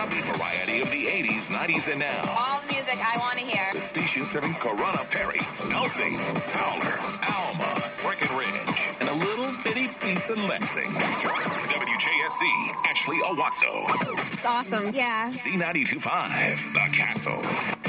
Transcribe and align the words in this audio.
happy 0.00 0.24
variety 0.32 0.80
of 0.80 0.88
the 0.88 1.04
80s, 1.12 1.44
90s, 1.52 1.92
and 1.92 2.00
now. 2.00 2.24
All 2.32 2.64
the 2.64 2.72
music 2.72 2.96
I 2.96 3.20
want 3.20 3.36
to 3.36 3.44
hear. 3.44 3.68
The 3.76 3.84
station 3.92 4.24
serving 4.32 4.56
Corunna, 4.64 5.04
Perry, 5.12 5.40
Elsing, 5.60 6.16
Fowler, 6.56 6.96
Alma, 7.28 7.92
Breckenridge, 8.00 8.80
and 8.98 9.10
a 9.10 9.14
little 9.14 9.52
bitty 9.62 9.88
piece 10.00 10.24
of 10.32 10.38
Lexing. 10.48 10.92
WJSC, 10.96 12.42
Ashley 12.88 13.20
Owosso. 13.28 14.32
It's 14.32 14.42
awesome. 14.42 14.94
Yeah. 14.94 15.36
Z92.5, 15.44 16.72
The 16.72 16.96
Castle. 16.96 17.79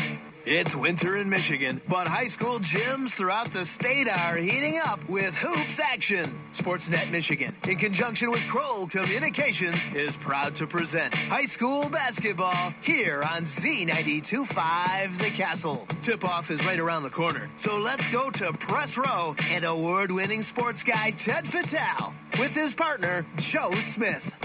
It's 0.53 0.75
winter 0.75 1.15
in 1.15 1.29
Michigan, 1.29 1.81
but 1.87 2.07
high 2.07 2.27
school 2.35 2.59
gyms 2.59 3.07
throughout 3.15 3.53
the 3.53 3.63
state 3.79 4.09
are 4.09 4.35
heating 4.35 4.81
up 4.83 4.99
with 5.07 5.33
hoops 5.35 5.79
action. 5.81 6.41
Sportsnet 6.59 7.09
Michigan, 7.09 7.55
in 7.63 7.77
conjunction 7.77 8.29
with 8.29 8.41
Kroll 8.51 8.89
Communications, 8.89 9.77
is 9.95 10.11
proud 10.25 10.53
to 10.57 10.67
present 10.67 11.13
high 11.13 11.45
school 11.55 11.89
basketball 11.89 12.73
here 12.83 13.23
on 13.23 13.45
Z92.5 13.61 15.19
The 15.19 15.37
Castle. 15.37 15.87
Tip-off 16.05 16.43
is 16.49 16.59
right 16.65 16.79
around 16.79 17.03
the 17.03 17.11
corner, 17.11 17.49
so 17.63 17.75
let's 17.75 18.03
go 18.11 18.29
to 18.29 18.51
press 18.67 18.89
row 18.97 19.33
and 19.39 19.63
award-winning 19.63 20.43
sports 20.53 20.79
guy 20.85 21.13
Ted 21.23 21.45
Fatale 21.45 22.13
with 22.37 22.51
his 22.51 22.73
partner 22.73 23.25
Joe 23.53 23.71
Smith. 23.95 24.40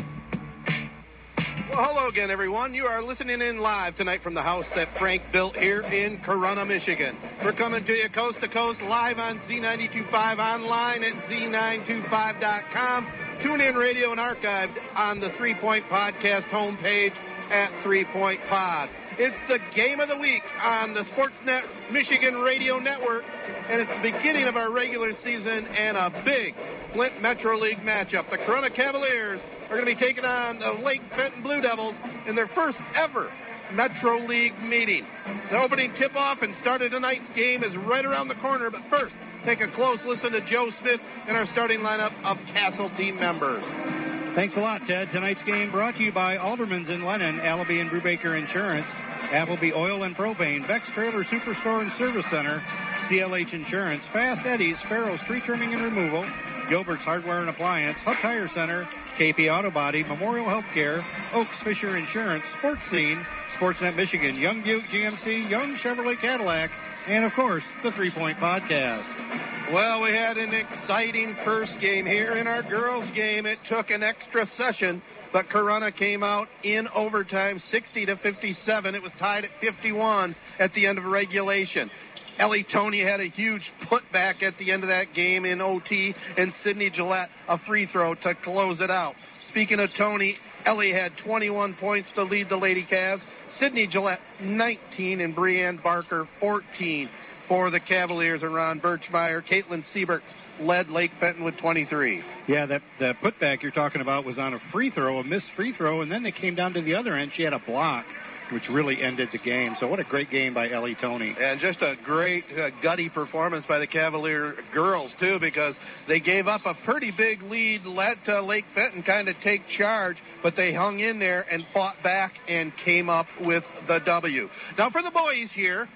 Well, 1.68 1.82
hello 1.82 2.06
again, 2.08 2.30
everyone. 2.30 2.74
You 2.74 2.84
are 2.84 3.02
listening 3.02 3.40
in 3.40 3.58
live 3.58 3.96
tonight 3.96 4.22
from 4.22 4.34
the 4.34 4.42
house 4.42 4.66
that 4.76 4.86
Frank 5.00 5.20
built 5.32 5.56
here 5.56 5.80
in 5.82 6.18
Corunna, 6.18 6.64
Michigan. 6.66 7.16
We're 7.42 7.56
coming 7.56 7.84
to 7.84 7.92
you 7.92 8.08
coast 8.14 8.38
to 8.40 8.48
coast 8.48 8.80
live 8.82 9.18
on 9.18 9.40
Z925 9.40 10.38
online 10.38 11.02
at 11.02 11.12
Z925.com. 11.28 13.06
Tune 13.42 13.60
in 13.60 13.74
radio 13.74 14.12
and 14.12 14.20
archived 14.20 14.76
on 14.94 15.18
the 15.18 15.30
Three 15.38 15.56
Point 15.60 15.84
Podcast 15.86 16.48
homepage 16.50 17.14
at 17.50 17.82
Three 17.82 18.04
Point 18.12 18.40
Pod. 18.48 18.88
It's 19.18 19.36
the 19.48 19.56
game 19.74 19.98
of 20.00 20.08
the 20.08 20.18
week 20.18 20.42
on 20.62 20.92
the 20.92 21.00
Sportsnet 21.16 21.62
Michigan 21.90 22.34
Radio 22.34 22.78
Network, 22.78 23.24
and 23.24 23.80
it's 23.80 23.88
the 23.88 24.12
beginning 24.12 24.44
of 24.44 24.56
our 24.56 24.70
regular 24.70 25.12
season 25.24 25.64
and 25.64 25.96
a 25.96 26.10
big 26.22 26.52
Flint 26.92 27.22
Metro 27.22 27.56
League 27.56 27.78
matchup. 27.78 28.28
The 28.28 28.36
Corona 28.44 28.68
Cavaliers 28.68 29.40
are 29.70 29.80
going 29.80 29.88
to 29.88 29.94
be 29.96 29.98
taking 29.98 30.26
on 30.26 30.58
the 30.58 30.84
Lake 30.84 31.00
Fenton 31.16 31.42
Blue 31.42 31.62
Devils 31.62 31.94
in 32.28 32.36
their 32.36 32.48
first 32.54 32.76
ever 32.94 33.32
Metro 33.72 34.20
League 34.26 34.52
meeting. 34.60 35.06
The 35.50 35.64
opening 35.64 35.94
tip-off 35.98 36.42
and 36.42 36.54
start 36.60 36.82
of 36.82 36.90
tonight's 36.90 37.28
game 37.34 37.64
is 37.64 37.72
right 37.88 38.04
around 38.04 38.28
the 38.28 38.36
corner, 38.44 38.70
but 38.70 38.82
first, 38.90 39.14
take 39.46 39.62
a 39.62 39.72
close 39.74 39.98
listen 40.04 40.32
to 40.32 40.44
Joe 40.50 40.68
Smith 40.82 41.00
and 41.26 41.38
our 41.38 41.46
starting 41.52 41.80
lineup 41.80 42.12
of 42.22 42.36
Castle 42.52 42.92
team 42.98 43.16
members. 43.16 44.15
Thanks 44.36 44.54
a 44.54 44.60
lot, 44.60 44.82
Ted. 44.86 45.08
Tonight's 45.12 45.42
game 45.46 45.72
brought 45.72 45.96
to 45.96 46.02
you 46.02 46.12
by 46.12 46.36
Alderman's 46.36 46.90
in 46.90 47.06
Lennon, 47.06 47.40
Allaby 47.40 47.80
and 47.80 47.88
Brubaker 47.88 48.38
Insurance, 48.38 48.84
Appleby 49.32 49.72
Oil 49.72 50.02
and 50.02 50.14
Propane, 50.14 50.68
Beck's 50.68 50.84
Trailer 50.94 51.24
Superstore 51.24 51.80
and 51.80 51.90
Service 51.96 52.26
Center, 52.30 52.62
CLH 53.08 53.54
Insurance, 53.54 54.02
Fast 54.12 54.46
Eddie's, 54.46 54.76
Farrell's 54.90 55.22
Tree 55.26 55.40
Trimming 55.46 55.72
and 55.72 55.82
Removal, 55.82 56.28
Gilbert's 56.68 57.00
Hardware 57.00 57.40
and 57.40 57.48
Appliance, 57.48 57.96
Hub 58.04 58.16
Tire 58.20 58.46
Center, 58.54 58.86
KP 59.18 59.50
Auto 59.50 59.70
Body, 59.70 60.04
Memorial 60.04 60.44
Healthcare, 60.44 61.02
Oaks 61.32 61.56
Fisher 61.64 61.96
Insurance, 61.96 62.44
Sports 62.58 62.82
Scene, 62.90 63.24
Sportsnet 63.58 63.96
Michigan, 63.96 64.36
Young 64.36 64.62
Buick 64.62 64.84
GMC, 64.92 65.48
Young 65.48 65.78
Chevrolet 65.82 66.20
Cadillac, 66.20 66.68
and 67.06 67.24
of 67.24 67.32
course, 67.34 67.62
the 67.84 67.92
Three 67.92 68.10
Point 68.10 68.38
Podcast. 68.38 69.72
Well, 69.72 70.02
we 70.02 70.10
had 70.10 70.36
an 70.36 70.52
exciting 70.52 71.36
first 71.44 71.72
game 71.80 72.04
here 72.04 72.36
in 72.38 72.46
our 72.46 72.62
girls' 72.62 73.08
game. 73.14 73.46
It 73.46 73.58
took 73.68 73.90
an 73.90 74.02
extra 74.02 74.46
session, 74.56 75.02
but 75.32 75.46
Corunna 75.48 75.96
came 75.96 76.22
out 76.22 76.48
in 76.64 76.88
overtime, 76.94 77.60
60 77.70 78.06
to 78.06 78.16
57. 78.16 78.94
It 78.94 79.02
was 79.02 79.12
tied 79.18 79.44
at 79.44 79.50
51 79.60 80.34
at 80.58 80.72
the 80.74 80.86
end 80.86 80.98
of 80.98 81.04
regulation. 81.04 81.90
Ellie 82.38 82.66
Tony 82.72 83.02
had 83.02 83.20
a 83.20 83.28
huge 83.28 83.62
putback 83.90 84.42
at 84.42 84.58
the 84.58 84.70
end 84.70 84.82
of 84.82 84.88
that 84.88 85.14
game 85.14 85.44
in 85.44 85.60
OT, 85.60 86.14
and 86.36 86.52
Sydney 86.62 86.90
Gillette 86.90 87.28
a 87.48 87.58
free 87.66 87.88
throw 87.92 88.14
to 88.14 88.34
close 88.44 88.80
it 88.80 88.90
out. 88.90 89.14
Speaking 89.50 89.80
of 89.80 89.88
Tony, 89.96 90.36
Ellie 90.64 90.92
had 90.92 91.12
21 91.24 91.74
points 91.74 92.08
to 92.16 92.24
lead 92.24 92.48
the 92.48 92.56
Lady 92.56 92.84
Cavs. 92.90 93.20
Sydney 93.60 93.86
Gillette 93.86 94.20
19 94.40 95.20
and 95.20 95.34
Brianne 95.34 95.82
Barker 95.82 96.28
14 96.40 97.08
for 97.48 97.70
the 97.70 97.80
Cavaliers 97.80 98.42
and 98.42 98.54
Ron 98.54 98.80
Birchmeyer. 98.80 99.42
Caitlin 99.46 99.82
Siebert 99.92 100.22
led 100.60 100.88
Lake 100.88 101.10
Fenton 101.20 101.44
with 101.44 101.56
23. 101.58 102.22
Yeah, 102.48 102.66
that 102.66 102.82
the 102.98 103.12
putback 103.22 103.62
you're 103.62 103.72
talking 103.72 104.00
about 104.00 104.24
was 104.24 104.38
on 104.38 104.54
a 104.54 104.58
free 104.72 104.90
throw, 104.90 105.18
a 105.18 105.24
missed 105.24 105.46
free 105.56 105.74
throw, 105.76 106.02
and 106.02 106.10
then 106.10 106.22
they 106.22 106.32
came 106.32 106.54
down 106.54 106.74
to 106.74 106.82
the 106.82 106.94
other 106.94 107.16
end. 107.16 107.32
She 107.36 107.42
had 107.42 107.52
a 107.52 107.58
block 107.58 108.04
which 108.52 108.62
really 108.70 109.02
ended 109.02 109.28
the 109.32 109.38
game. 109.38 109.74
So 109.80 109.86
what 109.88 110.00
a 110.00 110.04
great 110.04 110.30
game 110.30 110.54
by 110.54 110.70
Ellie 110.70 110.96
Tony. 111.00 111.34
And 111.38 111.60
just 111.60 111.80
a 111.82 111.94
great 112.04 112.44
uh, 112.50 112.70
gutty 112.82 113.08
performance 113.08 113.64
by 113.68 113.78
the 113.78 113.86
Cavalier 113.86 114.54
girls 114.72 115.12
too, 115.18 115.38
because 115.40 115.74
they 116.08 116.20
gave 116.20 116.46
up 116.46 116.62
a 116.64 116.74
pretty 116.84 117.12
big 117.16 117.42
lead, 117.42 117.84
let 117.84 118.18
uh, 118.28 118.42
Lake 118.42 118.64
Fenton 118.74 119.02
kind 119.02 119.28
of 119.28 119.36
take 119.42 119.62
charge, 119.78 120.16
but 120.42 120.54
they 120.56 120.72
hung 120.72 121.00
in 121.00 121.18
there 121.18 121.44
and 121.50 121.64
fought 121.72 121.96
back 122.02 122.32
and 122.48 122.72
came 122.84 123.08
up 123.08 123.26
with 123.40 123.64
the 123.88 123.98
W. 124.04 124.48
Now 124.78 124.90
for 124.90 125.02
the 125.02 125.10
boys 125.10 125.50
here. 125.54 125.88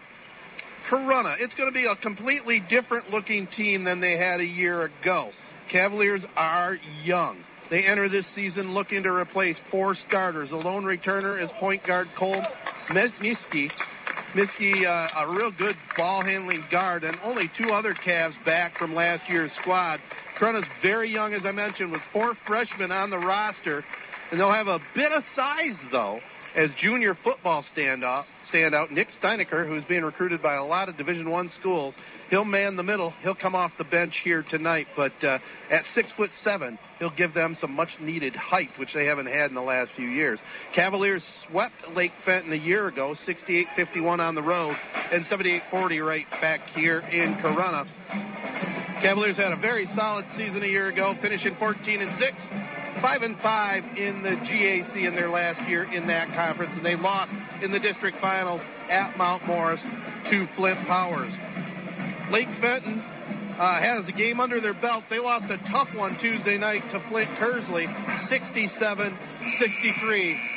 Corunna, 0.91 1.37
it's 1.39 1.55
going 1.55 1.69
to 1.69 1.75
be 1.75 1.87
a 1.87 1.95
completely 1.97 2.63
different 2.69 3.11
looking 3.11 3.47
team 3.57 3.85
than 3.85 4.01
they 4.01 4.17
had 4.17 4.41
a 4.41 4.45
year 4.45 4.85
ago. 4.85 5.31
Cavaliers 5.71 6.23
are 6.37 6.79
young. 7.05 7.37
They 7.71 7.85
enter 7.85 8.09
this 8.09 8.27
season 8.35 8.75
looking 8.75 9.05
to 9.05 9.11
replace 9.11 9.57
four 9.71 9.95
starters. 10.09 10.51
The 10.51 10.57
lone 10.57 10.83
returner 10.85 11.43
is 11.43 11.49
point 11.61 11.87
guard 11.87 12.09
Cole. 12.19 12.43
Miskey, 14.35 14.87
uh, 14.87 15.09
a 15.25 15.33
real 15.33 15.51
good 15.51 15.77
ball 15.97 16.25
handling 16.25 16.65
guard, 16.71 17.05
and 17.05 17.17
only 17.25 17.51
two 17.59 17.71
other 17.71 17.95
Cavs 17.95 18.35
back 18.45 18.77
from 18.79 18.95
last 18.95 19.23
year's 19.29 19.51
squad. 19.61 20.01
Corunna's 20.39 20.67
very 20.83 21.11
young, 21.11 21.33
as 21.35 21.43
I 21.45 21.53
mentioned, 21.53 21.91
with 21.91 22.01
four 22.13 22.35
freshmen 22.47 22.93
on 22.93 23.11
the 23.11 23.19
roster, 23.19 23.85
and 24.31 24.41
they'll 24.41 24.53
have 24.53 24.69
a 24.69 24.79
bit 24.95 25.13
of 25.13 25.23
size, 25.35 25.77
though, 25.91 26.21
as 26.57 26.71
junior 26.81 27.17
football 27.23 27.65
standout, 27.77 28.25
standout 28.53 28.91
Nick 28.91 29.09
Steinecker, 29.23 29.67
who's 29.67 29.85
being 29.85 30.03
recruited 30.03 30.43
by 30.43 30.55
a 30.55 30.65
lot 30.65 30.89
of 30.89 30.97
Division 30.97 31.31
One 31.31 31.51
schools. 31.61 31.95
He'll 32.29 32.45
man 32.45 32.77
the 32.77 32.83
middle. 32.83 33.13
He'll 33.23 33.35
come 33.35 33.55
off 33.55 33.73
the 33.79 33.85
bench 33.85 34.15
here 34.25 34.45
tonight, 34.51 34.87
but 34.97 35.13
uh, 35.23 35.39
at 35.71 35.83
six 35.95 36.11
foot 36.17 36.31
seven, 36.45 36.79
he'll 36.99 37.15
give 37.15 37.35
them 37.35 37.57
some 37.61 37.73
much 37.75 37.89
needed 38.01 38.35
height, 38.37 38.71
which 38.79 38.91
they 38.95 39.07
haven't 39.07 39.27
had 39.27 39.49
in 39.51 39.55
the 39.55 39.61
last 39.61 39.91
few 39.97 40.09
years. 40.09 40.39
Cavaliers 40.75 41.23
swept 41.49 41.75
Lake 41.95 42.13
Fenton 42.25 42.53
a 42.53 42.57
year 42.57 42.89
ago, 42.89 43.15
68-51 43.27 44.21
on 44.21 44.35
the 44.35 44.43
road, 44.43 44.77
and 45.13 45.25
78-40 45.27 46.07
right 46.07 46.27
back 46.41 46.61
here 46.75 47.01
in 47.01 47.35
Corunna. 47.43 47.87
Cavaliers 49.03 49.37
had 49.37 49.53
a 49.53 49.57
very 49.57 49.89
solid 49.97 50.27
season 50.37 50.63
a 50.63 50.67
year 50.67 50.89
ago, 50.89 51.15
finishing 51.23 51.57
14 51.59 52.01
and 52.01 52.19
six 52.19 52.37
five 53.01 53.23
and 53.23 53.37
five 53.43 53.85
in 53.97 54.23
the 54.23 54.31
GAC 54.31 55.07
in 55.07 55.15
their 55.15 55.31
last 55.31 55.61
year 55.69 55.85
in 55.93 56.07
that 56.09 56.29
conference, 56.35 56.73
and 56.75 56.85
they 56.85 56.97
lost 56.97 57.33
in 57.63 57.73
the 57.73 57.79
district 57.79 58.19
finals 58.21 58.61
at 58.91 59.17
Mount 59.17 59.47
Morris 59.47 59.81
to 60.31 60.47
Flint 60.57 60.79
Powers. 60.87 61.33
Lake 62.31 62.49
Fenton 62.61 63.03
uh, 63.61 63.81
has 63.81 64.09
a 64.09 64.13
game 64.13 64.41
under 64.41 64.61
their 64.61 64.75
belt. 64.75 65.05
They 65.11 65.19
lost 65.19 65.45
a 65.51 65.59
tough 65.71 65.89
one 65.95 66.17
Tuesday 66.21 66.57
night 66.57 66.81
to 66.93 67.05
Flint 67.11 67.29
Kearsley, 67.39 67.85
67-63. 68.33 69.13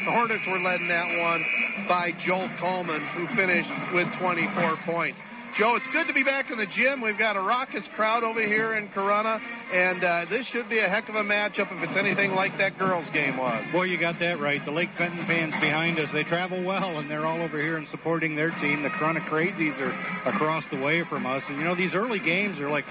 The 0.05 0.11
Hornets 0.11 0.43
were 0.47 0.59
led 0.59 0.79
in 0.79 0.87
that 0.87 1.19
one 1.19 1.43
by 1.89 2.11
Joel 2.25 2.49
Coleman, 2.59 3.05
who 3.15 3.27
finished 3.35 3.69
with 3.93 4.07
24 4.19 4.77
points. 4.85 5.19
Joe, 5.57 5.75
it's 5.75 5.85
good 5.93 6.07
to 6.07 6.13
be 6.13 6.23
back 6.23 6.49
in 6.49 6.57
the 6.57 6.65
gym. 6.65 6.99
We've 6.99 7.17
got 7.17 7.37
a 7.37 7.39
raucous 7.39 7.83
crowd 7.95 8.23
over 8.23 8.41
here 8.41 8.73
in 8.73 8.87
Corunna, 8.89 9.37
and 9.37 10.03
uh, 10.03 10.25
this 10.27 10.47
should 10.47 10.67
be 10.67 10.79
a 10.79 10.89
heck 10.89 11.09
of 11.09 11.15
a 11.15 11.21
matchup 11.21 11.69
if 11.69 11.77
it's 11.77 11.93
anything 11.93 12.31
like 12.31 12.57
that 12.57 12.79
girls' 12.79 13.05
game 13.13 13.37
was. 13.37 13.63
Boy, 13.71 13.83
you 13.83 13.99
got 13.99 14.17
that 14.17 14.41
right. 14.41 14.65
The 14.65 14.71
Lake 14.71 14.89
Fenton 14.97 15.27
fans 15.27 15.53
behind 15.61 15.99
us, 15.99 16.09
they 16.11 16.23
travel 16.23 16.63
well, 16.65 16.97
and 16.97 17.05
they're 17.05 17.27
all 17.27 17.39
over 17.39 17.61
here 17.61 17.77
and 17.77 17.85
supporting 17.91 18.35
their 18.35 18.49
team. 18.61 18.81
The 18.81 18.89
Corunna 18.97 19.21
Crazies 19.29 19.77
are 19.77 19.93
across 20.27 20.63
the 20.71 20.81
way 20.81 21.03
from 21.07 21.27
us. 21.27 21.43
And, 21.47 21.59
you 21.59 21.65
know, 21.65 21.75
these 21.75 21.93
early 21.93 22.19
games 22.19 22.57
are 22.57 22.69
like 22.69 22.85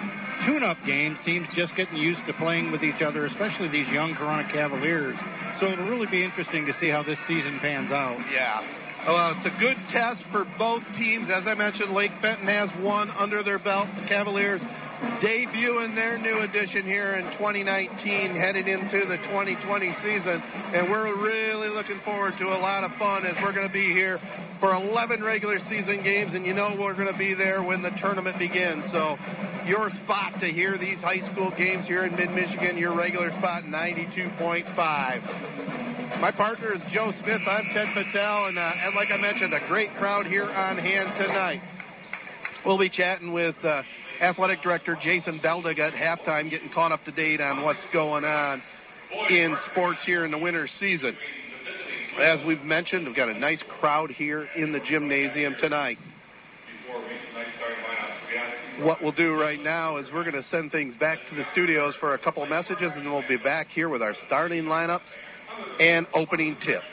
tune-up 0.47 0.79
games, 0.87 1.19
teams 1.27 1.49
just 1.57 1.75
getting 1.75 1.97
used 1.97 2.21
to 2.29 2.33
playing 2.35 2.71
with 2.71 2.85
each 2.85 3.03
other, 3.03 3.27
especially 3.27 3.75
these 3.75 3.89
young 3.89 4.15
Corunna 4.15 4.47
Cavaliers. 4.53 5.19
So 5.59 5.67
it'll 5.67 5.91
really 5.91 6.07
be 6.07 6.23
interesting 6.23 6.65
to 6.67 6.73
see 6.79 6.91
how 6.91 7.03
this 7.03 7.19
season 7.27 7.59
pans 7.61 7.91
out. 7.91 8.23
Yeah. 8.31 8.82
Well, 9.05 9.35
it's 9.35 9.47
a 9.47 9.59
good 9.59 9.75
test 9.91 10.23
for 10.31 10.45
both 10.59 10.85
teams. 10.97 11.27
As 11.27 11.43
I 11.45 11.55
mentioned, 11.55 11.91
Lake 11.91 12.13
Fenton 12.23 12.47
has 12.47 12.71
one 12.79 13.11
under 13.11 13.43
their 13.43 13.59
belt. 13.59 13.89
The 14.01 14.07
Cavaliers 14.07 14.61
debuting 15.19 15.97
their 15.97 16.19
new 16.19 16.39
edition 16.39 16.85
here 16.87 17.19
in 17.19 17.25
2019, 17.35 18.37
headed 18.39 18.69
into 18.69 19.03
the 19.11 19.17
2020 19.27 19.59
season. 20.07 20.39
And 20.39 20.89
we're 20.89 21.19
really 21.19 21.67
looking 21.75 21.99
forward 22.05 22.35
to 22.39 22.45
a 22.47 22.63
lot 22.63 22.85
of 22.85 22.93
fun 22.97 23.27
as 23.27 23.35
we're 23.43 23.53
going 23.53 23.67
to 23.67 23.73
be 23.73 23.93
here 23.93 24.21
for 24.61 24.73
11 24.73 25.21
regular 25.21 25.59
season 25.69 26.05
games. 26.05 26.35
And 26.35 26.47
you 26.47 26.55
know 26.55 26.77
we're 26.79 26.95
going 26.95 27.11
to 27.11 27.19
be 27.19 27.35
there 27.35 27.61
when 27.61 27.83
the 27.83 27.91
tournament 28.01 28.39
begins. 28.39 28.85
So 28.93 29.17
your 29.67 29.91
spot 30.05 30.39
to 30.39 30.47
hear 30.47 30.79
these 30.79 31.01
high 31.01 31.29
school 31.33 31.51
games 31.59 31.89
here 31.89 32.07
in 32.07 32.15
mid 32.15 32.31
Michigan, 32.31 32.79
your 32.79 32.97
regular 32.97 33.31
spot 33.39 33.65
92.5. 33.65 35.92
My 36.21 36.31
partner 36.31 36.73
is 36.73 36.81
Joe 36.93 37.13
Smith. 37.23 37.41
I'm 37.49 37.65
Ted 37.75 37.89
Patel, 37.95 38.47
and, 38.47 38.59
uh, 38.59 38.73
and 38.83 38.95
like 38.95 39.09
I 39.13 39.17
mentioned, 39.17 39.53
a 39.55 39.67
great 39.67 39.91
crowd 39.99 40.27
here 40.27 40.45
on 40.45 40.79
hand 40.79 41.13
tonight. 41.19 41.61
We'll 42.65 42.79
be 42.79 42.89
chatting 42.89 43.33
with 43.33 43.57
uh, 43.65 43.83
Athletic 44.21 44.63
Director 44.63 44.97
Jason 45.03 45.41
Beldig 45.41 45.79
at 45.79 45.95
halftime, 45.95 46.49
getting 46.49 46.71
caught 46.73 46.93
up 46.93 47.05
to 47.05 47.13
date 47.13 47.41
on 47.41 47.63
what's 47.63 47.81
going 47.93 48.25
on 48.25 48.63
in 49.31 49.57
sports 49.73 49.99
here 50.07 50.25
in 50.25 50.31
the 50.31 50.39
winter 50.39 50.69
season. 50.79 51.17
As 52.23 52.39
we've 52.47 52.63
mentioned, 52.63 53.07
we've 53.07 53.17
got 53.17 53.29
a 53.29 53.39
nice 53.39 53.63
crowd 53.81 54.11
here 54.11 54.49
in 54.55 54.73
the 54.73 54.81
gymnasium 54.89 55.57
tonight. 55.61 55.99
What 58.81 59.03
we'll 59.03 59.13
do 59.13 59.35
right 59.35 59.61
now 59.61 59.97
is 59.97 60.07
we're 60.13 60.25
going 60.25 60.41
to 60.41 60.49
send 60.51 60.73
things 60.73 60.95
back 61.01 61.19
to 61.31 61.37
the 61.37 61.45
studios 61.53 61.95
for 62.01 62.15
a 62.15 62.19
couple 62.19 62.45
messages, 62.47 62.93
and 62.95 63.05
then 63.05 63.13
we'll 63.13 63.27
be 63.29 63.37
back 63.37 63.69
here 63.69 63.89
with 63.89 64.03
our 64.03 64.15
starting 64.27 64.65
lineups 64.65 65.01
and 65.79 66.07
opening 66.15 66.59
tip. 66.65 66.85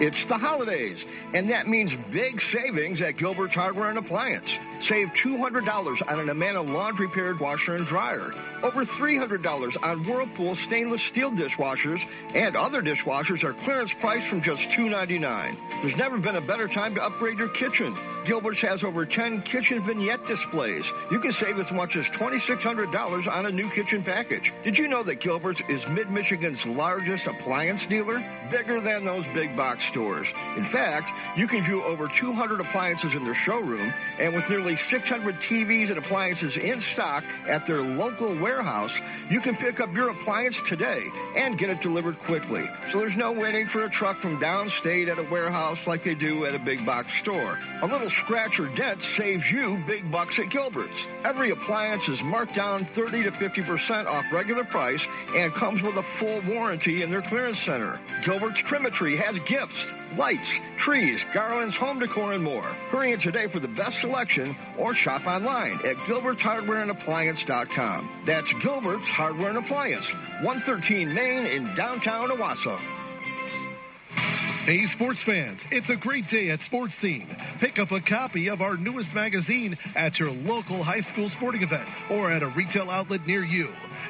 It's 0.00 0.28
the 0.28 0.38
holidays, 0.38 0.96
and 1.34 1.50
that 1.50 1.66
means 1.66 1.90
big 2.12 2.38
savings 2.54 3.02
at 3.02 3.18
Gilbert's 3.18 3.54
Hardware 3.54 3.90
and 3.90 3.98
Appliance. 3.98 4.46
Save 4.88 5.08
$200 5.26 5.66
on 6.08 6.20
an 6.20 6.30
Amana 6.30 6.62
laundry 6.62 7.08
paired 7.12 7.40
washer 7.40 7.74
and 7.74 7.84
dryer, 7.88 8.30
over 8.62 8.84
$300 8.84 9.42
on 9.82 10.06
Whirlpool 10.06 10.56
stainless 10.68 11.00
steel 11.10 11.32
dishwashers, 11.32 11.98
and 12.32 12.56
other 12.56 12.80
dishwashers 12.80 13.42
are 13.42 13.54
clearance 13.64 13.90
price 14.00 14.22
from 14.30 14.40
just 14.40 14.60
$2.99. 14.78 15.82
There's 15.82 15.96
never 15.96 16.18
been 16.18 16.36
a 16.36 16.46
better 16.46 16.68
time 16.68 16.94
to 16.94 17.02
upgrade 17.02 17.38
your 17.38 17.50
kitchen. 17.58 17.96
Gilbert's 18.28 18.60
has 18.62 18.84
over 18.84 19.04
10 19.04 19.42
kitchen 19.50 19.84
vignette 19.84 20.20
displays. 20.28 20.84
You 21.10 21.18
can 21.18 21.32
save 21.40 21.58
as 21.58 21.70
much 21.72 21.90
as 21.96 22.04
$2,600 22.20 23.26
on 23.26 23.46
a 23.46 23.50
new 23.50 23.68
kitchen 23.74 24.04
package. 24.04 24.46
Did 24.62 24.76
you 24.76 24.86
know 24.86 25.02
that 25.02 25.22
Gilbert's 25.22 25.60
is 25.68 25.82
Mid 25.90 26.08
Michigan's 26.10 26.58
largest 26.66 27.26
appliance 27.26 27.80
dealer? 27.88 28.18
Bigger 28.52 28.80
than 28.80 29.04
those 29.04 29.24
big 29.34 29.56
box 29.56 29.80
stores. 29.90 30.26
In 30.56 30.68
fact, 30.72 31.08
you 31.36 31.46
can 31.48 31.64
view 31.64 31.82
over 31.82 32.08
200 32.20 32.60
appliances 32.60 33.10
in 33.14 33.24
their 33.24 33.36
showroom, 33.46 33.92
and 34.20 34.34
with 34.34 34.44
nearly 34.48 34.76
600 34.90 35.34
TVs 35.50 35.90
and 35.90 35.98
appliances 35.98 36.52
in 36.56 36.82
stock 36.94 37.24
at 37.48 37.66
their 37.66 37.82
local 37.82 38.38
warehouse, 38.40 38.90
you 39.30 39.40
can 39.40 39.56
pick 39.56 39.80
up 39.80 39.92
your 39.92 40.10
appliance 40.10 40.56
today 40.68 41.02
and 41.36 41.58
get 41.58 41.70
it 41.70 41.80
delivered 41.82 42.16
quickly. 42.26 42.64
So 42.92 43.00
there's 43.00 43.16
no 43.16 43.32
waiting 43.32 43.68
for 43.72 43.84
a 43.84 43.90
truck 43.98 44.20
from 44.20 44.38
downstate 44.38 45.10
at 45.10 45.18
a 45.18 45.28
warehouse 45.30 45.78
like 45.86 46.04
they 46.04 46.14
do 46.14 46.44
at 46.46 46.54
a 46.54 46.58
big 46.58 46.84
box 46.84 47.08
store. 47.22 47.58
A 47.82 47.86
little 47.86 48.10
scratch 48.24 48.52
or 48.58 48.68
dent 48.76 48.98
saves 49.18 49.44
you 49.52 49.82
big 49.86 50.10
bucks 50.10 50.34
at 50.38 50.50
Gilbert's. 50.50 50.92
Every 51.24 51.50
appliance 51.50 52.02
is 52.08 52.18
marked 52.24 52.56
down 52.56 52.88
30 52.94 53.24
to 53.24 53.30
50% 53.30 54.06
off 54.06 54.24
regular 54.32 54.64
price 54.64 55.00
and 55.34 55.54
comes 55.54 55.82
with 55.82 55.96
a 55.96 56.02
full 56.18 56.42
warranty 56.48 57.02
in 57.02 57.10
their 57.10 57.22
clearance 57.28 57.58
center. 57.66 58.00
Gilbert's 58.24 58.58
Trimetry 58.70 59.16
has 59.18 59.34
gifts, 59.48 59.77
lights, 60.16 60.48
trees, 60.84 61.20
garlands, 61.34 61.76
home 61.78 61.98
decor, 61.98 62.32
and 62.32 62.42
more. 62.42 62.62
Hurry 62.90 63.12
in 63.12 63.20
today 63.20 63.44
for 63.52 63.60
the 63.60 63.68
best 63.68 64.00
selection 64.00 64.56
or 64.78 64.94
shop 64.94 65.26
online 65.26 65.78
at 65.84 65.96
gilbertshardwareandappliance.com. 66.08 68.24
That's 68.26 68.48
Gilbert's 68.62 69.08
Hardware 69.16 69.50
and 69.50 69.58
Appliance, 69.58 70.06
113 70.42 71.14
Main 71.14 71.44
in 71.46 71.74
downtown 71.76 72.30
Owosso. 72.30 72.78
Hey, 74.68 74.84
sports 74.96 75.18
fans, 75.24 75.58
it's 75.70 75.88
a 75.88 75.96
great 75.96 76.24
day 76.30 76.50
at 76.50 76.60
Sports 76.66 76.92
Scene. 77.00 77.26
Pick 77.58 77.78
up 77.78 77.90
a 77.90 78.02
copy 78.02 78.50
of 78.50 78.60
our 78.60 78.76
newest 78.76 79.08
magazine 79.14 79.74
at 79.96 80.18
your 80.18 80.30
local 80.30 80.84
high 80.84 81.00
school 81.10 81.30
sporting 81.38 81.62
event 81.62 81.88
or 82.10 82.30
at 82.30 82.42
a 82.42 82.48
retail 82.48 82.90
outlet 82.90 83.26
near 83.26 83.42
you. 83.42 83.68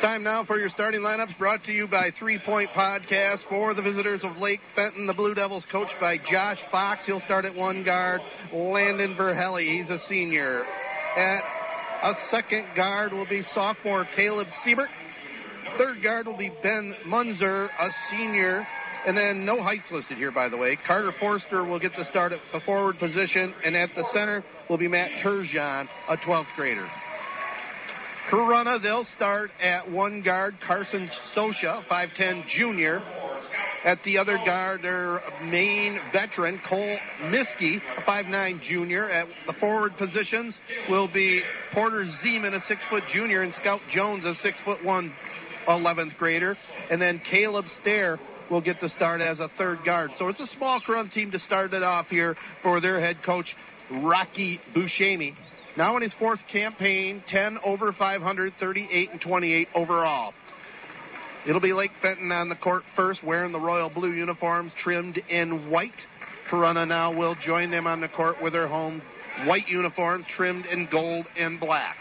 Time 0.00 0.22
now 0.22 0.44
for 0.44 0.58
your 0.58 0.68
starting 0.68 1.00
lineups 1.00 1.36
brought 1.38 1.64
to 1.64 1.72
you 1.72 1.88
by 1.88 2.10
Three 2.18 2.38
Point 2.44 2.70
Podcast 2.70 3.38
for 3.48 3.74
the 3.74 3.82
visitors 3.82 4.20
of 4.22 4.36
Lake 4.36 4.60
Fenton. 4.74 5.06
The 5.06 5.14
Blue 5.14 5.34
Devils 5.34 5.64
coached 5.72 5.94
by 6.00 6.18
Josh 6.30 6.58
Fox. 6.70 7.02
He'll 7.06 7.22
start 7.22 7.44
at 7.44 7.54
one 7.54 7.82
guard. 7.82 8.20
Landon 8.52 9.16
Verhelli, 9.16 9.80
he's 9.80 9.90
a 9.90 9.98
senior. 10.08 10.64
At 11.16 11.40
a 12.02 12.12
second 12.30 12.66
guard 12.76 13.12
will 13.12 13.26
be 13.26 13.42
sophomore 13.54 14.06
Caleb 14.14 14.46
Siebert. 14.64 14.90
Third 15.78 16.02
guard 16.02 16.26
will 16.26 16.36
be 16.36 16.52
Ben 16.62 16.94
Munzer, 17.06 17.66
a 17.66 17.88
senior. 18.10 18.66
And 19.06 19.16
then 19.16 19.44
no 19.44 19.62
heights 19.62 19.86
listed 19.90 20.18
here, 20.18 20.32
by 20.32 20.48
the 20.48 20.56
way. 20.56 20.78
Carter 20.86 21.12
Forster 21.18 21.64
will 21.64 21.78
get 21.78 21.92
the 21.96 22.04
start 22.10 22.32
at 22.32 22.40
the 22.52 22.60
forward 22.60 22.98
position, 22.98 23.54
and 23.64 23.74
at 23.76 23.90
the 23.94 24.04
center 24.12 24.44
will 24.68 24.78
be 24.78 24.88
Matt 24.88 25.10
Turgeon, 25.24 25.88
a 26.08 26.16
12th 26.18 26.46
grader. 26.56 26.88
Corunna, 28.30 28.82
they'll 28.82 29.06
start 29.14 29.50
at 29.62 29.88
one 29.88 30.20
guard, 30.22 30.56
Carson 30.66 31.08
Sosha, 31.36 31.86
5'10 31.86 32.44
junior. 32.56 33.00
At 33.84 33.98
the 34.04 34.18
other 34.18 34.36
guard, 34.44 34.82
their 34.82 35.20
main 35.44 36.00
veteran, 36.12 36.60
Cole 36.68 36.98
Miskey, 37.24 37.80
a 37.96 38.02
5'9 38.02 38.62
junior. 38.62 39.08
At 39.08 39.28
the 39.46 39.52
forward 39.60 39.96
positions 39.96 40.54
will 40.90 41.06
be 41.12 41.40
Porter 41.72 42.04
Zeman, 42.24 42.54
a 42.54 42.60
6 42.66 42.80
foot 42.90 43.04
junior, 43.12 43.42
and 43.42 43.54
Scout 43.60 43.80
Jones, 43.94 44.24
a 44.24 44.34
6 44.42 44.58
foot 44.64 44.84
1 44.84 45.12
11th 45.68 46.16
grader. 46.16 46.56
And 46.90 47.00
then 47.00 47.20
Caleb 47.30 47.66
Stair 47.80 48.18
will 48.50 48.60
get 48.60 48.80
the 48.80 48.88
start 48.96 49.20
as 49.20 49.38
a 49.38 49.48
third 49.56 49.78
guard. 49.84 50.10
So 50.18 50.28
it's 50.28 50.40
a 50.40 50.48
small 50.56 50.80
Corunna 50.80 51.12
team 51.12 51.30
to 51.30 51.38
start 51.40 51.72
it 51.72 51.82
off 51.84 52.06
here 52.08 52.34
for 52.62 52.80
their 52.80 53.00
head 53.00 53.18
coach, 53.24 53.46
Rocky 53.90 54.60
Buscemi. 54.74 55.34
Now 55.76 55.96
in 55.96 56.02
his 56.02 56.12
fourth 56.18 56.40
campaign, 56.50 57.22
10 57.28 57.58
over 57.64 57.92
500, 57.92 58.52
38 58.58 59.10
and 59.10 59.20
28 59.20 59.68
overall. 59.74 60.32
It'll 61.46 61.60
be 61.60 61.72
Lake 61.72 61.92
Fenton 62.02 62.32
on 62.32 62.48
the 62.48 62.56
court 62.56 62.82
first, 62.96 63.22
wearing 63.22 63.52
the 63.52 63.60
royal 63.60 63.90
blue 63.90 64.12
uniforms 64.12 64.72
trimmed 64.82 65.18
in 65.28 65.70
white. 65.70 65.92
Corunna 66.50 66.88
now 66.88 67.16
will 67.16 67.36
join 67.44 67.70
them 67.70 67.86
on 67.86 68.00
the 68.00 68.08
court 68.08 68.36
with 68.42 68.52
their 68.52 68.68
home 68.68 69.02
white 69.44 69.68
uniforms 69.68 70.24
trimmed 70.36 70.64
in 70.66 70.88
gold 70.90 71.26
and 71.38 71.60
black. 71.60 71.96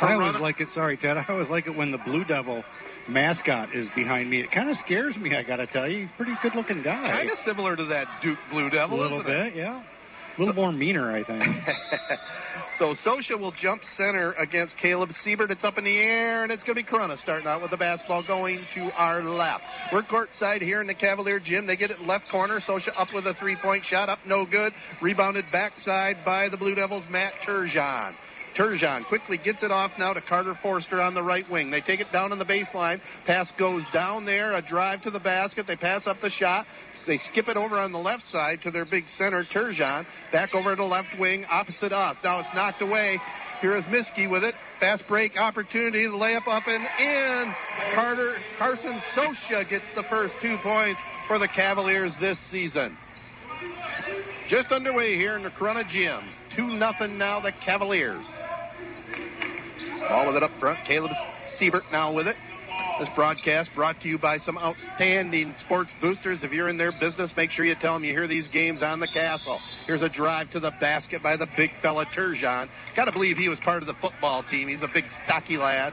I 0.00 0.12
always 0.12 0.40
like 0.40 0.60
it. 0.60 0.68
Sorry, 0.74 0.96
Ted. 0.96 1.16
I 1.16 1.24
always 1.28 1.48
like 1.48 1.66
it 1.66 1.76
when 1.76 1.90
the 1.90 1.98
Blue 1.98 2.24
Devil 2.24 2.62
mascot 3.08 3.74
is 3.74 3.86
behind 3.94 4.28
me. 4.28 4.40
It 4.40 4.50
kind 4.50 4.68
of 4.68 4.76
scares 4.84 5.16
me. 5.16 5.34
I 5.34 5.42
got 5.42 5.56
to 5.56 5.66
tell 5.68 5.88
you, 5.88 6.00
he's 6.00 6.08
a 6.12 6.16
pretty 6.16 6.32
good-looking 6.42 6.82
guy. 6.82 7.08
Kind 7.08 7.30
of 7.30 7.38
similar 7.46 7.76
to 7.76 7.84
that 7.86 8.06
Duke 8.22 8.38
Blue 8.50 8.68
Devil. 8.68 8.98
a 8.98 9.00
little 9.00 9.20
isn't 9.20 9.32
it? 9.32 9.54
bit, 9.54 9.56
yeah. 9.56 9.82
A 10.36 10.40
little 10.40 10.54
more 10.54 10.72
meaner, 10.72 11.14
I 11.14 11.24
think. 11.24 11.42
so 12.78 12.94
Sosha 13.06 13.38
will 13.38 13.52
jump 13.52 13.80
center 13.96 14.32
against 14.32 14.74
Caleb 14.82 15.10
Siebert. 15.24 15.50
It's 15.50 15.64
up 15.64 15.78
in 15.78 15.84
the 15.84 15.96
air, 15.96 16.42
and 16.42 16.52
it's 16.52 16.62
going 16.62 16.76
to 16.76 16.82
be 16.82 16.88
Corunna 16.88 17.20
starting 17.22 17.46
out 17.46 17.62
with 17.62 17.70
the 17.70 17.78
basketball 17.78 18.22
going 18.26 18.60
to 18.74 18.90
our 18.96 19.22
left. 19.22 19.64
We're 19.92 20.02
courtside 20.02 20.60
here 20.60 20.82
in 20.82 20.86
the 20.86 20.94
Cavalier 20.94 21.40
gym. 21.40 21.66
They 21.66 21.76
get 21.76 21.90
it 21.90 22.02
left 22.02 22.26
corner. 22.30 22.60
Sosha 22.68 22.90
up 22.98 23.08
with 23.14 23.26
a 23.26 23.34
three-point 23.40 23.84
shot, 23.88 24.10
up 24.10 24.18
no 24.26 24.44
good. 24.44 24.72
Rebounded 25.00 25.46
backside 25.52 26.16
by 26.24 26.50
the 26.50 26.58
Blue 26.58 26.74
Devils, 26.74 27.04
Matt 27.10 27.32
Turgeon. 27.48 28.12
Turgeon 28.56 29.06
quickly 29.06 29.38
gets 29.38 29.62
it 29.62 29.70
off 29.70 29.90
now 29.98 30.12
to 30.12 30.20
Carter 30.22 30.58
Forster 30.62 31.00
on 31.00 31.14
the 31.14 31.22
right 31.22 31.44
wing. 31.50 31.70
They 31.70 31.80
take 31.80 32.00
it 32.00 32.10
down 32.12 32.32
on 32.32 32.38
the 32.38 32.44
baseline. 32.44 33.00
Pass 33.26 33.50
goes 33.58 33.82
down 33.92 34.24
there, 34.24 34.54
a 34.54 34.62
drive 34.62 35.02
to 35.02 35.10
the 35.10 35.18
basket. 35.18 35.66
They 35.66 35.76
pass 35.76 36.06
up 36.06 36.16
the 36.22 36.30
shot. 36.38 36.66
They 37.06 37.20
skip 37.30 37.48
it 37.48 37.56
over 37.56 37.78
on 37.78 37.92
the 37.92 37.98
left 37.98 38.24
side 38.32 38.60
to 38.62 38.70
their 38.70 38.84
big 38.84 39.04
center, 39.18 39.44
Turgeon. 39.54 40.06
Back 40.32 40.54
over 40.54 40.70
to 40.70 40.76
the 40.76 40.82
left 40.82 41.08
wing, 41.18 41.44
opposite 41.50 41.92
us. 41.92 42.16
Now 42.24 42.40
it's 42.40 42.48
knocked 42.54 42.82
away. 42.82 43.20
Here 43.60 43.76
is 43.76 43.84
Miskey 43.84 44.28
with 44.28 44.44
it. 44.44 44.54
Fast 44.80 45.04
break 45.08 45.36
opportunity. 45.38 46.06
The 46.06 46.12
layup 46.12 46.46
up 46.48 46.64
and 46.66 46.84
in. 46.98 47.54
Carter 47.94 48.36
Carson 48.58 49.00
Sosha 49.16 49.68
gets 49.68 49.84
the 49.94 50.02
first 50.10 50.34
two 50.42 50.56
points 50.62 51.00
for 51.26 51.38
the 51.38 51.48
Cavaliers 51.48 52.12
this 52.20 52.36
season. 52.50 52.96
Just 54.48 54.70
underway 54.70 55.16
here 55.16 55.36
in 55.36 55.42
the 55.42 55.50
Corunna 55.50 55.84
Gyms. 55.84 56.30
2 56.56 56.76
nothing 56.76 57.18
now, 57.18 57.40
the 57.40 57.52
Cavaliers. 57.64 58.24
Ball 60.08 60.26
with 60.26 60.36
it 60.36 60.42
up 60.42 60.52
front. 60.60 60.78
Caleb 60.86 61.10
Siebert 61.58 61.84
now 61.90 62.12
with 62.12 62.26
it. 62.26 62.36
This 62.98 63.08
broadcast 63.14 63.70
brought 63.74 64.00
to 64.00 64.08
you 64.08 64.18
by 64.18 64.38
some 64.38 64.56
outstanding 64.56 65.54
sports 65.64 65.90
boosters. 66.00 66.38
If 66.42 66.52
you're 66.52 66.70
in 66.70 66.78
their 66.78 66.92
business, 66.98 67.30
make 67.36 67.50
sure 67.50 67.64
you 67.64 67.74
tell 67.80 67.94
them 67.94 68.04
you 68.04 68.12
hear 68.12 68.26
these 68.26 68.46
games 68.54 68.82
on 68.82 69.00
the 69.00 69.08
castle. 69.08 69.58
Here's 69.86 70.00
a 70.00 70.08
drive 70.08 70.50
to 70.52 70.60
the 70.60 70.70
basket 70.80 71.22
by 71.22 71.36
the 71.36 71.46
big 71.56 71.70
fella 71.82 72.06
Turgeon. 72.16 72.68
Got 72.94 73.04
to 73.04 73.12
believe 73.12 73.36
he 73.36 73.50
was 73.50 73.58
part 73.64 73.82
of 73.82 73.86
the 73.86 73.94
football 74.00 74.44
team. 74.50 74.68
He's 74.68 74.82
a 74.82 74.88
big, 74.92 75.04
stocky 75.26 75.58
lad. 75.58 75.92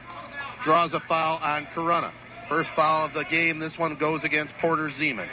Draws 0.64 0.94
a 0.94 1.00
foul 1.06 1.38
on 1.42 1.66
Corunna. 1.74 2.10
First 2.48 2.70
foul 2.74 3.06
of 3.06 3.12
the 3.12 3.24
game. 3.30 3.58
This 3.58 3.74
one 3.76 3.96
goes 3.98 4.22
against 4.24 4.54
Porter 4.62 4.90
Zeman. 4.98 5.28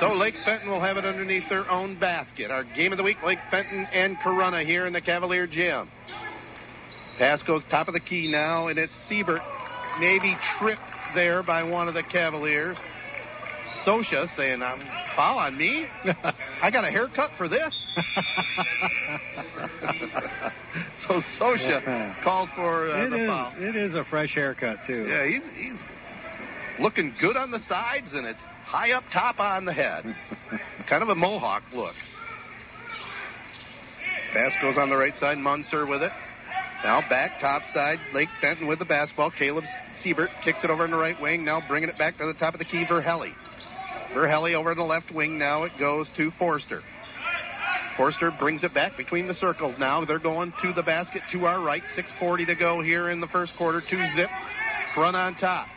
So 0.00 0.12
Lake 0.12 0.34
Fenton 0.44 0.68
will 0.68 0.80
have 0.80 0.96
it 0.96 1.06
underneath 1.06 1.48
their 1.48 1.70
own 1.70 1.98
basket. 1.98 2.50
Our 2.50 2.64
game 2.76 2.92
of 2.92 2.98
the 2.98 3.04
week, 3.04 3.16
Lake 3.24 3.38
Fenton 3.50 3.86
and 3.92 4.18
Corunna 4.18 4.66
here 4.66 4.86
in 4.86 4.92
the 4.92 5.00
Cavalier 5.00 5.46
Gym. 5.46 5.88
Pass 7.18 7.42
goes 7.46 7.62
top 7.70 7.88
of 7.88 7.94
the 7.94 8.00
key 8.00 8.30
now, 8.30 8.68
and 8.68 8.78
it's 8.78 8.92
Siebert. 9.08 9.40
Maybe 10.00 10.36
tripped 10.58 10.80
there 11.14 11.42
by 11.42 11.62
one 11.62 11.86
of 11.88 11.94
the 11.94 12.02
Cavaliers. 12.02 12.76
Sosha 13.86 14.26
saying, 14.36 14.60
um, 14.62 14.80
foul 15.16 15.38
on 15.38 15.56
me? 15.56 15.86
I 16.62 16.70
got 16.70 16.84
a 16.84 16.90
haircut 16.90 17.30
for 17.38 17.48
this? 17.48 17.72
so 21.08 21.20
Sosha 21.40 22.22
called 22.22 22.48
for 22.56 22.90
uh, 22.90 23.06
It 23.06 23.10
the 23.10 23.22
is- 23.22 23.28
foul. 23.28 23.52
It 23.58 23.76
is 23.76 23.94
a 23.94 24.04
fresh 24.10 24.34
haircut 24.34 24.78
too. 24.86 25.06
Yeah, 25.08 25.26
he's, 25.26 25.42
he's 25.56 25.80
looking 26.80 27.14
good 27.20 27.36
on 27.36 27.50
the 27.50 27.60
sides, 27.68 28.08
and 28.12 28.26
it's 28.26 28.40
high 28.66 28.92
up 28.92 29.04
top 29.12 29.38
on 29.38 29.64
the 29.64 29.72
head. 29.72 30.04
kind 30.88 31.02
of 31.02 31.08
a 31.08 31.14
mohawk 31.14 31.62
look. 31.74 31.94
Pass 34.32 34.50
goes 34.60 34.76
on 34.78 34.90
the 34.90 34.96
right 34.96 35.14
side. 35.20 35.38
Munzer 35.38 35.86
with 35.86 36.02
it. 36.02 36.10
Now 36.82 37.00
back 37.08 37.40
top 37.40 37.62
side. 37.72 37.98
Lake 38.12 38.28
Fenton 38.40 38.66
with 38.66 38.78
the 38.78 38.84
basketball. 38.84 39.30
Caleb 39.30 39.64
Siebert 40.02 40.30
kicks 40.44 40.58
it 40.62 40.70
over 40.70 40.84
in 40.84 40.90
the 40.90 40.96
right 40.96 41.20
wing. 41.20 41.44
Now 41.44 41.62
bringing 41.66 41.88
it 41.88 41.98
back 41.98 42.18
to 42.18 42.26
the 42.26 42.34
top 42.34 42.54
of 42.54 42.58
the 42.58 42.64
key. 42.64 42.84
Verhelli. 42.90 43.32
Verhelli 44.14 44.54
over 44.54 44.72
in 44.72 44.78
the 44.78 44.84
left 44.84 45.12
wing. 45.14 45.38
Now 45.38 45.64
it 45.64 45.72
goes 45.78 46.06
to 46.16 46.30
Forster. 46.38 46.82
Forster 47.96 48.32
brings 48.38 48.64
it 48.64 48.74
back 48.74 48.96
between 48.96 49.28
the 49.28 49.34
circles 49.34 49.76
now. 49.78 50.04
They're 50.04 50.18
going 50.18 50.52
to 50.62 50.72
the 50.72 50.82
basket 50.82 51.22
to 51.32 51.46
our 51.46 51.62
right. 51.62 51.82
6.40 51.96 52.46
to 52.46 52.54
go 52.54 52.82
here 52.82 53.10
in 53.10 53.20
the 53.20 53.28
first 53.28 53.52
quarter. 53.56 53.80
Two 53.88 54.02
zip. 54.16 54.28
Run 54.96 55.14
on 55.14 55.36
top. 55.36 55.68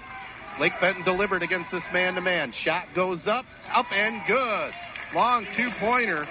Lake 0.60 0.74
Fenton 0.80 1.04
delivered 1.04 1.44
against 1.44 1.72
this 1.72 1.84
man 1.94 2.16
to 2.16 2.22
man. 2.22 2.52
Shot 2.64 2.86
goes 2.96 3.20
up, 3.28 3.46
up 3.74 3.86
and 3.92 4.22
good. 4.28 4.72
Long 5.16 5.46
two 5.56 5.70
pointer, 5.80 6.26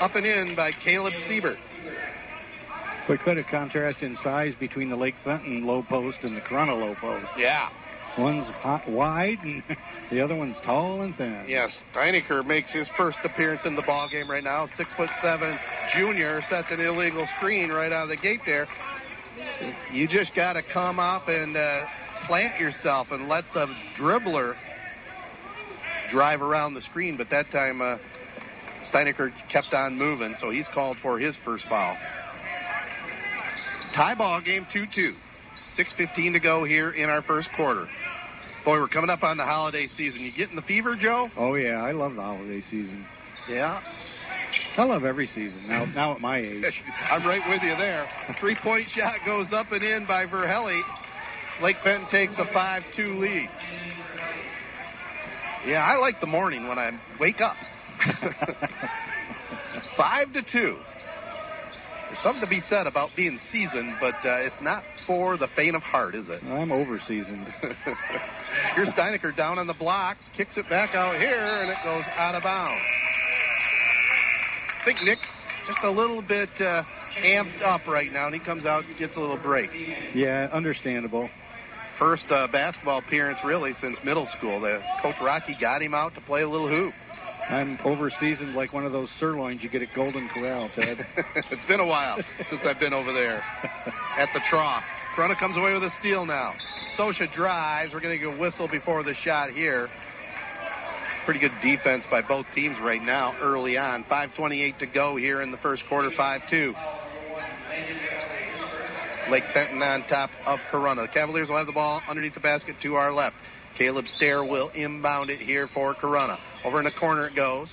up 0.00 0.14
and 0.14 0.26
in 0.26 0.56
by 0.56 0.72
Caleb 0.84 1.12
Siebert. 1.28 1.58
Quick 3.08 3.24
bit 3.24 3.38
of 3.38 3.46
contrast 3.46 4.02
in 4.02 4.18
size 4.22 4.52
between 4.60 4.90
the 4.90 4.96
Lake 4.96 5.14
Fenton 5.24 5.64
low 5.64 5.82
post 5.88 6.18
and 6.24 6.36
the 6.36 6.42
Corunna 6.42 6.78
low 6.78 6.94
post. 7.00 7.24
Yeah. 7.38 7.70
One's 8.18 8.46
hot, 8.56 8.86
wide, 8.86 9.38
and 9.42 9.62
the 10.10 10.20
other 10.20 10.36
one's 10.36 10.56
tall 10.66 11.00
and 11.00 11.16
thin. 11.16 11.46
Yes, 11.48 11.70
Steinecker 11.94 12.44
makes 12.44 12.70
his 12.70 12.86
first 12.98 13.16
appearance 13.24 13.62
in 13.64 13.74
the 13.74 13.82
ball 13.86 14.10
game 14.12 14.30
right 14.30 14.44
now. 14.44 14.68
Six 14.76 14.90
foot 14.94 15.08
seven 15.22 15.58
junior 15.96 16.42
sets 16.50 16.66
an 16.70 16.80
illegal 16.80 17.26
screen 17.38 17.70
right 17.70 17.90
out 17.90 18.02
of 18.02 18.08
the 18.10 18.16
gate 18.16 18.40
there. 18.44 18.68
You 19.90 20.06
just 20.06 20.34
got 20.36 20.52
to 20.52 20.62
come 20.74 21.00
up 21.00 21.28
and 21.28 21.56
uh, 21.56 21.84
plant 22.26 22.60
yourself 22.60 23.06
and 23.10 23.26
let 23.26 23.44
the 23.54 23.68
dribbler 23.98 24.54
drive 26.12 26.42
around 26.42 26.74
the 26.74 26.82
screen. 26.90 27.16
But 27.16 27.28
that 27.30 27.50
time, 27.52 27.80
uh, 27.80 27.96
Steinecker 28.92 29.30
kept 29.50 29.72
on 29.72 29.96
moving, 29.96 30.34
so 30.42 30.50
he's 30.50 30.66
called 30.74 30.98
for 31.00 31.18
his 31.18 31.34
first 31.42 31.64
foul. 31.70 31.96
Tie 33.98 34.14
ball 34.14 34.40
game 34.40 34.64
2 34.72 34.84
2. 34.94 35.12
6.15 35.76 36.32
to 36.34 36.38
go 36.38 36.62
here 36.62 36.92
in 36.92 37.10
our 37.10 37.20
first 37.22 37.48
quarter. 37.56 37.88
Boy, 38.64 38.78
we're 38.78 38.86
coming 38.86 39.10
up 39.10 39.24
on 39.24 39.36
the 39.36 39.42
holiday 39.44 39.88
season. 39.96 40.20
You 40.20 40.30
getting 40.30 40.54
the 40.54 40.62
fever, 40.62 40.96
Joe? 40.96 41.28
Oh 41.36 41.56
yeah, 41.56 41.82
I 41.82 41.90
love 41.90 42.14
the 42.14 42.22
holiday 42.22 42.60
season. 42.70 43.04
Yeah. 43.50 43.80
I 44.76 44.84
love 44.84 45.02
every 45.02 45.26
season. 45.26 45.66
Now, 45.66 45.84
now 45.86 46.14
at 46.14 46.20
my 46.20 46.38
age. 46.38 46.62
I'm 47.10 47.26
right 47.26 47.40
with 47.48 47.60
you 47.62 47.74
there. 47.76 48.08
Three 48.38 48.56
point 48.62 48.86
shot 48.96 49.14
goes 49.26 49.46
up 49.52 49.72
and 49.72 49.82
in 49.82 50.06
by 50.06 50.26
Verhelli. 50.26 50.80
Lake 51.60 51.78
Fenton 51.82 52.06
takes 52.12 52.34
a 52.38 52.44
5 52.52 52.82
2 52.94 53.18
lead. 53.18 53.48
Yeah, 55.66 55.84
I 55.84 55.96
like 55.96 56.20
the 56.20 56.28
morning 56.28 56.68
when 56.68 56.78
I 56.78 56.92
wake 57.18 57.40
up. 57.40 57.56
5 59.96 60.32
to 60.34 60.42
2. 60.52 60.76
There's 62.08 62.22
something 62.22 62.40
to 62.40 62.48
be 62.48 62.62
said 62.70 62.86
about 62.86 63.10
being 63.16 63.38
seasoned, 63.52 63.96
but 64.00 64.14
uh, 64.24 64.40
it's 64.40 64.56
not 64.62 64.82
for 65.06 65.36
the 65.36 65.46
faint 65.54 65.76
of 65.76 65.82
heart, 65.82 66.14
is 66.14 66.26
it? 66.28 66.42
I'm 66.42 66.72
over 66.72 66.98
seasoned. 67.06 67.46
Here's 68.74 68.88
Steinecker 68.88 69.36
down 69.36 69.58
on 69.58 69.66
the 69.66 69.74
blocks, 69.74 70.24
kicks 70.34 70.56
it 70.56 70.68
back 70.70 70.94
out 70.94 71.16
here, 71.16 71.62
and 71.62 71.70
it 71.70 71.76
goes 71.84 72.04
out 72.16 72.34
of 72.34 72.42
bounds. 72.42 72.80
I 74.80 74.84
think 74.86 75.02
Nick's 75.02 75.20
just 75.66 75.80
a 75.84 75.90
little 75.90 76.22
bit 76.22 76.48
uh, 76.60 76.82
amped 77.22 77.62
up 77.62 77.86
right 77.86 78.10
now, 78.10 78.26
and 78.26 78.34
he 78.34 78.40
comes 78.40 78.64
out 78.64 78.86
and 78.86 78.98
gets 78.98 79.14
a 79.16 79.20
little 79.20 79.36
break. 79.36 79.70
Yeah, 80.14 80.48
understandable. 80.50 81.28
First 81.98 82.24
uh, 82.30 82.46
basketball 82.50 83.00
appearance, 83.00 83.38
really, 83.44 83.72
since 83.82 83.96
middle 84.02 84.26
school. 84.38 84.60
The 84.60 84.80
Coach 85.02 85.16
Rocky 85.20 85.56
got 85.60 85.82
him 85.82 85.92
out 85.92 86.14
to 86.14 86.22
play 86.22 86.40
a 86.40 86.48
little 86.48 86.68
hoop. 86.68 86.94
I'm 87.48 87.78
over 87.84 88.10
seasoned 88.20 88.54
like 88.54 88.74
one 88.74 88.84
of 88.84 88.92
those 88.92 89.08
sirloins 89.18 89.62
you 89.62 89.70
get 89.70 89.80
at 89.80 89.88
Golden 89.94 90.28
Corral, 90.28 90.68
Ted. 90.74 90.98
it's 91.16 91.66
been 91.66 91.80
a 91.80 91.86
while 91.86 92.18
since 92.50 92.60
I've 92.64 92.78
been 92.78 92.92
over 92.92 93.12
there 93.12 93.40
at 94.18 94.28
the 94.34 94.40
trough. 94.50 94.84
Corunna 95.16 95.38
comes 95.38 95.56
away 95.56 95.72
with 95.72 95.82
a 95.82 95.90
steal 95.98 96.26
now. 96.26 96.54
Sosha 96.98 97.32
drives. 97.34 97.94
We're 97.94 98.00
going 98.00 98.18
to 98.18 98.24
get 98.24 98.34
a 98.34 98.38
whistle 98.38 98.68
before 98.68 99.02
the 99.02 99.14
shot 99.24 99.50
here. 99.50 99.88
Pretty 101.24 101.40
good 101.40 101.52
defense 101.62 102.04
by 102.10 102.20
both 102.20 102.44
teams 102.54 102.76
right 102.82 103.02
now 103.02 103.34
early 103.40 103.78
on. 103.78 104.04
5.28 104.04 104.78
to 104.78 104.86
go 104.86 105.16
here 105.16 105.40
in 105.40 105.50
the 105.50 105.58
first 105.58 105.82
quarter, 105.88 106.10
5 106.16 106.40
2. 106.50 106.74
Lake 109.30 109.44
Fenton 109.54 109.82
on 109.82 110.04
top 110.08 110.30
of 110.46 110.58
Corunna. 110.70 111.06
The 111.06 111.12
Cavaliers 111.12 111.48
will 111.48 111.56
have 111.56 111.66
the 111.66 111.72
ball 111.72 112.02
underneath 112.08 112.34
the 112.34 112.40
basket 112.40 112.76
to 112.82 112.94
our 112.94 113.12
left. 113.12 113.36
Caleb 113.78 114.04
Stair 114.16 114.44
will 114.44 114.70
inbound 114.70 115.30
it 115.30 115.40
here 115.40 115.68
for 115.72 115.94
Corunna. 115.94 116.38
Over 116.64 116.78
in 116.78 116.84
the 116.84 116.98
corner 116.98 117.26
it 117.26 117.36
goes. 117.36 117.72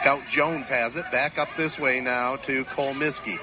Scout 0.00 0.20
Jones 0.34 0.66
has 0.68 0.94
it. 0.96 1.04
Back 1.12 1.38
up 1.38 1.48
this 1.56 1.72
way 1.78 2.00
now 2.00 2.36
to 2.46 2.64
Cole 2.74 2.94
Miskey. 2.94 3.36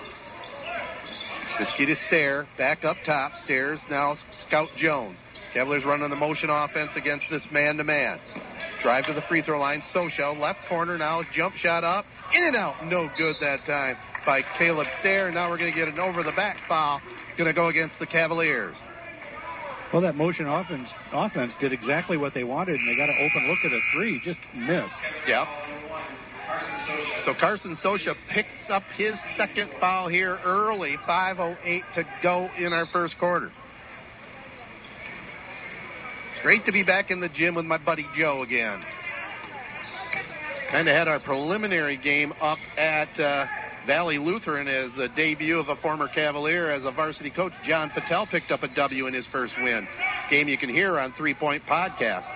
Miskey 1.59 1.85
to 1.85 1.95
Stair. 2.07 2.47
Back 2.57 2.83
up 2.83 2.97
top. 3.05 3.31
Stairs 3.45 3.79
now 3.89 4.15
Scout 4.47 4.69
Jones. 4.77 5.17
Cavaliers 5.53 5.83
running 5.85 6.09
the 6.09 6.15
motion 6.15 6.49
offense 6.49 6.91
against 6.95 7.25
this 7.31 7.43
man 7.51 7.77
to 7.77 7.83
man. 7.83 8.19
Drive 8.81 9.05
to 9.07 9.13
the 9.13 9.21
free 9.27 9.41
throw 9.41 9.59
line. 9.59 9.81
Sosha, 9.93 10.39
left 10.39 10.59
corner 10.69 10.97
now. 10.97 11.21
Jump 11.33 11.55
shot 11.55 11.83
up. 11.83 12.05
In 12.33 12.43
and 12.43 12.55
out. 12.55 12.85
No 12.85 13.09
good 13.17 13.35
that 13.41 13.65
time 13.65 13.97
by 14.25 14.41
Caleb 14.57 14.87
Stair. 14.99 15.31
Now 15.31 15.49
we're 15.49 15.57
going 15.57 15.73
to 15.73 15.77
get 15.77 15.87
an 15.87 15.99
over 15.99 16.23
the 16.23 16.31
back 16.31 16.57
foul. 16.67 17.01
Going 17.37 17.47
to 17.47 17.53
go 17.53 17.67
against 17.67 17.95
the 17.99 18.05
Cavaliers. 18.05 18.75
Well, 19.91 20.03
that 20.03 20.15
motion 20.15 20.47
offense 20.47 20.87
offense 21.11 21.51
did 21.59 21.73
exactly 21.73 22.15
what 22.15 22.33
they 22.33 22.43
wanted, 22.43 22.75
and 22.75 22.87
they 22.87 22.95
got 22.95 23.09
an 23.09 23.15
open 23.19 23.47
look 23.49 23.59
at 23.65 23.71
a 23.71 23.79
three, 23.93 24.21
just 24.23 24.39
missed. 24.55 24.93
Yep. 25.27 25.47
So 27.25 27.33
Carson 27.39 27.77
Sosha 27.83 28.13
picks 28.31 28.69
up 28.69 28.83
his 28.95 29.13
second 29.37 29.71
foul 29.79 30.07
here 30.07 30.39
early. 30.43 30.97
5.08 31.07 31.81
to 31.95 32.03
go 32.21 32.49
in 32.57 32.71
our 32.73 32.85
first 32.91 33.17
quarter. 33.19 33.51
It's 36.31 36.41
great 36.43 36.65
to 36.65 36.71
be 36.71 36.83
back 36.83 37.11
in 37.11 37.19
the 37.19 37.29
gym 37.29 37.55
with 37.55 37.65
my 37.65 37.77
buddy 37.77 38.07
Joe 38.17 38.43
again. 38.43 38.81
Kind 40.71 40.87
of 40.87 40.95
had 40.95 41.07
our 41.07 41.19
preliminary 41.19 41.97
game 41.97 42.31
up 42.41 42.59
at 42.77 43.19
uh, 43.19 43.45
Valley 43.89 44.19
Lutheran 44.19 44.67
as 44.67 44.91
the 44.97 45.07
debut 45.15 45.57
of 45.57 45.67
a 45.67 45.75
former 45.77 46.07
Cavalier 46.13 46.69
as 46.69 46.85
a 46.85 46.91
varsity 46.91 47.31
coach. 47.31 47.53
John 47.65 47.89
Patel 47.89 48.27
picked 48.27 48.51
up 48.51 48.61
a 48.61 48.67
W 48.75 49.07
in 49.07 49.15
his 49.15 49.25
first 49.31 49.51
win. 49.63 49.87
Game 50.29 50.47
you 50.47 50.59
can 50.59 50.69
hear 50.69 50.99
on 50.99 51.11
Three 51.17 51.33
Point 51.33 51.63
Podcast. 51.65 52.27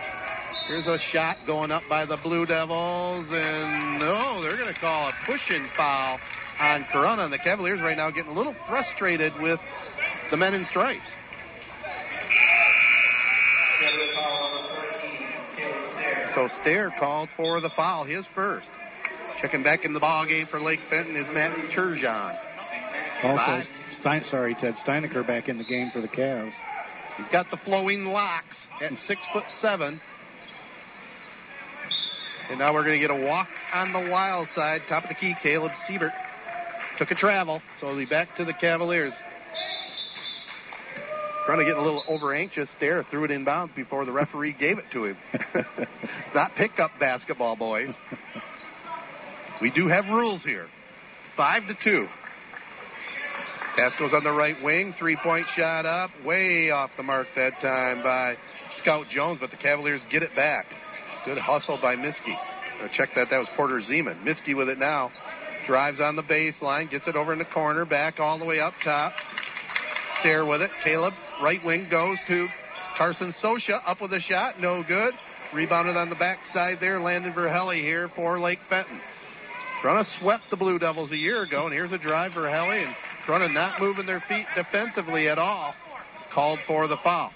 Here's 0.67 0.87
a 0.87 0.97
shot 1.11 1.37
going 1.45 1.69
up 1.69 1.83
by 1.87 2.07
the 2.07 2.17
Blue 2.23 2.47
Devils, 2.47 3.27
and 3.29 3.99
no, 3.99 4.41
they're 4.41 4.57
going 4.57 4.73
to 4.73 4.79
call 4.79 5.09
a 5.09 5.11
pushing 5.27 5.67
foul 5.77 6.17
on 6.59 6.85
Corunna. 6.91 7.25
And 7.25 7.31
the 7.31 7.37
Cavaliers 7.37 7.81
right 7.81 7.97
now 7.97 8.09
getting 8.09 8.31
a 8.31 8.35
little 8.35 8.55
frustrated 8.67 9.33
with 9.39 9.59
the 10.31 10.37
men 10.37 10.55
in 10.55 10.65
stripes. 10.71 11.05
So 16.33 16.49
Stair 16.61 16.91
called 16.99 17.29
for 17.37 17.61
the 17.61 17.69
foul, 17.75 18.05
his 18.05 18.25
first. 18.33 18.69
Checking 19.43 19.61
back 19.61 19.83
in 19.83 19.91
the 19.91 19.99
ball 19.99 20.25
game 20.25 20.47
for 20.49 20.61
Lake 20.61 20.79
Fenton 20.89 21.17
is 21.17 21.25
Matt 21.33 21.51
Turgeon. 21.75 22.33
Also, 23.23 23.67
Stein, 23.99 24.23
sorry, 24.31 24.55
Ted 24.61 24.73
Steinecker 24.87 25.27
back 25.27 25.49
in 25.49 25.57
the 25.57 25.65
game 25.65 25.91
for 25.93 25.99
the 25.99 26.07
Cavs. 26.07 26.53
He's 27.17 27.27
got 27.29 27.51
the 27.51 27.57
flowing 27.65 28.05
locks 28.05 28.55
at 28.81 28.93
six 29.05 29.19
foot 29.33 29.43
seven. 29.61 29.99
And 32.49 32.57
now 32.57 32.73
we're 32.73 32.85
going 32.85 33.01
to 33.01 33.05
get 33.05 33.11
a 33.11 33.21
walk 33.21 33.49
on 33.73 33.91
the 33.91 34.09
wild 34.09 34.47
side. 34.55 34.79
Top 34.87 35.03
of 35.03 35.09
the 35.09 35.15
key, 35.15 35.35
Caleb 35.43 35.73
Siebert 35.89 36.13
took 36.97 37.11
a 37.11 37.15
travel, 37.15 37.61
so 37.81 37.87
he'll 37.87 37.97
be 37.97 38.05
back 38.05 38.29
to 38.37 38.45
the 38.45 38.53
Cavaliers. 38.53 39.11
Trying 41.45 41.59
to 41.59 41.65
get 41.65 41.75
a 41.75 41.81
little 41.81 42.03
over 42.07 42.33
anxious 42.33 42.69
there, 42.79 43.05
threw 43.11 43.25
it 43.25 43.31
inbounds 43.31 43.75
before 43.75 44.05
the 44.05 44.11
referee 44.13 44.55
gave 44.57 44.77
it 44.77 44.85
to 44.93 45.03
him. 45.03 45.17
it's 45.33 46.33
not 46.33 46.55
pickup 46.55 46.91
basketball, 46.97 47.57
boys. 47.57 47.89
We 49.61 49.71
do 49.71 49.87
have 49.87 50.05
rules 50.05 50.43
here. 50.43 50.67
Five 51.37 51.63
to 51.67 51.75
two. 51.83 52.07
Pass 53.75 53.93
goes 53.97 54.11
on 54.13 54.23
the 54.23 54.31
right 54.31 54.55
wing. 54.63 54.93
Three 54.99 55.17
point 55.23 55.47
shot 55.55 55.85
up. 55.85 56.11
Way 56.25 56.69
off 56.69 56.91
the 56.95 57.03
mark 57.03 57.27
that 57.35 57.53
time 57.61 58.03
by 58.03 58.35
Scout 58.81 59.05
Jones, 59.09 59.39
but 59.41 59.49
the 59.49 59.57
Cavaliers 59.57 60.01
get 60.11 60.21
it 60.21 60.35
back. 60.35 60.65
Good 61.25 61.37
hustle 61.37 61.79
by 61.81 61.95
Miskey. 61.95 62.37
Check 62.97 63.09
that. 63.15 63.27
That 63.31 63.37
was 63.37 63.47
Porter 63.55 63.81
Zeman. 63.81 64.23
Miskey 64.23 64.53
with 64.53 64.69
it 64.69 64.77
now. 64.77 65.09
Drives 65.65 65.99
on 66.01 66.15
the 66.15 66.23
baseline. 66.23 66.91
Gets 66.91 67.07
it 67.07 67.15
over 67.15 67.33
in 67.33 67.39
the 67.39 67.45
corner. 67.45 67.85
Back 67.85 68.19
all 68.19 68.37
the 68.37 68.45
way 68.45 68.59
up 68.59 68.73
top. 68.83 69.13
Stair 70.19 70.45
with 70.45 70.61
it. 70.61 70.69
Caleb, 70.83 71.13
right 71.41 71.63
wing, 71.65 71.87
goes 71.89 72.17
to 72.27 72.47
Carson 72.97 73.33
Sosha. 73.41 73.79
Up 73.87 74.01
with 74.01 74.11
a 74.13 74.19
shot. 74.19 74.59
No 74.59 74.83
good. 74.83 75.13
Rebounded 75.53 75.95
on 75.95 76.09
the 76.09 76.15
backside 76.15 76.77
there. 76.79 76.99
Landon 76.99 77.33
Verhelli 77.33 77.81
here 77.81 78.09
for 78.15 78.39
Lake 78.39 78.59
Fenton. 78.69 78.99
Corunna 79.83 80.05
swept 80.21 80.43
the 80.49 80.55
Blue 80.55 80.79
Devils 80.79 81.11
a 81.11 81.17
year 81.17 81.43
ago, 81.43 81.65
and 81.65 81.73
here's 81.73 81.91
a 81.91 81.97
drive 81.97 82.31
for 82.31 82.41
Verhelli, 82.41 82.85
and 82.85 82.95
Corunna 83.27 83.53
not 83.53 83.81
moving 83.81 84.05
their 84.05 84.23
feet 84.29 84.45
defensively 84.55 85.27
at 85.27 85.37
all. 85.37 85.73
Called 86.33 86.59
for 86.65 86.87
the 86.87 86.95
foul. 87.03 87.31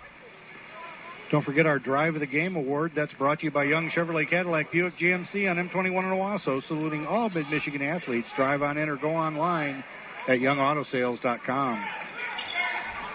Don't 1.30 1.44
forget 1.44 1.66
our 1.66 1.78
Drive 1.78 2.14
of 2.14 2.22
the 2.22 2.26
Game 2.26 2.56
award. 2.56 2.94
That's 2.96 3.12
brought 3.14 3.40
to 3.40 3.46
you 3.46 3.52
by 3.52 3.66
Young 3.66 3.92
Chevrolet 3.92 4.30
Cadillac 4.30 4.72
Buick 4.72 4.94
GMC 4.98 5.50
on 5.52 5.58
M21 5.58 5.86
in 5.86 5.92
Owosso, 5.92 6.66
saluting 6.68 7.06
all 7.06 7.30
Mid 7.30 7.50
Michigan 7.50 7.82
athletes. 7.82 8.28
Drive 8.38 8.62
on 8.62 8.78
in 8.78 8.88
or 8.88 8.96
go 8.96 9.10
online 9.10 9.84
at 10.30 10.40
youngautosales.com. 10.40 11.86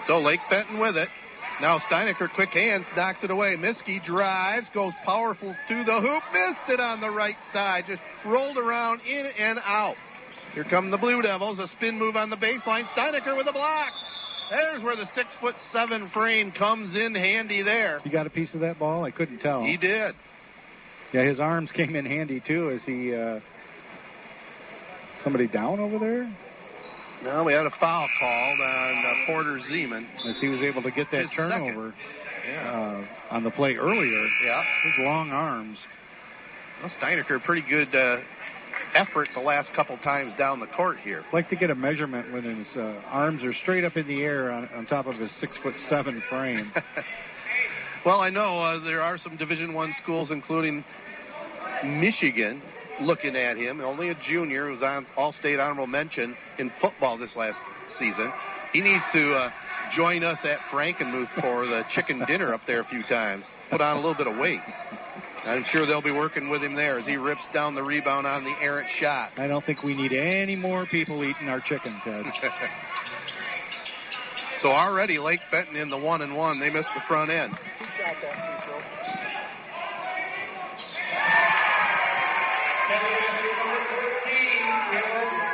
So 0.07 0.19
Lake 0.19 0.41
Fenton 0.47 0.79
with 0.79 0.95
it. 0.95 1.09
Now 1.61 1.79
Steinecker, 1.89 2.33
quick 2.35 2.49
hands, 2.49 2.85
knocks 2.95 3.19
it 3.23 3.31
away. 3.31 3.55
Miskey 3.55 4.03
drives, 4.05 4.67
goes 4.73 4.93
powerful 5.05 5.55
to 5.67 5.83
the 5.83 6.01
hoop, 6.01 6.23
missed 6.33 6.69
it 6.69 6.79
on 6.79 6.99
the 6.99 7.09
right 7.09 7.37
side, 7.53 7.85
just 7.87 8.01
rolled 8.25 8.57
around 8.57 9.01
in 9.01 9.29
and 9.39 9.59
out. 9.59 9.95
Here 10.53 10.65
come 10.69 10.91
the 10.91 10.97
Blue 10.97 11.21
Devils, 11.21 11.59
a 11.59 11.67
spin 11.77 11.97
move 11.97 12.15
on 12.15 12.29
the 12.29 12.35
baseline. 12.35 12.85
Steinecker 12.95 13.37
with 13.37 13.47
a 13.47 13.53
block. 13.53 13.91
There's 14.49 14.83
where 14.83 14.95
the 14.95 15.07
six 15.15 15.29
foot 15.41 15.55
seven 15.71 16.09
frame 16.13 16.51
comes 16.51 16.95
in 16.95 17.15
handy 17.15 17.61
there. 17.61 18.01
You 18.03 18.11
got 18.11 18.27
a 18.27 18.29
piece 18.29 18.53
of 18.53 18.59
that 18.59 18.77
ball? 18.77 19.05
I 19.05 19.11
couldn't 19.11 19.39
tell. 19.39 19.63
He 19.63 19.77
did. 19.77 20.15
Yeah, 21.13 21.23
his 21.23 21.39
arms 21.39 21.69
came 21.75 21.95
in 21.95 22.05
handy 22.05 22.41
too 22.45 22.71
as 22.71 22.81
he. 22.85 23.13
Uh, 23.13 23.39
somebody 25.23 25.47
down 25.47 25.79
over 25.79 25.97
there? 25.97 26.35
No, 27.23 27.43
we 27.45 27.53
had 27.53 27.65
a 27.65 27.71
foul 27.79 28.07
called 28.19 28.59
on 28.59 29.05
uh, 29.05 29.25
Porter 29.27 29.59
Zeman. 29.71 30.05
As 30.27 30.35
he 30.41 30.49
was 30.49 30.61
able 30.61 30.81
to 30.83 30.91
get 30.91 31.07
that 31.11 31.21
His 31.21 31.29
turnover 31.35 31.93
Yeah. 32.47 32.69
uh, 33.31 33.35
on 33.35 33.43
the 33.43 33.51
play 33.51 33.75
earlier. 33.75 34.27
yeah. 34.45 34.63
His 34.83 35.05
long 35.05 35.31
arms. 35.31 35.77
Well, 36.81 36.91
Steinecker, 37.01 37.41
pretty 37.43 37.65
good 37.69 37.95
uh, 37.95 38.17
effort 38.95 39.29
the 39.33 39.39
last 39.41 39.69
couple 39.73 39.97
times 39.99 40.33
down 40.37 40.59
the 40.59 40.67
court 40.75 40.97
here. 41.03 41.23
like 41.31 41.49
to 41.49 41.55
get 41.55 41.69
a 41.69 41.75
measurement 41.75 42.33
when 42.33 42.43
his 42.43 42.67
uh, 42.75 43.01
arms 43.07 43.41
are 43.43 43.53
straight 43.61 43.85
up 43.85 43.95
in 43.95 44.05
the 44.07 44.21
air 44.21 44.51
on, 44.51 44.67
on 44.75 44.85
top 44.87 45.07
of 45.07 45.15
his 45.15 45.31
six 45.39 45.53
foot 45.63 45.73
seven 45.89 46.21
frame. 46.29 46.73
well, 48.05 48.19
I 48.19 48.29
know 48.29 48.59
uh, 48.61 48.83
there 48.83 49.01
are 49.01 49.17
some 49.17 49.37
Division 49.37 49.73
One 49.73 49.93
schools, 50.03 50.29
including 50.29 50.83
Michigan, 51.85 52.61
looking 53.01 53.35
at 53.35 53.57
him. 53.57 53.81
Only 53.81 54.09
a 54.09 54.15
junior 54.27 54.69
who's 54.69 54.83
on 54.83 55.05
All-State 55.17 55.59
honorable 55.59 55.87
mention 55.87 56.35
in 56.59 56.71
football 56.81 57.17
this 57.17 57.31
last 57.35 57.57
season. 57.99 58.31
He 58.71 58.81
needs 58.81 59.03
to 59.13 59.33
uh, 59.33 59.49
join 59.95 60.23
us 60.23 60.39
at 60.43 60.59
Frankenmuth 60.71 61.29
for 61.41 61.65
the 61.65 61.83
chicken 61.95 62.23
dinner 62.27 62.53
up 62.53 62.61
there 62.65 62.81
a 62.81 62.85
few 62.85 63.03
times. 63.03 63.43
Put 63.69 63.81
on 63.81 63.97
a 63.97 63.99
little 63.99 64.15
bit 64.15 64.27
of 64.27 64.37
weight. 64.37 64.61
I'm 65.45 65.65
sure 65.71 65.85
they'll 65.85 66.01
be 66.01 66.11
working 66.11 66.49
with 66.49 66.63
him 66.63 66.73
there 66.73 66.99
as 66.99 67.05
he 67.05 67.17
rips 67.17 67.41
down 67.53 67.75
the 67.75 67.83
rebound 67.83 68.25
on 68.25 68.45
the 68.45 68.53
errant 68.61 68.87
shot. 68.99 69.31
I 69.37 69.47
don't 69.47 69.65
think 69.65 69.83
we 69.83 69.93
need 69.93 70.13
any 70.13 70.55
more 70.55 70.85
people 70.85 71.23
eating 71.23 71.49
our 71.49 71.59
chicken, 71.59 71.99
Ted. 72.03 72.25
so 74.61 74.69
already 74.69 75.19
Lake 75.19 75.41
Fenton 75.51 75.75
in 75.75 75.89
the 75.89 75.97
one 75.97 76.21
and 76.21 76.35
one. 76.35 76.59
They 76.59 76.69
missed 76.69 76.89
the 76.95 77.01
front 77.07 77.29
end. 77.29 77.53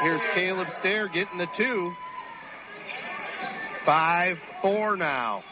Here's 0.01 0.21
Caleb 0.33 0.67
Stair 0.79 1.07
getting 1.07 1.37
the 1.37 1.47
two. 1.57 1.91
Five 3.85 4.37
four 4.61 4.95
now. 4.95 5.43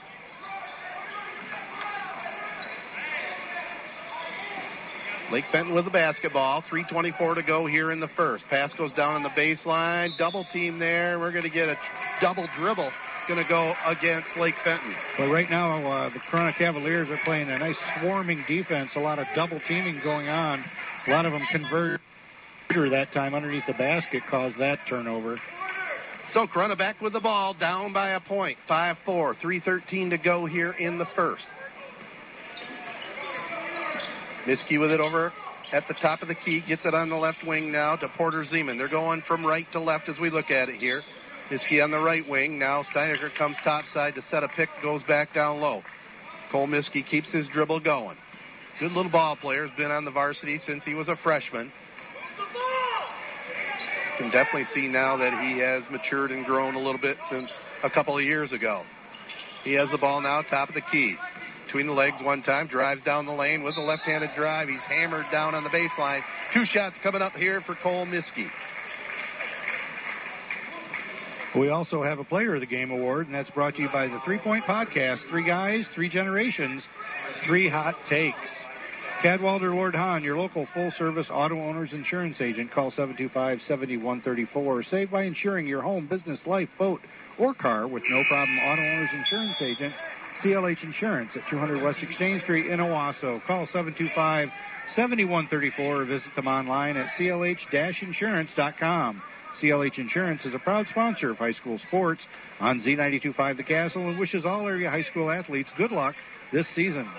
Lake 5.32 5.44
Fenton 5.52 5.74
with 5.74 5.84
the 5.84 5.92
basketball. 5.92 6.64
3.24 6.72 7.36
to 7.36 7.44
go 7.44 7.66
here 7.66 7.92
in 7.92 8.00
the 8.00 8.08
first. 8.16 8.46
Pass 8.50 8.72
goes 8.78 8.94
down 8.94 9.16
on 9.16 9.24
the 9.24 9.30
baseline. 9.30 10.18
Double 10.18 10.46
team 10.54 10.80
there. 10.80 11.20
We're 11.20 11.32
going 11.32 11.44
to 11.44 11.50
get 11.50 11.68
a 11.68 11.76
double 12.22 12.48
dribble. 12.58 12.90
Going 13.28 13.44
to 13.44 13.50
go 13.50 13.74
against 13.86 14.30
Lake 14.40 14.56
Fenton. 14.64 14.96
But 15.18 15.28
right 15.28 15.50
now, 15.50 15.86
uh, 15.86 16.10
the 16.10 16.20
Corunna 16.32 16.58
Cavaliers 16.58 17.10
are 17.10 17.20
playing 17.26 17.50
a 17.50 17.60
nice 17.60 17.76
swarming 18.00 18.46
defense. 18.48 18.92
A 18.96 19.00
lot 19.00 19.20
of 19.20 19.28
double 19.36 19.60
teaming 19.68 20.00
going 20.02 20.30
on. 20.30 20.64
A 21.08 21.12
lot 21.12 21.26
of 21.26 21.32
them 21.32 21.44
convert 21.52 22.02
that 22.92 23.08
time 23.14 23.34
underneath 23.34 23.64
the 23.66 23.74
basket 23.74 24.22
caused 24.30 24.60
that 24.60 24.78
turnover. 24.90 25.40
So 26.34 26.46
Corunna 26.46 26.78
back 26.78 27.02
with 27.02 27.14
the 27.14 27.20
ball, 27.20 27.54
down 27.54 27.94
by 27.94 28.10
a 28.10 28.20
5 28.68 28.98
4, 29.06 29.36
3.13 29.36 30.10
to 30.10 30.18
go 30.18 30.46
here 30.46 30.74
in 30.74 30.98
the 30.98 31.08
first. 31.16 31.46
Miskey 34.46 34.78
with 34.80 34.92
it 34.92 35.00
over 35.00 35.32
at 35.72 35.88
the 35.88 35.94
top 35.96 36.22
of 36.22 36.28
the 36.28 36.36
key, 36.36 36.62
gets 36.68 36.86
it 36.86 36.94
on 36.94 37.10
the 37.10 37.16
left 37.16 37.40
wing 37.46 37.72
now 37.72 37.96
to 37.96 38.08
Porter 38.18 38.46
Zeman. 38.46 38.78
They're 38.78 38.88
going 38.88 39.24
from 39.28 39.46
right 39.46 39.66
to 39.72 39.80
left 39.80 40.10
as 40.10 40.16
we 40.20 40.30
look 40.30 40.52
at 40.52 40.70
it 40.70 40.76
here. 40.76 41.02
Miskey 41.50 41.82
on 41.82 41.92
the 41.92 42.00
right 42.00 42.28
wing. 42.28 42.60
Now 42.60 42.84
Steinecker 42.94 43.36
comes 43.38 43.56
topside 43.64 44.16
to 44.16 44.22
set 44.30 44.44
a 44.44 44.50
pick, 44.50 44.70
goes 44.84 45.02
back 45.08 45.34
down 45.34 45.62
low. 45.62 45.82
Cole 46.52 46.68
Miskey 46.68 47.04
keeps 47.10 47.32
his 47.32 47.48
dribble 47.54 47.80
going. 47.80 48.18
Good 48.80 48.92
little 48.92 49.12
ball 49.12 49.36
player, 49.36 49.68
has 49.68 49.76
been 49.76 49.90
on 49.90 50.06
the 50.06 50.12
varsity 50.12 50.60
since 50.68 50.84
he 50.86 50.94
was 50.94 51.08
a 51.08 51.16
freshman. 51.24 51.72
Can 54.20 54.32
definitely 54.32 54.66
see 54.74 54.88
now 54.88 55.18
that 55.18 55.34
he 55.42 55.60
has 55.60 55.84
matured 55.92 56.32
and 56.32 56.46
grown 56.46 56.76
a 56.76 56.80
little 56.80 57.00
bit 57.00 57.18
since 57.32 57.50
a 57.84 57.90
couple 57.90 58.18
of 58.18 58.24
years 58.24 58.52
ago. 58.52 58.84
He 59.64 59.74
has 59.74 59.90
the 59.92 59.98
ball 59.98 60.22
now, 60.22 60.42
top 60.44 60.70
of 60.70 60.76
the 60.76 60.82
key. 60.92 61.16
Between 61.66 61.88
the 61.88 61.94
legs 61.94 62.16
one 62.22 62.44
time, 62.44 62.68
drives 62.68 63.02
down 63.04 63.26
the 63.26 63.32
lane 63.32 63.64
with 63.64 63.76
a 63.78 63.82
left-handed 63.82 64.30
drive. 64.36 64.70
He's 64.70 64.80
hammered 64.88 65.26
down 65.32 65.54
on 65.54 65.64
the 65.64 65.70
baseline. 65.70 66.22
Two 66.54 66.64
shots 66.66 66.96
coming 67.04 67.22
up 67.22 67.34
here 67.34 67.62
for 67.66 67.76
Cole 67.84 68.06
Miskey. 68.06 68.48
We 71.58 71.70
also 71.70 72.04
have 72.04 72.20
a 72.20 72.24
Player 72.24 72.56
of 72.56 72.62
the 72.62 72.68
Game 72.68 72.92
award, 72.92 73.26
and 73.26 73.36
that's 73.36 73.50
brought 73.50 73.76
to 73.76 73.82
you 73.82 73.90
by 73.92 74.08
the 74.08 74.20
Three 74.24 74.40
Point 74.40 74.66
Podcast. 74.66 75.18
Three 75.30 75.46
guys, 75.46 75.86
three 75.96 76.10
generations, 76.10 76.84
three 77.48 77.70
hot 77.70 77.96
takes. 78.10 78.38
Cadwalder 79.24 79.74
Lord 79.74 79.96
Hahn, 79.96 80.24
your 80.24 80.38
local 80.38 80.68
full 80.76 80.94
service 81.00 81.26
auto 81.32 81.56
owner's 81.56 81.92
insurance 81.92 82.38
agent. 82.40 82.72
Call 82.72 82.92
725 82.92 83.60
7134. 83.68 84.84
Save 84.84 85.10
by 85.10 85.24
insuring 85.24 85.66
your 85.66 85.82
home, 85.82 86.06
business, 86.06 86.40
life, 86.46 86.70
boat, 86.78 87.02
or 87.40 87.56
car 87.56 87.88
with 87.88 88.04
no 88.12 88.24
problem 88.30 88.60
auto 88.60 88.82
owner's 88.84 89.10
insurance 89.18 89.58
agent. 89.60 89.94
CLH 90.44 90.84
Insurance 90.84 91.32
at 91.36 91.42
200 91.50 91.82
West 91.82 91.98
Exchange 92.04 92.44
Street 92.44 92.68
in 92.68 92.80
Owosso. 92.80 93.44
Call 93.48 93.66
725 93.74 94.50
7134 94.96 95.86
or 95.86 96.06
visit 96.06 96.28
them 96.36 96.48
online 96.48 96.96
at 96.96 97.08
clh 97.20 97.58
insurance.com. 98.04 99.22
CLH 99.64 99.98
Insurance 99.98 100.46
is 100.46 100.54
a 100.54 100.60
proud 100.60 100.86
sponsor 100.92 101.32
of 101.32 101.38
high 101.38 101.54
school 101.54 101.80
sports 101.88 102.22
on 102.60 102.82
Z925 102.82 103.58
The 103.58 103.64
Castle 103.64 104.10
and 104.10 104.20
wishes 104.20 104.46
all 104.46 104.68
area 104.68 104.92
high 104.92 105.06
school 105.10 105.32
athletes 105.32 105.70
good 105.76 105.92
luck 105.92 106.14
this 106.54 106.68
season. 106.76 107.10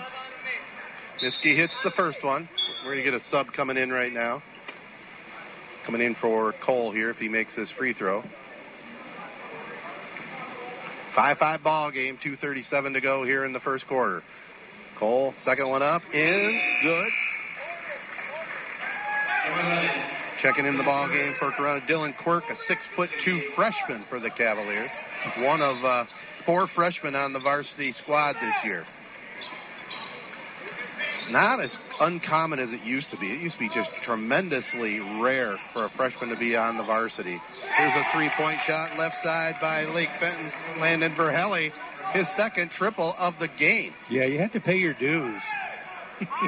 Miskey 1.22 1.56
hits 1.56 1.72
the 1.82 1.90
first 1.96 2.18
one. 2.22 2.48
We're 2.84 2.94
going 2.94 3.04
to 3.04 3.10
get 3.10 3.20
a 3.20 3.24
sub 3.30 3.48
coming 3.54 3.76
in 3.76 3.90
right 3.90 4.12
now. 4.12 4.40
Coming 5.84 6.02
in 6.02 6.14
for 6.20 6.54
Cole 6.64 6.92
here 6.92 7.10
if 7.10 7.16
he 7.16 7.28
makes 7.28 7.50
this 7.56 7.68
free 7.76 7.92
throw. 7.92 8.22
5 11.16 11.38
5 11.38 11.62
ball 11.64 11.90
game, 11.90 12.18
2.37 12.24 12.92
to 12.92 13.00
go 13.00 13.24
here 13.24 13.44
in 13.44 13.52
the 13.52 13.58
first 13.60 13.86
quarter. 13.88 14.22
Cole, 14.98 15.34
second 15.44 15.68
one 15.68 15.82
up, 15.82 16.02
in, 16.12 16.60
good. 16.84 17.08
Checking 20.42 20.66
in 20.66 20.78
the 20.78 20.84
ball 20.84 21.08
game 21.08 21.34
for 21.40 21.50
Corunna, 21.52 21.84
Dylan 21.88 22.16
Quirk, 22.22 22.44
a 22.48 22.54
six 22.68 22.80
foot 22.94 23.10
two 23.24 23.40
freshman 23.56 24.04
for 24.08 24.20
the 24.20 24.30
Cavaliers. 24.30 24.90
One 25.38 25.60
of 25.60 25.84
uh, 25.84 26.04
four 26.46 26.68
freshmen 26.76 27.16
on 27.16 27.32
the 27.32 27.40
varsity 27.40 27.92
squad 28.02 28.34
this 28.34 28.54
year. 28.64 28.84
Not 31.30 31.60
as 31.62 31.70
uncommon 32.00 32.58
as 32.58 32.70
it 32.70 32.82
used 32.82 33.10
to 33.10 33.18
be. 33.18 33.26
It 33.26 33.40
used 33.40 33.54
to 33.56 33.60
be 33.60 33.68
just 33.68 33.90
tremendously 34.04 35.00
rare 35.20 35.56
for 35.72 35.84
a 35.84 35.90
freshman 35.96 36.30
to 36.30 36.36
be 36.36 36.56
on 36.56 36.78
the 36.78 36.84
varsity. 36.84 37.38
Here's 37.76 37.92
a 37.92 38.04
three 38.14 38.30
point 38.36 38.58
shot 38.66 38.98
left 38.98 39.16
side 39.22 39.56
by 39.60 39.84
Lake 39.84 40.08
Fenton's 40.20 40.52
Landon 40.80 41.14
Verhelli, 41.14 41.70
his 42.14 42.26
second 42.36 42.70
triple 42.78 43.14
of 43.18 43.34
the 43.40 43.48
game. 43.58 43.92
Yeah, 44.10 44.24
you 44.24 44.38
have 44.38 44.52
to 44.52 44.60
pay 44.60 44.76
your 44.76 44.94
dues. 44.94 45.42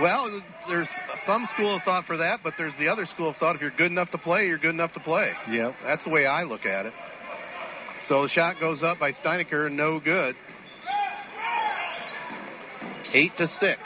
well, 0.00 0.42
there's 0.68 0.88
some 1.26 1.46
school 1.54 1.76
of 1.76 1.82
thought 1.84 2.06
for 2.06 2.16
that, 2.16 2.40
but 2.42 2.54
there's 2.56 2.72
the 2.78 2.88
other 2.88 3.06
school 3.14 3.30
of 3.30 3.36
thought 3.36 3.54
if 3.54 3.60
you're 3.60 3.70
good 3.76 3.90
enough 3.90 4.10
to 4.10 4.18
play, 4.18 4.46
you're 4.46 4.58
good 4.58 4.74
enough 4.74 4.92
to 4.94 5.00
play. 5.00 5.30
Yep. 5.50 5.74
That's 5.84 6.04
the 6.04 6.10
way 6.10 6.26
I 6.26 6.42
look 6.44 6.64
at 6.64 6.86
it. 6.86 6.92
So 8.08 8.22
the 8.22 8.28
shot 8.30 8.56
goes 8.58 8.82
up 8.82 8.98
by 8.98 9.12
Steinecker, 9.12 9.70
no 9.70 10.00
good. 10.00 10.34
Eight 13.12 13.32
to 13.38 13.46
six. 13.60 13.78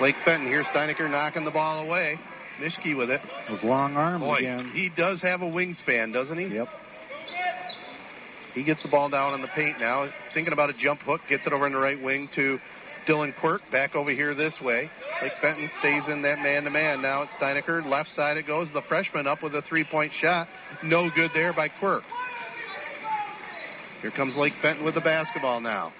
Lake 0.00 0.14
Fenton 0.24 0.46
here, 0.46 0.64
Steinecker 0.74 1.10
knocking 1.10 1.44
the 1.44 1.50
ball 1.50 1.84
away. 1.84 2.18
Miskey 2.60 2.94
with 2.94 3.10
it. 3.10 3.20
Those 3.48 3.62
long 3.62 3.96
arms 3.96 4.20
Boy, 4.20 4.38
again. 4.38 4.70
he 4.74 4.90
does 4.96 5.20
have 5.22 5.42
a 5.42 5.46
wingspan, 5.46 6.12
doesn't 6.12 6.38
he? 6.38 6.54
Yep. 6.54 6.68
He 8.54 8.64
gets 8.64 8.82
the 8.82 8.88
ball 8.88 9.08
down 9.08 9.32
on 9.32 9.42
the 9.42 9.48
paint 9.48 9.78
now. 9.78 10.08
Thinking 10.34 10.52
about 10.52 10.70
a 10.70 10.72
jump 10.72 11.00
hook, 11.00 11.20
gets 11.28 11.46
it 11.46 11.52
over 11.52 11.66
in 11.66 11.72
the 11.72 11.78
right 11.78 12.02
wing 12.02 12.28
to 12.34 12.58
Dylan 13.08 13.32
Quirk. 13.40 13.60
Back 13.70 13.94
over 13.94 14.10
here 14.10 14.34
this 14.34 14.54
way. 14.62 14.90
Lake 15.22 15.32
Fenton 15.40 15.70
stays 15.78 16.02
in 16.08 16.22
that 16.22 16.38
man 16.40 16.64
to 16.64 16.70
man. 16.70 17.00
Now 17.00 17.22
it's 17.22 17.32
Steinecker. 17.40 17.86
Left 17.86 18.08
side 18.16 18.36
it 18.36 18.46
goes. 18.46 18.68
The 18.74 18.82
freshman 18.88 19.26
up 19.26 19.42
with 19.42 19.54
a 19.54 19.62
three 19.68 19.84
point 19.84 20.12
shot. 20.20 20.48
No 20.82 21.08
good 21.14 21.30
there 21.34 21.52
by 21.52 21.68
Quirk. 21.68 22.02
Here 24.02 24.10
comes 24.12 24.36
Lake 24.36 24.52
Fenton 24.62 24.84
with 24.84 24.94
the 24.94 25.00
basketball 25.00 25.60
now. 25.60 25.92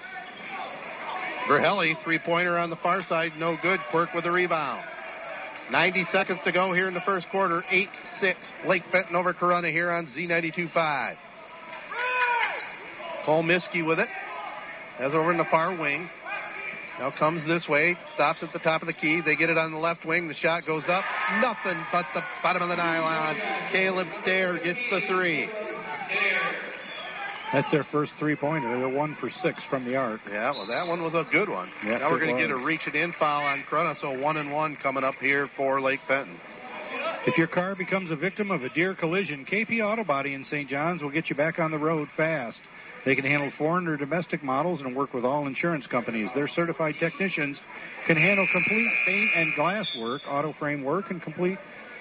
Verhelli, 1.48 1.94
three 2.04 2.18
pointer 2.18 2.58
on 2.58 2.70
the 2.70 2.76
far 2.76 3.02
side. 3.08 3.32
No 3.38 3.56
good. 3.62 3.80
Quirk 3.90 4.12
with 4.14 4.24
the 4.24 4.30
rebound. 4.30 4.84
90 5.70 6.06
seconds 6.12 6.38
to 6.44 6.52
go 6.52 6.72
here 6.72 6.88
in 6.88 6.94
the 6.94 7.00
first 7.04 7.26
quarter. 7.30 7.62
8 7.70 7.88
6. 8.20 8.38
Lake 8.66 8.82
Fenton 8.90 9.16
over 9.16 9.34
Corunna 9.34 9.70
here 9.70 9.90
on 9.90 10.06
Z92.5. 10.16 11.16
Cole 13.24 13.42
Miskey 13.42 13.82
with 13.82 13.98
it. 13.98 14.08
Has 14.98 15.12
over 15.14 15.30
in 15.30 15.38
the 15.38 15.44
far 15.50 15.76
wing. 15.76 16.08
Now 16.98 17.12
comes 17.16 17.46
this 17.46 17.66
way. 17.68 17.96
Stops 18.14 18.40
at 18.42 18.52
the 18.52 18.58
top 18.58 18.82
of 18.82 18.86
the 18.86 18.94
key. 18.94 19.20
They 19.24 19.36
get 19.36 19.50
it 19.50 19.56
on 19.56 19.72
the 19.72 19.78
left 19.78 20.04
wing. 20.04 20.26
The 20.26 20.34
shot 20.34 20.66
goes 20.66 20.82
up. 20.88 21.04
Nothing 21.40 21.84
but 21.92 22.06
the 22.14 22.22
bottom 22.42 22.62
of 22.62 22.68
the 22.68 22.76
nylon. 22.76 23.36
Caleb 23.70 24.08
Stair 24.22 24.54
gets 24.54 24.80
the 24.90 25.00
three. 25.08 25.48
That's 27.52 27.70
their 27.70 27.86
first 27.90 28.12
three 28.18 28.36
pointer. 28.36 28.78
They're 28.78 28.88
one 28.88 29.16
for 29.20 29.30
six 29.42 29.58
from 29.70 29.84
the 29.84 29.96
arc. 29.96 30.20
Yeah, 30.30 30.50
well, 30.50 30.66
that 30.66 30.86
one 30.86 31.02
was 31.02 31.14
a 31.14 31.24
good 31.32 31.48
one. 31.48 31.70
Yes, 31.84 32.00
now 32.00 32.10
we're 32.10 32.20
going 32.20 32.36
to 32.36 32.42
get 32.42 32.50
a 32.50 32.56
reach 32.56 32.82
and 32.86 32.94
in 32.94 33.14
foul 33.18 33.44
on 33.44 33.64
Corunna, 33.70 33.98
so 34.00 34.18
one 34.18 34.36
and 34.36 34.52
one 34.52 34.76
coming 34.82 35.02
up 35.04 35.14
here 35.20 35.48
for 35.56 35.80
Lake 35.80 36.00
Fenton. 36.06 36.38
If 37.26 37.36
your 37.36 37.46
car 37.46 37.74
becomes 37.74 38.10
a 38.10 38.16
victim 38.16 38.50
of 38.50 38.62
a 38.62 38.68
deer 38.70 38.94
collision, 38.94 39.46
KP 39.50 39.82
Auto 39.84 40.04
Body 40.04 40.34
in 40.34 40.44
St. 40.44 40.68
John's 40.68 41.02
will 41.02 41.10
get 41.10 41.28
you 41.28 41.36
back 41.36 41.58
on 41.58 41.70
the 41.70 41.78
road 41.78 42.08
fast. 42.16 42.58
They 43.08 43.14
can 43.14 43.24
handle 43.24 43.50
foreign 43.56 43.88
or 43.88 43.96
domestic 43.96 44.42
models 44.42 44.82
and 44.82 44.94
work 44.94 45.14
with 45.14 45.24
all 45.24 45.46
insurance 45.46 45.86
companies. 45.86 46.28
Their 46.34 46.46
certified 46.46 46.94
technicians 47.00 47.56
can 48.06 48.18
handle 48.18 48.46
complete 48.52 48.86
paint 49.06 49.30
and 49.34 49.54
glass 49.54 49.86
work, 49.98 50.20
auto 50.28 50.54
frame 50.58 50.84
work, 50.84 51.06
and 51.10 51.22
complete 51.22 51.56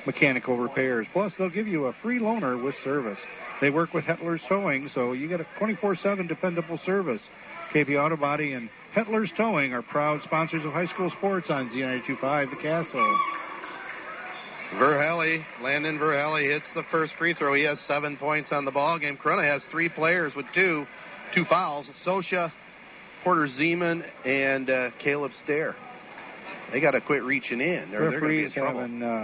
mechanical 0.06 0.58
repairs. 0.58 1.08
Plus, 1.13 1.32
they'll 1.38 1.50
give 1.50 1.65
you 1.65 1.86
a 1.86 1.93
free 2.04 2.20
loaner 2.20 2.62
with 2.62 2.76
service. 2.84 3.17
They 3.62 3.70
work 3.70 3.93
with 3.93 4.04
Hetler's 4.04 4.41
Towing, 4.50 4.89
so 4.93 5.13
you 5.13 5.30
get 5.30 5.39
a 5.39 5.48
24-7 5.62 6.28
dependable 6.28 6.78
service. 6.86 7.22
KP 7.74 7.98
Auto 7.98 8.17
Body 8.17 8.52
and 8.52 8.70
Hetler's 8.93 9.32
Towing 9.38 9.72
are 9.72 9.84
proud 9.84 10.20
sponsors 10.26 10.65
of 10.65 10.74
high 10.74 10.88
school 10.88 11.10
sports 11.20 11.48
on 11.50 11.70
Z925 11.70 12.50
The 12.50 12.62
Castle. 12.62 13.17
Verhelli, 14.75 15.43
Landon 15.62 15.97
Verhelli 15.97 16.51
hits 16.51 16.65
the 16.75 16.84
first 16.91 17.13
free 17.17 17.34
throw. 17.34 17.53
He 17.53 17.63
has 17.63 17.77
seven 17.88 18.17
points 18.17 18.49
on 18.51 18.65
the 18.65 18.71
ball 18.71 18.99
game. 18.99 19.17
Corunna 19.17 19.49
has 19.49 19.62
three 19.71 19.89
players 19.89 20.34
with 20.36 20.45
two, 20.53 20.86
two 21.34 21.45
fouls. 21.45 21.88
Sosha, 22.06 22.51
Porter 23.23 23.47
Zeman, 23.58 24.03
and 24.25 24.69
uh, 24.69 24.89
Caleb 25.03 25.32
Stair. 25.43 25.75
They 26.71 26.82
got 26.82 26.91
to 26.91 27.01
quit 27.01 27.23
reaching 27.23 27.62
in. 27.62 27.91
They're, 27.91 28.12
they're 28.12 28.19
going 28.19 28.21
to 28.23 28.27
be 28.27 28.43
in 28.45 28.51
trouble. 28.51 28.82
having 28.82 29.01
uh, 29.01 29.23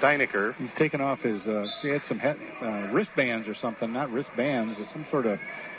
Steinecker. 0.00 0.54
He's 0.56 0.70
taken 0.78 1.00
off 1.00 1.18
his. 1.20 1.42
Uh, 1.46 1.66
he 1.82 1.88
had 1.88 2.02
some 2.08 2.20
he- 2.20 2.28
uh, 2.64 2.92
wristbands 2.92 3.48
or 3.48 3.54
something, 3.60 3.92
not 3.92 4.10
wristbands, 4.12 4.76
but 4.78 4.86
some 4.92 5.04
sort 5.10 5.26
of 5.26 5.38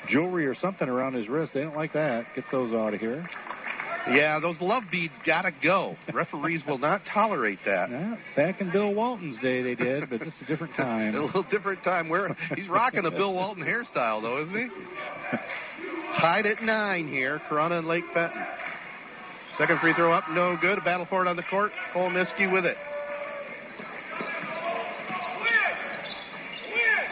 jewelry 0.10 0.46
or 0.46 0.56
something 0.56 0.90
around 0.90 1.14
his 1.14 1.30
wrist. 1.30 1.54
They 1.54 1.62
don't 1.62 1.76
like 1.76 1.94
that. 1.94 2.26
Get 2.36 2.44
those 2.52 2.74
out 2.74 2.94
of 2.94 3.00
here. 3.00 3.28
Yeah, 4.08 4.40
those 4.40 4.56
love 4.62 4.84
beads 4.92 5.14
got 5.26 5.44
to 5.44 5.52
go. 5.64 5.96
Referees 6.14 6.62
will 6.68 6.78
not 6.78 7.02
tolerate 7.14 7.60
that. 7.66 7.90
Yeah, 7.90 8.16
back 8.36 8.62
in 8.62 8.72
Bill 8.72 8.94
Walton's 8.94 9.38
day, 9.42 9.62
they 9.62 9.76
did, 9.76 10.10
but 10.10 10.20
this 10.20 10.30
is 10.30 10.42
a 10.42 10.46
different 10.46 10.76
time. 10.76 11.16
a 11.16 11.26
little 11.26 11.46
different 11.52 11.84
time. 11.84 12.10
Where 12.10 12.36
he's 12.56 12.68
rocking 12.68 13.04
the 13.04 13.12
Bill 13.12 13.34
Walton 13.34 13.64
hairstyle, 13.64 14.22
though, 14.22 14.42
isn't 14.44 14.56
he? 14.56 14.70
Tied 16.20 16.46
at 16.46 16.64
nine 16.64 17.08
here, 17.08 17.42
Corunna 17.50 17.80
and 17.80 17.88
Lake 17.88 18.06
Fenton. 18.14 18.44
Second 19.58 19.80
free 19.80 19.94
throw 19.94 20.14
up, 20.14 20.24
no 20.32 20.56
good. 20.60 20.78
A 20.78 20.82
battle 20.82 21.06
for 21.10 21.26
it 21.26 21.30
on 21.30 21.36
the 21.36 21.44
court. 21.44 21.72
Cole 21.94 22.10
Miskey 22.10 22.52
with 22.52 22.66
it. 22.66 22.78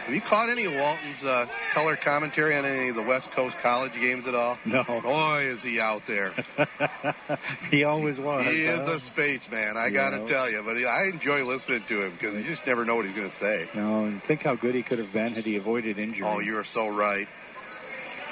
Have 0.08 0.14
you 0.14 0.22
caught 0.26 0.48
any 0.48 0.64
of 0.64 0.72
Walton's 0.72 1.22
uh, 1.22 1.44
color 1.74 1.98
commentary 2.02 2.56
on 2.56 2.64
any 2.64 2.88
of 2.88 2.94
the 2.94 3.02
West 3.02 3.28
Coast 3.36 3.54
college 3.60 3.92
games 3.92 4.24
at 4.26 4.34
all? 4.34 4.56
No. 4.64 4.82
Boy, 5.02 5.52
is 5.52 5.60
he 5.62 5.78
out 5.78 6.00
there. 6.08 6.32
he 7.70 7.84
always 7.84 8.16
was. 8.16 8.46
He 8.46 8.62
is 8.62 8.80
huh? 8.86 8.96
a 8.96 9.00
spaceman, 9.12 9.76
I 9.76 9.90
got 9.90 10.16
to 10.16 10.26
tell 10.26 10.48
you. 10.48 10.62
But 10.64 10.78
I 10.78 11.10
enjoy 11.12 11.44
listening 11.44 11.84
to 11.90 12.06
him 12.06 12.12
because 12.14 12.34
you 12.36 12.44
just 12.48 12.66
never 12.66 12.86
know 12.86 12.96
what 12.96 13.04
he's 13.04 13.14
going 13.14 13.28
to 13.28 13.38
say. 13.38 13.68
No, 13.74 14.06
and 14.06 14.22
think 14.26 14.40
how 14.40 14.56
good 14.56 14.74
he 14.74 14.82
could 14.82 14.98
have 14.98 15.12
been 15.12 15.34
had 15.34 15.44
he 15.44 15.56
avoided 15.56 15.98
injury. 15.98 16.24
Oh, 16.24 16.38
you're 16.38 16.64
so 16.72 16.88
right. 16.88 17.26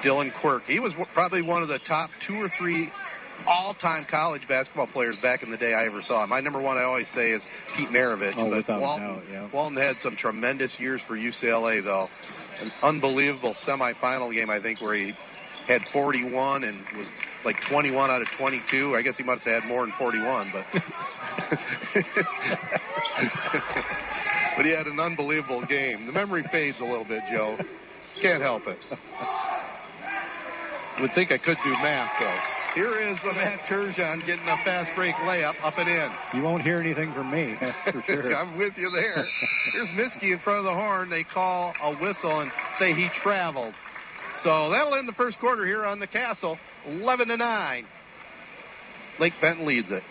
Dylan 0.03 0.31
Quirk. 0.41 0.63
He 0.67 0.81
was 0.81 0.93
w- 0.93 1.11
probably 1.13 1.43
one 1.43 1.63
of 1.63 1.69
the 1.69 1.81
top 1.87 2.09
two 2.27 2.37
or 2.37 2.51
three 2.59 2.89
all-time 3.47 4.07
college 4.11 4.43
basketball 4.49 4.87
players 4.89 5.17
back 5.23 5.43
in 5.43 5.51
the 5.51 5.57
day 5.57 5.75
I 5.75 5.87
ever 5.87 6.03
saw. 6.07 6.27
My 6.27 6.41
number 6.41 6.61
one, 6.61 6.77
I 6.77 6.83
always 6.83 7.07
say, 7.15 7.31
is 7.31 7.43
Pete 7.77 7.89
Maravich. 7.89 8.35
Oh, 8.37 8.51
but 8.51 8.81
Walton, 8.81 9.07
doubt, 9.07 9.23
yeah. 9.31 9.49
Walton 9.53 9.77
had 9.77 9.97
some 10.03 10.17
tremendous 10.17 10.73
years 10.79 11.01
for 11.07 11.17
UCLA, 11.17 11.83
though. 11.83 12.09
An 12.61 12.73
unbelievable 12.83 13.55
semifinal 13.67 14.33
game, 14.35 14.51
I 14.51 14.61
think, 14.61 14.81
where 14.81 14.95
he 14.95 15.13
had 15.69 15.83
41 15.93 16.65
and 16.65 16.79
was 16.97 17.07
like 17.45 17.57
21 17.71 18.11
out 18.11 18.23
of 18.23 18.29
22. 18.39 18.95
I 18.97 19.03
guess 19.03 19.15
he 19.17 19.25
must 19.25 19.43
have 19.43 19.63
had 19.63 19.69
more 19.69 19.85
than 19.85 19.95
41, 19.99 20.53
but 20.53 20.65
but 24.57 24.65
he 24.65 24.71
had 24.71 24.87
an 24.87 25.01
unbelievable 25.01 25.67
game. 25.67 26.07
The 26.07 26.13
memory 26.13 26.45
fades 26.53 26.79
a 26.81 26.85
little 26.85 27.05
bit, 27.05 27.21
Joe. 27.31 27.59
Can't 28.23 28.43
help 28.43 28.63
it. 28.67 28.79
Would 31.01 31.11
think 31.15 31.31
I 31.31 31.39
could 31.39 31.59
do 31.65 31.71
math 31.73 32.11
though. 32.19 32.66
Here 32.77 33.11
is 33.11 33.17
Matt 33.25 33.61
Turgeon 33.71 34.27
getting 34.27 34.47
a 34.47 34.57
fast 34.63 34.91
break 34.95 35.15
layup 35.15 35.55
up 35.65 35.79
and 35.79 35.89
in. 35.89 36.11
You 36.35 36.43
won't 36.43 36.63
hear 36.63 36.79
anything 36.79 37.11
from 37.15 37.31
me, 37.31 37.55
that's 37.59 37.91
for 37.91 38.03
sure. 38.07 38.37
I'm 38.37 38.59
with 38.59 38.75
you 38.77 38.91
there. 38.91 39.27
Here's 39.73 39.89
Miskey 39.97 40.33
in 40.33 40.41
front 40.41 40.59
of 40.59 40.65
the 40.67 40.75
horn. 40.75 41.09
They 41.09 41.25
call 41.25 41.73
a 41.83 41.97
whistle 41.97 42.41
and 42.41 42.53
say 42.79 42.93
he 42.93 43.09
traveled. 43.23 43.73
So 44.45 44.69
that'll 44.69 44.95
end 44.95 45.09
the 45.09 45.15
first 45.15 45.39
quarter 45.39 45.65
here 45.65 45.87
on 45.87 46.01
the 46.01 46.07
Castle, 46.07 46.59
11 46.87 47.29
to 47.29 47.39
9. 47.39 47.87
Lake 49.21 49.33
Fenton 49.41 49.67
leads 49.67 49.89
it. 49.91 50.03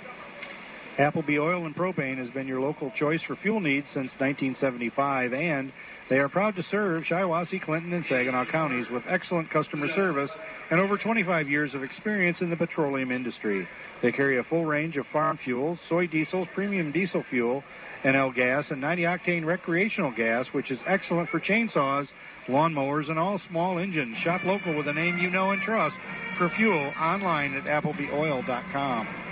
Appleby 0.97 1.37
Oil 1.37 1.67
and 1.67 1.75
Propane 1.75 2.17
has 2.17 2.29
been 2.31 2.47
your 2.47 2.61
local 2.61 2.91
choice 2.97 3.21
for 3.27 3.35
fuel 3.35 3.59
needs 3.59 3.85
since 3.93 4.09
1975, 4.17 5.33
and 5.33 5.71
they 6.09 6.17
are 6.17 6.29
proud 6.29 6.55
to 6.55 6.63
serve 6.69 7.03
Shiawassee, 7.03 7.61
Clinton, 7.61 7.93
and 7.93 8.05
Saginaw 8.07 8.45
counties 8.51 8.85
with 8.91 9.03
excellent 9.07 9.49
customer 9.49 9.87
service 9.95 10.29
and 10.69 10.79
over 10.79 10.97
25 10.97 11.49
years 11.49 11.73
of 11.73 11.83
experience 11.83 12.37
in 12.41 12.49
the 12.49 12.55
petroleum 12.55 13.11
industry. 13.11 13.67
They 14.03 14.11
carry 14.11 14.37
a 14.37 14.43
full 14.43 14.65
range 14.65 14.97
of 14.97 15.05
farm 15.11 15.39
fuels, 15.43 15.79
soy 15.89 16.05
diesels, 16.05 16.47
premium 16.53 16.91
diesel 16.91 17.23
fuel, 17.29 17.63
NL 18.03 18.35
gas, 18.35 18.65
and 18.69 18.81
90 18.81 19.03
octane 19.03 19.45
recreational 19.45 20.11
gas, 20.11 20.45
which 20.51 20.69
is 20.69 20.79
excellent 20.85 21.29
for 21.29 21.39
chainsaws, 21.39 22.07
lawnmowers, 22.47 23.09
and 23.09 23.17
all 23.17 23.41
small 23.49 23.79
engines. 23.79 24.15
Shop 24.23 24.41
local 24.45 24.77
with 24.77 24.87
a 24.87 24.93
name 24.93 25.17
you 25.17 25.31
know 25.31 25.51
and 25.51 25.61
trust 25.63 25.95
for 26.37 26.49
fuel 26.55 26.91
online 26.99 27.55
at 27.55 27.63
applebyoil.com. 27.63 29.24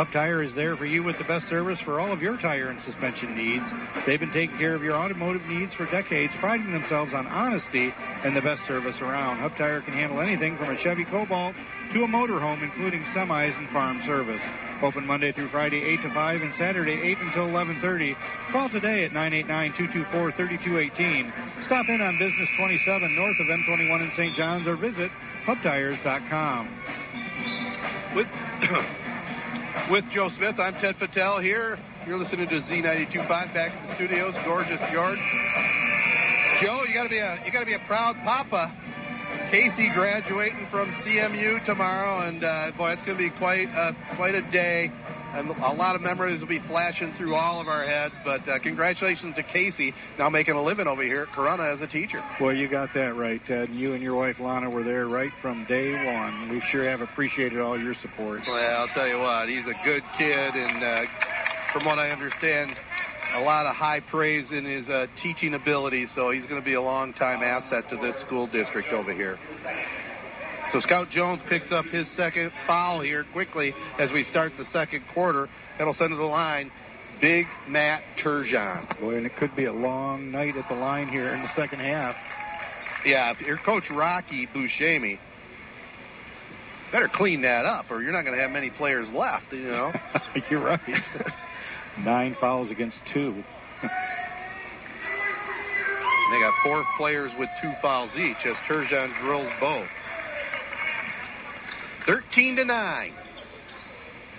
Hub 0.00 0.08
Tire 0.16 0.40
is 0.42 0.54
there 0.56 0.80
for 0.80 0.86
you 0.86 1.02
with 1.04 1.18
the 1.18 1.28
best 1.28 1.46
service 1.50 1.78
for 1.84 2.00
all 2.00 2.10
of 2.10 2.22
your 2.22 2.38
tire 2.40 2.70
and 2.72 2.80
suspension 2.88 3.36
needs. 3.36 3.68
They've 4.06 4.18
been 4.18 4.32
taking 4.32 4.56
care 4.56 4.74
of 4.74 4.80
your 4.80 4.96
automotive 4.96 5.42
needs 5.44 5.74
for 5.76 5.84
decades, 5.92 6.32
priding 6.40 6.72
themselves 6.72 7.12
on 7.12 7.26
honesty 7.26 7.92
and 8.24 8.34
the 8.34 8.40
best 8.40 8.62
service 8.66 8.96
around. 9.02 9.40
Hub 9.44 9.52
Tire 9.58 9.82
can 9.82 9.92
handle 9.92 10.22
anything 10.24 10.56
from 10.56 10.70
a 10.72 10.78
Chevy 10.80 11.04
Cobalt 11.04 11.54
to 11.92 12.00
a 12.00 12.08
motorhome, 12.08 12.64
including 12.64 13.04
semis 13.12 13.52
and 13.60 13.68
farm 13.76 14.00
service. 14.06 14.40
Open 14.80 15.04
Monday 15.04 15.32
through 15.36 15.50
Friday, 15.50 15.84
8 16.00 16.08
to 16.08 16.14
5, 16.14 16.42
and 16.48 16.54
Saturday, 16.56 16.96
8 16.96 17.18
until 17.20 17.52
11.30. 17.52 18.16
Call 18.52 18.70
today 18.70 19.04
at 19.04 19.10
989-224-3218. 19.12 21.68
Stop 21.68 21.90
in 21.92 22.00
on 22.00 22.16
Business 22.16 22.48
27 22.56 23.14
north 23.14 23.36
of 23.36 23.52
M21 23.52 24.00
in 24.00 24.10
St. 24.16 24.34
John's 24.34 24.66
or 24.66 24.76
visit 24.80 25.12
hubtires.com. 25.44 26.72
With 28.16 28.28
with 29.90 30.04
Joe 30.14 30.28
Smith, 30.36 30.56
I'm 30.58 30.74
Ted 30.80 30.96
Patel 30.98 31.40
here. 31.40 31.78
You're 32.06 32.18
listening 32.18 32.48
to 32.48 32.60
Z92.5 32.70 33.28
back 33.54 33.72
in 33.74 33.86
the 33.88 33.94
studios, 33.94 34.34
gorgeous 34.44 34.80
yard. 34.92 35.18
Joe, 36.62 36.82
you 36.86 36.94
got 36.94 37.04
to 37.04 37.08
be 37.08 37.18
a 37.18 37.42
you 37.44 37.52
got 37.52 37.60
to 37.60 37.66
be 37.66 37.74
a 37.74 37.86
proud 37.86 38.16
papa. 38.24 38.72
Casey 39.50 39.90
graduating 39.94 40.66
from 40.70 40.90
CMU 41.04 41.64
tomorrow, 41.66 42.28
and 42.28 42.42
uh, 42.44 42.70
boy, 42.76 42.92
it's 42.92 43.02
to 43.06 43.16
be 43.16 43.30
quite 43.38 43.68
a 43.68 43.92
quite 44.16 44.34
a 44.34 44.42
day 44.50 44.90
and 45.34 45.50
a 45.50 45.72
lot 45.72 45.94
of 45.94 46.02
memories 46.02 46.40
will 46.40 46.48
be 46.48 46.60
flashing 46.68 47.14
through 47.16 47.34
all 47.34 47.60
of 47.60 47.68
our 47.68 47.86
heads. 47.86 48.14
But 48.24 48.48
uh, 48.48 48.58
congratulations 48.62 49.34
to 49.36 49.42
Casey, 49.42 49.94
now 50.18 50.28
making 50.28 50.54
a 50.54 50.62
living 50.62 50.86
over 50.86 51.02
here 51.02 51.22
at 51.22 51.28
Corunna 51.28 51.74
as 51.74 51.80
a 51.80 51.86
teacher. 51.86 52.22
Well, 52.40 52.54
you 52.54 52.68
got 52.68 52.90
that 52.94 53.14
right, 53.14 53.40
Ted. 53.46 53.70
You 53.70 53.94
and 53.94 54.02
your 54.02 54.16
wife 54.16 54.36
Lana 54.40 54.68
were 54.68 54.84
there 54.84 55.06
right 55.06 55.30
from 55.40 55.64
day 55.66 55.92
one. 55.92 56.50
We 56.50 56.62
sure 56.70 56.88
have 56.88 57.00
appreciated 57.00 57.60
all 57.60 57.78
your 57.78 57.94
support. 58.02 58.40
Well, 58.46 58.56
I'll 58.56 58.94
tell 58.94 59.06
you 59.06 59.18
what, 59.18 59.48
he's 59.48 59.66
a 59.66 59.84
good 59.84 60.02
kid, 60.18 60.54
and 60.54 60.82
uh, 60.82 61.02
from 61.72 61.84
what 61.84 61.98
I 61.98 62.10
understand, 62.10 62.74
a 63.36 63.40
lot 63.40 63.66
of 63.66 63.76
high 63.76 64.00
praise 64.10 64.46
in 64.50 64.64
his 64.64 64.88
uh, 64.88 65.06
teaching 65.22 65.54
ability. 65.54 66.06
So 66.14 66.32
he's 66.32 66.44
going 66.46 66.60
to 66.60 66.64
be 66.64 66.74
a 66.74 66.82
long 66.82 67.12
time 67.14 67.42
asset 67.42 67.88
to 67.90 67.96
this 67.96 68.16
school 68.26 68.46
district 68.46 68.92
over 68.92 69.12
here. 69.12 69.38
So 70.72 70.80
Scout 70.80 71.10
Jones 71.10 71.40
picks 71.48 71.72
up 71.72 71.84
his 71.86 72.06
second 72.16 72.52
foul 72.66 73.00
here 73.00 73.24
quickly 73.32 73.74
as 73.98 74.10
we 74.12 74.24
start 74.30 74.52
the 74.56 74.66
second 74.72 75.02
quarter. 75.12 75.48
That'll 75.78 75.94
send 75.94 76.10
to 76.10 76.16
the 76.16 76.22
line 76.22 76.70
Big 77.20 77.46
Matt 77.68 78.02
Turgeon. 78.24 79.00
Boy, 79.00 79.16
and 79.16 79.26
it 79.26 79.32
could 79.36 79.54
be 79.56 79.64
a 79.64 79.72
long 79.72 80.30
night 80.30 80.56
at 80.56 80.68
the 80.68 80.76
line 80.76 81.08
here 81.08 81.34
in 81.34 81.42
the 81.42 81.48
second 81.56 81.80
half. 81.80 82.14
Yeah, 83.04 83.32
if 83.32 83.40
your 83.40 83.58
coach 83.64 83.84
Rocky 83.90 84.46
Buscemi 84.54 85.18
better 86.92 87.10
clean 87.12 87.42
that 87.42 87.64
up, 87.64 87.86
or 87.90 88.02
you're 88.02 88.12
not 88.12 88.22
going 88.22 88.36
to 88.36 88.42
have 88.42 88.50
many 88.52 88.70
players 88.70 89.08
left. 89.12 89.52
You 89.52 89.68
know. 89.68 89.92
you're 90.50 90.62
right. 90.62 90.80
Nine 91.98 92.36
fouls 92.40 92.70
against 92.70 92.96
two. 93.12 93.42
they 93.82 93.88
got 96.40 96.54
four 96.62 96.84
players 96.96 97.32
with 97.38 97.48
two 97.60 97.72
fouls 97.82 98.10
each 98.16 98.46
as 98.46 98.54
Turgeon 98.68 99.20
drills 99.20 99.50
both. 99.58 99.88
13 102.06 102.56
to 102.56 102.64
9. 102.64 103.12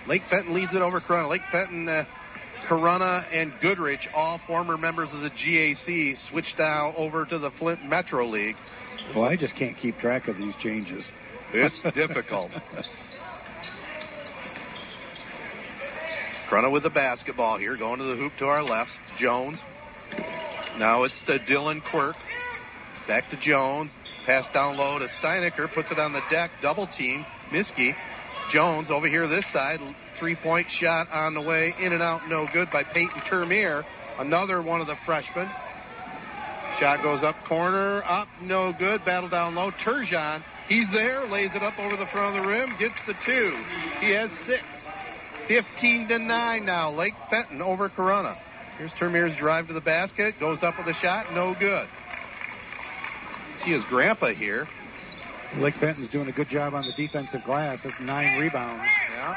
Lake 0.08 0.22
Fenton 0.30 0.54
leads 0.54 0.74
it 0.74 0.82
over 0.82 1.00
Corunna. 1.00 1.30
Lake 1.30 1.42
Fenton, 1.50 1.88
uh, 1.88 2.04
Corunna, 2.68 3.24
and 3.32 3.52
Goodrich, 3.60 4.00
all 4.14 4.40
former 4.46 4.76
members 4.76 5.08
of 5.12 5.20
the 5.20 5.30
GAC, 5.30 6.14
switched 6.30 6.58
now 6.58 6.94
over 6.96 7.24
to 7.26 7.38
the 7.38 7.50
Flint 7.58 7.84
Metro 7.84 8.26
League. 8.28 8.56
Well, 9.14 9.24
I 9.24 9.36
just 9.36 9.54
can't 9.56 9.76
keep 9.76 9.98
track 9.98 10.28
of 10.28 10.36
these 10.36 10.54
changes. 10.62 11.04
It's 11.52 11.76
difficult. 11.94 12.50
Corunna 16.50 16.70
with 16.70 16.82
the 16.82 16.90
basketball 16.90 17.58
here, 17.58 17.76
going 17.76 17.98
to 17.98 18.04
the 18.04 18.16
hoop 18.16 18.32
to 18.38 18.44
our 18.46 18.62
left. 18.62 18.90
Jones. 19.18 19.58
Now 20.78 21.04
it's 21.04 21.14
to 21.26 21.38
Dylan 21.50 21.80
Quirk. 21.90 22.16
Back 23.06 23.24
to 23.30 23.38
Jones. 23.40 23.90
Pass 24.26 24.44
down 24.54 24.76
low 24.76 24.98
to 24.98 25.06
Steinecker. 25.22 25.72
Puts 25.74 25.88
it 25.90 25.98
on 25.98 26.12
the 26.12 26.20
deck. 26.30 26.50
Double 26.60 26.88
team. 26.98 27.24
Miskey. 27.52 27.94
Jones 28.52 28.88
over 28.90 29.06
here 29.06 29.28
this 29.28 29.44
side. 29.52 29.78
Three 30.18 30.36
point 30.36 30.66
shot 30.80 31.08
on 31.10 31.34
the 31.34 31.40
way. 31.40 31.74
In 31.78 31.92
and 31.92 32.02
out, 32.02 32.28
no 32.28 32.46
good 32.52 32.68
by 32.72 32.82
Peyton 32.82 33.22
Termier. 33.30 33.84
Another 34.18 34.62
one 34.62 34.80
of 34.80 34.86
the 34.86 34.96
freshmen. 35.06 35.48
Shot 36.80 37.02
goes 37.02 37.22
up 37.22 37.36
corner. 37.48 38.02
Up, 38.04 38.28
no 38.42 38.72
good. 38.78 39.04
Battle 39.04 39.28
down 39.28 39.54
low. 39.54 39.70
Turgeon. 39.86 40.42
He's 40.68 40.86
there. 40.92 41.28
Lays 41.28 41.50
it 41.54 41.62
up 41.62 41.78
over 41.78 41.96
the 41.96 42.06
front 42.12 42.36
of 42.36 42.42
the 42.42 42.48
rim. 42.48 42.70
Gets 42.78 42.94
the 43.06 43.14
two. 43.24 43.62
He 44.00 44.10
has 44.12 44.30
six. 44.46 44.62
15 45.48 46.08
to 46.08 46.18
9 46.18 46.64
now. 46.64 46.90
Lake 46.90 47.14
Fenton 47.30 47.60
over 47.60 47.88
Corunna. 47.88 48.36
Here's 48.78 48.92
Termier's 48.92 49.36
drive 49.38 49.68
to 49.68 49.74
the 49.74 49.80
basket. 49.80 50.34
Goes 50.40 50.58
up 50.62 50.74
with 50.78 50.86
a 50.88 50.98
shot. 51.00 51.32
No 51.34 51.54
good. 51.58 51.88
See 53.64 53.72
his 53.72 53.82
grandpa 53.88 54.28
here. 54.28 54.66
Lake 55.58 55.74
Fenton's 55.80 56.10
doing 56.10 56.28
a 56.28 56.32
good 56.32 56.48
job 56.48 56.74
on 56.74 56.84
the 56.86 56.92
defensive 56.92 57.44
glass. 57.44 57.78
That's 57.84 57.96
nine 58.00 58.38
rebounds. 58.38 58.82
Yeah. 59.14 59.34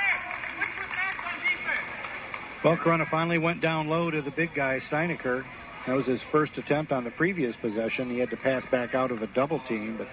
Well, 2.63 2.78
Corunna 2.78 3.10
finally 3.12 3.38
went 3.38 3.62
down 3.62 3.88
low 3.88 4.10
to 4.10 4.21
the 4.21 4.32
big 4.32 4.49
guy, 4.56 4.80
Steinecker. 4.89 5.43
That 5.86 5.93
was 5.93 6.08
his 6.08 6.19
first 6.32 6.58
attempt 6.58 6.91
on 6.91 7.04
the 7.04 7.12
previous 7.12 7.56
possession. 7.62 8.10
He 8.10 8.17
had 8.17 8.32
to 8.32 8.38
pass 8.38 8.63
back 8.71 8.95
out 8.95 9.12
of 9.12 9.21
a 9.21 9.28
double 9.28 9.62
team, 9.67 9.97
but 9.97 10.08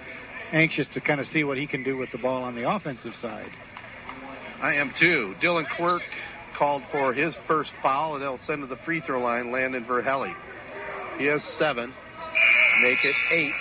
anxious 0.52 0.86
to 0.92 1.00
kind 1.00 1.20
of 1.20 1.26
see 1.28 1.44
what 1.44 1.56
he 1.56 1.66
can 1.66 1.82
do 1.82 1.96
with 1.96 2.10
the 2.12 2.18
ball 2.18 2.42
on 2.42 2.54
the 2.54 2.68
offensive 2.68 3.12
side. 3.22 3.50
I 4.60 4.74
am 4.74 4.92
too. 5.00 5.34
Dylan 5.42 5.64
Quirk 5.76 6.02
called 6.58 6.82
for 6.92 7.14
his 7.14 7.34
first 7.48 7.70
foul, 7.82 8.14
and 8.14 8.22
they'll 8.22 8.40
send 8.46 8.60
to 8.62 8.66
the 8.66 8.80
free 8.84 9.00
throw 9.06 9.22
line 9.22 9.50
Landon 9.50 9.84
Verhelli. 9.84 10.34
He 11.16 11.24
has 11.26 11.40
seven. 11.58 11.94
Make 12.82 12.98
it 13.04 13.14
eight. 13.32 13.54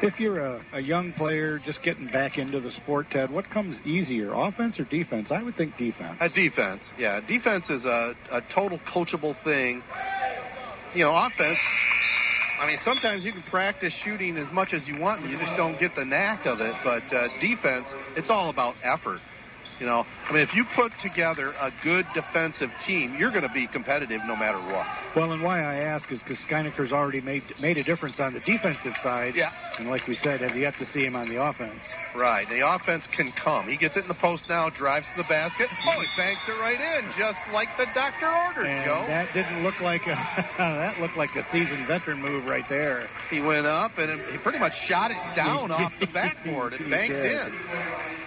If 0.00 0.20
you're 0.20 0.38
a, 0.38 0.64
a 0.74 0.80
young 0.80 1.12
player 1.14 1.58
just 1.58 1.82
getting 1.82 2.06
back 2.06 2.38
into 2.38 2.60
the 2.60 2.70
sport, 2.82 3.06
Ted, 3.10 3.30
what 3.32 3.50
comes 3.50 3.76
easier, 3.84 4.32
offense 4.32 4.78
or 4.78 4.84
defense? 4.84 5.28
I 5.32 5.42
would 5.42 5.56
think 5.56 5.76
defense. 5.76 6.18
A 6.20 6.28
defense, 6.28 6.82
yeah. 6.96 7.20
Defense 7.26 7.64
is 7.68 7.84
a, 7.84 8.14
a 8.30 8.40
total 8.54 8.78
coachable 8.94 9.34
thing. 9.42 9.82
You 10.94 11.04
know, 11.04 11.16
offense, 11.16 11.58
I 12.60 12.66
mean, 12.66 12.78
sometimes 12.84 13.24
you 13.24 13.32
can 13.32 13.42
practice 13.50 13.92
shooting 14.04 14.36
as 14.36 14.46
much 14.52 14.68
as 14.72 14.82
you 14.86 14.98
want, 15.00 15.22
and 15.22 15.30
you 15.30 15.38
just 15.38 15.56
don't 15.56 15.78
get 15.80 15.94
the 15.96 16.04
knack 16.04 16.46
of 16.46 16.60
it. 16.60 16.74
But 16.84 17.02
uh, 17.14 17.26
defense, 17.40 17.86
it's 18.16 18.30
all 18.30 18.50
about 18.50 18.74
effort. 18.84 19.20
You 19.80 19.86
know, 19.86 20.04
I 20.28 20.32
mean, 20.32 20.42
if 20.42 20.52
you 20.54 20.64
put 20.74 20.90
together 21.02 21.52
a 21.52 21.70
good 21.84 22.04
defensive 22.14 22.70
team, 22.86 23.16
you're 23.18 23.30
going 23.30 23.46
to 23.46 23.52
be 23.52 23.68
competitive 23.68 24.20
no 24.26 24.34
matter 24.34 24.58
what. 24.58 24.86
Well, 25.14 25.32
and 25.32 25.42
why 25.42 25.62
I 25.62 25.76
ask 25.76 26.10
is 26.10 26.18
because 26.20 26.38
Steinecker's 26.50 26.92
already 26.92 27.20
made 27.20 27.42
made 27.60 27.78
a 27.78 27.84
difference 27.84 28.16
on 28.18 28.34
the 28.34 28.40
defensive 28.40 28.94
side. 29.02 29.34
Yeah. 29.36 29.50
And 29.78 29.88
like 29.88 30.06
we 30.08 30.18
said, 30.24 30.40
have 30.40 30.56
yet 30.56 30.74
to 30.80 30.86
see 30.92 31.04
him 31.04 31.14
on 31.14 31.28
the 31.28 31.40
offense. 31.40 31.80
Right. 32.16 32.48
The 32.48 32.66
offense 32.66 33.04
can 33.16 33.32
come. 33.44 33.68
He 33.68 33.76
gets 33.76 33.96
it 33.96 34.02
in 34.02 34.08
the 34.08 34.18
post 34.18 34.42
now, 34.48 34.68
drives 34.70 35.06
to 35.14 35.22
the 35.22 35.28
basket. 35.28 35.68
Oh, 35.70 36.00
he 36.00 36.06
banks 36.16 36.42
it 36.48 36.58
right 36.58 36.80
in, 36.80 37.10
just 37.16 37.38
like 37.52 37.68
the 37.78 37.86
doctor 37.94 38.26
ordered, 38.26 38.66
and 38.66 38.84
Joe. 38.84 39.04
That 39.06 39.32
didn't 39.32 39.62
look 39.62 39.78
like 39.80 40.02
a 40.02 40.18
that 40.58 40.98
looked 40.98 41.16
like 41.16 41.30
a 41.36 41.46
seasoned 41.52 41.86
veteran 41.86 42.20
move 42.20 42.44
right 42.44 42.64
there. 42.68 43.08
He 43.30 43.40
went 43.40 43.66
up 43.66 43.96
and 43.98 44.20
he 44.32 44.38
pretty 44.38 44.58
much 44.58 44.72
shot 44.88 45.12
it 45.12 45.36
down 45.36 45.70
off 45.70 45.92
the 46.00 46.06
backboard. 46.06 46.72
It 46.72 46.80
banked 46.90 47.14
in. 47.14 47.52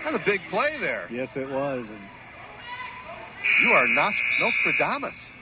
That's 0.06 0.16
a 0.16 0.26
big 0.26 0.40
play 0.50 0.80
there. 0.80 1.08
Yes, 1.12 1.28
it 1.36 1.40
was. 1.49 1.86
And 1.88 2.01
you 3.63 3.69
are 3.71 3.88
not 3.88 4.13
Nostradamus. 4.39 5.15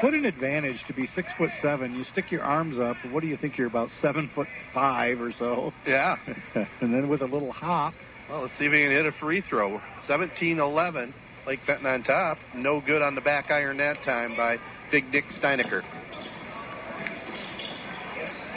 what 0.00 0.14
an 0.14 0.24
advantage 0.24 0.78
to 0.86 0.94
be 0.94 1.06
six 1.14 1.28
foot 1.38 1.50
seven. 1.62 1.94
You 1.94 2.04
stick 2.04 2.30
your 2.30 2.42
arms 2.42 2.78
up. 2.78 2.96
What 3.10 3.20
do 3.20 3.26
you 3.26 3.36
think? 3.36 3.58
You're 3.58 3.68
about 3.68 3.88
seven 4.00 4.30
foot 4.34 4.48
five 4.72 5.20
or 5.20 5.32
so. 5.38 5.72
Yeah. 5.86 6.16
and 6.80 6.92
then 6.92 7.08
with 7.08 7.22
a 7.22 7.26
little 7.26 7.52
hop. 7.52 7.94
Well, 8.30 8.42
let's 8.42 8.56
see 8.58 8.64
if 8.64 8.72
we 8.72 8.82
can 8.82 8.90
hit 8.90 9.06
a 9.06 9.12
free 9.20 9.42
throw. 9.48 9.80
17-11. 10.08 11.12
Lake 11.46 11.60
Fenton 11.66 11.86
on 11.86 12.02
top. 12.04 12.38
No 12.54 12.80
good 12.80 13.02
on 13.02 13.14
the 13.14 13.20
back 13.20 13.50
iron 13.50 13.76
that 13.76 14.02
time 14.02 14.34
by 14.36 14.56
Big 14.90 15.04
Nick 15.12 15.24
Steinecker. 15.42 15.82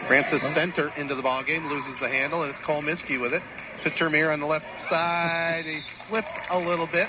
Francis 0.07 0.41
Center 0.55 0.89
into 0.95 1.15
the 1.15 1.21
ball 1.21 1.43
game, 1.43 1.67
loses 1.67 1.99
the 2.01 2.07
handle, 2.07 2.43
and 2.43 2.51
it's 2.51 2.65
Cole 2.65 2.81
Miskey 2.81 3.17
with 3.17 3.33
it. 3.33 3.41
To 3.83 3.91
Termier 3.91 4.33
on 4.33 4.39
the 4.39 4.45
left 4.45 4.65
side. 4.89 5.63
He 5.65 5.79
slipped 6.09 6.27
a 6.49 6.57
little 6.57 6.87
bit. 6.87 7.07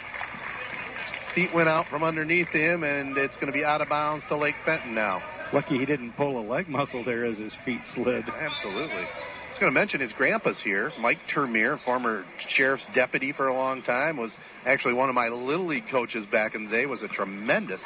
Feet 1.35 1.49
went 1.55 1.69
out 1.69 1.87
from 1.89 2.03
underneath 2.03 2.49
him, 2.49 2.85
and 2.85 3.17
it's 3.17 3.35
going 3.37 3.47
to 3.47 3.53
be 3.53 3.65
out 3.65 3.81
of 3.81 3.89
bounds 3.89 4.25
to 4.29 4.37
Lake 4.37 4.55
Fenton 4.65 4.95
now. 4.95 5.23
Lucky 5.53 5.79
he 5.79 5.87
didn't 5.87 6.13
pull 6.13 6.39
a 6.39 6.45
leg 6.47 6.69
muscle 6.69 7.03
there 7.05 7.25
as 7.25 7.39
his 7.39 7.53
feet 7.65 7.81
slid. 7.95 8.25
Absolutely. 8.29 8.97
I 8.97 9.51
was 9.51 9.59
going 9.61 9.73
to 9.73 9.81
mention 9.81 10.01
his 10.01 10.13
grandpa's 10.13 10.59
here. 10.63 10.93
Mike 11.01 11.19
Termier, 11.35 11.83
former 11.85 12.25
sheriff's 12.57 12.85
deputy 12.95 13.33
for 13.33 13.49
a 13.49 13.55
long 13.55 13.83
time, 13.83 14.17
was 14.17 14.31
actually 14.67 14.95
one 14.95 15.09
of 15.09 15.15
my 15.15 15.29
little 15.29 15.67
league 15.67 15.89
coaches 15.91 16.25
back 16.31 16.55
in 16.55 16.67
the 16.67 16.71
day. 16.71 16.87
Was 16.87 17.03
a 17.03 17.09
tremendous 17.15 17.81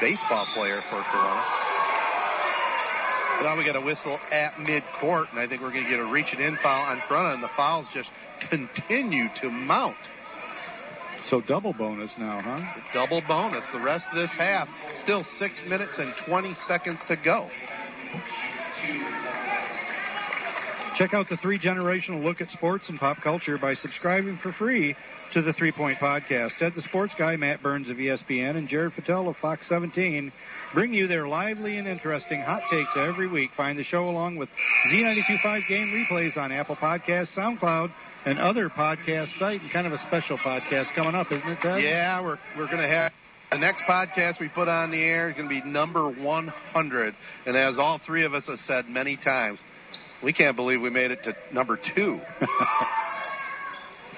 baseball 0.00 0.46
player 0.54 0.82
for 0.90 1.00
Corunna. 1.02 1.73
Now 3.42 3.56
we 3.58 3.64
got 3.64 3.76
a 3.76 3.80
whistle 3.80 4.18
at 4.32 4.54
midcourt, 4.54 5.30
and 5.30 5.38
I 5.38 5.46
think 5.46 5.60
we're 5.60 5.72
going 5.72 5.84
to 5.84 5.90
get 5.90 6.00
a 6.00 6.04
reach 6.04 6.26
and 6.32 6.40
in 6.40 6.56
foul 6.62 6.82
on 6.82 7.02
front, 7.08 7.34
and 7.34 7.42
the 7.42 7.50
fouls 7.56 7.86
just 7.92 8.08
continue 8.48 9.26
to 9.42 9.50
mount. 9.50 9.96
So 11.30 11.40
double 11.40 11.72
bonus 11.72 12.10
now, 12.18 12.40
huh? 12.42 12.60
Double 12.92 13.22
bonus. 13.26 13.64
The 13.72 13.80
rest 13.80 14.04
of 14.12 14.16
this 14.16 14.30
half, 14.36 14.68
still 15.02 15.24
six 15.38 15.54
minutes 15.68 15.92
and 15.98 16.12
20 16.26 16.54
seconds 16.68 16.98
to 17.08 17.16
go. 17.16 17.48
Check 20.98 21.12
out 21.12 21.28
the 21.28 21.36
three 21.38 21.58
generational 21.58 22.22
look 22.22 22.40
at 22.40 22.48
sports 22.50 22.84
and 22.88 23.00
pop 23.00 23.16
culture 23.22 23.58
by 23.58 23.74
subscribing 23.74 24.38
for 24.42 24.52
free 24.52 24.94
to 25.32 25.42
the 25.42 25.52
Three 25.54 25.72
Point 25.72 25.98
Podcast. 25.98 26.50
Ted 26.58 26.72
the 26.76 26.82
Sports 26.82 27.12
Guy, 27.18 27.34
Matt 27.36 27.62
Burns 27.62 27.90
of 27.90 27.96
ESPN, 27.96 28.56
and 28.56 28.68
Jared 28.68 28.94
Patel 28.94 29.28
of 29.28 29.34
Fox 29.42 29.66
17 29.68 30.30
bring 30.74 30.92
you 30.92 31.06
their 31.06 31.26
lively 31.26 31.78
and 31.78 31.88
interesting 31.88 32.42
hot 32.42 32.62
takes 32.70 32.90
every 32.96 33.28
week. 33.28 33.50
Find 33.56 33.78
the 33.78 33.84
show 33.84 34.08
along 34.08 34.36
with 34.36 34.48
Z925 34.92 35.68
game 35.68 36.06
replays 36.10 36.36
on 36.36 36.52
Apple 36.52 36.76
Podcasts, 36.76 37.28
SoundCloud, 37.36 37.90
and 38.26 38.38
other 38.38 38.68
podcast 38.68 39.28
sites. 39.38 39.62
And 39.62 39.72
kind 39.72 39.86
of 39.86 39.92
a 39.92 39.98
special 40.08 40.36
podcast 40.38 40.94
coming 40.94 41.14
up, 41.14 41.28
isn't 41.30 41.48
it, 41.48 41.58
Ted? 41.62 41.82
Yeah, 41.82 42.20
we're 42.20 42.38
we're 42.58 42.66
going 42.66 42.82
to 42.82 42.88
have. 42.88 43.12
The 43.52 43.58
next 43.58 43.82
podcast 43.88 44.40
we 44.40 44.48
put 44.48 44.66
on 44.66 44.90
the 44.90 45.00
air 45.00 45.30
is 45.30 45.36
going 45.36 45.48
to 45.48 45.62
be 45.62 45.62
number 45.64 46.10
100. 46.10 47.14
And 47.46 47.56
as 47.56 47.74
all 47.78 48.00
three 48.04 48.24
of 48.24 48.34
us 48.34 48.42
have 48.48 48.58
said 48.66 48.88
many 48.88 49.16
times, 49.16 49.60
we 50.24 50.32
can't 50.32 50.56
believe 50.56 50.80
we 50.80 50.90
made 50.90 51.12
it 51.12 51.20
to 51.22 51.34
number 51.54 51.78
two. 51.94 52.20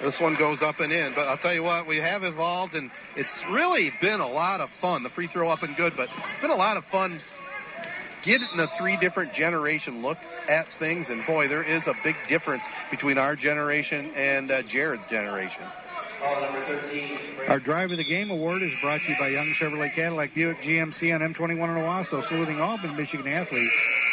This 0.03 0.15
one 0.21 0.37
goes 0.39 0.59
up 0.63 0.81
and 0.81 0.93
in, 0.93 1.13
but 1.15 1.23
I'll 1.23 1.39
tell 1.39 1.55
you 1.55 1.63
what, 1.63 1.87
we 1.87 1.97
have 1.99 2.23
evolved, 2.23 2.75
and 2.75 2.91
it's 3.17 3.29
really 3.51 3.91
been 4.01 4.21
a 4.21 4.29
lot 4.29 4.61
of 4.61 4.69
fun. 4.81 5.03
The 5.03 5.11
free 5.11 5.29
throw 5.33 5.49
up 5.49 5.63
and 5.63 5.77
good, 5.77 5.95
but 5.97 6.05
it's 6.05 6.41
been 6.43 6.51
a 6.51 6.55
lot 6.55 6.77
of 6.77 6.85
fun 6.93 7.21
getting 8.27 8.49
the 8.57 8.67
three 8.79 8.97
different 8.99 9.33
generation 9.35 10.03
looks 10.03 10.27
at 10.49 10.67
things, 10.79 11.07
and 11.09 11.25
boy, 11.27 11.49
there 11.49 11.63
is 11.63 11.83
a 11.87 11.95
big 12.03 12.17
difference 12.29 12.63
between 12.91 13.19
our 13.19 13.37
generation 13.37 14.13
and 14.15 14.51
uh, 14.51 14.63
Jared's 14.71 15.05
generation. 15.09 15.63
Our 17.49 17.61
Drive 17.61 17.91
of 17.91 17.99
the 17.99 18.05
Game 18.05 18.31
award 18.31 18.63
is 18.63 18.71
brought 18.83 19.01
to 19.01 19.09
you 19.09 19.17
by 19.19 19.29
Young 19.29 19.55
Chevrolet 19.61 19.95
Cadillac 19.95 20.35
Buick 20.35 20.59
GMC 20.59 21.15
on 21.15 21.21
M21 21.35 21.51
in 21.51 21.59
Owosso, 21.59 22.27
saluting 22.29 22.61
all 22.61 22.75
of 22.75 22.97
Michigan 22.97 23.27
athletes. 23.27 23.73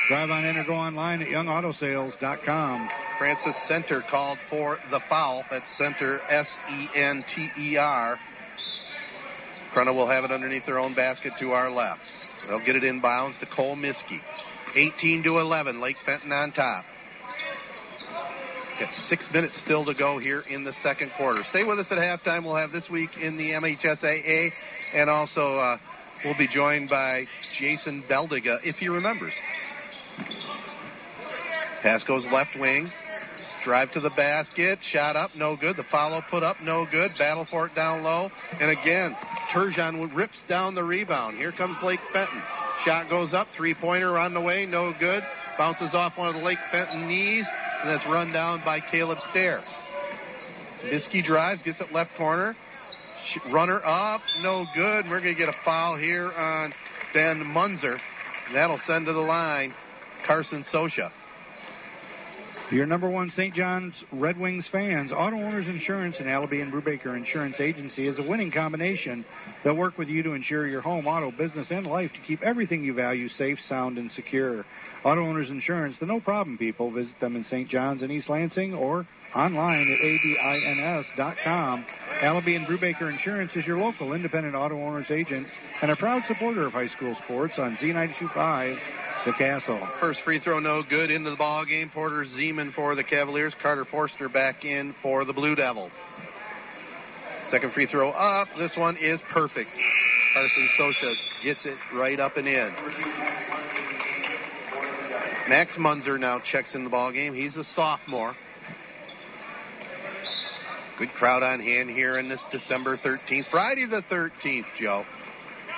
Drive 0.10 0.30
on 0.30 0.46
in 0.46 0.58
or 0.58 0.66
go 0.66 0.76
online 0.76 1.22
at 1.22 1.30
youngautosales.com. 1.30 2.90
Francis 3.18 3.56
Center 3.68 4.04
called 4.10 4.38
for 4.50 4.78
the 4.92 5.00
foul. 5.10 5.44
That's 5.50 5.66
Center, 5.78 6.20
S 6.30 6.48
E 6.70 6.88
N 6.96 7.24
T 7.36 7.50
E 7.60 7.78
R. 7.78 8.18
Corunna 9.74 9.96
will 9.96 10.10
have 10.10 10.24
it 10.24 10.32
underneath 10.32 10.66
their 10.66 10.80
own 10.80 10.94
basket 10.94 11.34
to 11.40 11.52
our 11.52 11.72
left. 11.72 12.02
They'll 12.48 12.66
get 12.66 12.76
it 12.76 12.84
inbounds 12.84 13.40
to 13.40 13.46
Cole 13.56 13.76
Miskey. 13.76 14.20
18 14.76 15.24
to 15.24 15.40
11, 15.40 15.80
Lake 15.82 15.96
Fenton 16.06 16.32
on 16.32 16.52
top. 16.52 16.84
Got 18.84 18.94
six 19.08 19.24
minutes 19.34 19.54
still 19.64 19.86
to 19.86 19.94
go 19.94 20.20
here 20.20 20.42
in 20.50 20.66
the 20.66 20.74
second 20.84 21.12
quarter. 21.16 21.42
Stay 21.52 21.64
with 21.64 21.80
us 21.80 21.86
at 21.90 21.98
halftime. 21.98 22.44
We'll 22.44 22.58
have 22.58 22.74
this 22.74 22.84
week 22.92 23.12
in 23.22 23.38
the 23.38 23.52
MHSAA, 23.52 24.50
and 24.94 25.10
also 25.10 25.56
uh, 25.56 25.78
we'll 26.26 26.38
be 26.38 26.50
joined 26.54 26.90
by 26.90 27.26
Jason 27.60 28.04
Beldiga 28.10 28.58
if 28.66 28.76
he 28.76 28.90
remembers. 28.90 29.32
Pass 31.82 32.04
goes 32.04 32.26
left 32.34 32.50
wing. 32.60 32.92
Drive 33.64 33.90
to 33.94 34.02
the 34.02 34.10
basket. 34.18 34.80
Shot 34.92 35.16
up, 35.16 35.30
no 35.34 35.56
good. 35.56 35.78
The 35.78 35.86
follow 35.90 36.22
put 36.30 36.44
up, 36.44 36.58
no 36.62 36.86
good. 36.92 37.12
Battle 37.18 37.48
for 37.50 37.68
it 37.68 37.76
down 37.76 38.04
low. 38.04 38.30
And 38.60 38.70
again, 38.70 39.16
Turgeon 39.56 40.14
rips 40.14 40.36
down 40.50 40.76
the 40.76 40.84
rebound. 40.84 41.38
Here 41.38 41.54
comes 41.54 41.78
Lake 41.82 42.02
Fenton. 42.12 42.42
Shot 42.86 43.10
goes 43.10 43.34
up. 43.34 43.48
Three 43.56 43.76
pointer 43.76 44.18
on 44.18 44.34
the 44.34 44.42
way, 44.42 44.66
no 44.66 44.94
good. 45.00 45.24
Bounces 45.58 45.94
off 45.94 46.18
one 46.18 46.28
of 46.28 46.36
the 46.36 46.42
Lake 46.42 46.58
Fenton 46.70 47.08
knees. 47.08 47.46
And 47.84 47.92
that's 47.92 48.06
run 48.06 48.32
down 48.32 48.62
by 48.64 48.80
Caleb 48.80 49.18
Stair. 49.32 49.62
Miskey 50.86 51.22
drives, 51.22 51.62
gets 51.64 51.82
it 51.82 51.92
left 51.94 52.12
corner. 52.18 52.56
Runner 53.52 53.84
up, 53.86 54.22
no 54.42 54.66
good. 54.76 55.06
We're 55.10 55.20
going 55.20 55.36
to 55.36 55.40
get 55.40 55.50
a 55.50 55.56
foul 55.66 55.98
here 55.98 56.32
on 56.32 56.74
Ben 57.14 57.46
Munzer. 57.46 58.00
That'll 58.54 58.80
send 58.88 59.06
to 59.08 59.14
the 59.14 59.20
line 59.20 59.74
Carson 60.26 60.66
Sosha. 60.74 61.12
Your 62.74 62.88
number 62.88 63.08
one 63.08 63.32
St. 63.38 63.54
John's 63.54 63.94
Red 64.12 64.36
Wings 64.36 64.66
fans, 64.72 65.12
Auto 65.12 65.36
Owners 65.36 65.68
Insurance 65.68 66.16
and 66.18 66.28
Allaby 66.28 66.60
and 66.60 66.74
Brubaker 66.74 67.16
Insurance 67.16 67.58
Agency 67.60 68.08
is 68.08 68.18
a 68.18 68.24
winning 68.24 68.52
combination. 68.52 69.24
They'll 69.64 69.76
work 69.76 70.00
with 70.00 70.08
you 70.08 70.24
to 70.24 70.32
insure 70.32 70.66
your 70.68 70.82
home, 70.82 71.06
auto, 71.06 71.30
business, 71.30 71.68
and 71.70 71.86
life 71.86 72.10
to 72.14 72.20
keep 72.28 72.42
everything 72.42 72.84
you 72.84 72.96
value 72.96 73.30
safe, 73.38 73.60
sound, 73.70 74.00
and 74.00 74.10
secure. 74.16 74.66
Auto 75.06 75.22
Owners 75.22 75.52
Insurance, 75.52 75.98
the 76.00 76.08
no 76.08 76.20
problem 76.20 76.58
people. 76.58 76.90
Visit 76.90 77.14
them 77.22 77.36
in 77.36 77.46
St. 77.46 77.70
John's 77.70 78.02
and 78.02 78.12
East 78.12 78.28
Lansing 78.28 78.74
or 78.74 79.06
online 79.36 79.92
at 79.92 81.16
abins.com. 81.26 81.86
Allaby 82.24 82.56
and 82.56 82.66
Brubaker 82.68 83.12
Insurance 83.12 83.52
is 83.56 83.66
your 83.66 83.78
local 83.78 84.14
independent 84.14 84.56
auto 84.56 84.76
owners 84.76 85.08
agent 85.10 85.48
and 85.82 85.92
a 85.92 85.96
proud 85.96 86.22
supporter 86.28 86.66
of 86.66 86.74
high 86.74 86.90
school 86.90 87.16
sports 87.26 87.54
on 87.58 87.78
Z925 87.82 88.78
the 89.26 89.34
Castle. 89.34 89.80
First 90.00 90.20
free 90.26 90.40
throw, 90.40 90.60
no 90.60 90.84
good. 90.88 91.10
Into 91.10 91.30
the 91.30 91.36
ball 91.36 91.66
game. 91.66 91.90
Porter 91.94 92.26
Zeman 92.38 92.74
for 92.74 92.96
the 92.96 93.04
Cavaliers. 93.04 93.54
Carter 93.62 93.86
Forster 93.86 94.28
back 94.30 94.66
in 94.66 94.94
for 95.02 95.24
the 95.26 95.34
Blue 95.34 95.56
Devils. 95.56 95.92
Second 97.50 97.74
free 97.74 97.88
throw 97.88 98.12
up. 98.12 98.48
This 98.58 98.72
one 98.76 98.98
is 98.98 99.20
perfect. 99.32 99.70
Carson 100.34 100.70
Sosha 100.80 101.14
gets 101.44 101.60
it 101.66 101.78
right 101.96 102.20
up 102.20 102.38
and 102.38 102.48
in. 102.48 102.72
Max 105.48 105.72
Munzer 105.78 106.18
now 106.18 106.42
checks 106.52 106.70
in 106.74 106.84
the 106.84 106.90
ball 106.90 107.12
game. 107.12 107.34
He's 107.34 107.56
a 107.56 107.64
sophomore. 107.76 108.36
Good 111.00 111.12
crowd 111.14 111.42
on 111.42 111.60
hand 111.60 111.90
here 111.90 112.20
in 112.20 112.30
this 112.30 112.42
December 112.52 112.98
13th, 112.98 113.46
Friday 113.50 113.88
the 113.88 114.04
13th, 114.12 114.66
Joe. 114.80 115.04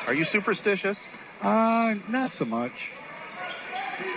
Are 0.07 0.13
you 0.13 0.25
superstitious? 0.31 0.97
Uh, 1.41 1.93
not 2.09 2.31
so 2.37 2.43
much. 2.43 2.73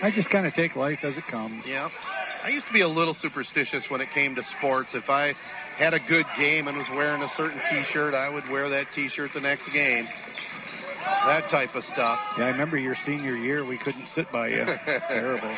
I 0.03 0.11
just 0.13 0.29
kind 0.31 0.47
of 0.47 0.55
take 0.55 0.75
life 0.75 0.99
as 1.05 1.15
it 1.17 1.25
comes. 1.31 1.63
Yeah. 1.67 1.89
I 2.45 2.49
used 2.49 2.67
to 2.67 2.73
be 2.73 2.83
a 2.83 2.89
little 2.89 3.17
superstitious 3.21 3.85
when 3.89 4.01
it 4.01 4.09
came 4.13 4.35
to 4.35 4.43
sports. 4.59 4.89
If 4.95 5.09
I 5.09 5.35
had 5.77 5.95
a 5.95 6.01
good 6.09 6.27
game 6.39 6.67
and 6.67 6.77
was 6.77 6.87
wearing 6.95 7.23
a 7.23 7.29
certain 7.37 7.61
T-shirt, 7.71 8.15
I 8.15 8.29
would 8.29 8.49
wear 8.51 8.69
that 8.69 8.87
T-shirt 8.95 9.31
the 9.35 9.41
next 9.41 9.71
game. 9.73 10.07
That 11.05 11.51
type 11.51 11.75
of 11.75 11.83
stuff. 11.93 12.19
Yeah, 12.39 12.45
I 12.45 12.49
remember 12.49 12.79
your 12.79 12.97
senior 13.05 13.37
year. 13.37 13.67
We 13.67 13.79
couldn't 13.79 14.07
sit 14.15 14.31
by 14.33 14.49
you. 14.49 14.65
Terrible. 15.09 15.55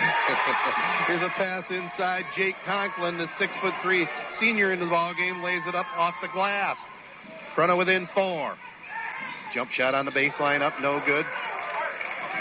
Here's 1.06 1.22
a 1.22 1.32
pass 1.36 1.64
inside. 1.70 2.24
Jake 2.36 2.56
Conklin, 2.66 3.18
the 3.18 3.26
six 3.38 3.52
foot 3.62 3.74
three 3.82 4.06
senior 4.40 4.72
in 4.72 4.80
the 4.80 4.86
ball 4.86 5.14
game, 5.14 5.42
lays 5.42 5.62
it 5.66 5.74
up 5.74 5.86
off 5.96 6.14
the 6.22 6.28
glass. 6.32 6.76
Front 7.54 7.72
of 7.72 7.78
within 7.78 8.08
four. 8.14 8.56
Jump 9.54 9.70
shot 9.70 9.94
on 9.94 10.04
the 10.04 10.12
baseline 10.12 10.62
up, 10.62 10.74
no 10.80 11.00
good. 11.04 11.24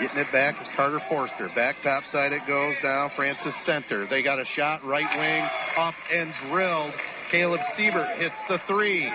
Getting 0.01 0.17
it 0.17 0.31
back 0.31 0.55
is 0.61 0.67
Carter 0.75 1.01
Forster. 1.09 1.49
Back 1.55 1.75
top 1.83 2.03
side 2.11 2.31
it 2.31 2.43
goes 2.47 2.75
now. 2.83 3.11
Francis 3.15 3.53
Center. 3.65 4.07
They 4.07 4.21
got 4.21 4.39
a 4.39 4.45
shot 4.55 4.85
right 4.85 5.07
wing 5.17 5.45
up 5.77 5.95
and 6.13 6.31
drilled. 6.49 6.93
Caleb 7.31 7.59
Siebert 7.75 8.17
hits 8.17 8.35
the 8.47 8.59
three. 8.67 9.11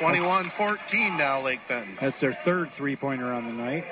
21-14 0.00 1.18
now, 1.18 1.44
Lake 1.44 1.60
Fenton. 1.68 1.96
That's 2.00 2.20
their 2.20 2.36
third 2.44 2.70
three-pointer 2.76 3.32
on 3.32 3.46
the 3.46 3.52
night. 3.52 3.84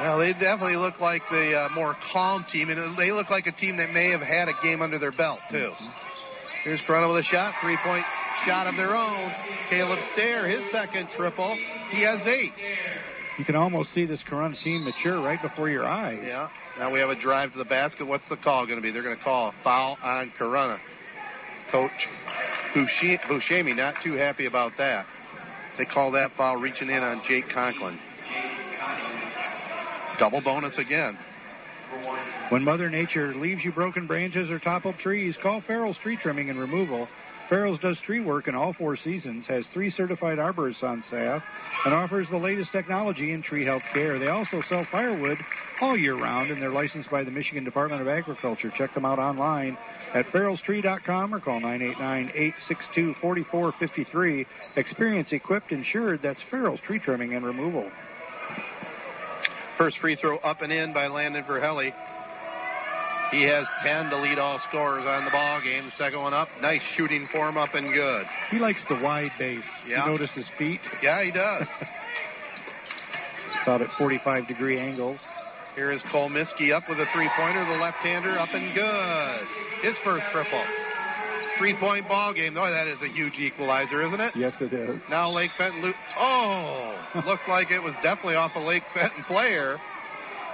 Well, 0.00 0.18
they 0.18 0.32
definitely 0.32 0.76
look 0.76 1.00
like 1.00 1.22
the 1.30 1.54
uh, 1.54 1.68
more 1.74 1.96
calm 2.12 2.44
team, 2.52 2.68
and 2.68 2.98
they 2.98 3.12
look 3.12 3.30
like 3.30 3.46
a 3.46 3.52
team 3.52 3.76
that 3.76 3.90
may 3.90 4.10
have 4.10 4.20
had 4.20 4.48
a 4.48 4.54
game 4.62 4.82
under 4.82 4.98
their 4.98 5.12
belt 5.12 5.38
too. 5.50 5.56
Mm-hmm. 5.56 5.88
Here's 6.64 6.80
Corunna 6.88 7.12
with 7.14 7.24
a 7.24 7.28
shot, 7.28 7.54
three-point 7.62 8.04
shot 8.46 8.66
of 8.66 8.74
their 8.76 8.96
own. 8.96 9.30
Caleb 9.70 9.98
Stair, 10.14 10.48
his 10.48 10.62
second 10.72 11.08
triple. 11.16 11.56
He 11.92 12.02
has 12.02 12.20
eight 12.26 12.52
you 13.38 13.44
can 13.44 13.56
almost 13.56 13.92
see 13.94 14.06
this 14.06 14.20
Corunna 14.30 14.62
team 14.62 14.84
mature 14.84 15.20
right 15.20 15.40
before 15.40 15.68
your 15.68 15.86
eyes. 15.86 16.20
Yeah. 16.24 16.48
Now 16.78 16.92
we 16.92 17.00
have 17.00 17.10
a 17.10 17.20
drive 17.20 17.52
to 17.52 17.58
the 17.58 17.64
basket. 17.64 18.06
What's 18.06 18.24
the 18.28 18.36
call 18.36 18.66
going 18.66 18.78
to 18.78 18.82
be? 18.82 18.90
They're 18.90 19.02
going 19.02 19.16
to 19.16 19.22
call 19.22 19.48
a 19.48 19.54
foul 19.62 19.96
on 20.02 20.32
Corunna. 20.38 20.78
Coach 21.72 21.90
Buscemi 22.74 23.76
not 23.76 23.94
too 24.02 24.14
happy 24.14 24.46
about 24.46 24.72
that. 24.78 25.06
They 25.78 25.84
call 25.84 26.12
that 26.12 26.30
foul 26.36 26.56
reaching 26.56 26.90
in 26.90 27.02
on 27.02 27.22
Jake 27.28 27.44
Conklin. 27.52 27.98
Double 30.18 30.40
bonus 30.40 30.74
again. 30.78 31.18
When 32.50 32.62
Mother 32.62 32.90
Nature 32.90 33.34
leaves 33.34 33.64
you 33.64 33.72
broken 33.72 34.06
branches 34.06 34.50
or 34.50 34.58
toppled 34.58 34.98
trees, 34.98 35.34
call 35.42 35.62
Farrell's 35.66 35.96
Tree 36.02 36.18
Trimming 36.20 36.50
and 36.50 36.58
Removal 36.58 37.08
Farrell's 37.48 37.80
does 37.80 37.98
tree 38.06 38.20
work 38.20 38.46
in 38.48 38.54
all 38.54 38.72
four 38.72 38.96
seasons, 38.96 39.44
has 39.46 39.66
three 39.72 39.90
certified 39.90 40.38
arborists 40.38 40.82
on 40.82 41.04
staff, 41.08 41.42
and 41.84 41.92
offers 41.92 42.26
the 42.30 42.38
latest 42.38 42.72
technology 42.72 43.32
in 43.32 43.42
tree 43.42 43.66
health 43.66 43.82
care. 43.92 44.18
They 44.18 44.28
also 44.28 44.62
sell 44.68 44.86
firewood 44.90 45.36
all 45.80 45.96
year 45.96 46.16
round, 46.16 46.50
and 46.50 46.60
they're 46.62 46.72
licensed 46.72 47.10
by 47.10 47.22
the 47.22 47.30
Michigan 47.30 47.64
Department 47.64 48.00
of 48.00 48.08
Agriculture. 48.08 48.72
Check 48.76 48.94
them 48.94 49.04
out 49.04 49.18
online 49.18 49.76
at 50.14 50.24
farrellstree.com 50.26 51.34
or 51.34 51.40
call 51.40 51.60
989-862-4453. 51.60 54.46
Experience 54.76 55.28
equipped 55.32 55.72
insured. 55.72 56.20
That's 56.22 56.40
Farrell's 56.50 56.80
Tree 56.86 56.98
Trimming 56.98 57.34
and 57.34 57.44
Removal. 57.44 57.90
First 59.76 59.98
free 59.98 60.16
throw 60.16 60.38
up 60.38 60.62
and 60.62 60.72
in 60.72 60.94
by 60.94 61.08
Landon 61.08 61.44
Verhelli. 61.44 61.92
He 63.30 63.42
has 63.44 63.66
10 63.82 64.10
to 64.10 64.18
lead 64.18 64.38
all 64.38 64.60
scorers 64.68 65.04
on 65.06 65.24
the 65.24 65.30
ball 65.30 65.60
game. 65.60 65.90
Second 65.98 66.20
one 66.20 66.34
up. 66.34 66.48
Nice 66.60 66.82
shooting 66.96 67.26
form 67.32 67.56
up 67.56 67.74
and 67.74 67.92
good. 67.92 68.26
He 68.50 68.58
likes 68.58 68.80
the 68.88 68.96
wide 69.02 69.32
base. 69.38 69.62
Yeah. 69.88 70.04
You 70.04 70.12
notice 70.12 70.30
his 70.34 70.46
feet? 70.58 70.80
Yeah, 71.02 71.24
he 71.24 71.30
does. 71.32 71.64
About 73.64 73.82
at 73.82 73.88
45 73.98 74.46
degree 74.46 74.78
angles. 74.78 75.18
Here 75.74 75.90
is 75.90 76.00
Cole 76.12 76.28
Miskey 76.28 76.72
up 76.72 76.84
with 76.88 76.98
a 77.00 77.06
three 77.14 77.28
pointer. 77.36 77.64
The 77.64 77.82
left 77.82 77.96
hander 77.98 78.38
up 78.38 78.50
and 78.52 78.74
good. 78.74 79.88
His 79.88 79.96
first 80.04 80.24
triple. 80.30 80.62
Three 81.58 81.74
point 81.80 82.06
ball 82.06 82.32
game. 82.34 82.54
Boy, 82.54 82.70
that 82.70 82.86
is 82.86 82.98
a 83.02 83.08
huge 83.12 83.34
equalizer, 83.34 84.06
isn't 84.06 84.20
it? 84.20 84.32
Yes, 84.36 84.52
it 84.60 84.72
is. 84.72 85.00
Now 85.08 85.30
Lake 85.30 85.50
Fenton. 85.58 85.82
Lo- 85.82 85.92
oh, 86.18 87.20
looked 87.26 87.48
like 87.48 87.70
it 87.70 87.80
was 87.80 87.94
definitely 88.02 88.34
off 88.36 88.52
a 88.54 88.60
Lake 88.60 88.82
Fenton 88.92 89.24
player, 89.24 89.78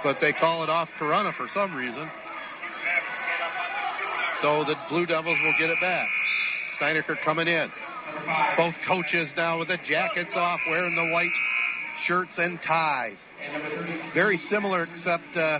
but 0.03 0.17
they 0.21 0.31
call 0.33 0.63
it 0.63 0.69
off 0.69 0.89
Corunna 0.99 1.35
for 1.35 1.47
some 1.53 1.75
reason. 1.75 2.09
So 4.41 4.63
the 4.65 4.75
Blue 4.89 5.05
Devils 5.05 5.37
will 5.43 5.55
get 5.59 5.69
it 5.69 5.77
back. 5.81 6.07
Steinecker 6.79 7.15
coming 7.23 7.47
in. 7.47 7.69
Both 8.57 8.73
coaches 8.87 9.29
now 9.37 9.59
with 9.59 9.67
the 9.67 9.77
jackets 9.87 10.31
off, 10.35 10.59
wearing 10.69 10.95
the 10.95 11.13
white 11.13 11.31
shirts 12.07 12.31
and 12.37 12.59
ties. 12.67 13.17
Very 14.13 14.39
similar, 14.49 14.83
except 14.83 15.37
uh, 15.37 15.59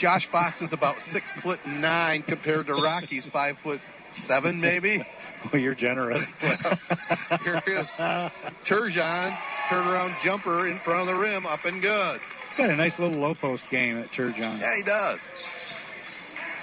Josh 0.00 0.26
Fox 0.32 0.60
is 0.60 0.72
about 0.72 0.96
six 1.12 1.26
foot 1.42 1.58
nine 1.66 2.22
compared 2.26 2.66
to 2.66 2.74
Rocky's 2.74 3.24
five 3.32 3.56
foot 3.62 3.80
seven, 4.26 4.60
maybe. 4.60 5.02
Well, 5.52 5.60
you're 5.60 5.74
generous. 5.74 6.24
Here 6.40 7.60
is 7.66 7.86
Turgeon, 8.70 9.36
turnaround 9.68 10.14
jumper 10.24 10.68
in 10.68 10.78
front 10.84 11.00
of 11.00 11.06
the 11.08 11.20
rim, 11.20 11.46
up 11.46 11.64
and 11.64 11.82
good. 11.82 12.20
He's 12.50 12.58
got 12.58 12.70
a 12.70 12.76
nice 12.76 12.92
little 12.96 13.20
low 13.20 13.34
post 13.34 13.64
game 13.68 13.98
at 13.98 14.08
Turgeon. 14.16 14.60
Yeah, 14.60 14.76
he 14.76 14.84
does. 14.84 15.18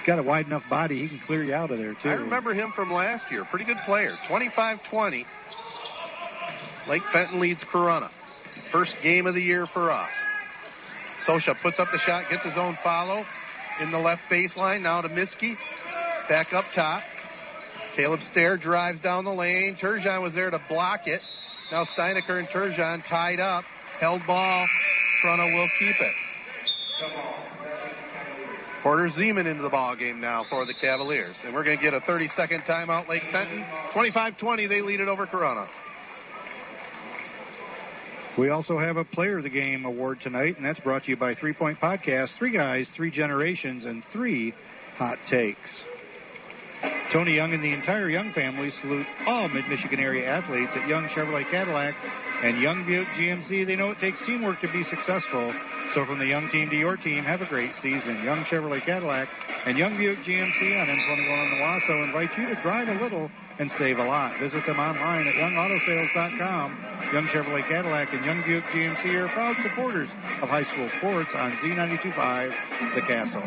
He's 0.00 0.06
got 0.06 0.18
a 0.18 0.22
wide 0.22 0.46
enough 0.46 0.62
body, 0.70 1.02
he 1.02 1.08
can 1.08 1.20
clear 1.26 1.44
you 1.44 1.52
out 1.52 1.70
of 1.70 1.76
there, 1.76 1.92
too. 2.02 2.08
I 2.08 2.14
remember 2.14 2.54
him 2.54 2.72
from 2.74 2.90
last 2.90 3.24
year. 3.30 3.44
Pretty 3.50 3.66
good 3.66 3.76
player. 3.84 4.16
25 4.28 4.78
20. 4.90 5.26
Lake 6.88 7.02
Fenton 7.12 7.38
leads 7.38 7.60
Corunna. 7.70 8.08
First 8.72 8.92
game 9.02 9.26
of 9.26 9.34
the 9.34 9.42
year 9.42 9.66
for 9.74 9.90
us. 9.90 10.08
Sosha 11.28 11.54
puts 11.62 11.78
up 11.78 11.88
the 11.92 11.98
shot, 12.06 12.24
gets 12.30 12.42
his 12.44 12.54
own 12.56 12.78
follow 12.82 13.24
in 13.82 13.90
the 13.90 13.98
left 13.98 14.22
baseline. 14.32 14.80
Now 14.80 15.02
to 15.02 15.08
Miskey. 15.10 15.54
Back 16.30 16.54
up 16.54 16.64
top. 16.74 17.02
Caleb 17.94 18.20
Stair 18.30 18.56
drives 18.56 19.00
down 19.00 19.26
the 19.26 19.32
lane. 19.32 19.76
Turgeon 19.82 20.22
was 20.22 20.32
there 20.32 20.48
to 20.48 20.60
block 20.70 21.00
it. 21.04 21.20
Now 21.72 21.86
Steinecker 21.98 22.38
and 22.38 22.48
Turgeon 22.48 23.02
tied 23.06 23.38
up. 23.38 23.64
Held 24.00 24.22
ball. 24.26 24.66
Corunna 25.22 25.54
will 25.54 25.68
keep 25.78 25.96
it. 26.00 27.49
Porter 28.82 29.10
Zeman 29.10 29.46
into 29.46 29.62
the 29.62 29.68
ball 29.68 29.94
game 29.94 30.20
now 30.20 30.44
for 30.48 30.64
the 30.64 30.74
Cavaliers. 30.80 31.36
And 31.44 31.54
we're 31.54 31.64
going 31.64 31.76
to 31.76 31.82
get 31.82 31.94
a 31.94 32.00
30 32.00 32.30
second 32.36 32.62
timeout, 32.62 33.08
Lake 33.08 33.22
Fenton. 33.30 33.64
25 33.92 34.38
20, 34.38 34.66
they 34.66 34.80
lead 34.80 35.00
it 35.00 35.08
over 35.08 35.26
Corunna. 35.26 35.66
We 38.38 38.48
also 38.48 38.78
have 38.78 38.96
a 38.96 39.04
Player 39.04 39.38
of 39.38 39.44
the 39.44 39.50
Game 39.50 39.84
award 39.84 40.18
tonight, 40.22 40.56
and 40.56 40.64
that's 40.64 40.80
brought 40.80 41.04
to 41.04 41.10
you 41.10 41.16
by 41.16 41.34
Three 41.34 41.52
Point 41.52 41.78
Podcast. 41.80 42.28
Three 42.38 42.52
guys, 42.52 42.86
three 42.96 43.10
generations, 43.10 43.84
and 43.84 44.02
three 44.12 44.54
hot 44.96 45.18
takes. 45.28 45.58
Tony 47.12 47.34
Young 47.34 47.52
and 47.52 47.62
the 47.62 47.72
entire 47.72 48.08
Young 48.08 48.32
family 48.32 48.70
salute 48.80 49.06
all 49.26 49.48
Mid 49.48 49.68
Michigan 49.68 49.98
area 49.98 50.30
athletes 50.30 50.72
at 50.74 50.88
Young 50.88 51.08
Chevrolet 51.08 51.50
Cadillac 51.50 51.94
and 52.42 52.60
Young 52.60 52.86
Buick 52.86 53.08
GMC. 53.18 53.66
They 53.66 53.76
know 53.76 53.90
it 53.90 54.00
takes 54.00 54.18
teamwork 54.26 54.60
to 54.60 54.68
be 54.72 54.84
successful. 54.88 55.52
So 55.94 56.06
from 56.06 56.18
the 56.18 56.26
Young 56.26 56.48
team 56.50 56.70
to 56.70 56.76
your 56.76 56.96
team, 56.96 57.24
have 57.24 57.42
a 57.42 57.46
great 57.46 57.70
season. 57.82 58.22
Young 58.24 58.44
Chevrolet 58.48 58.84
Cadillac 58.84 59.28
and 59.66 59.76
Young 59.76 59.96
Buick 59.98 60.18
GMC 60.24 60.60
on 60.80 60.86
M21 60.88 61.40
in 61.44 61.52
Owosso 61.60 62.04
invite 62.04 62.30
you 62.38 62.46
to 62.48 62.56
drive 62.62 62.88
a 62.88 63.02
little 63.02 63.30
and 63.58 63.70
save 63.78 63.98
a 63.98 64.04
lot. 64.04 64.38
Visit 64.40 64.64
them 64.66 64.78
online 64.78 65.26
at 65.26 65.34
youngautosales.com. 65.34 67.12
Young 67.12 67.26
Chevrolet 67.34 67.68
Cadillac 67.68 68.08
and 68.12 68.24
Young 68.24 68.42
Buick 68.46 68.64
GMC 68.72 69.04
are 69.20 69.28
proud 69.34 69.56
supporters 69.62 70.08
of 70.40 70.48
high 70.48 70.64
school 70.72 70.88
sports 70.98 71.30
on 71.34 71.52
Z925 71.60 72.94
The 72.94 73.02
Castle. 73.02 73.44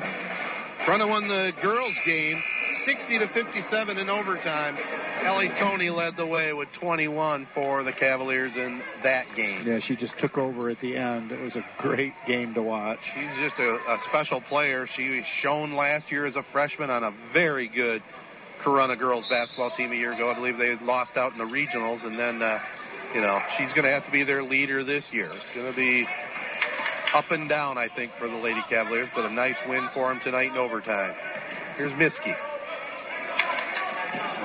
Corunna 0.86 1.08
won 1.08 1.28
the 1.28 1.52
girls' 1.62 1.96
game 2.06 2.44
60 2.86 3.20
to 3.20 3.28
57 3.34 3.98
in 3.98 4.10
overtime. 4.10 4.78
Ellie 5.26 5.52
Tony 5.60 5.90
led 5.90 6.16
the 6.18 6.26
way 6.26 6.54
with 6.54 6.68
21 6.82 7.48
for 7.54 7.84
the 7.84 7.92
Cavaliers 7.94 8.52
in 8.56 8.82
that 9.04 9.26
game. 9.36 9.64
Yeah, 9.66 9.80
she 9.88 9.96
just 9.96 10.14
took 10.20 10.38
over 10.38 10.70
at 10.70 10.80
the 10.82 10.96
end. 10.96 11.32
It 11.32 11.42
was 11.42 11.56
a 11.56 11.64
great 11.82 12.14
game 12.28 12.54
to 12.56 12.62
watch. 12.62 13.00
She's 13.16 13.50
just 13.50 13.60
a, 13.60 13.74
a 13.74 13.98
special 14.10 14.42
player. 14.42 14.88
She 14.96 15.10
was 15.10 15.24
shown 15.42 15.76
last 15.76 16.12
year 16.12 16.26
as 16.26 16.36
a 16.36 16.44
freshman 16.52 16.90
on 16.90 17.04
a 17.04 17.12
very 17.32 17.70
good 17.70 18.02
Corunna 18.66 18.98
girls 18.98 19.26
basketball 19.30 19.72
team 19.78 19.92
a 19.92 19.96
year 19.96 20.14
ago. 20.14 20.32
I 20.32 20.36
believe 20.36 20.58
they 20.58 20.76
lost 20.84 21.12
out 21.16 21.32
in 21.32 21.38
the 21.38 21.44
regionals, 21.44 22.06
and 22.06 22.18
then, 22.18 22.42
uh, 22.42 22.60
you 23.14 23.22
know, 23.22 23.40
she's 23.58 23.70
going 23.70 23.84
to 23.84 23.92
have 23.92 24.06
to 24.06 24.12
be 24.12 24.24
their 24.24 24.44
leader 24.44 24.84
this 24.84 25.04
year. 25.12 25.32
It's 25.32 25.56
going 25.56 25.72
to 25.72 25.76
be 25.76 26.06
up 27.14 27.26
and 27.30 27.48
down, 27.48 27.78
I 27.78 27.88
think, 27.96 28.12
for 28.20 28.28
the 28.28 28.38
Lady 28.38 28.62
Cavaliers, 28.70 29.10
but 29.16 29.26
a 29.26 29.34
nice 29.34 29.56
win 29.68 29.88
for 29.94 30.10
them 30.10 30.22
tonight 30.24 30.52
in 30.52 30.58
overtime. 30.58 31.14
Here's 31.78 31.94
Miskey. 31.94 32.34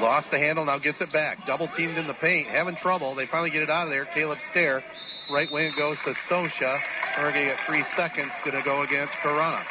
Lost 0.00 0.28
the 0.30 0.38
handle, 0.38 0.64
now 0.64 0.78
gets 0.78 1.00
it 1.00 1.12
back. 1.12 1.38
Double 1.46 1.68
teamed 1.76 1.98
in 1.98 2.06
the 2.06 2.14
paint, 2.14 2.48
having 2.48 2.76
trouble. 2.76 3.14
They 3.14 3.26
finally 3.26 3.50
get 3.50 3.62
it 3.62 3.70
out 3.70 3.84
of 3.84 3.90
there. 3.90 4.06
Caleb 4.14 4.38
Stair, 4.50 4.82
right 5.30 5.48
wing 5.50 5.72
goes 5.76 5.96
to 6.04 6.14
Sosha. 6.30 6.78
To 7.18 7.32
get 7.32 7.56
three 7.66 7.84
seconds, 7.96 8.30
going 8.44 8.56
to 8.56 8.62
go 8.62 8.82
against 8.82 9.12
Corunna. 9.24 9.64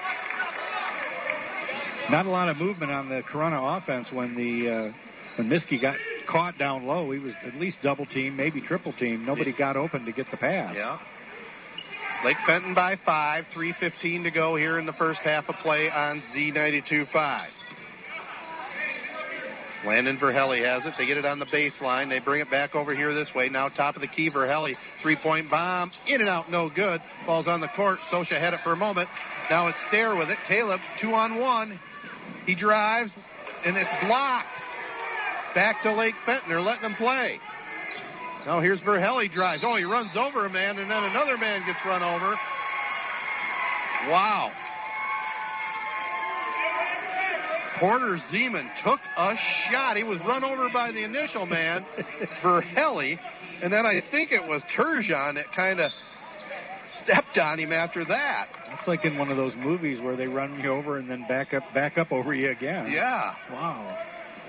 Not 2.12 2.26
a 2.26 2.30
lot 2.30 2.50
of 2.50 2.58
movement 2.58 2.92
on 2.92 3.08
the 3.08 3.22
Corunna 3.32 3.78
offense 3.78 4.08
when 4.12 4.36
the 4.36 4.70
uh, 4.70 4.92
when 5.38 5.48
Miskey 5.48 5.82
got 5.82 5.96
caught 6.30 6.58
down 6.58 6.86
low. 6.86 7.10
He 7.12 7.20
was 7.20 7.34
at 7.46 7.56
least 7.56 7.78
double 7.82 8.06
team, 8.08 8.36
maybe 8.36 8.60
triple 8.60 8.92
team. 8.94 9.26
Nobody 9.26 9.54
got 9.58 9.78
open 9.78 10.04
to 10.06 10.12
get 10.12 10.26
the 10.30 10.36
pass. 10.36 10.74
Yeah. 10.76 10.98
Lake 12.26 12.38
Fenton 12.46 12.74
by 12.74 12.98
five, 13.06 13.46
3.15 13.56 14.24
to 14.24 14.32
go 14.32 14.56
here 14.56 14.80
in 14.80 14.86
the 14.86 14.94
first 14.94 15.20
half 15.24 15.48
of 15.48 15.56
play 15.62 15.90
on 15.90 16.22
Z92.5. 16.36 17.46
Landon 19.86 20.18
Verhelli 20.18 20.66
has 20.66 20.86
it. 20.86 20.94
They 20.98 21.06
get 21.06 21.18
it 21.18 21.26
on 21.26 21.40
the 21.40 21.46
baseline. 21.46 22.10
They 22.10 22.20
bring 22.20 22.42
it 22.42 22.50
back 22.50 22.76
over 22.76 22.96
here 22.96 23.14
this 23.14 23.28
way. 23.36 23.50
Now 23.50 23.70
top 23.70 23.96
of 23.96 24.02
the 24.02 24.08
key, 24.08 24.30
Verhelli. 24.32 24.74
Three-point 25.02 25.50
bomb. 25.50 25.92
In 26.08 26.22
and 26.22 26.30
out, 26.30 26.50
no 26.50 26.70
good. 26.70 27.02
Ball's 27.26 27.48
on 27.48 27.62
the 27.62 27.70
court. 27.76 28.00
Sosha 28.12 28.40
had 28.40 28.54
it 28.54 28.60
for 28.64 28.74
a 28.74 28.78
moment. 28.78 29.08
Now 29.50 29.68
it's 29.68 29.78
Stair 29.90 30.16
with 30.16 30.30
it. 30.30 30.38
Caleb, 30.48 30.82
two 31.02 31.14
on 31.14 31.40
one. 31.40 31.80
He 32.46 32.56
drives, 32.56 33.12
and 33.66 33.78
it's 33.78 33.90
blocked. 34.06 34.48
Back 35.54 35.84
to 35.84 35.94
Lake 35.94 36.16
Fenton. 36.26 36.64
Letting 36.64 36.90
him 36.90 36.96
play. 36.96 37.40
Now 38.46 38.62
here's 38.62 38.80
Verhelli 38.82 39.32
drives. 39.32 39.64
Oh, 39.66 39.76
he 39.76 39.84
runs 39.84 40.12
over 40.18 40.46
a 40.46 40.50
man, 40.50 40.80
and 40.80 40.90
then 40.90 41.04
another 41.04 41.38
man 41.38 41.66
gets 41.66 41.80
run 41.86 42.02
over. 42.02 42.36
Wow. 44.10 44.52
Porter 47.80 48.20
Zeman 48.32 48.68
took 48.84 49.00
a 49.18 49.34
shot. 49.72 49.98
He 49.98 50.04
was 50.04 50.20
run 50.28 50.44
over 50.44 50.70
by 50.74 50.92
the 50.92 51.04
initial 51.04 51.46
man, 51.46 51.86
Verhelli, 52.44 53.18
and 53.62 53.72
then 53.72 53.86
I 53.86 54.02
think 54.12 54.32
it 54.32 54.44
was 54.44 54.62
Turgeon 54.78 55.36
that 55.36 55.46
kind 55.56 55.80
of 55.80 55.92
stepped 57.04 57.38
on 57.38 57.60
him 57.60 57.72
after 57.72 58.06
that. 58.06 58.48
It's 58.80 58.88
like 58.88 59.06
in 59.06 59.18
one 59.18 59.30
of 59.30 59.38
those 59.38 59.54
movies 59.58 60.00
where 60.02 60.16
they 60.16 60.28
run 60.28 60.60
you 60.60 60.72
over 60.72 60.98
and 60.98 61.10
then 61.10 61.26
back 61.28 61.54
up, 61.54 61.64
back 61.74 61.98
up 61.98 62.12
over 62.12 62.34
you 62.34 62.52
again. 62.52 62.92
Yeah. 62.92 63.34
Wow. 63.52 63.98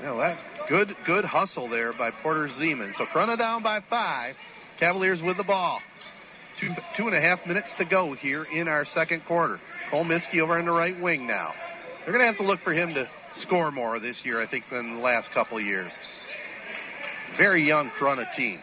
Yeah, 0.03 0.15
that 0.15 0.69
good 0.69 0.95
good 1.07 1.25
hustle 1.25 1.69
there 1.69 1.93
by 1.93 2.11
Porter 2.23 2.49
Zeman. 2.61 2.93
So 2.97 3.05
Corunna 3.13 3.37
down 3.37 3.63
by 3.63 3.81
five. 3.91 4.37
Cavaliers 4.79 5.21
with 5.23 5.37
the 5.37 5.45
ball. 5.45 5.81
Two 6.61 6.69
two 6.97 7.09
and 7.09 7.17
a 7.17 7.21
half 7.21 7.41
minutes 7.47 7.67
to 7.79 7.85
go 7.85 8.15
here 8.15 8.45
in 8.45 8.69
our 8.69 8.87
second 8.95 9.23
quarter. 9.27 9.59
Cole 9.91 10.05
Miskey 10.05 10.41
over 10.41 10.57
on 10.57 10.67
the 10.67 10.73
right 10.73 11.01
wing 11.01 11.27
now. 11.27 11.53
They're 12.09 12.17
going 12.17 12.25
to 12.27 12.33
have 12.33 12.41
to 12.41 12.51
look 12.51 12.63
for 12.65 12.73
him 12.73 12.95
to 12.95 13.07
score 13.43 13.71
more 13.71 14.01
this 14.01 14.17
year, 14.25 14.41
I 14.41 14.49
think, 14.49 14.65
than 14.73 14.95
the 14.95 15.01
last 15.03 15.29
couple 15.35 15.59
of 15.59 15.63
years. 15.63 15.93
Very 17.37 17.69
young 17.69 17.91
Corunna 18.01 18.25
team. 18.35 18.61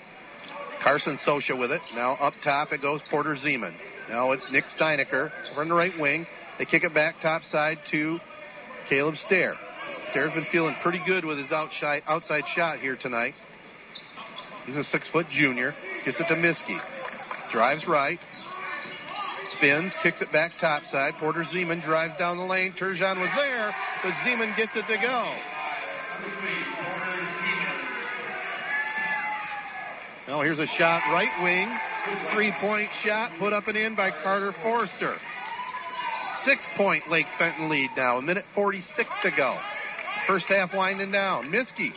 Carson 0.84 1.20
Sosha 1.28 1.56
with 1.56 1.70
it. 1.70 1.80
Now 1.94 2.16
up 2.16 2.34
top 2.44 2.72
it 2.72 2.82
goes 2.82 3.02
Porter 3.12 3.36
Zeman. 3.36 3.76
Now 4.10 4.32
it's 4.32 4.42
Nick 4.52 4.64
Steinecker 4.80 5.30
over 5.52 5.62
on 5.62 5.70
the 5.70 5.76
right 5.76 5.92
wing. 6.00 6.26
They 6.58 6.66
kick 6.66 6.84
it 6.84 6.96
back 6.96 7.22
top 7.22 7.44
side 7.52 7.78
to 7.92 8.18
Caleb 8.90 9.14
Stair. 9.28 9.54
Stair's 10.10 10.34
been 10.34 10.48
feeling 10.52 10.76
pretty 10.82 11.04
good 11.06 11.24
with 11.24 11.38
his 11.38 11.52
outside, 11.52 12.02
outside 12.08 12.46
shot 12.56 12.80
here 12.80 12.98
tonight. 13.00 13.36
He's 14.66 14.76
a 14.76 14.84
six 14.86 15.08
foot 15.14 15.28
junior. 15.30 15.76
Gets 16.04 16.18
it 16.20 16.26
to 16.30 16.36
Miskey. 16.36 16.80
Drives 17.52 17.84
right. 17.88 18.18
Spins, 19.58 19.92
kicks 20.04 20.22
it 20.22 20.32
back 20.32 20.52
topside. 20.60 21.14
Porter 21.20 21.46
Zeman 21.54 21.84
drives 21.84 22.14
down 22.18 22.38
the 22.38 22.44
lane. 22.44 22.74
Turgeon 22.80 23.20
was 23.20 23.30
there, 23.36 23.74
but 24.04 24.12
Zeman 24.26 24.56
gets 24.58 24.72
it 24.76 24.86
to 24.88 24.98
go. 25.02 25.36
Now 30.28 30.42
here's 30.42 30.60
a 30.60 30.68
shot 30.78 31.02
right 31.12 31.44
wing. 31.44 31.70
Three 32.34 32.54
point 32.60 32.90
shot 33.06 33.32
put 33.40 33.54
up 33.54 33.68
and 33.68 33.78
in 33.78 33.96
by 33.96 34.12
Carter 34.24 34.54
Forster. 34.64 35.16
Six 36.46 36.62
point 36.78 37.04
Lake 37.10 37.28
Fenton 37.38 37.70
lead 37.70 37.90
now. 37.96 38.18
A 38.18 38.22
minute 38.22 38.46
46 38.54 39.10
to 39.24 39.32
go. 39.32 39.58
First 40.28 40.46
half 40.48 40.74
winding 40.74 41.12
down. 41.12 41.52
Miskey, 41.52 41.92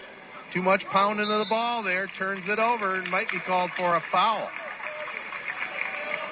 too 0.52 0.62
much 0.62 0.82
pounding 0.92 1.30
of 1.30 1.38
the 1.38 1.48
ball 1.48 1.82
there. 1.82 2.10
Turns 2.18 2.44
it 2.48 2.58
over 2.58 2.96
and 2.96 3.10
might 3.10 3.30
be 3.30 3.40
called 3.46 3.70
for 3.76 3.96
a 3.96 4.02
foul. 4.12 4.48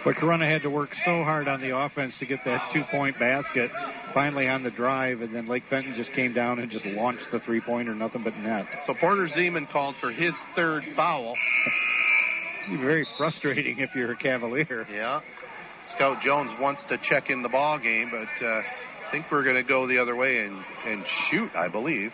But 0.07 0.15
Corunna 0.15 0.49
had 0.49 0.63
to 0.63 0.71
work 0.71 0.91
so 1.05 1.25
hard 1.25 1.49
on 1.49 1.61
the 1.61 1.77
offense 1.77 2.15
to 2.21 2.27
get 2.27 2.39
that 2.45 2.71
two 2.73 2.85
point 2.93 3.19
basket 3.19 3.73
finally 4.15 4.47
on 4.47 4.63
the 4.63 4.71
drive, 4.71 5.21
and 5.21 5.35
then 5.35 5.49
Lake 5.49 5.65
Fenton 5.69 5.95
just 5.97 6.13
came 6.13 6.33
down 6.33 6.61
and 6.61 6.71
just 6.71 6.87
launched 6.87 7.25
the 7.33 7.41
three 7.41 7.61
pointer, 7.61 7.93
nothing 7.93 8.23
but 8.23 8.37
net. 8.37 8.67
So 8.87 8.95
Porter 9.01 9.29
Zeman 9.37 9.69
called 9.73 9.97
for 10.01 10.13
his 10.13 10.33
third 10.55 10.85
foul. 10.95 11.35
Very 12.81 13.05
frustrating 13.19 13.81
if 13.81 13.91
you're 13.97 14.13
a 14.13 14.17
Cavalier. 14.17 14.87
Yeah. 14.89 15.23
Scout 15.97 16.23
Jones 16.23 16.53
wants 16.61 16.83
to 16.89 16.99
check 17.11 17.29
in 17.29 17.43
the 17.43 17.49
ball 17.49 17.81
game, 17.81 18.13
but 18.13 18.47
uh, 18.47 18.49
I 18.49 19.11
think 19.11 19.27
we're 19.33 19.43
going 19.43 19.57
to 19.57 19.69
go 19.69 19.89
the 19.89 19.99
other 19.99 20.15
way 20.15 20.39
and, 20.39 20.57
and 20.87 21.05
shoot, 21.33 21.51
I 21.57 21.67
believe. 21.67 22.13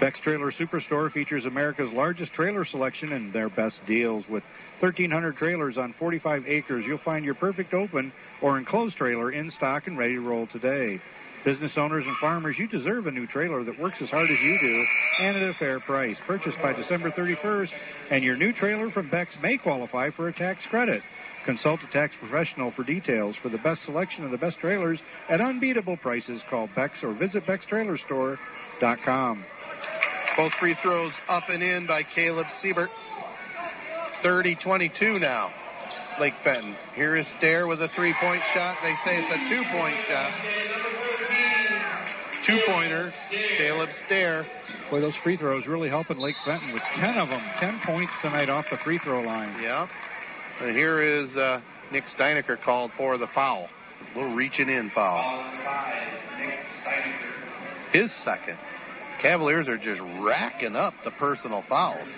Beck's 0.00 0.20
Trailer 0.20 0.52
Superstore 0.52 1.10
features 1.12 1.44
America's 1.44 1.90
largest 1.92 2.32
trailer 2.32 2.64
selection 2.64 3.12
and 3.12 3.32
their 3.32 3.48
best 3.48 3.80
deals. 3.86 4.24
With 4.28 4.44
1,300 4.78 5.36
trailers 5.36 5.76
on 5.76 5.92
45 5.98 6.44
acres, 6.46 6.84
you'll 6.86 7.00
find 7.04 7.24
your 7.24 7.34
perfect 7.34 7.74
open 7.74 8.12
or 8.40 8.58
enclosed 8.58 8.96
trailer 8.96 9.32
in 9.32 9.50
stock 9.56 9.88
and 9.88 9.98
ready 9.98 10.14
to 10.14 10.20
roll 10.20 10.46
today. 10.52 11.00
Business 11.44 11.72
owners 11.76 12.04
and 12.06 12.16
farmers, 12.20 12.56
you 12.58 12.68
deserve 12.68 13.08
a 13.08 13.10
new 13.10 13.26
trailer 13.26 13.64
that 13.64 13.78
works 13.78 13.96
as 14.00 14.08
hard 14.08 14.30
as 14.30 14.38
you 14.40 14.58
do 14.60 14.84
and 15.20 15.36
at 15.36 15.50
a 15.50 15.54
fair 15.58 15.80
price. 15.80 16.16
Purchased 16.26 16.58
by 16.62 16.72
December 16.72 17.10
31st, 17.10 17.70
and 18.12 18.22
your 18.22 18.36
new 18.36 18.52
trailer 18.52 18.90
from 18.92 19.10
Beck's 19.10 19.34
may 19.42 19.56
qualify 19.56 20.10
for 20.10 20.28
a 20.28 20.32
tax 20.32 20.60
credit. 20.70 21.02
Consult 21.44 21.80
a 21.88 21.92
tax 21.92 22.14
professional 22.20 22.72
for 22.76 22.84
details. 22.84 23.34
For 23.42 23.48
the 23.48 23.58
best 23.58 23.84
selection 23.84 24.24
of 24.24 24.30
the 24.30 24.36
best 24.36 24.58
trailers 24.60 25.00
at 25.28 25.40
unbeatable 25.40 25.96
prices, 25.96 26.40
call 26.50 26.68
Beck's 26.76 26.98
or 27.02 27.14
visit 27.14 27.46
Beck'sTrailerStore.com. 27.46 29.44
Both 30.38 30.52
free 30.60 30.76
throws 30.82 31.10
up 31.28 31.42
and 31.48 31.60
in 31.64 31.88
by 31.88 32.04
Caleb 32.14 32.46
Siebert. 32.62 32.90
30 34.22 34.56
22 34.62 35.18
now. 35.18 35.50
Lake 36.20 36.34
Fenton. 36.44 36.76
Here 36.94 37.16
is 37.16 37.26
Stair 37.38 37.66
with 37.66 37.82
a 37.82 37.88
three 37.96 38.14
point 38.20 38.40
shot. 38.54 38.76
They 38.80 38.94
say 39.04 39.18
it's 39.18 39.32
a 39.32 39.50
two 39.50 39.62
point 39.76 39.96
shot. 40.08 40.30
Two 42.46 42.60
pointer. 42.68 43.12
Caleb 43.58 43.88
Stair. 44.06 44.46
Boy, 44.92 45.00
those 45.00 45.12
free 45.24 45.36
throws 45.36 45.66
really 45.66 45.88
helping 45.88 46.18
Lake 46.18 46.36
Fenton 46.46 46.72
with 46.72 46.82
10 47.00 47.18
of 47.18 47.28
them. 47.28 47.42
10 47.58 47.80
points 47.84 48.12
tonight 48.22 48.48
off 48.48 48.64
the 48.70 48.78
free 48.84 49.00
throw 49.04 49.20
line. 49.20 49.60
Yeah. 49.60 49.88
And 50.60 50.76
here 50.76 51.02
is 51.02 51.36
uh, 51.36 51.60
Nick 51.90 52.04
Steinecker 52.16 52.62
called 52.64 52.92
for 52.96 53.18
the 53.18 53.26
foul. 53.34 53.68
A 54.14 54.18
little 54.18 54.36
reaching 54.36 54.68
in 54.68 54.90
foul. 54.94 55.52
His 57.92 58.10
second. 58.24 58.56
Cavaliers 59.22 59.68
are 59.68 59.78
just 59.78 60.00
racking 60.20 60.76
up 60.76 60.94
the 61.04 61.10
personal 61.12 61.64
fouls. 61.68 62.08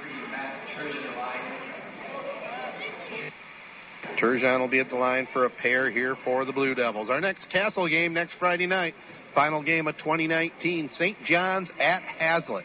Turgeon 4.20 4.60
will 4.60 4.68
be 4.68 4.80
at 4.80 4.90
the 4.90 4.96
line 4.96 5.26
for 5.32 5.46
a 5.46 5.50
pair 5.50 5.90
here 5.90 6.16
for 6.24 6.44
the 6.44 6.52
Blue 6.52 6.74
Devils. 6.74 7.08
Our 7.08 7.20
next 7.20 7.46
Castle 7.50 7.88
game 7.88 8.12
next 8.12 8.34
Friday 8.38 8.66
night. 8.66 8.94
Final 9.34 9.62
game 9.62 9.86
of 9.86 9.96
2019. 9.98 10.90
St. 10.98 11.16
John's 11.26 11.68
at 11.80 12.02
Haslett. 12.02 12.64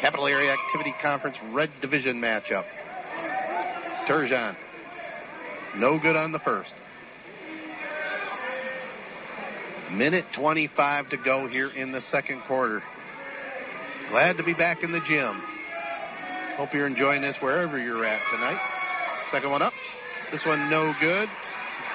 Capital 0.00 0.26
Area 0.26 0.52
Activity 0.52 0.94
Conference 1.00 1.36
Red 1.52 1.70
Division 1.80 2.20
matchup. 2.20 2.64
Turgeon. 4.08 4.56
No 5.76 5.98
good 5.98 6.16
on 6.16 6.32
the 6.32 6.38
first. 6.40 6.72
Minute 9.92 10.24
25 10.36 11.10
to 11.10 11.16
go 11.16 11.48
here 11.48 11.68
in 11.68 11.92
the 11.92 12.00
second 12.10 12.42
quarter. 12.46 12.82
Glad 14.10 14.36
to 14.38 14.42
be 14.42 14.54
back 14.54 14.82
in 14.82 14.90
the 14.90 14.98
gym. 15.06 15.40
Hope 16.56 16.74
you're 16.74 16.88
enjoying 16.88 17.22
this 17.22 17.36
wherever 17.40 17.78
you're 17.78 18.04
at 18.04 18.20
tonight. 18.32 18.58
Second 19.30 19.50
one 19.50 19.62
up. 19.62 19.72
This 20.32 20.40
one 20.44 20.68
no 20.68 20.92
good. 21.00 21.28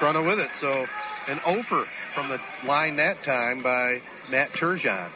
Corunna 0.00 0.26
with 0.26 0.38
it. 0.38 0.48
So 0.62 0.86
an 1.28 1.40
over 1.44 1.84
from 2.14 2.30
the 2.30 2.38
line 2.66 2.96
that 2.96 3.22
time 3.24 3.62
by 3.62 4.00
Matt 4.30 4.48
Turgeon. 4.58 5.10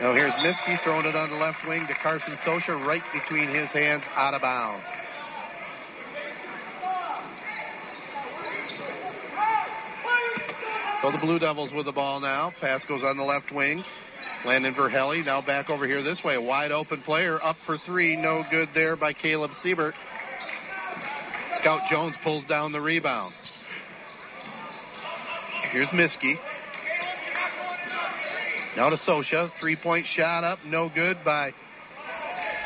Now 0.00 0.14
here's 0.14 0.32
Miskey 0.42 0.82
throwing 0.84 1.04
it 1.04 1.16
on 1.16 1.30
the 1.30 1.36
left 1.36 1.58
wing 1.66 1.84
to 1.88 1.94
Carson 2.00 2.38
Sosha 2.46 2.86
right 2.86 3.02
between 3.12 3.48
his 3.48 3.68
hands 3.70 4.04
out 4.14 4.34
of 4.34 4.42
bounds. 4.42 4.84
So 11.02 11.10
the 11.10 11.18
Blue 11.18 11.40
Devils 11.40 11.72
with 11.74 11.86
the 11.86 11.92
ball 11.92 12.20
now. 12.20 12.52
Pass 12.60 12.82
goes 12.86 13.02
on 13.02 13.16
the 13.16 13.24
left 13.24 13.50
wing. 13.52 13.82
Landon 14.44 14.74
Verhelli 14.74 15.24
now 15.24 15.40
back 15.40 15.70
over 15.70 15.86
here 15.86 16.02
this 16.02 16.18
way. 16.24 16.36
Wide 16.36 16.72
open 16.72 17.00
player 17.02 17.42
up 17.42 17.56
for 17.64 17.78
three. 17.86 18.16
No 18.16 18.42
good 18.50 18.68
there 18.74 18.96
by 18.96 19.12
Caleb 19.12 19.52
Siebert. 19.62 19.94
Scout 21.60 21.82
Jones 21.88 22.16
pulls 22.24 22.44
down 22.46 22.72
the 22.72 22.80
rebound. 22.80 23.32
Here's 25.70 25.88
Miskey. 25.92 26.34
Now 28.76 28.88
to 28.88 28.96
Sosha. 29.08 29.50
Three 29.60 29.76
point 29.76 30.06
shot 30.16 30.42
up. 30.42 30.58
No 30.66 30.90
good 30.92 31.18
by 31.24 31.52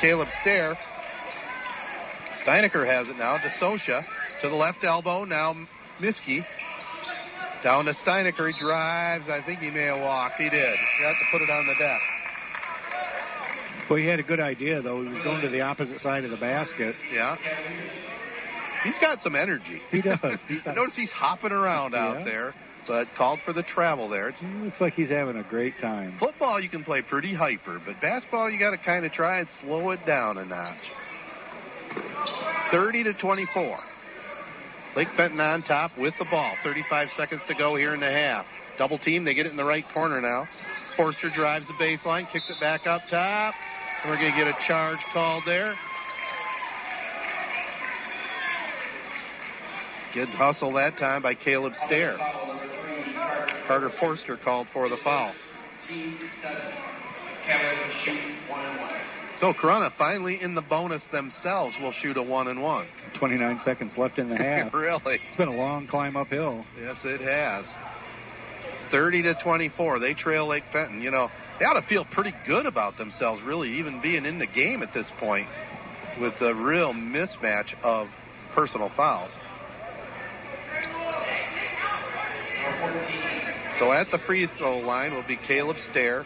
Caleb 0.01 0.29
Stair. 0.41 0.79
Steinecker 2.47 2.87
has 2.87 3.07
it 3.09 3.19
now 3.19 3.37
to 3.37 3.53
Sosha. 3.61 4.03
To 4.43 4.49
the 4.49 4.55
left 4.55 4.83
elbow. 4.83 5.25
Now 5.25 5.55
Miskey. 6.01 6.43
Down 7.67 7.85
to 7.87 7.95
Steinecker. 8.07 8.53
He 8.53 8.61
drives. 8.63 9.25
I 9.29 9.43
think 9.45 9.59
he 9.59 9.71
may 9.71 9.87
have 9.87 9.99
walked. 10.01 10.37
He 10.39 10.49
did. 10.49 10.55
He 10.63 11.03
got 11.03 11.11
to 11.19 11.25
put 11.33 11.43
it 11.43 11.51
on 11.51 11.67
the 11.67 11.75
deck. 11.75 12.01
Well, 13.91 13.99
he 13.99 14.07
had 14.07 14.21
a 14.21 14.23
good 14.23 14.39
idea, 14.39 14.81
though. 14.83 15.03
He 15.03 15.09
was 15.09 15.19
going 15.25 15.43
to 15.43 15.49
the 15.49 15.63
opposite 15.63 16.01
side 16.01 16.25
of 16.25 16.31
the 16.31 16.37
basket. 16.37 16.95
Yeah. 17.13 17.37
He's 18.85 18.95
got 19.01 19.19
some 19.25 19.35
energy. 19.35 19.81
He 19.91 20.01
does. 20.01 20.19
He 20.47 20.59
I 20.61 20.65
does. 20.65 20.77
notice 20.77 20.95
he's 20.95 21.11
hopping 21.11 21.51
around 21.51 21.97
out 21.97 22.19
Yeah. 22.21 22.25
there, 22.25 22.55
but 22.87 23.09
called 23.19 23.41
for 23.45 23.53
the 23.53 23.65
travel 23.75 24.09
there. 24.09 24.33
Looks 24.63 24.81
like 24.81 24.95
he's 24.95 25.09
having 25.11 25.37
a 25.37 25.43
great 25.43 25.75
time. 25.81 26.17
Football 26.21 26.61
you 26.61 26.69
can 26.69 26.85
play 26.85 27.03
pretty 27.03 27.35
hyper, 27.35 27.81
but 27.85 28.01
basketball 28.01 28.49
you 28.49 28.61
got 28.61 28.71
to 28.71 28.79
kind 28.79 29.05
of 29.05 29.11
try 29.11 29.41
and 29.41 29.49
slow 29.63 29.91
it 29.91 30.07
down 30.07 30.39
a 30.39 30.45
notch. 30.45 30.77
30 32.71 33.03
to 33.05 33.13
24. 33.15 33.79
Lake 34.97 35.09
Fenton 35.15 35.39
on 35.41 35.63
top 35.63 35.93
with 35.99 36.15
the 36.19 36.25
ball. 36.31 36.55
35 36.65 37.09
seconds 37.19 37.43
to 37.49 37.55
go 37.55 37.77
here 37.77 37.93
in 37.93 38.01
the 38.01 38.11
half. 38.11 38.47
Double 38.79 38.99
team, 38.99 39.25
they 39.25 39.35
get 39.35 39.45
it 39.45 39.51
in 39.51 39.57
the 39.57 39.65
right 39.65 39.85
corner 39.93 40.23
now. 40.23 40.49
Forster 40.97 41.31
drives 41.37 41.67
the 41.67 41.75
baseline, 41.75 42.31
kicks 42.33 42.49
it 42.49 42.59
back 42.61 42.87
up 42.87 43.03
top. 43.11 43.55
And 44.03 44.11
we're 44.11 44.17
going 44.17 44.33
to 44.33 44.39
get 44.39 44.49
a 44.49 44.57
charge 44.67 44.99
called 45.13 45.43
there. 45.45 45.75
Good 50.15 50.29
hustle 50.31 50.73
that 50.73 50.97
time 50.99 51.21
by 51.21 51.35
Caleb 51.35 51.75
Stair. 51.87 52.17
Carter 53.67 53.91
Forster 54.01 54.39
called 54.43 54.67
for 54.73 54.89
the 54.89 54.97
foul. 55.05 55.35
So 59.41 59.53
Corunna 59.53 59.91
finally 59.99 60.39
in 60.41 60.55
the 60.55 60.63
bonus 60.63 61.03
themselves 61.13 61.75
will 61.83 61.93
shoot 62.03 62.17
a 62.17 62.23
one 62.23 62.49
and 62.49 62.63
one. 62.63 62.87
29 63.19 63.61
seconds 63.65 63.93
left 63.99 64.19
in 64.19 64.29
the 64.31 64.37
half. 64.39 64.73
really? 64.73 65.19
It's 65.29 65.37
been 65.37 65.49
a 65.49 65.57
long 65.57 65.87
climb 65.87 66.17
uphill. 66.17 66.65
Yes, 66.81 66.97
it 67.05 67.21
has. 67.21 67.67
30 68.91 69.23
to 69.23 69.35
24. 69.43 69.99
They 69.99 70.15
trail 70.15 70.49
Lake 70.49 70.63
Fenton. 70.73 71.03
You 71.03 71.11
know, 71.11 71.29
they 71.59 71.65
ought 71.67 71.79
to 71.79 71.87
feel 71.87 72.07
pretty 72.13 72.33
good 72.47 72.65
about 72.67 72.97
themselves, 72.97 73.43
really, 73.45 73.79
even 73.79 74.01
being 74.01 74.25
in 74.25 74.39
the 74.39 74.47
game 74.47 74.83
at 74.83 74.95
this 74.95 75.07
point 75.21 75.49
with 76.21 76.33
the 76.41 76.55
real 76.55 76.95
mismatch 76.95 77.75
of 77.83 78.07
personal 78.55 78.91
fouls. 78.97 79.31
So 83.79 83.93
at 83.93 84.07
the 84.11 84.19
free 84.27 84.49
throw 84.57 84.79
line 84.79 85.13
will 85.13 85.27
be 85.27 85.39
Caleb 85.47 85.77
Stair. 85.91 86.25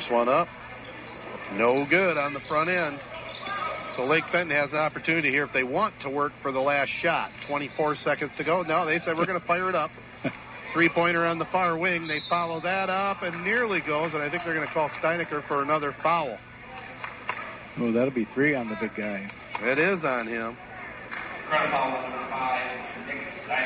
First 0.00 0.12
one 0.12 0.28
up. 0.30 0.48
No 1.54 1.84
good 1.90 2.16
on 2.16 2.32
the 2.32 2.40
front 2.48 2.70
end. 2.70 2.98
So 3.96 4.04
Lake 4.04 4.24
Fenton 4.32 4.56
has 4.56 4.70
an 4.72 4.78
opportunity 4.78 5.28
here 5.28 5.44
if 5.44 5.52
they 5.52 5.62
want 5.62 5.92
to 6.02 6.08
work 6.08 6.32
for 6.40 6.52
the 6.52 6.60
last 6.60 6.90
shot. 7.02 7.30
24 7.48 7.96
seconds 7.96 8.30
to 8.38 8.44
go. 8.44 8.62
No, 8.62 8.86
they 8.86 8.98
said 9.00 9.14
we're 9.14 9.26
going 9.26 9.40
to 9.40 9.46
fire 9.46 9.68
it 9.68 9.74
up. 9.74 9.90
Three 10.72 10.88
pointer 10.88 11.26
on 11.26 11.38
the 11.38 11.44
far 11.52 11.76
wing. 11.76 12.08
They 12.08 12.20
follow 12.30 12.62
that 12.62 12.88
up 12.88 13.22
and 13.22 13.44
nearly 13.44 13.80
goes, 13.80 14.12
and 14.14 14.22
I 14.22 14.30
think 14.30 14.42
they're 14.44 14.54
going 14.54 14.66
to 14.66 14.72
call 14.72 14.88
Steinecker 15.02 15.46
for 15.46 15.62
another 15.62 15.94
foul. 16.02 16.38
Oh, 17.78 17.92
that'll 17.92 18.10
be 18.10 18.26
three 18.32 18.54
on 18.54 18.70
the 18.70 18.76
big 18.80 18.96
guy. 18.96 19.30
It 19.60 19.78
is 19.78 20.02
on 20.02 20.28
him. 20.28 20.56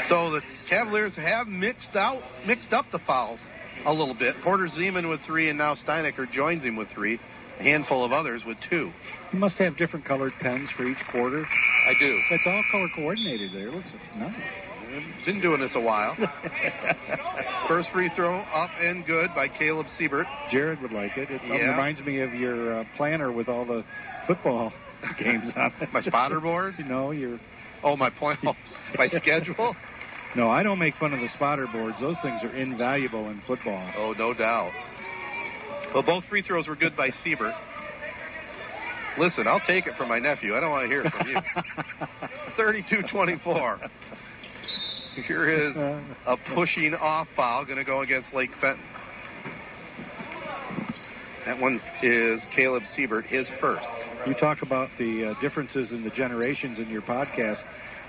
So 0.08 0.32
the 0.32 0.40
Cavaliers 0.68 1.14
have 1.14 1.46
mixed 1.46 1.94
out, 1.94 2.22
mixed 2.44 2.72
up 2.72 2.86
the 2.90 3.00
fouls 3.06 3.38
a 3.86 3.92
little 3.92 4.14
bit. 4.18 4.34
Porter 4.42 4.68
Zeman 4.68 5.08
with 5.08 5.20
three, 5.26 5.48
and 5.48 5.58
now 5.58 5.74
Steinecker 5.86 6.30
joins 6.32 6.62
him 6.64 6.76
with 6.76 6.88
three. 6.94 7.18
A 7.60 7.62
handful 7.62 8.04
of 8.04 8.10
others 8.12 8.42
with 8.46 8.56
two. 8.68 8.90
You 9.32 9.38
must 9.38 9.56
have 9.58 9.76
different 9.76 10.04
colored 10.04 10.32
pens 10.40 10.68
for 10.76 10.86
each 10.86 10.98
quarter. 11.12 11.44
I 11.88 11.92
do. 11.98 12.18
It's 12.32 12.42
all 12.46 12.62
color 12.72 12.88
coordinated 12.96 13.52
there. 13.54 13.70
Looks 13.70 13.86
nice. 14.16 14.34
Been 15.24 15.40
doing 15.40 15.60
this 15.60 15.70
a 15.74 15.80
while. 15.80 16.16
First 17.68 17.88
free 17.92 18.10
throw 18.14 18.40
up 18.40 18.70
and 18.80 19.04
good 19.06 19.30
by 19.34 19.48
Caleb 19.48 19.86
Siebert. 19.98 20.26
Jared 20.50 20.80
would 20.82 20.92
like 20.92 21.16
it. 21.16 21.30
It 21.30 21.40
Yeah. 21.46 21.70
reminds 21.70 22.00
me 22.02 22.20
of 22.20 22.32
your 22.34 22.80
uh, 22.80 22.84
planner 22.96 23.32
with 23.32 23.48
all 23.48 23.64
the 23.64 23.84
football 24.26 24.72
games 25.18 25.52
on 25.56 25.72
it. 25.80 25.92
My 25.92 26.02
spotter 26.02 26.40
board? 26.40 26.74
you 26.78 26.84
no, 26.88 27.10
your 27.12 27.38
Oh, 27.82 27.96
my 27.96 28.08
plan, 28.10 28.38
oh, 28.46 28.54
my 28.96 29.08
schedule. 29.08 29.76
No. 30.36 30.50
I 30.50 30.62
don't 30.62 30.78
make 30.78 30.94
fun 30.96 31.12
of 31.12 31.20
the 31.20 31.28
spotter 31.34 31.66
boards. 31.72 31.96
Those 32.00 32.16
things 32.22 32.42
are 32.42 32.54
invaluable 32.54 33.28
in 33.30 33.40
football. 33.46 33.92
Oh, 33.96 34.14
no 34.18 34.34
doubt. 34.34 34.72
Well, 35.92 36.02
both 36.02 36.24
free 36.28 36.42
throws 36.42 36.66
were 36.66 36.76
good 36.76 36.96
by 36.96 37.10
Siebert. 37.22 37.54
Listen, 39.16 39.46
I'll 39.46 39.62
take 39.66 39.86
it 39.86 39.94
from 39.96 40.08
my 40.08 40.18
nephew. 40.18 40.56
I 40.56 40.60
don't 40.60 40.70
want 40.70 40.84
to 40.84 40.88
hear 40.88 41.02
it 41.02 41.12
from 41.12 41.28
you. 41.28 41.36
32-24. 42.58 43.90
Here 45.26 45.48
is 45.48 45.76
a 46.26 46.36
pushing 46.54 46.94
off 46.94 47.28
foul 47.36 47.64
going 47.64 47.78
to 47.78 47.84
go 47.84 48.02
against 48.02 48.34
Lake 48.34 48.50
Fenton. 48.60 48.82
That 51.46 51.60
one 51.60 51.80
is 52.02 52.40
Caleb 52.56 52.82
Siebert, 52.96 53.26
his 53.26 53.46
first. 53.60 53.86
You 54.26 54.34
talk 54.34 54.62
about 54.62 54.88
the 54.98 55.26
uh, 55.36 55.40
differences 55.40 55.92
in 55.92 56.02
the 56.02 56.10
generations 56.10 56.78
in 56.78 56.88
your 56.88 57.02
podcast. 57.02 57.58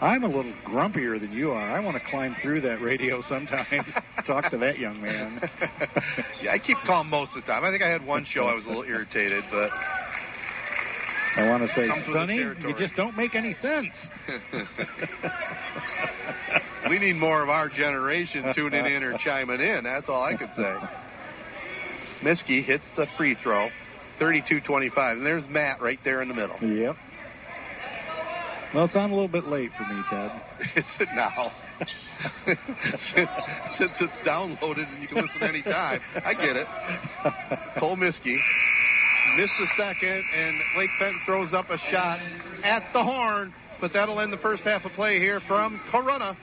I'm 0.02 0.24
a 0.24 0.28
little 0.28 0.54
grumpier 0.66 1.20
than 1.20 1.32
you 1.32 1.52
are. 1.52 1.72
I 1.72 1.80
want 1.80 1.96
to 1.96 2.04
climb 2.10 2.36
through 2.42 2.62
that 2.62 2.82
radio 2.82 3.22
sometimes. 3.30 3.88
Talk 4.28 4.52
to 4.52 4.58
that 4.58 4.78
young 4.78 5.02
man. 5.02 5.40
yeah, 6.42 6.52
I 6.52 6.60
keep 6.60 6.78
calm 6.86 7.10
most 7.10 7.32
of 7.36 7.44
the 7.44 7.48
time. 7.48 7.64
I 7.64 7.72
think 7.72 7.82
I 7.82 7.90
had 7.90 8.06
one 8.06 8.26
show 8.30 8.46
I 8.46 8.54
was 8.54 8.66
a 8.66 8.68
little 8.68 8.84
irritated, 8.84 9.44
but 9.50 9.70
I 11.38 11.50
want 11.50 11.64
to 11.64 11.70
say, 11.76 11.88
Sonny, 12.14 12.36
you 12.36 12.76
just 12.78 12.96
don't 12.96 13.16
make 13.16 13.36
any 13.36 13.56
sense. 13.62 13.94
we 16.90 17.00
need 17.00 17.16
more 17.16 17.42
of 17.42 17.50
our 17.50 17.70
generation 17.70 18.52
tuning 18.56 18.86
in 18.86 19.04
or 19.04 19.18
chiming 19.24 19.62
in. 19.62 19.84
That's 19.84 20.10
all 20.10 20.24
I 20.24 20.36
could 20.36 20.52
say. 20.56 20.76
Miskey 22.24 22.64
hits 22.64 22.84
the 22.96 23.06
free 23.18 23.36
throw, 23.44 23.70
32-25, 24.20 25.14
and 25.14 25.26
there's 25.26 25.44
Matt 25.50 25.82
right 25.82 26.00
there 26.04 26.22
in 26.22 26.28
the 26.28 26.34
middle. 26.34 26.58
Yep. 26.62 26.96
Well, 28.76 28.84
it's 28.84 28.96
on 28.98 29.10
a 29.10 29.14
little 29.14 29.30
bit 29.30 29.48
late 29.48 29.72
for 29.78 29.84
me, 29.88 30.02
Ted. 30.10 30.32
Is 30.76 30.84
it 31.00 31.08
now? 31.16 31.50
since, 32.46 32.60
since 33.78 33.92
it's 34.02 34.28
downloaded 34.28 34.92
and 34.94 35.02
you 35.02 35.08
can 35.08 35.24
listen 35.24 35.42
anytime. 35.42 36.02
I 36.26 36.34
get 36.34 36.58
it. 36.58 36.68
Cole 37.80 37.96
Miskey 37.96 38.38
missed 39.38 39.54
the 39.60 39.68
second, 39.78 40.24
and 40.36 40.58
Lake 40.78 40.90
Fenton 41.00 41.22
throws 41.26 41.54
up 41.54 41.70
a 41.70 41.78
shot 41.90 42.20
at 42.66 42.84
the 42.92 43.02
horn, 43.02 43.54
but 43.80 43.92
that'll 43.94 44.20
end 44.20 44.34
the 44.34 44.40
first 44.40 44.64
half 44.64 44.84
of 44.84 44.92
play 44.92 45.20
here 45.20 45.40
from 45.48 45.80
Corunna. 45.90 46.36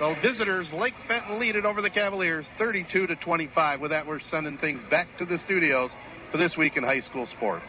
The 0.00 0.16
visitors, 0.20 0.66
Lake 0.74 0.94
Fenton, 1.06 1.38
lead 1.38 1.54
it 1.54 1.64
over 1.64 1.80
the 1.80 1.90
Cavaliers, 1.90 2.44
32 2.58 3.06
to 3.06 3.14
25. 3.14 3.80
With 3.80 3.92
that, 3.92 4.04
we're 4.04 4.18
sending 4.32 4.58
things 4.58 4.80
back 4.90 5.06
to 5.20 5.24
the 5.24 5.38
studios 5.44 5.90
for 6.32 6.38
this 6.38 6.56
week 6.58 6.76
in 6.76 6.82
high 6.82 7.02
school 7.02 7.28
sports. 7.36 7.66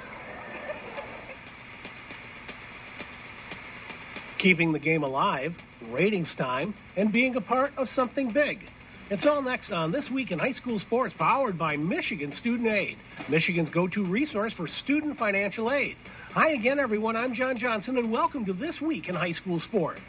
Keeping 4.40 4.72
the 4.72 4.80
game 4.80 5.04
alive, 5.04 5.52
ratings 5.90 6.34
time, 6.38 6.74
and 6.96 7.12
being 7.12 7.36
a 7.36 7.42
part 7.42 7.72
of 7.78 7.88
something 7.96 8.32
big. 8.34 8.60
It's 9.12 9.26
all 9.26 9.42
next 9.42 9.72
on 9.72 9.92
This 9.92 10.06
Week 10.14 10.32
in 10.32 10.40
High 10.40 10.54
School 10.54 10.80
Sports, 10.80 11.14
powered 11.18 11.58
by 11.58 11.76
Michigan 11.76 12.34
Student 12.40 12.70
Aid, 12.70 12.98
Michigan's 13.30 13.70
go 13.72 13.88
to 13.88 14.06
resource 14.06 14.54
for 14.56 14.68
student 14.84 15.18
financial 15.18 15.72
aid. 15.72 15.96
Hi 16.34 16.52
again, 16.52 16.80
everyone. 16.80 17.16
I'm 17.16 17.34
John 17.34 17.58
Johnson, 17.58 17.98
and 17.98 18.12
welcome 18.12 18.46
to 18.46 18.54
This 18.54 18.80
Week 18.82 19.10
in 19.10 19.16
High 19.16 19.34
School 19.34 19.60
Sports. 19.68 20.00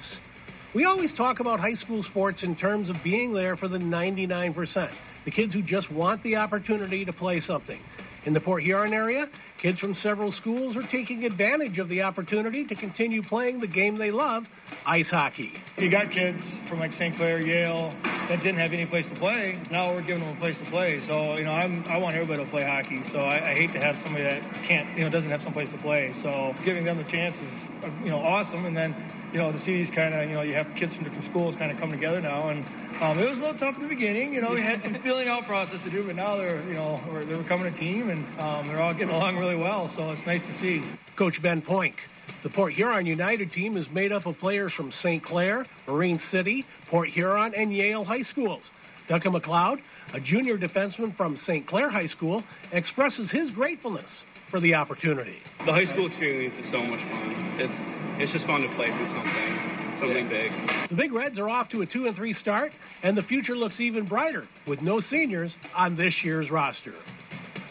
We 0.74 0.84
always 0.84 1.12
talk 1.16 1.40
about 1.40 1.58
high 1.58 1.74
school 1.74 2.04
sports 2.10 2.42
in 2.42 2.54
terms 2.54 2.90
of 2.90 2.96
being 3.02 3.32
there 3.32 3.56
for 3.56 3.66
the 3.66 3.78
99%, 3.78 4.90
the 5.24 5.30
kids 5.30 5.52
who 5.52 5.62
just 5.62 5.90
want 5.90 6.22
the 6.22 6.36
opportunity 6.36 7.04
to 7.04 7.12
play 7.12 7.40
something. 7.40 7.80
In 8.26 8.34
the 8.34 8.40
Port 8.40 8.62
Huron 8.62 8.92
area, 8.92 9.26
kids 9.62 9.78
from 9.78 9.94
several 10.02 10.30
schools 10.32 10.76
are 10.76 10.86
taking 10.92 11.24
advantage 11.24 11.78
of 11.78 11.88
the 11.88 12.02
opportunity 12.02 12.66
to 12.66 12.74
continue 12.74 13.22
playing 13.22 13.60
the 13.60 13.66
game 13.66 13.96
they 13.96 14.10
love, 14.10 14.42
ice 14.86 15.08
hockey. 15.10 15.50
You 15.78 15.90
got 15.90 16.10
kids 16.12 16.42
from 16.68 16.80
like 16.80 16.92
St. 16.98 17.16
Clair, 17.16 17.40
Yale, 17.40 17.96
that 18.04 18.36
didn't 18.42 18.58
have 18.58 18.72
any 18.72 18.84
place 18.84 19.06
to 19.12 19.18
play. 19.18 19.58
Now 19.72 19.94
we're 19.94 20.02
giving 20.04 20.20
them 20.20 20.36
a 20.36 20.38
place 20.38 20.54
to 20.62 20.70
play. 20.70 21.00
So 21.08 21.36
you 21.36 21.44
know, 21.44 21.52
I'm 21.52 21.82
I 21.88 21.96
want 21.96 22.14
everybody 22.14 22.44
to 22.44 22.50
play 22.50 22.62
hockey. 22.62 23.00
So 23.10 23.18
I, 23.18 23.52
I 23.52 23.54
hate 23.54 23.72
to 23.72 23.80
have 23.80 23.96
somebody 24.04 24.24
that 24.24 24.40
can't, 24.68 24.98
you 24.98 25.04
know, 25.04 25.10
doesn't 25.10 25.30
have 25.30 25.40
some 25.42 25.54
place 25.54 25.68
to 25.72 25.78
play. 25.78 26.12
So 26.22 26.52
giving 26.64 26.84
them 26.84 26.98
the 26.98 27.08
chance 27.10 27.36
is, 27.36 27.52
you 28.04 28.10
know, 28.10 28.20
awesome. 28.20 28.66
And 28.66 28.76
then, 28.76 28.94
you 29.32 29.38
know, 29.38 29.50
see 29.64 29.82
these 29.82 29.94
kind 29.96 30.12
of, 30.12 30.28
you 30.28 30.34
know, 30.34 30.42
you 30.42 30.54
have 30.54 30.66
kids 30.78 30.92
from 30.94 31.04
different 31.04 31.24
schools 31.30 31.54
kind 31.58 31.72
of 31.72 31.80
come 31.80 31.90
together 31.90 32.20
now. 32.20 32.50
And 32.50 32.64
um, 33.00 33.18
it 33.18 33.28
was 33.28 33.38
a 33.38 33.40
little 33.40 33.58
tough 33.58 33.76
in 33.76 33.82
the 33.82 33.88
beginning. 33.88 34.34
You 34.34 34.42
know, 34.42 34.52
we 34.52 34.62
had 34.62 34.82
some 34.82 34.96
filling 35.04 35.28
out 35.28 35.46
process 35.46 35.78
to 35.84 35.90
do, 35.90 36.06
but 36.06 36.16
now 36.16 36.36
they're, 36.36 36.62
you 36.68 36.74
know, 36.74 37.00
we're, 37.10 37.24
they're 37.24 37.42
becoming 37.42 37.72
a 37.72 37.78
team 37.78 38.10
and 38.10 38.24
um, 38.38 38.68
they're 38.68 38.80
all 38.80 38.92
getting 38.92 39.08
along 39.08 39.36
really 39.36 39.56
well. 39.56 39.90
So 39.96 40.10
it's 40.10 40.26
nice 40.26 40.42
to 40.42 40.60
see. 40.60 40.84
Coach 41.16 41.34
Ben 41.42 41.62
Poink. 41.62 41.94
The 42.42 42.50
Port 42.50 42.72
Huron 42.74 43.06
United 43.06 43.52
team 43.52 43.76
is 43.76 43.86
made 43.92 44.12
up 44.12 44.26
of 44.26 44.36
players 44.38 44.72
from 44.76 44.92
St. 45.02 45.24
Clair, 45.24 45.66
Marine 45.88 46.20
City, 46.30 46.64
Port 46.88 47.08
Huron, 47.08 47.54
and 47.54 47.74
Yale 47.74 48.04
high 48.04 48.22
schools. 48.30 48.62
Duncan 49.08 49.32
McLeod, 49.32 49.78
a 50.14 50.20
junior 50.20 50.56
defenseman 50.56 51.16
from 51.16 51.36
St. 51.44 51.66
Clair 51.66 51.90
High 51.90 52.06
School, 52.06 52.44
expresses 52.72 53.30
his 53.30 53.50
gratefulness 53.50 54.08
for 54.50 54.60
the 54.60 54.74
opportunity. 54.74 55.38
The 55.66 55.72
high 55.72 55.90
school 55.92 56.06
experience 56.06 56.54
is 56.64 56.70
so 56.70 56.78
much 56.78 57.00
fun. 57.00 57.56
It's 57.58 58.00
it's 58.22 58.32
just 58.32 58.46
fun 58.46 58.60
to 58.60 58.68
play 58.76 58.86
through 58.86 59.08
something, 59.08 59.79
something 60.00 60.28
big. 60.28 60.50
The 60.90 60.96
Big 60.96 61.12
Reds 61.12 61.38
are 61.38 61.48
off 61.48 61.68
to 61.70 61.82
a 61.82 61.86
2 61.86 62.06
and 62.06 62.16
3 62.16 62.32
start, 62.34 62.72
and 63.02 63.16
the 63.16 63.22
future 63.22 63.56
looks 63.56 63.78
even 63.78 64.06
brighter 64.06 64.46
with 64.66 64.80
no 64.80 65.00
seniors 65.00 65.52
on 65.76 65.96
this 65.96 66.14
year's 66.24 66.50
roster. 66.50 66.94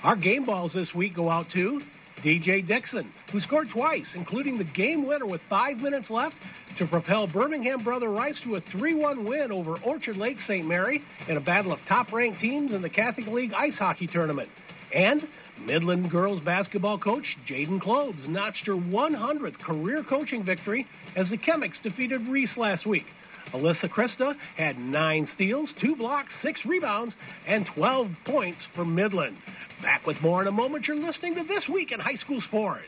Our 0.04 0.16
game 0.16 0.46
balls 0.46 0.72
this 0.74 0.88
week 0.96 1.16
go 1.16 1.30
out 1.30 1.48
to 1.54 1.82
DJ 2.24 2.66
Dixon, 2.66 3.12
who 3.32 3.40
scored 3.42 3.68
twice, 3.74 4.08
including 4.16 4.58
the 4.58 4.64
game 4.64 5.08
winner 5.08 5.26
with 5.26 5.42
five 5.50 5.78
minutes 5.78 6.10
left 6.10 6.36
to 6.78 6.86
propel 6.88 7.28
Birmingham 7.28 7.84
Brother 7.84 8.10
Rice 8.10 8.36
to 8.44 8.56
a 8.56 8.62
3 8.72 8.96
1 8.96 9.26
win 9.26 9.52
over 9.52 9.78
Orchard 9.86 10.18
Lake 10.18 10.38
St. 10.48 10.66
Mary 10.66 11.02
in 11.28 11.38
a 11.38 11.42
battle 11.42 11.72
of 11.72 11.80
top 11.88 12.12
ranked 12.12 12.40
teams 12.40 12.74
in 12.74 12.82
the 12.82 12.90
Catholic 12.90 13.28
League 13.28 13.52
Ice 13.54 13.78
Hockey 13.78 14.08
Tournament. 14.08 14.50
And 14.94 15.22
Midland 15.66 16.10
girls 16.10 16.42
basketball 16.42 16.98
coach 16.98 17.26
Jaden 17.50 17.82
Cloves 17.82 18.20
notched 18.28 18.66
her 18.66 18.74
100th 18.74 19.60
career 19.60 20.04
coaching 20.08 20.44
victory 20.44 20.86
as 21.16 21.30
the 21.30 21.38
Chemics 21.38 21.82
defeated 21.84 22.28
Reese 22.28 22.56
last 22.58 22.86
week. 22.86 23.06
Alyssa 23.54 23.90
Krista 23.90 24.34
had 24.58 24.78
nine 24.78 25.28
steals, 25.36 25.70
two 25.82 25.96
blocks, 25.96 26.30
six 26.44 26.60
rebounds, 26.66 27.14
and 27.48 27.66
12 27.76 28.08
points 28.26 28.62
for 28.76 28.86
Midland. 28.86 29.38
Back 29.82 30.06
with 30.06 30.18
more 30.22 30.42
in 30.42 30.48
a 30.48 30.52
moment. 30.52 30.86
You're 30.88 30.98
listening 30.98 31.36
to 31.36 31.44
This 31.44 31.64
Week 31.72 31.92
in 31.92 32.00
High 32.00 32.16
School 32.16 32.42
Sports. 32.48 32.88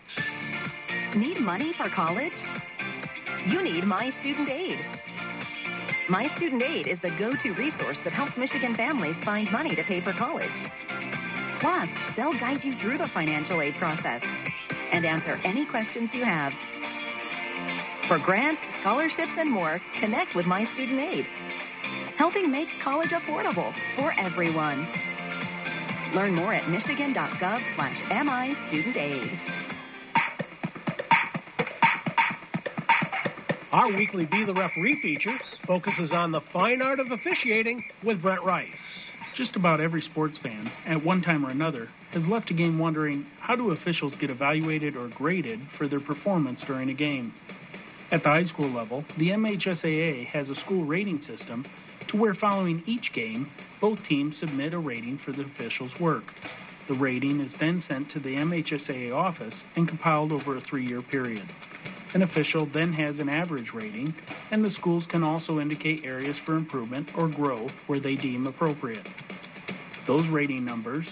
Need 1.16 1.40
money 1.40 1.74
for 1.78 1.90
college? 1.96 2.32
You 3.48 3.64
need 3.64 3.86
My 3.86 4.12
Student 4.22 4.50
Aid. 4.50 4.78
My 6.10 6.28
Student 6.38 6.62
Aid 6.62 6.88
is 6.88 7.00
the 7.02 7.10
go 7.18 7.32
to 7.32 7.52
resource 7.54 7.98
that 8.04 8.14
helps 8.14 8.34
Michigan 8.38 8.76
families 8.76 9.16
find 9.26 9.52
money 9.52 9.76
to 9.76 9.84
pay 9.84 10.04
for 10.04 10.14
college. 10.14 10.52
Plus, 11.62 11.88
they'll 12.18 12.38
guide 12.40 12.64
you 12.64 12.74
through 12.82 12.98
the 12.98 13.08
financial 13.14 13.62
aid 13.62 13.76
process 13.78 14.22
and 14.92 15.06
answer 15.06 15.36
any 15.46 15.66
questions 15.68 16.10
you 16.12 16.26
have. 16.26 16.52
For 18.08 18.18
grants, 18.18 18.60
scholarships, 18.82 19.32
and 19.38 19.50
more, 19.50 19.80
connect 20.02 20.36
with 20.36 20.48
My 20.48 20.66
Student 20.74 21.00
Aid, 21.00 21.26
helping 22.18 22.52
make 22.52 22.68
college 22.84 23.12
affordable 23.12 23.72
for 23.96 24.12
everyone. 24.20 24.88
Learn 26.16 26.34
more 26.34 26.54
at 26.54 26.68
michigan.gov 26.68 27.76
slash 27.76 27.98
MI 28.10 28.56
Student 28.68 28.98
Aid. 28.98 29.40
Our 33.72 33.96
weekly 33.96 34.26
Be 34.26 34.44
the 34.46 34.54
Referee 34.54 35.00
feature 35.02 35.38
focuses 35.66 36.12
on 36.12 36.32
the 36.32 36.42
fine 36.52 36.82
art 36.82 37.00
of 37.00 37.12
officiating 37.12 37.84
with 38.04 38.22
Brent 38.22 38.44
Rice. 38.44 38.68
Just 39.38 39.56
about 39.56 39.80
every 39.80 40.02
sports 40.02 40.38
fan, 40.44 40.70
at 40.86 41.06
one 41.06 41.22
time 41.22 41.46
or 41.46 41.52
another, 41.52 41.88
has 42.12 42.24
left 42.26 42.52
a 42.52 42.54
game 42.54 42.78
wondering 42.78 43.26
how 43.40 43.56
do 43.56 43.72
officials 43.72 44.14
get 44.20 44.30
evaluated 44.30 44.98
or 44.98 45.08
graded 45.08 45.60
for 45.78 45.88
their 45.88 46.02
performance 46.02 46.60
during 46.68 46.90
a 46.90 46.94
game. 46.94 47.34
At 48.12 48.24
the 48.24 48.30
high 48.30 48.46
school 48.46 48.70
level, 48.70 49.06
the 49.18 49.30
MHSAA 49.30 50.28
has 50.28 50.50
a 50.50 50.56
school 50.66 50.84
rating 50.84 51.22
system 51.22 51.66
to 52.10 52.18
where 52.18 52.36
following 52.36 52.84
each 52.86 53.14
game, 53.14 53.50
both 53.80 54.00
teams 54.10 54.36
submit 54.38 54.74
a 54.74 54.80
rating 54.80 55.18
for 55.24 55.32
the 55.32 55.44
official's 55.44 55.98
work. 55.98 56.24
The 56.90 56.96
rating 56.96 57.40
is 57.40 57.54
then 57.58 57.82
sent 57.88 58.12
to 58.12 58.20
the 58.20 58.36
MHSAA 58.36 59.16
office 59.16 59.54
and 59.78 59.88
compiled 59.88 60.34
over 60.34 60.58
a 60.58 60.62
three 60.62 60.86
year 60.86 61.02
period. 61.02 61.48
An 62.14 62.24
official 62.24 62.68
then 62.74 62.92
has 62.92 63.20
an 63.20 63.30
average 63.30 63.72
rating, 63.74 64.14
and 64.52 64.64
the 64.66 64.72
schools 64.72 65.06
can 65.10 65.24
also 65.24 65.60
indicate 65.60 66.04
areas 66.04 66.36
for 66.46 66.58
improvement 66.58 67.08
or 67.18 67.30
growth 67.30 67.72
where 67.88 68.02
they 68.02 68.16
deem 68.16 68.48
appropriate. 68.48 69.08
Those 70.08 70.28
rating 70.30 70.66
numbers 70.66 71.06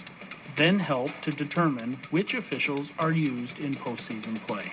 then 0.58 0.78
help 0.78 1.10
to 1.24 1.30
determine 1.32 1.98
which 2.10 2.34
officials 2.34 2.86
are 2.98 3.12
used 3.12 3.56
in 3.58 3.76
postseason 3.76 4.46
play. 4.46 4.70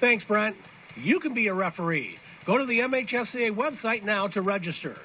Thanks, 0.00 0.24
Brent. 0.24 0.56
You 0.96 1.20
can 1.20 1.34
be 1.34 1.48
a 1.48 1.54
referee. 1.54 2.16
Go 2.46 2.56
to 2.56 2.64
the 2.64 2.78
MHSAA 2.78 3.54
website 3.54 4.04
now 4.04 4.26
to 4.28 4.40
register. 4.40 4.96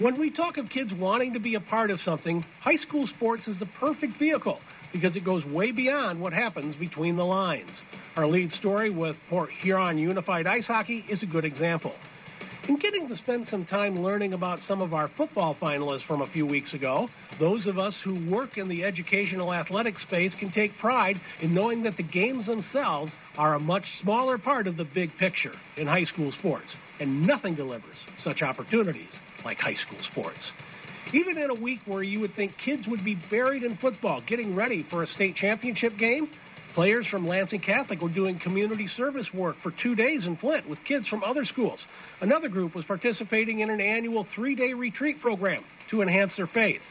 When 0.00 0.18
we 0.18 0.30
talk 0.30 0.58
of 0.58 0.68
kids 0.68 0.90
wanting 0.94 1.32
to 1.34 1.38
be 1.38 1.54
a 1.54 1.60
part 1.60 1.90
of 1.92 2.00
something, 2.00 2.44
high 2.60 2.76
school 2.76 3.06
sports 3.16 3.46
is 3.46 3.58
the 3.60 3.68
perfect 3.78 4.18
vehicle 4.18 4.58
because 4.96 5.14
it 5.14 5.24
goes 5.24 5.44
way 5.46 5.72
beyond 5.72 6.18
what 6.20 6.32
happens 6.32 6.74
between 6.76 7.16
the 7.16 7.24
lines. 7.24 7.70
Our 8.16 8.26
lead 8.26 8.50
story 8.52 8.88
with 8.90 9.14
Port 9.28 9.50
Huron 9.62 9.98
Unified 9.98 10.46
Ice 10.46 10.64
Hockey 10.66 11.04
is 11.10 11.22
a 11.22 11.26
good 11.26 11.44
example. 11.44 11.92
and 12.68 12.80
getting 12.80 13.06
to 13.06 13.14
spend 13.16 13.46
some 13.48 13.64
time 13.64 14.02
learning 14.02 14.32
about 14.32 14.58
some 14.66 14.80
of 14.80 14.92
our 14.92 15.08
football 15.16 15.54
finalists 15.62 16.04
from 16.06 16.22
a 16.22 16.26
few 16.32 16.44
weeks 16.44 16.72
ago. 16.74 17.08
Those 17.38 17.64
of 17.66 17.78
us 17.78 17.94
who 18.02 18.28
work 18.28 18.58
in 18.58 18.68
the 18.68 18.82
educational 18.82 19.54
athletic 19.54 19.96
space 20.00 20.32
can 20.40 20.50
take 20.50 20.76
pride 20.78 21.14
in 21.42 21.54
knowing 21.54 21.84
that 21.84 21.96
the 21.96 22.02
games 22.02 22.46
themselves 22.46 23.12
are 23.38 23.54
a 23.54 23.60
much 23.60 23.84
smaller 24.02 24.36
part 24.36 24.66
of 24.66 24.76
the 24.76 24.84
big 24.94 25.10
picture 25.18 25.52
in 25.76 25.86
high 25.86 26.04
school 26.04 26.32
sports, 26.40 26.74
and 26.98 27.24
nothing 27.24 27.54
delivers 27.54 27.98
such 28.24 28.42
opportunities 28.42 29.12
like 29.44 29.58
high 29.58 29.76
school 29.86 30.00
sports. 30.10 30.40
Even 31.12 31.38
in 31.38 31.50
a 31.50 31.54
week 31.54 31.80
where 31.86 32.02
you 32.02 32.20
would 32.20 32.34
think 32.34 32.52
kids 32.64 32.82
would 32.88 33.04
be 33.04 33.16
buried 33.30 33.62
in 33.62 33.76
football 33.76 34.22
getting 34.26 34.56
ready 34.56 34.84
for 34.90 35.02
a 35.02 35.06
state 35.06 35.36
championship 35.36 35.96
game, 35.98 36.28
Players 36.76 37.06
from 37.10 37.26
Lansing 37.26 37.62
Catholic 37.62 38.02
were 38.02 38.10
doing 38.10 38.38
community 38.38 38.86
service 38.98 39.26
work 39.32 39.56
for 39.62 39.72
two 39.82 39.94
days 39.94 40.26
in 40.26 40.36
Flint 40.36 40.68
with 40.68 40.78
kids 40.86 41.08
from 41.08 41.24
other 41.24 41.46
schools. 41.46 41.80
Another 42.20 42.50
group 42.50 42.74
was 42.74 42.84
participating 42.84 43.60
in 43.60 43.70
an 43.70 43.80
annual 43.80 44.26
three 44.34 44.54
day 44.54 44.74
retreat 44.74 45.22
program 45.22 45.64
to 45.90 46.02
enhance 46.02 46.32
their 46.36 46.48
faith. 46.48 46.82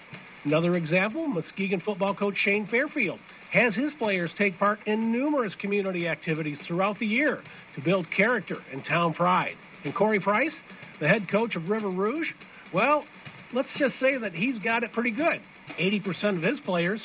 Another 0.43 0.75
example 0.75 1.27
Muskegon 1.27 1.81
football 1.81 2.15
coach 2.15 2.33
Shane 2.43 2.65
Fairfield 2.65 3.19
has 3.51 3.75
his 3.75 3.93
players 3.99 4.31
take 4.39 4.57
part 4.57 4.79
in 4.87 5.11
numerous 5.11 5.53
community 5.61 6.07
activities 6.07 6.57
throughout 6.67 6.97
the 6.97 7.05
year 7.05 7.43
to 7.75 7.81
build 7.83 8.07
character 8.09 8.57
and 8.73 8.83
town 8.85 9.13
pride. 9.13 9.53
And 9.83 9.93
Corey 9.93 10.19
Price, 10.19 10.55
the 10.99 11.07
head 11.07 11.29
coach 11.29 11.55
of 11.55 11.69
River 11.69 11.91
Rouge, 11.91 12.29
well, 12.73 13.05
let's 13.53 13.69
just 13.77 13.99
say 13.99 14.17
that 14.17 14.33
he's 14.33 14.59
got 14.59 14.83
it 14.83 14.93
pretty 14.93 15.11
good. 15.11 15.41
80% 15.79 16.37
of 16.37 16.43
his 16.43 16.59
players, 16.61 17.01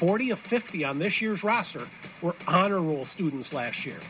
40 0.00 0.30
of 0.30 0.38
50 0.50 0.84
on 0.84 0.98
this 0.98 1.14
year's 1.20 1.42
roster, 1.42 1.86
were 2.22 2.34
honor 2.46 2.80
roll 2.80 3.06
students 3.14 3.48
last 3.52 3.76
year. 3.84 4.00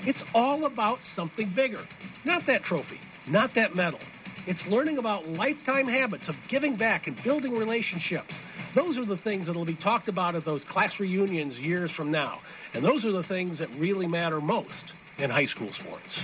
It's 0.00 0.22
all 0.34 0.66
about 0.66 0.98
something 1.16 1.52
bigger. 1.54 1.84
Not 2.24 2.42
that 2.46 2.62
trophy, 2.62 3.00
not 3.28 3.50
that 3.56 3.74
medal. 3.74 4.00
It's 4.46 4.62
learning 4.68 4.96
about 4.98 5.28
lifetime 5.28 5.86
habits 5.86 6.24
of 6.28 6.34
giving 6.48 6.76
back 6.76 7.06
and 7.06 7.18
building 7.22 7.52
relationships. 7.52 8.32
Those 8.74 8.96
are 8.96 9.04
the 9.04 9.18
things 9.18 9.46
that 9.46 9.54
will 9.54 9.66
be 9.66 9.76
talked 9.76 10.08
about 10.08 10.34
at 10.34 10.44
those 10.44 10.62
class 10.70 10.92
reunions 10.98 11.54
years 11.58 11.90
from 11.96 12.10
now. 12.10 12.38
And 12.72 12.84
those 12.84 13.04
are 13.04 13.12
the 13.12 13.24
things 13.24 13.58
that 13.58 13.68
really 13.78 14.06
matter 14.06 14.40
most 14.40 14.72
in 15.18 15.30
high 15.30 15.46
school 15.46 15.70
sports. 15.80 16.18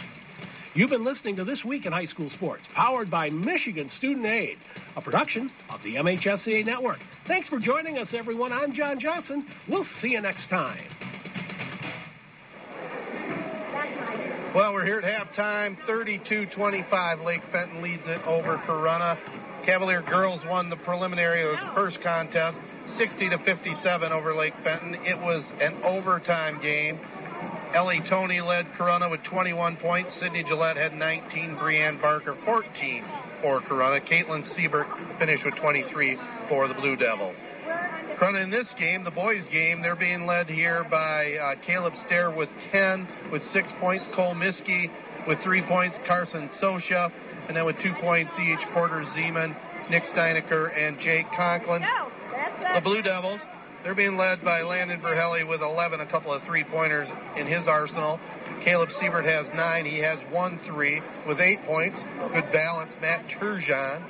You've 0.76 0.90
been 0.90 1.04
listening 1.04 1.36
to 1.36 1.44
This 1.44 1.62
Week 1.64 1.86
in 1.86 1.92
High 1.92 2.06
School 2.06 2.28
Sports, 2.34 2.64
powered 2.74 3.08
by 3.08 3.30
Michigan 3.30 3.88
Student 3.96 4.26
Aid, 4.26 4.56
a 4.96 5.00
production 5.00 5.48
of 5.70 5.80
the 5.84 5.94
MHSAA 5.94 6.66
Network. 6.66 6.98
Thanks 7.28 7.48
for 7.48 7.60
joining 7.60 7.96
us, 7.96 8.08
everyone. 8.12 8.52
I'm 8.52 8.74
John 8.74 8.98
Johnson. 8.98 9.46
We'll 9.68 9.86
see 10.02 10.08
you 10.08 10.20
next 10.20 10.48
time. 10.50 10.82
Well, 14.52 14.72
we're 14.72 14.84
here 14.84 14.98
at 14.98 15.36
halftime. 15.36 15.76
32-25. 15.88 17.24
Lake 17.24 17.42
Fenton 17.52 17.80
leads 17.80 18.02
it 18.06 18.20
over 18.26 18.60
Corunna. 18.66 19.16
Cavalier 19.64 20.02
girls 20.02 20.40
won 20.46 20.70
the 20.70 20.76
preliminary 20.78 21.44
of 21.44 21.52
the 21.52 21.74
first 21.74 21.98
contest, 22.02 22.58
60 22.98 23.30
to 23.30 23.38
57 23.44 24.12
over 24.12 24.34
Lake 24.34 24.54
Fenton. 24.64 24.94
It 25.04 25.18
was 25.18 25.44
an 25.60 25.80
overtime 25.84 26.60
game. 26.60 26.98
Ellie 27.74 28.02
Tony 28.08 28.40
led 28.40 28.66
Corunna 28.78 29.10
with 29.10 29.20
21 29.24 29.76
points. 29.76 30.10
Sydney 30.20 30.44
Gillette 30.46 30.76
had 30.76 30.94
19. 30.94 31.56
Brianne 31.56 32.00
Barker 32.00 32.36
14 32.44 33.04
for 33.42 33.60
Corunna. 33.62 34.00
Caitlin 34.08 34.44
Siebert 34.54 34.86
finished 35.18 35.44
with 35.44 35.54
23 35.56 36.16
for 36.48 36.68
the 36.68 36.74
Blue 36.74 36.96
Devils. 36.96 37.34
Corunna 38.18 38.44
in 38.44 38.50
this 38.50 38.68
game, 38.78 39.02
the 39.02 39.10
boys' 39.10 39.44
game, 39.50 39.82
they're 39.82 39.96
being 39.96 40.24
led 40.24 40.48
here 40.48 40.86
by 40.88 41.34
uh, 41.34 41.54
Caleb 41.66 41.92
Stair 42.06 42.30
with 42.30 42.48
10, 42.70 43.08
with 43.32 43.42
six 43.52 43.66
points. 43.80 44.04
Cole 44.14 44.34
Miskey 44.34 44.88
with 45.26 45.38
three 45.42 45.62
points. 45.66 45.96
Carson 46.06 46.48
Sosha, 46.62 47.10
and 47.48 47.56
then 47.56 47.64
with 47.66 47.76
two 47.82 47.92
points 48.00 48.30
each, 48.38 48.60
Porter 48.72 49.04
Zeman, 49.16 49.54
Nick 49.90 50.04
Steinecker, 50.14 50.70
and 50.78 50.98
Jake 51.00 51.26
Conklin. 51.36 51.82
The 52.74 52.80
Blue 52.80 53.02
Devils, 53.02 53.40
they're 53.84 53.94
being 53.94 54.16
led 54.16 54.42
by 54.42 54.62
Landon 54.62 55.00
Verhelli 55.00 55.46
with 55.46 55.60
11, 55.60 56.00
a 56.00 56.06
couple 56.06 56.32
of 56.32 56.42
three 56.44 56.64
pointers 56.64 57.06
in 57.36 57.46
his 57.46 57.68
arsenal. 57.68 58.18
Caleb 58.64 58.88
Siebert 58.98 59.26
has 59.26 59.46
nine. 59.54 59.84
He 59.84 59.98
has 59.98 60.18
one 60.32 60.58
three 60.66 61.02
with 61.28 61.38
eight 61.38 61.62
points. 61.66 61.96
Good 62.32 62.50
balance. 62.50 62.90
Matt 63.00 63.24
Turgeon 63.38 64.02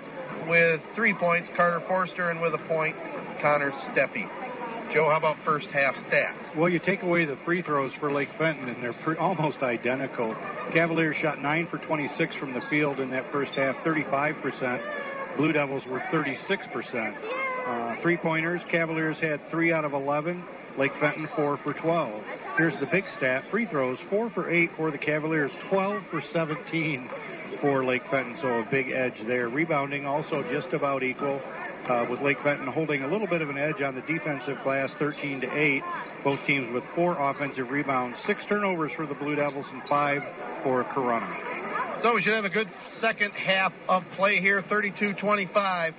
with 0.49 0.81
three 0.95 1.13
points. 1.15 1.49
Carter 1.57 1.83
Forster, 1.89 2.31
and 2.31 2.41
with 2.41 2.55
a 2.55 2.69
point, 2.69 2.95
Connor 3.43 3.73
Steppy. 3.91 4.29
Joe, 4.93 5.09
how 5.11 5.17
about 5.17 5.37
first 5.45 5.67
half 5.73 5.95
stats? 6.09 6.57
Well, 6.57 6.69
you 6.69 6.79
take 6.79 7.03
away 7.03 7.25
the 7.25 7.37
free 7.45 7.63
throws 7.63 7.91
for 7.99 8.13
Lake 8.13 8.29
Fenton, 8.39 8.69
and 8.69 8.81
they're 8.81 8.95
pre- 9.03 9.17
almost 9.17 9.59
identical. 9.63 10.37
Cavaliers 10.73 11.17
shot 11.21 11.43
9 11.43 11.67
for 11.69 11.79
26 11.79 12.37
from 12.37 12.55
the 12.55 12.61
field 12.71 13.01
in 13.01 13.11
that 13.11 13.25
first 13.33 13.51
half, 13.53 13.75
35%. 13.85 15.37
Blue 15.37 15.53
Devils 15.53 15.83
were 15.89 16.01
36%. 16.13 17.54
Uh, 17.67 17.97
three 18.03 18.17
pointers, 18.17 18.61
Cavaliers 18.71 19.17
had 19.21 19.41
3 19.51 19.73
out 19.73 19.85
of 19.85 19.93
11. 19.93 20.45
Lake 20.79 20.93
Fenton 21.01 21.29
4 21.37 21.59
for 21.59 21.73
12. 21.73 22.23
Here's 22.59 22.79
the 22.81 22.87
big 22.87 23.05
stat 23.17 23.45
free 23.51 23.67
throws 23.67 23.99
4 24.11 24.31
for 24.31 24.51
8 24.51 24.71
for 24.77 24.91
the 24.91 24.99
Cavaliers, 24.99 25.51
12 25.71 26.03
for 26.11 26.21
17 26.33 27.09
for 27.61 27.85
Lake 27.85 28.03
Fenton, 28.11 28.37
so 28.43 28.49
a 28.49 28.69
big 28.71 28.91
edge 28.91 29.15
there. 29.27 29.49
Rebounding 29.49 30.05
also 30.07 30.43
just 30.51 30.75
about 30.75 31.03
equal 31.03 31.41
uh, 31.89 32.07
with 32.11 32.21
Lake 32.21 32.39
Fenton 32.43 32.67
holding 32.67 33.03
a 33.03 33.09
little 33.09 33.27
bit 33.27 33.41
of 33.43 33.51
an 33.51 33.59
edge 33.59 33.81
on 33.83 33.95
the 33.95 34.01
defensive 34.03 34.57
glass, 34.65 34.91
13 34.99 35.41
to 35.43 35.47
8. 35.47 35.83
Both 36.25 36.41
teams 36.47 36.73
with 36.73 36.83
four 36.95 37.19
offensive 37.19 37.71
rebounds, 37.71 38.17
six 38.27 38.41
turnovers 38.49 38.93
for 38.97 39.07
the 39.07 39.15
Blue 39.15 39.37
Devils, 39.37 39.67
and 39.71 39.83
five 39.89 40.23
for 40.63 40.85
Corunna. 40.85 42.03
So 42.03 42.15
we 42.15 42.23
should 42.23 42.35
have 42.35 42.45
a 42.45 42.51
good 42.51 42.69
second 43.01 43.33
half 43.33 43.73
of 43.89 44.03
play 44.17 44.41
here, 44.41 44.63
32-25. 44.63 45.95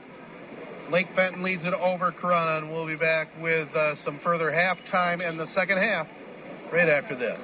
Lake 0.92 1.08
Fenton 1.16 1.44
leads 1.44 1.66
it 1.66 1.74
over 1.74 2.12
Corunna, 2.12 2.60
and 2.60 2.72
we'll 2.72 2.86
be 2.86 2.96
back 2.96 3.28
with 3.42 3.74
uh, 3.76 3.96
some 4.04 4.20
further 4.24 4.52
halftime 4.52 5.28
and 5.28 5.40
the 5.40 5.48
second 5.56 5.78
half 5.78 6.08
right 6.72 6.90
after 6.90 7.16
this. 7.16 7.40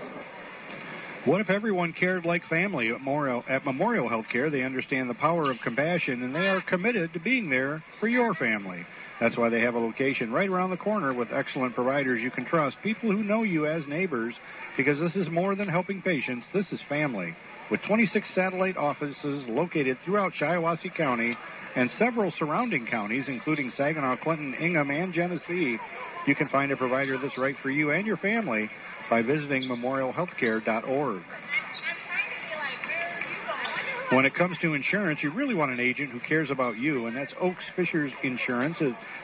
What 1.26 1.40
if 1.40 1.52
everyone 1.52 1.94
cared 1.94 2.26
like 2.26 2.44
family 2.50 2.90
at 2.90 3.00
Memorial, 3.00 3.44
at 3.48 3.64
Memorial 3.64 4.10
Healthcare? 4.10 4.52
They 4.52 4.64
understand 4.64 5.08
the 5.08 5.14
power 5.16 5.52
of 5.52 5.58
compassion 5.64 6.24
and 6.24 6.34
they 6.34 6.48
are 6.48 6.62
committed 6.62 7.14
to 7.14 7.20
being 7.20 7.48
there 7.48 7.84
for 8.00 8.08
your 8.08 8.34
family. 8.34 8.86
That's 9.20 9.38
why 9.38 9.50
they 9.50 9.62
have 9.62 9.76
a 9.76 9.80
location 9.80 10.32
right 10.32 10.50
around 10.50 10.72
the 10.72 10.78
corner 10.78 11.14
with 11.14 11.28
excellent 11.32 11.76
providers 11.76 12.22
you 12.22 12.32
can 12.32 12.46
trust, 12.46 12.78
people 12.84 13.12
who 13.12 13.24
know 13.24 13.44
you 13.44 13.68
as 13.68 13.84
neighbors, 13.88 14.34
because 14.76 15.00
this 15.00 15.16
is 15.16 15.30
more 15.30 15.56
than 15.56 15.68
helping 15.68 16.02
patients, 16.02 16.48
this 16.56 16.66
is 16.72 16.80
family. 16.90 17.36
With 17.70 17.82
26 17.88 18.28
satellite 18.34 18.78
offices 18.78 19.46
located 19.48 20.00
throughout 20.04 20.34
Shiawassee 20.34 20.96
County 20.96 21.38
and 21.76 21.90
several 21.98 22.32
surrounding 22.38 22.86
counties, 22.86 23.26
including 23.28 23.72
Saginaw, 23.78 24.18
Clinton, 24.18 24.54
Ingham, 24.56 24.92
and 24.92 25.14
Genesee, 25.14 25.78
you 26.28 26.36
can 26.36 26.48
find 26.50 26.72
a 26.72 26.78
provider 26.78 27.18
that's 27.18 27.38
right 27.38 27.56
for 27.62 27.70
you 27.70 27.92
and 27.92 28.06
your 28.06 28.18
family 28.18 28.70
by 29.10 29.22
visiting 29.22 29.64
memorialhealthcare.org. 29.64 31.24
When 34.12 34.26
it 34.26 34.36
comes 34.36 34.58
to 34.62 34.74
insurance, 34.74 35.22
you 35.24 35.32
really 35.32 35.56
want 35.56 35.72
an 35.72 35.80
agent 35.80 36.10
who 36.12 36.20
cares 36.20 36.52
about 36.52 36.76
you, 36.76 37.06
and 37.06 37.16
that's 37.16 37.32
Oaks 37.40 37.64
Fishers 37.78 38.12
Insurance. 38.24 38.76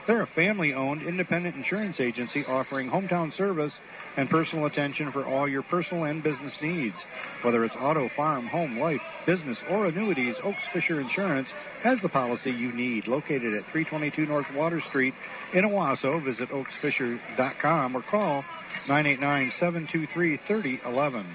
They're 0.08 0.22
a 0.22 0.28
family 0.28 0.74
owned 0.74 1.02
independent 1.04 1.58
insurance 1.58 2.00
agency 2.00 2.46
offering 2.46 2.90
hometown 2.90 3.36
service 3.36 3.74
and 4.16 4.30
personal 4.30 4.66
attention 4.66 5.12
for 5.12 5.26
all 5.26 5.46
your 5.46 5.64
personal 5.64 6.06
and 6.06 6.24
business 6.24 6.54
needs. 6.62 6.96
Whether 7.44 7.66
it's 7.66 7.76
auto, 7.76 8.10
farm, 8.16 8.48
home, 8.48 8.80
life, 8.80 9.02
business, 9.26 9.58
or 9.70 9.88
annuities, 9.88 10.36
Oaks 10.42 10.64
Fisher 10.72 11.02
Insurance 11.02 11.50
has 11.84 11.98
the 12.02 12.08
policy 12.08 12.52
you 12.52 12.72
need. 12.72 13.08
Located 13.08 13.54
at 13.56 13.70
322 13.74 14.26
North 14.26 14.48
Water 14.56 14.82
Street 14.88 15.14
in 15.54 15.66
Owosso, 15.66 16.24
visit 16.24 16.48
oaksfisher.com 16.50 17.98
or 17.98 18.04
call 18.10 18.46
989 18.88 19.52
723 19.60 20.40
3011. 20.48 21.28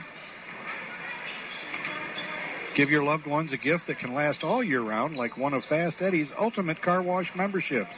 Give 2.75 2.89
your 2.89 3.03
loved 3.03 3.27
ones 3.27 3.53
a 3.53 3.59
gift 3.59 3.83
that 3.89 3.99
can 3.99 4.14
last 4.14 4.43
all 4.43 4.64
year 4.64 4.81
round, 4.81 5.14
like 5.14 5.37
one 5.37 5.53
of 5.53 5.62
Fast 5.68 5.97
Eddie's 6.01 6.29
Ultimate 6.41 6.81
Car 6.81 7.03
Wash 7.03 7.29
memberships. 7.37 7.91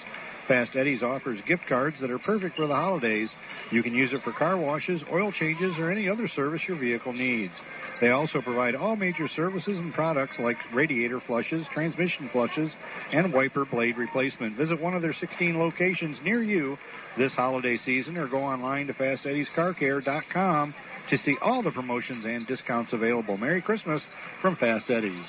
Fast 0.49 0.72
Eddie's 0.75 1.03
offers 1.03 1.39
gift 1.47 1.62
cards 1.68 1.97
that 2.01 2.11
are 2.11 2.18
perfect 2.18 2.57
for 2.57 2.66
the 2.66 2.75
holidays. 2.75 3.31
You 3.70 3.85
can 3.85 3.95
use 3.95 4.11
it 4.12 4.20
for 4.25 4.33
car 4.33 4.57
washes, 4.57 5.01
oil 5.12 5.31
changes, 5.31 5.75
or 5.79 5.93
any 5.93 6.09
other 6.09 6.29
service 6.35 6.61
your 6.66 6.79
vehicle 6.79 7.12
needs. 7.12 7.55
They 8.01 8.11
also 8.11 8.43
provide 8.43 8.75
all 8.75 8.97
major 8.97 9.29
services 9.37 9.79
and 9.79 9.95
products 9.95 10.35
like 10.41 10.57
radiator 10.75 11.20
flushes, 11.25 11.64
transmission 11.72 12.29
flushes, 12.33 12.70
and 13.12 13.33
wiper 13.33 13.64
blade 13.64 13.97
replacement. 13.97 14.57
Visit 14.57 14.81
one 14.81 14.95
of 14.95 15.03
their 15.03 15.14
16 15.14 15.57
locations 15.57 16.18
near 16.25 16.43
you 16.43 16.77
this 17.16 17.33
holiday 17.33 17.79
season 17.87 18.16
or 18.16 18.27
go 18.27 18.43
online 18.43 18.89
to 18.89 18.93
fasteddiescarcare.com 18.95 20.75
to 21.11 21.18
see 21.18 21.36
all 21.42 21.62
the 21.62 21.70
promotions 21.70 22.24
and 22.24 22.46
discounts 22.46 22.92
available. 22.92 23.36
Merry 23.36 23.62
Christmas 23.62 24.02
from 24.40 24.57
Fast 24.57 24.90
Eddie's. 24.90 25.26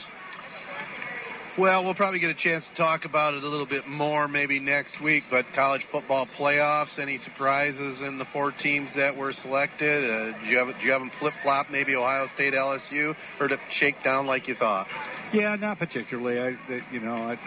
Well, 1.58 1.86
we'll 1.86 1.96
probably 1.96 2.20
get 2.20 2.32
a 2.32 2.36
chance 2.36 2.66
to 2.70 2.76
talk 2.76 3.06
about 3.06 3.34
it 3.34 3.42
a 3.42 3.48
little 3.48 3.66
bit 3.66 3.88
more 3.88 4.28
maybe 4.28 4.60
next 4.60 5.02
week, 5.02 5.24
but 5.32 5.46
college 5.56 5.82
football 5.90 6.28
playoffs, 6.38 7.00
any 7.00 7.18
surprises 7.24 8.02
in 8.02 8.18
the 8.18 8.26
four 8.34 8.52
teams 8.62 8.90
that 8.98 9.16
were 9.16 9.32
selected? 9.42 10.04
Uh, 10.04 10.38
do, 10.38 10.48
you 10.48 10.58
have, 10.58 10.68
do 10.68 10.86
you 10.86 10.92
have 10.92 11.00
them 11.00 11.12
flip 11.18 11.34
flop, 11.44 11.68
maybe 11.72 11.96
Ohio 11.96 12.28
State, 12.36 12.54
LSU, 12.54 13.16
or 13.40 13.48
to 13.48 13.56
shake 13.80 13.96
down 14.04 14.28
like 14.28 14.50
you 14.50 14.56
thought? 14.56 14.86
Yeah, 15.34 15.56
not 15.56 15.80
particularly. 15.80 16.42
I, 16.42 16.82
you 16.92 17.00
know, 17.00 17.14
I 17.14 17.38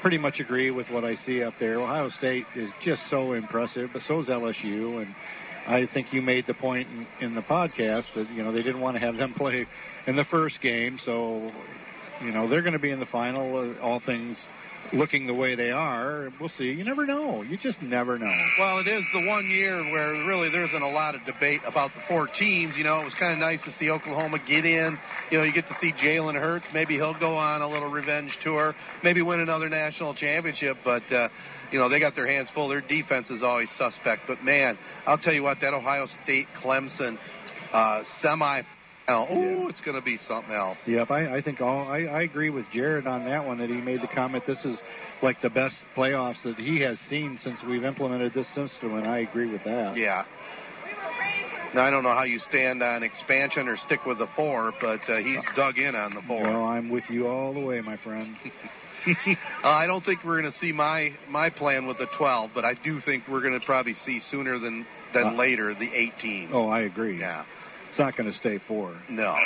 pretty 0.00 0.18
much 0.18 0.38
agree 0.38 0.70
with 0.70 0.88
what 0.90 1.04
I 1.04 1.16
see 1.26 1.42
up 1.42 1.54
there. 1.58 1.80
Ohio 1.80 2.10
State 2.10 2.44
is 2.54 2.70
just 2.84 3.02
so 3.10 3.32
impressive, 3.32 3.90
but 3.92 4.02
so 4.06 4.20
is 4.20 4.28
LSU, 4.28 5.02
and 5.02 5.12
I 5.66 5.86
think 5.92 6.12
you 6.12 6.20
made 6.22 6.46
the 6.46 6.54
point 6.54 6.88
in, 6.88 7.26
in 7.26 7.34
the 7.34 7.40
podcast 7.42 8.04
that 8.14 8.30
you 8.30 8.42
know 8.42 8.52
they 8.52 8.62
didn't 8.62 8.80
want 8.80 8.96
to 8.96 9.00
have 9.00 9.16
them 9.16 9.34
play 9.36 9.66
in 10.06 10.16
the 10.16 10.24
first 10.30 10.60
game, 10.60 10.98
so 11.04 11.50
you 12.22 12.32
know 12.32 12.48
they're 12.48 12.62
going 12.62 12.74
to 12.74 12.78
be 12.78 12.90
in 12.90 13.00
the 13.00 13.06
final. 13.06 13.56
Uh, 13.56 13.82
all 13.82 14.00
things 14.04 14.36
looking 14.92 15.26
the 15.26 15.34
way 15.34 15.54
they 15.54 15.70
are, 15.70 16.30
we'll 16.40 16.50
see. 16.56 16.64
You 16.64 16.84
never 16.84 17.06
know. 17.06 17.42
You 17.42 17.56
just 17.56 17.80
never 17.82 18.18
know. 18.18 18.34
Well, 18.58 18.78
it 18.80 18.88
is 18.88 19.02
the 19.12 19.26
one 19.26 19.48
year 19.48 19.76
where 19.90 20.12
really 20.26 20.50
there 20.50 20.64
isn't 20.64 20.82
a 20.82 20.90
lot 20.90 21.14
of 21.14 21.24
debate 21.24 21.60
about 21.66 21.90
the 21.94 22.00
four 22.08 22.28
teams. 22.38 22.74
You 22.76 22.84
know, 22.84 23.00
it 23.00 23.04
was 23.04 23.14
kind 23.18 23.32
of 23.32 23.38
nice 23.38 23.60
to 23.64 23.72
see 23.78 23.90
Oklahoma 23.90 24.38
get 24.46 24.64
in. 24.64 24.98
You 25.30 25.38
know, 25.38 25.44
you 25.44 25.52
get 25.52 25.66
to 25.68 25.74
see 25.80 25.92
Jalen 25.92 26.34
Hurts. 26.34 26.66
Maybe 26.72 26.94
he'll 26.94 27.18
go 27.18 27.36
on 27.36 27.62
a 27.62 27.68
little 27.68 27.90
revenge 27.90 28.30
tour. 28.42 28.74
Maybe 29.02 29.22
win 29.22 29.40
another 29.40 29.68
national 29.68 30.14
championship. 30.14 30.76
But 30.84 31.10
uh, 31.12 31.28
you 31.72 31.78
know, 31.78 31.88
they 31.88 32.00
got 32.00 32.14
their 32.14 32.30
hands 32.30 32.48
full. 32.54 32.68
Their 32.68 32.82
defense 32.82 33.28
is 33.30 33.42
always 33.42 33.68
suspect. 33.78 34.22
But 34.28 34.42
man, 34.44 34.78
I'll 35.06 35.18
tell 35.18 35.32
you 35.32 35.42
what, 35.42 35.58
that 35.60 35.74
Ohio 35.74 36.06
State 36.24 36.46
Clemson 36.62 37.18
uh, 37.72 38.02
semi. 38.22 38.62
Oh, 39.06 39.68
it's 39.68 39.80
going 39.80 39.96
to 39.96 40.02
be 40.04 40.18
something 40.26 40.54
else. 40.54 40.78
Yep, 40.86 41.10
I, 41.10 41.36
I 41.36 41.42
think 41.42 41.60
all 41.60 41.86
I, 41.86 42.04
I 42.04 42.22
agree 42.22 42.48
with 42.50 42.64
Jared 42.72 43.06
on 43.06 43.24
that 43.26 43.44
one 43.44 43.58
that 43.58 43.68
he 43.68 43.76
made 43.76 44.00
the 44.00 44.08
comment 44.14 44.44
this 44.46 44.58
is 44.64 44.78
like 45.22 45.40
the 45.42 45.50
best 45.50 45.74
playoffs 45.96 46.42
that 46.44 46.56
he 46.56 46.80
has 46.80 46.96
seen 47.10 47.38
since 47.44 47.58
we've 47.68 47.84
implemented 47.84 48.32
this 48.32 48.46
system, 48.48 48.94
and 48.96 49.06
I 49.06 49.18
agree 49.18 49.50
with 49.50 49.62
that. 49.64 49.94
Yeah. 49.96 50.24
Now, 51.74 51.82
I 51.84 51.90
don't 51.90 52.04
know 52.04 52.14
how 52.14 52.22
you 52.22 52.38
stand 52.48 52.82
on 52.82 53.02
expansion 53.02 53.68
or 53.68 53.76
stick 53.86 54.06
with 54.06 54.18
the 54.18 54.28
four, 54.36 54.72
but 54.80 55.00
uh, 55.08 55.16
he's 55.16 55.40
dug 55.56 55.76
in 55.76 55.94
on 55.96 56.14
the 56.14 56.22
four. 56.26 56.42
Well, 56.42 56.64
I'm 56.64 56.88
with 56.88 57.04
you 57.10 57.26
all 57.26 57.52
the 57.52 57.60
way, 57.60 57.80
my 57.80 57.96
friend. 57.96 58.36
uh, 59.64 59.68
I 59.68 59.86
don't 59.86 60.04
think 60.04 60.20
we're 60.24 60.40
going 60.40 60.52
to 60.52 60.58
see 60.60 60.72
my 60.72 61.10
my 61.28 61.50
plan 61.50 61.86
with 61.86 61.98
the 61.98 62.06
12, 62.16 62.52
but 62.54 62.64
I 62.64 62.74
do 62.84 63.00
think 63.04 63.24
we're 63.28 63.42
going 63.42 63.58
to 63.58 63.66
probably 63.66 63.96
see 64.06 64.20
sooner 64.30 64.58
than 64.58 64.86
than 65.12 65.26
Uh, 65.28 65.32
later 65.32 65.74
the 65.74 65.90
18. 65.92 66.50
Oh, 66.52 66.68
I 66.68 66.82
agree. 66.82 67.18
Yeah. 67.18 67.44
It's 67.94 68.00
not 68.00 68.16
going 68.16 68.28
to 68.28 68.36
stay 68.38 68.58
four. 68.66 68.90
No. 69.08 69.36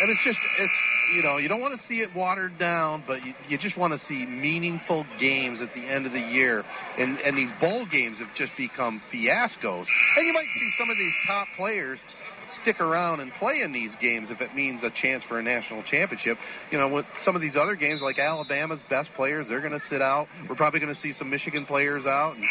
And 0.00 0.08
it's 0.08 0.20
just 0.24 0.38
it's 0.60 0.72
you 1.16 1.24
know 1.24 1.38
you 1.38 1.48
don't 1.48 1.60
want 1.60 1.74
to 1.74 1.84
see 1.88 1.98
it 1.98 2.14
watered 2.14 2.56
down, 2.56 3.02
but 3.04 3.26
you, 3.26 3.34
you 3.48 3.58
just 3.58 3.76
want 3.76 3.92
to 3.92 3.98
see 4.06 4.24
meaningful 4.24 5.04
games 5.18 5.58
at 5.60 5.74
the 5.74 5.80
end 5.80 6.06
of 6.06 6.12
the 6.12 6.20
year. 6.20 6.62
And 6.96 7.18
and 7.18 7.36
these 7.36 7.50
bowl 7.60 7.86
games 7.90 8.18
have 8.20 8.28
just 8.36 8.52
become 8.56 9.02
fiascos. 9.12 9.86
And 10.16 10.26
you 10.28 10.32
might 10.32 10.46
see 10.46 10.70
some 10.78 10.90
of 10.90 10.96
these 10.96 11.12
top 11.26 11.48
players 11.56 11.98
stick 12.62 12.80
around 12.80 13.20
and 13.20 13.32
play 13.38 13.60
in 13.62 13.72
these 13.72 13.90
games 14.00 14.28
if 14.30 14.40
it 14.40 14.54
means 14.54 14.82
a 14.82 14.90
chance 15.02 15.22
for 15.28 15.38
a 15.38 15.42
national 15.42 15.82
championship. 15.84 16.38
You 16.70 16.78
know, 16.78 16.88
with 16.88 17.06
some 17.24 17.34
of 17.34 17.42
these 17.42 17.56
other 17.56 17.76
games 17.76 18.00
like 18.02 18.18
Alabama's 18.18 18.80
best 18.90 19.10
players, 19.16 19.46
they're 19.48 19.60
going 19.60 19.72
to 19.72 19.82
sit 19.90 20.02
out. 20.02 20.28
We're 20.48 20.56
probably 20.56 20.80
going 20.80 20.94
to 20.94 21.00
see 21.00 21.12
some 21.18 21.30
Michigan 21.30 21.66
players 21.66 22.06
out. 22.06 22.36
And, 22.36 22.44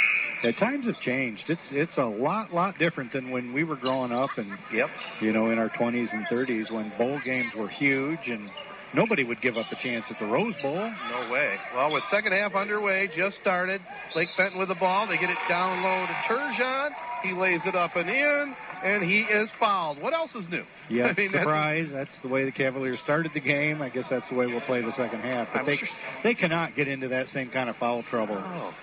Yeah, 0.44 0.52
times 0.52 0.86
have 0.86 1.00
changed. 1.04 1.44
It's 1.48 1.62
it's 1.72 1.98
a 1.98 2.06
lot 2.06 2.54
lot 2.54 2.78
different 2.78 3.14
than 3.14 3.32
when 3.32 3.54
we 3.54 3.64
were 3.64 3.76
growing 3.76 4.12
up 4.12 4.30
and 4.38 4.52
yep. 4.74 4.90
you 5.22 5.34
know 5.34 5.52
in 5.52 5.58
our 5.58 5.70
20s 5.70 6.14
and 6.14 6.26
30s 6.28 6.72
when 6.72 6.92
bowl 6.98 7.20
games 7.26 7.52
were 7.58 7.70
huge 7.70 8.20
and 8.28 8.50
nobody 8.94 9.24
would 9.24 9.42
give 9.42 9.58
up 9.58 9.66
a 9.72 9.76
chance 9.84 10.06
at 10.10 10.18
the 10.20 10.26
Rose 10.26 10.54
Bowl. 10.62 10.76
No 11.12 11.30
way. 11.32 11.56
Well, 11.76 11.94
with 11.94 12.04
second 12.12 12.32
half 12.34 12.54
underway, 12.56 13.10
just 13.16 13.38
started. 13.42 13.82
Lake 14.16 14.30
Fenton 14.38 14.60
with 14.60 14.70
the 14.70 14.76
ball. 14.80 15.08
They 15.08 15.18
get 15.18 15.30
it 15.30 15.38
down 15.50 15.84
low 15.84 16.06
to 16.06 16.14
Turgeon. 16.34 16.90
He 17.24 17.34
lays 17.34 17.62
it 17.66 17.76
up 17.76 17.96
and 17.96 18.10
in, 18.10 18.56
and 18.84 19.04
he 19.04 19.22
is 19.22 19.50
fouled. 19.60 20.02
What 20.02 20.14
else 20.14 20.32
is 20.36 20.46
new? 20.50 20.64
Yeah, 20.90 21.06
I 21.08 21.14
mean, 21.16 21.32
that's- 21.32 21.44
surprise. 21.44 21.88
That's, 21.92 22.12
the 22.22 22.28
way 22.30 22.46
the 22.46 22.52
Cavaliers 22.52 23.00
started 23.04 23.32
the 23.34 23.40
game. 23.40 23.82
I 23.82 23.90
guess 23.90 24.06
that's 24.10 24.28
the 24.30 24.36
way 24.36 24.46
we'll 24.48 24.62
play 24.62 24.82
the 24.82 24.96
second 24.96 25.22
half. 25.22 25.48
But 25.54 25.60
I'm 25.62 25.66
they 25.66 25.78
sure- 25.78 25.88
they 26.24 26.34
cannot 26.36 26.76
get 26.76 26.88
into 26.88 27.08
that 27.10 27.28
same 27.34 27.50
kind 27.50 27.70
of 27.70 27.76
foul 27.78 28.04
trouble. 28.10 28.38
Oh. 28.38 28.74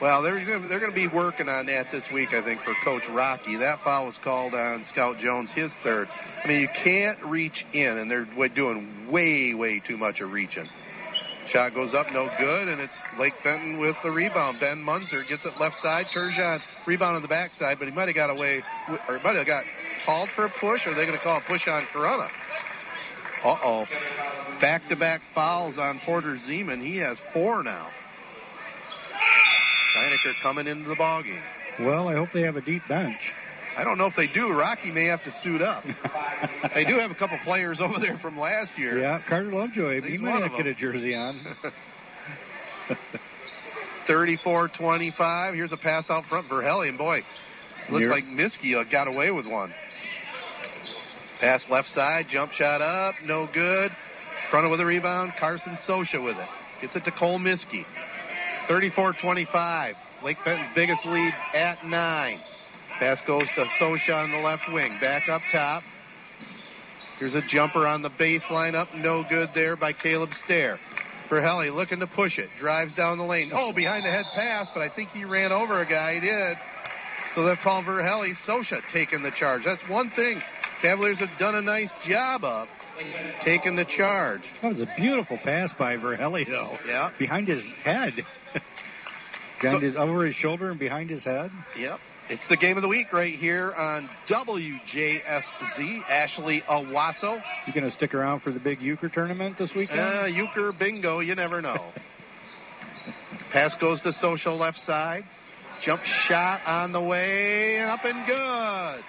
Well, 0.00 0.22
they're 0.22 0.44
they're 0.68 0.80
going 0.80 0.90
to 0.90 0.94
be 0.94 1.08
working 1.08 1.48
on 1.48 1.66
that 1.66 1.86
this 1.90 2.04
week, 2.12 2.28
I 2.28 2.42
think, 2.42 2.60
for 2.62 2.74
Coach 2.84 3.02
Rocky. 3.12 3.56
That 3.56 3.78
foul 3.82 4.06
was 4.06 4.14
called 4.22 4.52
on 4.52 4.84
Scout 4.92 5.16
Jones, 5.22 5.48
his 5.54 5.70
third. 5.82 6.06
I 6.44 6.46
mean, 6.46 6.60
you 6.60 6.68
can't 6.84 7.18
reach 7.24 7.64
in, 7.72 7.98
and 7.98 8.10
they're 8.10 8.26
doing 8.48 9.10
way, 9.10 9.54
way 9.54 9.82
too 9.88 9.96
much 9.96 10.20
of 10.20 10.32
reaching. 10.32 10.68
Shot 11.50 11.74
goes 11.74 11.94
up, 11.94 12.06
no 12.12 12.28
good, 12.38 12.68
and 12.68 12.80
it's 12.80 12.92
Lake 13.18 13.32
Fenton 13.42 13.80
with 13.80 13.96
the 14.02 14.10
rebound. 14.10 14.58
Ben 14.60 14.82
Munzer 14.82 15.22
gets 15.28 15.44
it 15.46 15.52
left 15.58 15.76
side. 15.80 16.06
Turgeon 16.14 16.58
rebound 16.86 17.16
on 17.16 17.22
the 17.22 17.28
backside, 17.28 17.78
but 17.78 17.88
he 17.88 17.94
might 17.94 18.08
have 18.08 18.16
got 18.16 18.30
away, 18.30 18.62
or 19.08 19.18
might 19.24 19.36
have 19.36 19.46
got 19.46 19.64
called 20.04 20.28
for 20.36 20.44
a 20.44 20.50
push, 20.60 20.80
or 20.84 20.92
are 20.92 20.94
they 20.94 21.06
going 21.06 21.16
to 21.16 21.24
call 21.24 21.38
a 21.38 21.48
push 21.48 21.66
on 21.68 21.86
Corunna? 21.94 22.28
Uh 23.44 23.56
oh. 23.64 23.84
Back 24.60 24.88
to 24.88 24.96
back 24.96 25.20
fouls 25.34 25.76
on 25.78 26.00
Porter 26.04 26.38
Zeman. 26.48 26.84
He 26.84 26.96
has 26.96 27.16
four 27.32 27.62
now. 27.62 27.88
Steinecker 29.96 30.32
coming 30.42 30.66
into 30.66 30.88
the 30.88 30.94
ballgame. 30.94 31.40
Well, 31.80 32.08
I 32.08 32.14
hope 32.14 32.28
they 32.34 32.42
have 32.42 32.56
a 32.56 32.60
deep 32.60 32.82
bench. 32.88 33.16
I 33.76 33.84
don't 33.84 33.98
know 33.98 34.06
if 34.06 34.14
they 34.16 34.26
do. 34.26 34.48
Rocky 34.52 34.90
may 34.90 35.06
have 35.06 35.22
to 35.24 35.30
suit 35.42 35.60
up. 35.60 35.84
they 36.74 36.84
do 36.84 36.98
have 36.98 37.10
a 37.10 37.14
couple 37.14 37.38
players 37.44 37.78
over 37.80 37.94
there 38.00 38.18
from 38.22 38.38
last 38.38 38.72
year. 38.78 38.98
Yeah, 39.00 39.20
Carter 39.28 39.52
Lovejoy. 39.52 40.00
He 40.02 40.16
might 40.16 40.42
have 40.42 40.50
to 40.52 40.56
get 40.56 40.66
a 40.66 40.74
jersey 40.74 41.14
on. 41.14 41.42
34-25. 44.08 45.54
Here's 45.54 45.72
a 45.72 45.76
pass 45.76 46.04
out 46.08 46.24
front 46.28 46.48
Verhelli, 46.48 46.88
and 46.88 46.96
boy, 46.98 47.20
looks 47.90 48.00
You're- 48.02 48.08
like 48.14 48.24
Miskey 48.24 48.74
uh, 48.78 48.84
got 48.90 49.08
away 49.08 49.30
with 49.30 49.46
one. 49.46 49.74
Pass 51.40 51.60
left 51.70 51.88
side, 51.94 52.26
jump 52.32 52.52
shot 52.52 52.80
up, 52.80 53.14
no 53.24 53.46
good. 53.52 53.90
Front 54.50 54.70
with 54.70 54.80
a 54.80 54.86
rebound, 54.86 55.32
Carson 55.38 55.76
Sosha 55.86 56.22
with 56.22 56.36
it. 56.36 56.48
Gets 56.80 56.96
it 56.96 57.04
to 57.04 57.10
Cole 57.10 57.38
Miskey. 57.38 57.84
34-25. 58.68 59.92
Lake 60.24 60.36
Fenton's 60.44 60.70
biggest 60.74 61.00
lead 61.06 61.32
at 61.54 61.84
nine. 61.84 62.38
Pass 62.98 63.18
goes 63.26 63.46
to 63.54 63.64
Sosha 63.80 64.14
on 64.14 64.30
the 64.30 64.38
left 64.38 64.62
wing. 64.72 64.98
Back 65.00 65.28
up 65.28 65.42
top. 65.52 65.82
Here's 67.18 67.34
a 67.34 67.42
jumper 67.50 67.86
on 67.86 68.02
the 68.02 68.10
baseline 68.10 68.74
up, 68.74 68.88
no 68.94 69.24
good 69.28 69.50
there 69.54 69.76
by 69.76 69.92
Caleb 69.92 70.30
Stair. 70.44 70.78
Verhelli, 71.30 71.74
looking 71.74 71.98
to 72.00 72.06
push 72.06 72.38
it. 72.38 72.48
Drives 72.60 72.94
down 72.94 73.18
the 73.18 73.24
lane. 73.24 73.50
Oh, 73.54 73.72
behind 73.72 74.04
the 74.04 74.10
head 74.10 74.26
pass, 74.34 74.68
but 74.74 74.82
I 74.82 74.94
think 74.94 75.10
he 75.10 75.24
ran 75.24 75.50
over 75.50 75.80
a 75.80 75.88
guy. 75.88 76.14
He 76.14 76.20
did. 76.20 76.56
So 77.34 77.44
they'll 77.44 77.56
call 77.56 77.82
Verhelli. 77.82 78.32
Sosha 78.46 78.80
taking 78.92 79.22
the 79.22 79.32
charge. 79.38 79.62
That's 79.64 79.82
one 79.88 80.10
thing 80.14 80.40
Cavaliers 80.82 81.18
have 81.18 81.38
done 81.38 81.54
a 81.54 81.62
nice 81.62 81.90
job 82.08 82.44
of 82.44 82.68
taking 83.44 83.76
the 83.76 83.84
charge. 83.96 84.42
That 84.62 84.68
was 84.68 84.80
a 84.80 84.88
beautiful 84.96 85.38
pass 85.44 85.70
by 85.78 85.96
Verhelli, 85.96 86.46
though. 86.48 86.76
Yeah. 86.86 87.10
Behind 87.18 87.48
his 87.48 87.62
head. 87.84 88.12
behind 89.60 89.80
So- 89.80 89.86
his 89.86 89.96
over 89.96 90.24
his 90.26 90.34
shoulder 90.36 90.70
and 90.70 90.78
behind 90.78 91.10
his 91.10 91.22
head. 91.24 91.50
Yep. 91.78 91.98
It's 92.28 92.42
the 92.50 92.56
game 92.56 92.76
of 92.76 92.82
the 92.82 92.88
week 92.88 93.12
right 93.12 93.38
here 93.38 93.72
on 93.74 94.08
WJSZ. 94.28 96.00
Ashley 96.10 96.60
Owosso. 96.68 97.40
You 97.68 97.72
going 97.72 97.88
to 97.88 97.96
stick 97.96 98.14
around 98.14 98.40
for 98.40 98.50
the 98.50 98.58
big 98.58 98.80
euchre 98.80 99.08
tournament 99.08 99.56
this 99.58 99.70
weekend? 99.76 100.00
Uh, 100.00 100.24
euchre 100.24 100.72
bingo, 100.72 101.20
you 101.20 101.36
never 101.36 101.62
know. 101.62 101.92
Pass 103.52 103.72
goes 103.80 104.02
to 104.02 104.10
Sosha 104.22 104.58
left 104.58 104.78
side. 104.86 105.22
Jump 105.84 106.00
shot 106.28 106.62
on 106.66 106.90
the 106.90 107.00
way 107.00 107.80
up 107.80 108.00
and 108.04 108.26
good. 108.26 109.04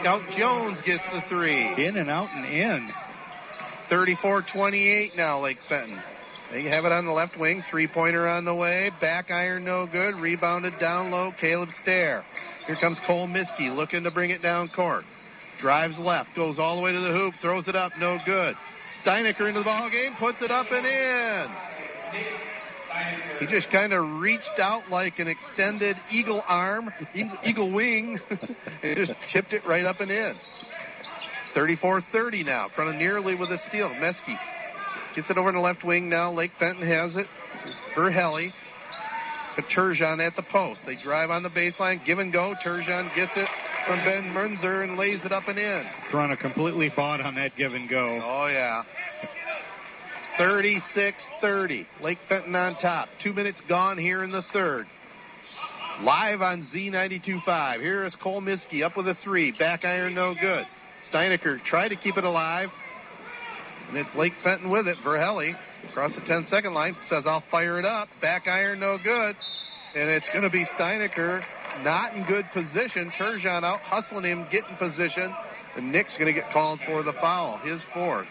Scout 0.00 0.22
Jones 0.36 0.78
gets 0.84 1.02
the 1.12 1.20
three. 1.28 1.86
in 1.86 1.96
and 1.96 2.10
out 2.10 2.28
and 2.34 2.44
in. 2.44 2.90
34-28 3.90 5.16
now, 5.16 5.40
Lake 5.40 5.58
Fenton. 5.68 6.00
They 6.50 6.64
have 6.64 6.84
it 6.84 6.92
on 6.92 7.06
the 7.06 7.12
left 7.12 7.38
wing. 7.38 7.62
Three-pointer 7.70 8.28
on 8.28 8.44
the 8.44 8.54
way. 8.54 8.90
Back 9.00 9.30
iron 9.30 9.64
no 9.64 9.86
good. 9.86 10.16
Rebounded 10.16 10.74
down 10.78 11.10
low. 11.10 11.32
Caleb 11.40 11.70
Stair. 11.82 12.24
Here 12.66 12.76
comes 12.80 12.98
Cole 13.06 13.26
Miskey 13.26 13.70
looking 13.74 14.04
to 14.04 14.10
bring 14.10 14.30
it 14.30 14.42
down 14.42 14.68
court. 14.76 15.04
Drives 15.60 15.98
left. 15.98 16.28
Goes 16.36 16.58
all 16.58 16.76
the 16.76 16.82
way 16.82 16.92
to 16.92 17.00
the 17.00 17.12
hoop. 17.12 17.34
Throws 17.40 17.68
it 17.68 17.76
up. 17.76 17.92
No 17.98 18.18
good. 18.26 18.54
Steinecker 19.04 19.48
into 19.48 19.60
the 19.60 19.64
ball 19.64 19.88
game. 19.90 20.12
Puts 20.18 20.38
it 20.42 20.50
up 20.50 20.66
and 20.70 20.86
in. 20.86 22.51
He 23.40 23.46
just 23.46 23.70
kind 23.72 23.92
of 23.92 24.20
reached 24.20 24.58
out 24.60 24.88
like 24.90 25.18
an 25.18 25.28
extended 25.28 25.96
eagle 26.10 26.42
arm, 26.46 26.90
eagle- 27.14 27.38
eagle 27.44 27.72
wing, 27.72 28.18
and 28.82 28.96
just 28.96 29.12
tipped 29.32 29.52
it 29.52 29.62
right 29.66 29.84
up 29.84 30.00
and 30.00 30.10
in. 30.10 30.34
34-30 31.56 32.46
now. 32.46 32.68
Front 32.74 32.90
of 32.94 32.96
nearly 32.96 33.34
with 33.34 33.50
a 33.50 33.58
steal. 33.68 33.88
Miskey 33.90 34.36
gets 35.14 35.28
it 35.28 35.36
over 35.36 35.48
in 35.50 35.54
the 35.54 35.60
left 35.60 35.84
wing 35.84 36.08
now. 36.08 36.32
Lake 36.32 36.52
Fenton 36.58 36.86
has 36.86 37.14
it 37.16 37.26
Verhelli. 37.96 38.50
To 39.56 39.62
Turgeon 39.76 40.26
at 40.26 40.34
the 40.34 40.42
post. 40.50 40.80
They 40.86 40.96
drive 41.04 41.28
on 41.30 41.42
the 41.42 41.50
baseline. 41.50 42.02
Give 42.06 42.18
and 42.18 42.32
go. 42.32 42.54
Turgeon 42.64 43.14
gets 43.14 43.32
it 43.36 43.46
from 43.86 43.98
Ben 43.98 44.32
Munzer 44.32 44.82
and 44.82 44.96
lays 44.96 45.20
it 45.26 45.32
up 45.32 45.46
and 45.46 45.58
in. 45.58 45.84
Toronto 46.10 46.36
completely 46.36 46.90
bought 46.96 47.20
on 47.20 47.34
that 47.34 47.50
give 47.58 47.74
and 47.74 47.86
go. 47.90 48.18
Oh, 48.24 48.46
yeah. 48.46 48.82
36 50.38 51.16
30. 51.40 51.86
Lake 52.02 52.18
Fenton 52.28 52.54
on 52.54 52.76
top. 52.80 53.08
Two 53.22 53.32
minutes 53.32 53.58
gone 53.68 53.98
here 53.98 54.24
in 54.24 54.30
the 54.30 54.42
third. 54.52 54.86
Live 56.02 56.40
on 56.40 56.66
Z92.5. 56.74 57.80
Here 57.80 58.04
is 58.04 58.14
Cole 58.22 58.40
Miskey 58.40 58.82
up 58.82 58.96
with 58.96 59.06
a 59.08 59.16
three. 59.22 59.52
Back 59.58 59.84
iron 59.84 60.14
no 60.14 60.34
good. 60.40 60.64
Steinecker 61.12 61.62
tried 61.64 61.88
to 61.88 61.96
keep 61.96 62.16
it 62.16 62.24
alive. 62.24 62.68
And 63.88 63.98
it's 63.98 64.08
Lake 64.16 64.32
Fenton 64.42 64.70
with 64.70 64.88
it. 64.88 64.96
Verhelli 65.04 65.52
across 65.90 66.12
the 66.14 66.22
10 66.26 66.46
second 66.48 66.72
line 66.72 66.96
says, 67.10 67.24
I'll 67.26 67.44
fire 67.50 67.78
it 67.78 67.84
up. 67.84 68.08
Back 68.20 68.46
iron, 68.46 68.80
no 68.80 68.96
good. 69.02 69.36
And 69.94 70.08
it's 70.08 70.26
going 70.32 70.44
to 70.44 70.50
be 70.50 70.64
Steinecker 70.78 71.42
not 71.80 72.14
in 72.14 72.24
good 72.26 72.44
position. 72.52 73.12
Turgeon 73.18 73.64
out 73.64 73.80
hustling 73.80 74.24
him, 74.24 74.46
getting 74.50 74.76
position. 74.76 75.34
And 75.76 75.90
Nick's 75.90 76.12
going 76.18 76.32
to 76.32 76.38
get 76.38 76.52
called 76.52 76.80
for 76.86 77.02
the 77.02 77.12
foul, 77.14 77.58
his 77.58 77.80
fourth. 77.94 78.26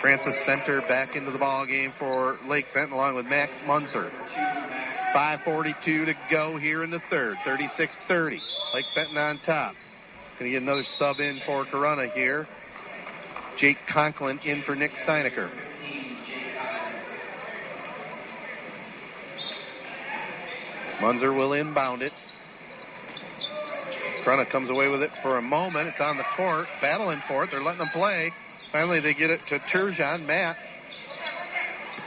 Francis 0.00 0.34
Center 0.46 0.80
back 0.82 1.16
into 1.16 1.32
the 1.32 1.38
ball 1.38 1.66
game 1.66 1.92
for 1.98 2.38
Lake 2.46 2.66
Fenton 2.72 2.92
along 2.92 3.16
with 3.16 3.26
Max 3.26 3.52
Munzer. 3.66 4.10
5.42 5.14 5.84
to 5.84 6.14
go 6.30 6.56
here 6.56 6.84
in 6.84 6.90
the 6.90 7.00
third. 7.10 7.36
36 7.44 7.92
30. 8.06 8.40
Lake 8.74 8.84
Fenton 8.94 9.16
on 9.16 9.40
top. 9.44 9.74
Going 10.38 10.52
to 10.52 10.58
get 10.58 10.62
another 10.62 10.84
sub 10.98 11.18
in 11.18 11.40
for 11.44 11.64
Corunna 11.66 12.12
here. 12.12 12.46
Jake 13.58 13.78
Conklin 13.92 14.38
in 14.44 14.62
for 14.64 14.76
Nick 14.76 14.92
Steinecker. 15.04 15.50
Munzer 21.00 21.32
will 21.32 21.54
inbound 21.54 22.02
it. 22.02 22.12
Corunna 24.24 24.50
comes 24.50 24.70
away 24.70 24.88
with 24.88 25.02
it 25.02 25.10
for 25.22 25.38
a 25.38 25.42
moment. 25.42 25.88
It's 25.88 26.00
on 26.00 26.16
the 26.16 26.24
court, 26.36 26.66
battling 26.80 27.20
for 27.26 27.44
it. 27.44 27.50
They're 27.50 27.62
letting 27.62 27.78
them 27.78 27.90
play. 27.92 28.32
Finally, 28.72 29.00
they 29.00 29.14
get 29.14 29.30
it 29.30 29.40
to 29.48 29.58
Turgeon. 29.74 30.26
Matt. 30.26 30.56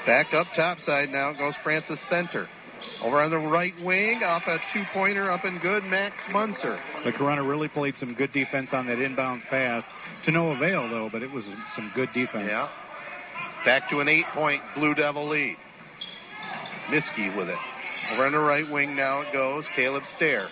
Back 0.05 0.33
up 0.33 0.47
top 0.55 0.79
side 0.85 1.09
now 1.09 1.33
goes 1.33 1.53
Francis 1.63 1.99
Center. 2.09 2.47
Over 3.03 3.21
on 3.21 3.31
the 3.31 3.37
right 3.37 3.73
wing, 3.83 4.21
off 4.23 4.43
a 4.47 4.57
two 4.73 4.83
pointer, 4.93 5.31
up 5.31 5.43
and 5.43 5.61
good, 5.61 5.83
Max 5.83 6.15
Munzer. 6.31 6.79
The 7.03 7.11
Corunna 7.11 7.47
really 7.47 7.67
played 7.67 7.93
some 7.99 8.13
good 8.15 8.31
defense 8.31 8.69
on 8.73 8.87
that 8.87 8.99
inbound 8.99 9.43
pass. 9.49 9.83
To 10.25 10.31
no 10.31 10.51
avail, 10.51 10.89
though, 10.89 11.09
but 11.11 11.23
it 11.23 11.31
was 11.31 11.43
some 11.75 11.91
good 11.95 12.09
defense. 12.13 12.47
Yeah. 12.47 12.69
Back 13.65 13.89
to 13.89 13.99
an 13.99 14.07
eight 14.07 14.25
point 14.33 14.61
Blue 14.75 14.93
Devil 14.95 15.29
lead. 15.29 15.57
Miskey 16.89 17.35
with 17.35 17.49
it. 17.49 17.57
Over 18.13 18.25
on 18.25 18.31
the 18.33 18.39
right 18.39 18.69
wing 18.69 18.95
now 18.95 19.21
it 19.21 19.33
goes. 19.33 19.63
Caleb 19.75 20.03
Stair. 20.17 20.49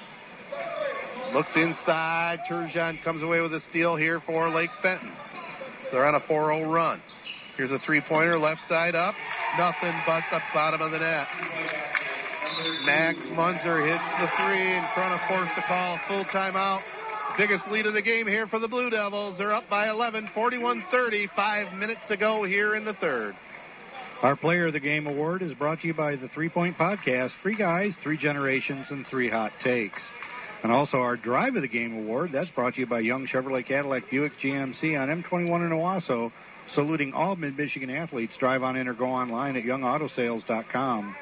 Looks 1.34 1.52
inside. 1.56 2.40
Turgeon 2.50 3.04
comes 3.04 3.22
away 3.22 3.42
with 3.42 3.54
a 3.54 3.60
steal 3.70 3.96
here 3.96 4.22
for 4.26 4.50
Lake 4.50 4.70
Fenton. 4.82 5.12
They're 5.92 6.06
on 6.06 6.16
a 6.16 6.22
4 6.28 6.54
0 6.54 6.72
run. 6.72 7.02
Here's 7.58 7.72
a 7.72 7.80
three 7.86 8.02
pointer, 8.08 8.40
left 8.40 8.62
side 8.70 8.96
up. 8.96 9.16
Nothing 9.58 9.94
but 10.06 10.24
the 10.32 10.40
bottom 10.54 10.82
of 10.82 10.92
the 10.92 11.00
net. 11.00 11.28
Max 12.86 13.18
Munzer 13.32 13.86
hits 13.86 14.04
the 14.20 14.28
three, 14.38 14.78
and 14.78 14.86
Corunna 14.96 15.28
forced 15.28 15.56
to 15.56 15.62
call 15.68 16.00
full 16.08 16.26
timeout. 16.26 16.82
Biggest 17.38 17.64
lead 17.70 17.86
of 17.86 17.94
the 17.94 18.02
game 18.02 18.28
here 18.28 18.48
for 18.48 18.60
the 18.60 18.68
Blue 18.68 18.90
Devils. 18.90 19.38
They're 19.38 19.54
up 19.54 19.70
by 19.70 19.90
11, 19.90 20.30
41 20.34 20.84
30. 20.92 21.30
Five 21.36 21.74
minutes 21.78 22.02
to 22.10 22.18
go 22.18 22.44
here 22.44 22.76
in 22.76 22.86
the 22.86 22.94
third. 22.94 23.36
Our 24.22 24.36
Player 24.36 24.68
of 24.68 24.74
the 24.74 24.80
Game 24.80 25.08
award 25.08 25.42
is 25.42 25.54
brought 25.54 25.80
to 25.82 25.88
you 25.88 25.94
by 25.94 26.18
the 26.18 26.28
Three 26.34 26.50
Point 26.50 26.78
Podcast 26.78 27.30
Three 27.42 27.56
Guys, 27.56 27.94
Three 28.04 28.18
Generations, 28.18 28.86
and 28.90 29.06
Three 29.10 29.30
Hot 29.30 29.52
Takes. 29.64 30.02
And 30.64 30.72
also 30.72 30.98
our 30.98 31.16
Drive 31.16 31.56
of 31.56 31.62
the 31.62 31.68
Game 31.68 31.96
award, 31.96 32.32
that's 32.34 32.50
brought 32.52 32.74
to 32.74 32.82
you 32.82 32.88
by 32.88 33.00
Young 33.00 33.28
Chevrolet 33.28 33.66
Cadillac 33.66 34.10
Buick 34.12 34.34
GMC 34.44 35.00
on 35.00 35.24
M21 35.24 35.66
in 35.66 35.72
Owosso, 35.72 36.32
saluting 36.76 37.14
all 37.14 37.36
mid 37.36 37.58
Michigan 37.58 37.90
athletes. 37.90 38.34
Drive 38.40 38.62
on 38.62 38.76
in 38.76 38.88
or 38.88 38.94
go 38.94 39.06
online 39.06 39.56
at 39.56 39.64
youngautosales.com. 39.64 41.16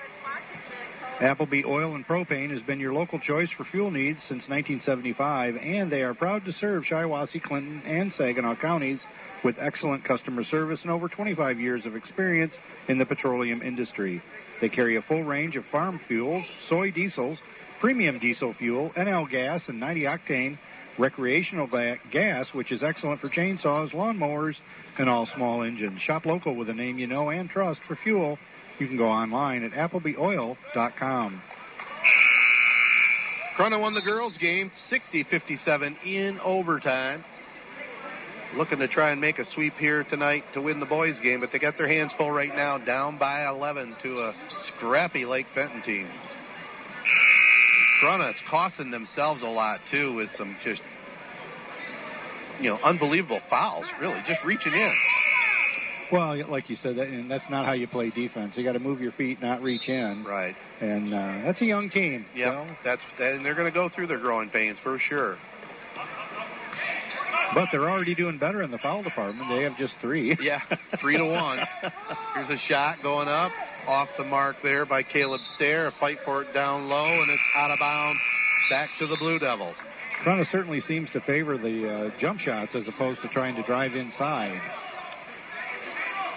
Appleby 1.19 1.63
Oil 1.65 1.95
and 1.95 2.05
Propane 2.05 2.51
has 2.51 2.61
been 2.61 2.79
your 2.79 2.93
local 2.93 3.19
choice 3.19 3.49
for 3.57 3.65
fuel 3.65 3.89
needs 3.89 4.19
since 4.27 4.47
1975, 4.49 5.55
and 5.55 5.91
they 5.91 6.03
are 6.03 6.13
proud 6.13 6.45
to 6.45 6.53
serve 6.53 6.83
Shiawassee, 6.83 7.41
Clinton, 7.41 7.81
and 7.87 8.13
Saginaw 8.13 8.55
counties 8.61 8.99
with 9.43 9.55
excellent 9.59 10.03
customer 10.03 10.43
service 10.43 10.79
and 10.83 10.91
over 10.91 11.07
25 11.07 11.59
years 11.59 11.87
of 11.87 11.95
experience 11.95 12.53
in 12.87 12.99
the 12.99 13.05
petroleum 13.05 13.63
industry. 13.63 14.21
They 14.61 14.69
carry 14.69 14.97
a 14.97 15.01
full 15.01 15.23
range 15.23 15.55
of 15.55 15.63
farm 15.71 15.99
fuels, 16.07 16.45
soy 16.69 16.91
diesels, 16.91 17.39
premium 17.79 18.19
diesel 18.19 18.53
fuel, 18.57 18.91
NL 18.97 19.29
gas, 19.29 19.61
and 19.67 19.79
90 19.79 20.01
octane 20.01 20.57
recreational 20.97 21.67
gas, 22.11 22.47
which 22.53 22.71
is 22.71 22.81
excellent 22.83 23.21
for 23.21 23.29
chainsaws, 23.29 23.91
lawnmowers, 23.93 24.55
and 24.97 25.09
all 25.09 25.27
small 25.35 25.63
engines. 25.63 26.01
Shop 26.01 26.25
local 26.25 26.55
with 26.55 26.69
a 26.69 26.73
name 26.73 26.97
you 26.97 27.07
know 27.07 27.29
and 27.29 27.49
trust 27.49 27.79
for 27.87 27.97
fuel. 28.03 28.37
You 28.79 28.87
can 28.87 28.97
go 28.97 29.07
online 29.07 29.63
at 29.63 29.71
applebyoil.com. 29.71 31.41
Corunna 33.57 33.81
won 33.81 33.93
the 33.93 34.01
girls' 34.01 34.37
game 34.39 34.71
60 34.89 35.25
57 35.31 35.97
in 36.05 36.39
overtime. 36.43 37.23
Looking 38.55 38.79
to 38.79 38.87
try 38.87 39.11
and 39.11 39.19
make 39.19 39.39
a 39.39 39.45
sweep 39.55 39.73
here 39.77 40.03
tonight 40.05 40.43
to 40.53 40.61
win 40.61 40.79
the 40.79 40.85
boys' 40.85 41.19
game, 41.21 41.41
but 41.41 41.49
they 41.51 41.59
got 41.59 41.77
their 41.77 41.87
hands 41.87 42.11
full 42.17 42.31
right 42.31 42.55
now, 42.55 42.77
down 42.77 43.17
by 43.17 43.47
11 43.47 43.95
to 44.03 44.19
a 44.19 44.33
scrappy 44.67 45.25
Lake 45.25 45.47
Fenton 45.53 45.81
team. 45.83 46.07
Corunna 48.01 48.29
is 48.29 48.35
costing 48.49 48.91
themselves 48.91 49.41
a 49.41 49.47
lot, 49.47 49.79
too, 49.91 50.13
with 50.13 50.29
some 50.37 50.55
just, 50.63 50.81
you 52.61 52.69
know, 52.69 52.77
unbelievable 52.83 53.41
fouls, 53.49 53.85
really, 54.01 54.19
just 54.27 54.39
reaching 54.45 54.73
in. 54.73 54.93
Well, 56.11 56.49
like 56.49 56.69
you 56.69 56.77
said, 56.81 56.95
that, 56.95 57.07
and 57.07 57.29
that's 57.29 57.43
not 57.49 57.65
how 57.65 57.73
you 57.73 57.87
play 57.87 58.11
defense. 58.11 58.53
You 58.55 58.63
got 58.63 58.73
to 58.73 58.79
move 58.79 59.01
your 59.01 59.11
feet, 59.13 59.41
not 59.41 59.61
reach 59.61 59.89
in. 59.89 60.23
Right. 60.25 60.55
And 60.79 61.13
uh, 61.13 61.45
that's 61.45 61.61
a 61.61 61.65
young 61.65 61.89
team. 61.89 62.25
Yeah, 62.33 62.65
so. 62.65 62.75
that's 62.83 63.01
and 63.19 63.45
they're 63.45 63.55
going 63.55 63.71
to 63.71 63.77
go 63.77 63.89
through 63.93 64.07
their 64.07 64.19
growing 64.19 64.49
pains 64.49 64.77
for 64.83 64.99
sure. 65.09 65.37
But 67.53 67.69
they're 67.71 67.89
already 67.89 68.13
doing 68.15 68.37
better 68.37 68.61
in 68.61 68.71
the 68.71 68.77
foul 68.77 69.03
department. 69.03 69.49
They 69.49 69.63
have 69.63 69.77
just 69.77 69.93
three. 70.01 70.35
Yeah, 70.41 70.59
three 71.01 71.17
to 71.17 71.25
one. 71.25 71.59
Here's 72.35 72.49
a 72.49 72.61
shot 72.67 72.97
going 73.01 73.27
up, 73.27 73.51
off 73.87 74.07
the 74.17 74.23
mark 74.23 74.57
there 74.63 74.85
by 74.85 75.03
Caleb 75.03 75.41
Stair. 75.55 75.87
A 75.87 75.91
fight 75.99 76.17
for 76.23 76.43
it 76.43 76.53
down 76.53 76.87
low, 76.87 77.21
and 77.21 77.29
it's 77.31 77.41
out 77.55 77.71
of 77.71 77.79
bounds. 77.79 78.19
Back 78.69 78.89
to 78.99 79.07
the 79.07 79.17
Blue 79.17 79.39
Devils. 79.39 79.75
Corunna 80.25 80.49
certainly 80.51 80.81
seems 80.87 81.09
to 81.13 81.21
favor 81.21 81.57
the 81.57 82.11
uh, 82.15 82.19
jump 82.19 82.39
shots 82.39 82.71
as 82.75 82.87
opposed 82.87 83.21
to 83.21 83.27
trying 83.29 83.55
to 83.55 83.63
drive 83.63 83.95
inside. 83.95 84.59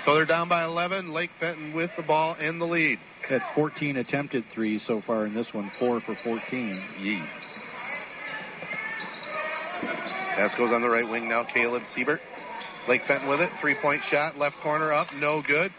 So 0.04 0.14
they're 0.14 0.26
down 0.26 0.48
by 0.48 0.64
11. 0.64 1.12
Lake 1.12 1.30
Fenton 1.38 1.74
with 1.74 1.90
the 1.96 2.02
ball 2.02 2.36
and 2.38 2.60
the 2.60 2.64
lead. 2.64 2.98
At 3.28 3.42
14 3.54 3.98
attempted 3.98 4.44
threes 4.54 4.82
so 4.86 5.02
far 5.06 5.26
in 5.26 5.34
this 5.34 5.46
one, 5.52 5.70
four 5.78 6.00
for 6.00 6.16
14. 6.24 6.84
Yee. 7.00 7.22
Pass 10.36 10.52
goes 10.56 10.70
on 10.72 10.80
the 10.82 10.88
right 10.88 11.08
wing 11.08 11.28
now. 11.28 11.44
Caleb 11.52 11.82
Siebert. 11.94 12.20
Lake 12.88 13.02
Fenton 13.06 13.28
with 13.28 13.40
it. 13.40 13.50
Three 13.60 13.76
point 13.82 14.00
shot. 14.10 14.36
Left 14.36 14.56
corner 14.62 14.92
up. 14.92 15.08
No 15.14 15.42
good. 15.46 15.70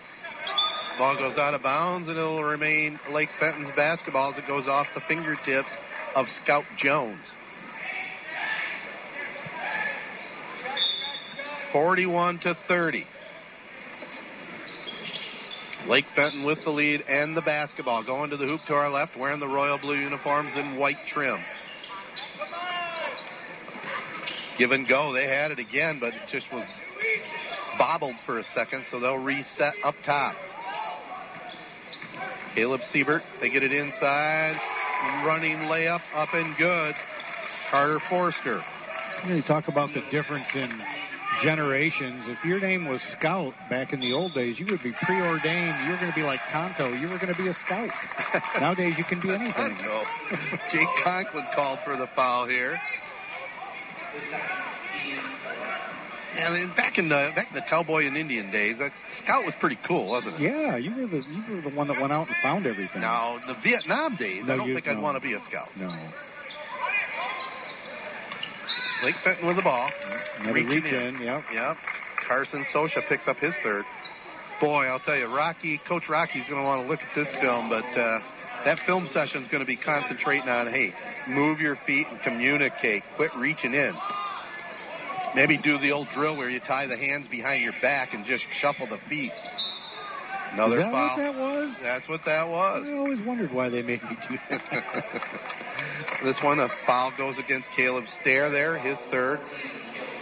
Ball 0.97 1.17
goes 1.17 1.37
out 1.37 1.53
of 1.53 1.63
bounds 1.63 2.07
and 2.09 2.17
it'll 2.17 2.43
remain 2.43 2.99
Lake 3.11 3.29
Fenton's 3.39 3.71
basketball 3.75 4.33
as 4.33 4.37
it 4.37 4.47
goes 4.47 4.67
off 4.67 4.85
the 4.93 5.01
fingertips 5.07 5.69
of 6.15 6.25
Scout 6.43 6.65
Jones. 6.81 7.21
41 11.71 12.39
to 12.39 12.57
30. 12.67 13.05
Lake 15.87 16.05
Fenton 16.15 16.45
with 16.45 16.59
the 16.63 16.69
lead 16.69 17.01
and 17.01 17.35
the 17.35 17.41
basketball. 17.41 18.03
Going 18.03 18.29
to 18.29 18.37
the 18.37 18.45
hoop 18.45 18.61
to 18.67 18.73
our 18.73 18.91
left, 18.91 19.17
wearing 19.17 19.39
the 19.39 19.47
royal 19.47 19.79
blue 19.79 19.97
uniforms 19.97 20.51
and 20.55 20.77
white 20.77 20.97
trim. 21.13 21.39
Give 24.61 24.69
and 24.69 24.87
go. 24.87 25.11
They 25.11 25.25
had 25.25 25.49
it 25.49 25.57
again, 25.57 25.97
but 25.99 26.09
it 26.09 26.21
just 26.31 26.45
was 26.53 26.67
bobbled 27.79 28.13
for 28.27 28.37
a 28.37 28.43
second, 28.53 28.83
so 28.91 28.99
they'll 28.99 29.17
reset 29.17 29.73
up 29.83 29.95
top. 30.05 30.35
Caleb 32.53 32.79
Siebert, 32.93 33.23
they 33.41 33.49
get 33.49 33.63
it 33.63 33.71
inside. 33.71 34.53
Running 35.25 35.57
layup 35.65 36.01
up 36.15 36.29
and 36.33 36.55
good. 36.57 36.93
Carter 37.71 37.99
Forster. 38.07 38.61
You 39.25 39.41
talk 39.47 39.67
about 39.67 39.89
the 39.95 40.01
difference 40.11 40.45
in 40.53 40.79
generations. 41.41 42.25
If 42.27 42.45
your 42.45 42.59
name 42.59 42.87
was 42.87 43.01
Scout 43.17 43.53
back 43.67 43.93
in 43.93 43.99
the 43.99 44.13
old 44.13 44.35
days, 44.35 44.59
you 44.59 44.67
would 44.69 44.83
be 44.83 44.93
preordained. 45.01 45.85
You 45.85 45.93
were 45.93 45.97
going 45.97 46.11
to 46.11 46.15
be 46.15 46.21
like 46.21 46.39
Tonto. 46.51 46.93
You 46.93 47.07
were 47.07 47.17
going 47.17 47.33
to 47.33 47.41
be 47.41 47.47
a 47.47 47.55
Scout. 47.65 47.89
Nowadays, 48.61 48.93
you 48.95 49.05
can 49.05 49.19
be 49.21 49.33
anything. 49.33 49.79
Jake 50.71 50.87
Conklin 51.03 51.45
called 51.55 51.79
for 51.83 51.97
the 51.97 52.05
foul 52.15 52.47
here. 52.47 52.77
And 56.33 56.55
then 56.55 56.73
back 56.77 56.97
in 56.97 57.09
the 57.09 57.31
back 57.35 57.47
in 57.49 57.55
the 57.55 57.61
cowboy 57.69 58.07
and 58.07 58.15
Indian 58.15 58.51
days, 58.51 58.77
that 58.79 58.91
scout 59.23 59.43
was 59.43 59.53
pretty 59.59 59.77
cool, 59.87 60.09
wasn't 60.09 60.35
it? 60.35 60.41
Yeah, 60.41 60.77
you 60.77 60.91
were 60.95 61.07
the 61.07 61.21
you 61.27 61.55
were 61.55 61.61
the 61.61 61.75
one 61.75 61.87
that 61.89 61.99
went 61.99 62.13
out 62.13 62.27
and 62.27 62.35
found 62.41 62.65
everything. 62.65 63.01
Now 63.01 63.37
the 63.45 63.55
Vietnam 63.63 64.15
days, 64.15 64.43
No, 64.45 64.53
I 64.53 64.57
don't 64.57 64.67
you- 64.69 64.73
think 64.75 64.87
I'd 64.87 64.95
no. 64.95 65.01
want 65.01 65.17
to 65.17 65.21
be 65.21 65.33
a 65.33 65.41
scout. 65.49 65.67
No. 65.77 65.89
Lake 69.03 69.15
Fenton 69.23 69.47
with 69.47 69.55
the 69.57 69.61
ball. 69.63 69.89
Another 70.39 70.53
Reaching 70.53 70.69
reach 70.69 70.93
in, 70.93 71.19
yep. 71.21 71.43
Yep. 71.53 71.77
Carson 72.27 72.63
Sosha 72.73 73.01
picks 73.09 73.27
up 73.27 73.37
his 73.39 73.53
third. 73.63 73.83
Boy, 74.61 74.85
I'll 74.85 74.99
tell 74.99 75.17
you, 75.17 75.25
Rocky, 75.25 75.81
Coach 75.87 76.03
Rocky's 76.07 76.43
going 76.47 76.61
to 76.61 76.63
want 76.67 76.83
to 76.85 76.87
look 76.87 76.99
at 77.01 77.15
this 77.15 77.27
film, 77.41 77.67
but 77.67 77.83
uh, 77.99 78.19
that 78.65 78.79
film 78.85 79.07
session 79.13 79.43
is 79.43 79.49
going 79.51 79.61
to 79.61 79.67
be 79.67 79.77
concentrating 79.77 80.47
on, 80.49 80.67
hey, 80.71 80.93
move 81.27 81.59
your 81.59 81.77
feet 81.85 82.05
and 82.09 82.19
communicate. 82.21 83.03
Quit 83.15 83.31
reaching 83.37 83.73
in. 83.73 83.93
Maybe 85.35 85.57
do 85.57 85.77
the 85.79 85.91
old 85.91 86.07
drill 86.13 86.35
where 86.35 86.49
you 86.49 86.59
tie 86.67 86.87
the 86.87 86.97
hands 86.97 87.25
behind 87.31 87.63
your 87.63 87.73
back 87.81 88.13
and 88.13 88.25
just 88.25 88.43
shuffle 88.61 88.87
the 88.87 88.97
feet. 89.09 89.31
Another 90.53 90.79
Is 90.79 90.83
that 90.85 90.91
foul. 90.91 91.07
what 91.07 91.17
that 91.17 91.39
was? 91.39 91.75
That's 91.81 92.09
what 92.09 92.19
that 92.25 92.47
was. 92.49 92.83
I 92.85 92.91
always 92.97 93.19
wondered 93.25 93.53
why 93.53 93.69
they 93.69 93.81
made 93.81 94.03
me 94.03 94.17
do 94.29 94.37
that. 94.49 94.61
this 96.25 96.35
one, 96.43 96.59
a 96.59 96.67
foul 96.85 97.13
goes 97.17 97.35
against 97.37 97.67
Caleb 97.77 98.03
Stair 98.19 98.51
there, 98.51 98.77
his 98.77 98.97
third. 99.11 99.39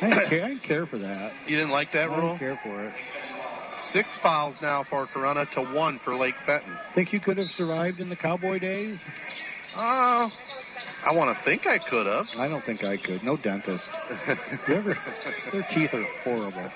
I 0.02 0.10
didn't 0.10 0.30
care, 0.30 0.44
I 0.46 0.48
didn't 0.50 0.64
care 0.64 0.86
for 0.86 1.00
that. 1.00 1.34
You 1.48 1.58
didn't 1.58 1.72
like 1.72 1.92
that 1.94 2.02
I 2.10 2.16
rule? 2.16 2.38
didn't 2.38 2.40
care 2.40 2.60
for 2.64 2.86
it. 2.86 2.94
Six 3.94 4.08
fouls 4.22 4.56
now 4.62 4.86
for 4.90 5.08
Corunna 5.08 5.50
to 5.56 5.62
one 5.74 6.00
for 6.04 6.16
Lake 6.16 6.36
Fenton. 6.46 6.78
Think 6.96 7.12
you 7.12 7.20
could 7.20 7.38
have 7.38 7.48
survived 7.58 8.00
in 8.00 8.10
the 8.10 8.16
cowboy 8.16 8.60
days? 8.60 8.98
Oh, 9.76 10.30
I 11.06 11.12
want 11.14 11.36
to 11.38 11.44
think 11.44 11.64
I 11.66 11.80
could 11.90 12.06
have. 12.06 12.26
I 12.38 12.48
don't 12.48 12.64
think 12.66 12.84
I 12.84 12.98
could. 12.98 13.24
No 13.24 13.38
dentist. 13.38 13.84
Ever- 14.68 14.98
their 15.52 15.66
teeth 15.74 15.94
are 15.94 16.06
horrible. 16.24 16.70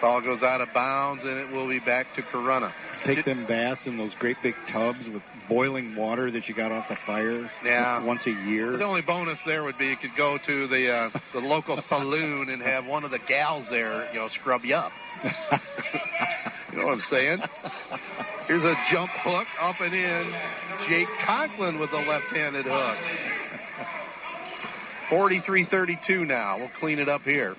Ball 0.00 0.20
goes 0.20 0.42
out 0.42 0.60
of 0.60 0.68
bounds, 0.74 1.22
and 1.24 1.38
it 1.38 1.50
will 1.54 1.68
be 1.68 1.78
back 1.80 2.06
to 2.16 2.22
Corunna. 2.22 2.70
Take 3.06 3.24
them 3.24 3.46
baths 3.46 3.80
in 3.86 3.96
those 3.96 4.10
great 4.18 4.36
big 4.42 4.54
tubs 4.72 4.98
with 5.12 5.22
boiling 5.48 5.96
water 5.96 6.30
that 6.30 6.46
you 6.48 6.54
got 6.54 6.70
off 6.72 6.84
the 6.88 6.96
fire 7.06 7.48
Yeah. 7.64 8.02
once 8.04 8.20
a 8.26 8.30
year. 8.48 8.76
The 8.76 8.84
only 8.84 9.00
bonus 9.02 9.38
there 9.46 9.62
would 9.64 9.78
be 9.78 9.86
you 9.86 9.96
could 9.96 10.16
go 10.16 10.38
to 10.44 10.68
the 10.68 10.90
uh, 10.92 11.10
the 11.32 11.38
local 11.40 11.82
saloon 11.88 12.50
and 12.50 12.60
have 12.62 12.84
one 12.84 13.04
of 13.04 13.10
the 13.10 13.20
gals 13.28 13.66
there, 13.70 14.12
you 14.12 14.18
know, 14.18 14.28
scrub 14.40 14.62
you 14.64 14.74
up. 14.74 14.92
you 16.72 16.78
know 16.78 16.86
what 16.86 16.92
I'm 16.94 17.02
saying? 17.10 17.38
Here's 18.48 18.64
a 18.64 18.74
jump 18.92 19.10
hook 19.22 19.46
up 19.60 19.76
and 19.80 19.94
in. 19.94 20.32
Jake 20.88 21.08
Conklin 21.26 21.78
with 21.80 21.90
a 21.92 21.96
left-handed 21.98 22.66
hook. 22.68 22.96
43-32 25.10 26.26
now. 26.26 26.58
We'll 26.58 26.70
clean 26.80 26.98
it 26.98 27.08
up 27.08 27.22
here. 27.22 27.54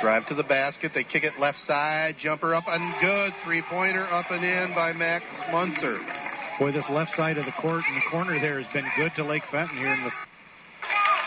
Drive 0.00 0.26
to 0.28 0.34
the 0.34 0.44
basket. 0.44 0.92
They 0.94 1.04
kick 1.04 1.24
it 1.24 1.32
left 1.40 1.58
side. 1.66 2.16
Jumper 2.22 2.54
up 2.54 2.64
and 2.68 2.94
good. 3.00 3.32
Three-pointer 3.44 4.04
up 4.12 4.26
and 4.30 4.44
in 4.44 4.74
by 4.74 4.92
Max 4.92 5.24
Munzer. 5.50 5.98
Boy, 6.58 6.72
this 6.72 6.84
left 6.90 7.10
side 7.16 7.38
of 7.38 7.44
the 7.44 7.52
court 7.60 7.82
in 7.88 7.94
the 7.94 8.10
corner 8.10 8.40
there 8.40 8.60
has 8.60 8.72
been 8.72 8.86
good 8.96 9.10
to 9.16 9.24
Lake 9.24 9.42
Fenton 9.50 9.76
here 9.76 9.92
in 9.92 10.04
the 10.04 10.10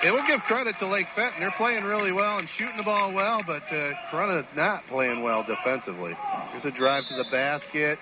It 0.08 0.12
will 0.12 0.26
give 0.28 0.40
credit 0.48 0.76
to 0.80 0.88
Lake 0.88 1.08
Fenton. 1.16 1.40
They're 1.40 1.54
playing 1.58 1.84
really 1.84 2.12
well 2.12 2.38
and 2.38 2.48
shooting 2.58 2.78
the 2.78 2.84
ball 2.84 3.14
well, 3.14 3.42
but 3.46 3.64
uh, 3.64 3.92
Corunna 4.12 4.46
not 4.56 4.84
playing 4.90 5.22
well 5.22 5.46
defensively. 5.46 6.14
Here's 6.52 6.66
a 6.66 6.78
drive 6.78 7.04
to 7.10 7.16
the 7.16 7.26
basket. 7.32 8.00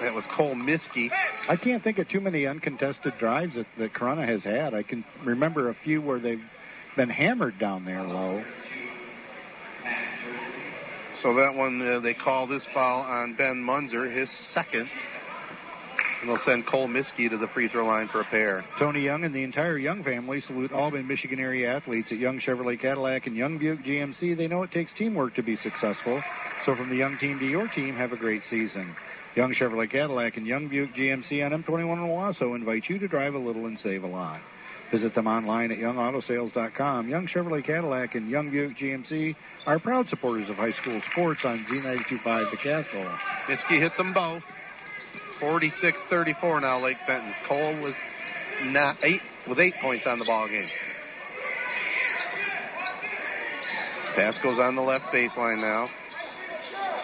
That 0.00 0.12
was 0.12 0.24
Cole 0.36 0.54
Miskey. 0.54 1.10
I 1.48 1.56
can't 1.56 1.82
think 1.82 1.98
of 1.98 2.08
too 2.08 2.20
many 2.20 2.46
uncontested 2.46 3.14
drives 3.18 3.54
that, 3.54 3.66
that 3.78 3.94
Corunna 3.94 4.28
has 4.28 4.44
had. 4.44 4.74
I 4.74 4.82
can 4.82 5.04
remember 5.24 5.70
a 5.70 5.76
few 5.84 6.02
where 6.02 6.20
they've 6.20 6.42
been 6.96 7.10
hammered 7.10 7.58
down 7.58 7.84
there 7.84 8.02
low. 8.02 8.42
So 11.22 11.34
that 11.34 11.54
one, 11.54 11.80
uh, 11.80 12.00
they 12.00 12.14
call 12.14 12.46
this 12.46 12.62
foul 12.74 13.00
on 13.00 13.34
Ben 13.36 13.56
Munzer, 13.62 14.10
his 14.10 14.28
second. 14.54 14.88
And 16.20 16.30
they'll 16.30 16.44
send 16.44 16.66
Cole 16.66 16.88
Miskey 16.88 17.28
to 17.28 17.36
the 17.36 17.46
free 17.48 17.68
throw 17.68 17.86
line 17.86 18.08
for 18.08 18.20
a 18.20 18.24
pair. 18.24 18.64
Tony 18.78 19.02
Young 19.02 19.24
and 19.24 19.34
the 19.34 19.42
entire 19.42 19.76
Young 19.76 20.02
family 20.02 20.40
salute 20.40 20.72
Albany, 20.72 21.02
Michigan 21.02 21.38
area 21.38 21.76
athletes 21.76 22.08
at 22.10 22.18
Young 22.18 22.40
Chevrolet 22.40 22.80
Cadillac 22.80 23.26
and 23.26 23.36
Young 23.36 23.58
Buick 23.58 23.84
GMC. 23.84 24.36
They 24.36 24.46
know 24.46 24.62
it 24.62 24.70
takes 24.72 24.90
teamwork 24.96 25.34
to 25.34 25.42
be 25.42 25.56
successful. 25.56 26.22
So 26.64 26.74
from 26.74 26.88
the 26.88 26.96
Young 26.96 27.18
team 27.18 27.38
to 27.38 27.46
your 27.46 27.68
team, 27.68 27.94
have 27.96 28.12
a 28.12 28.16
great 28.16 28.42
season. 28.48 28.94
Young 29.34 29.54
Chevrolet 29.54 29.90
Cadillac 29.90 30.36
and 30.38 30.46
Young 30.46 30.68
Buick 30.68 30.94
GMC 30.94 31.44
on 31.44 31.62
M21 31.62 31.92
in 31.92 32.08
Owosso 32.08 32.56
invite 32.56 32.84
you 32.88 32.98
to 32.98 33.08
drive 33.08 33.34
a 33.34 33.38
little 33.38 33.66
and 33.66 33.78
save 33.82 34.02
a 34.02 34.06
lot. 34.06 34.40
Visit 34.92 35.14
them 35.14 35.26
online 35.26 35.72
at 35.72 35.78
youngautosales.com. 35.78 37.08
Young 37.08 37.26
Chevrolet 37.26 37.64
Cadillac 37.64 38.14
and 38.14 38.30
Young 38.30 38.50
Buick 38.50 38.78
GMC 38.78 39.34
are 39.66 39.80
proud 39.80 40.08
supporters 40.08 40.48
of 40.48 40.56
high 40.56 40.72
school 40.80 41.00
sports 41.12 41.40
on 41.44 41.66
Z925 41.70 42.50
The 42.50 42.56
Castle. 42.58 43.16
Miskey 43.48 43.80
hits 43.80 43.96
them 43.96 44.14
both. 44.14 44.42
46-34 45.42 46.62
now, 46.62 46.82
Lake 46.82 46.96
Fenton. 47.06 47.34
Cole 47.48 47.82
with 47.82 47.94
not 48.66 48.96
eight 49.02 49.20
with 49.48 49.58
eight 49.58 49.74
points 49.82 50.04
on 50.06 50.18
the 50.18 50.24
ball 50.24 50.48
game. 50.48 50.68
Pass 54.14 54.34
goes 54.42 54.58
on 54.58 54.76
the 54.76 54.82
left 54.82 55.04
baseline 55.12 55.60
now. 55.60 55.88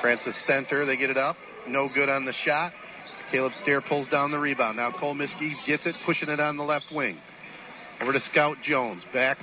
Francis 0.00 0.34
center, 0.46 0.86
they 0.86 0.96
get 0.96 1.10
it 1.10 1.18
up. 1.18 1.36
No 1.68 1.88
good 1.94 2.08
on 2.08 2.24
the 2.24 2.32
shot. 2.44 2.72
Caleb 3.30 3.52
Stair 3.62 3.80
pulls 3.80 4.08
down 4.08 4.30
the 4.30 4.38
rebound. 4.38 4.76
Now 4.76 4.92
Cole 4.98 5.14
Miskey 5.14 5.54
gets 5.66 5.84
it, 5.84 5.94
pushing 6.06 6.28
it 6.28 6.40
on 6.40 6.56
the 6.56 6.62
left 6.62 6.86
wing. 6.92 7.18
Over 8.02 8.12
to 8.14 8.20
Scout 8.32 8.56
Jones. 8.64 9.00
Back. 9.14 9.38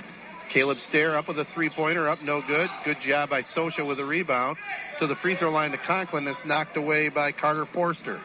Caleb 0.52 0.76
Stair 0.90 1.16
up 1.16 1.28
with 1.28 1.38
a 1.38 1.46
three 1.54 1.70
pointer, 1.74 2.10
up 2.10 2.20
no 2.22 2.42
good. 2.46 2.68
Good 2.84 2.98
job 3.06 3.30
by 3.30 3.40
Sosha 3.56 3.86
with 3.86 3.98
a 4.00 4.04
rebound. 4.04 4.58
To 4.98 5.06
the 5.06 5.14
free 5.22 5.34
throw 5.38 5.50
line 5.50 5.70
to 5.70 5.78
Conklin, 5.86 6.26
that's 6.26 6.44
knocked 6.44 6.76
away 6.76 7.08
by 7.08 7.32
Carter 7.32 7.66
Forster. 7.72 8.20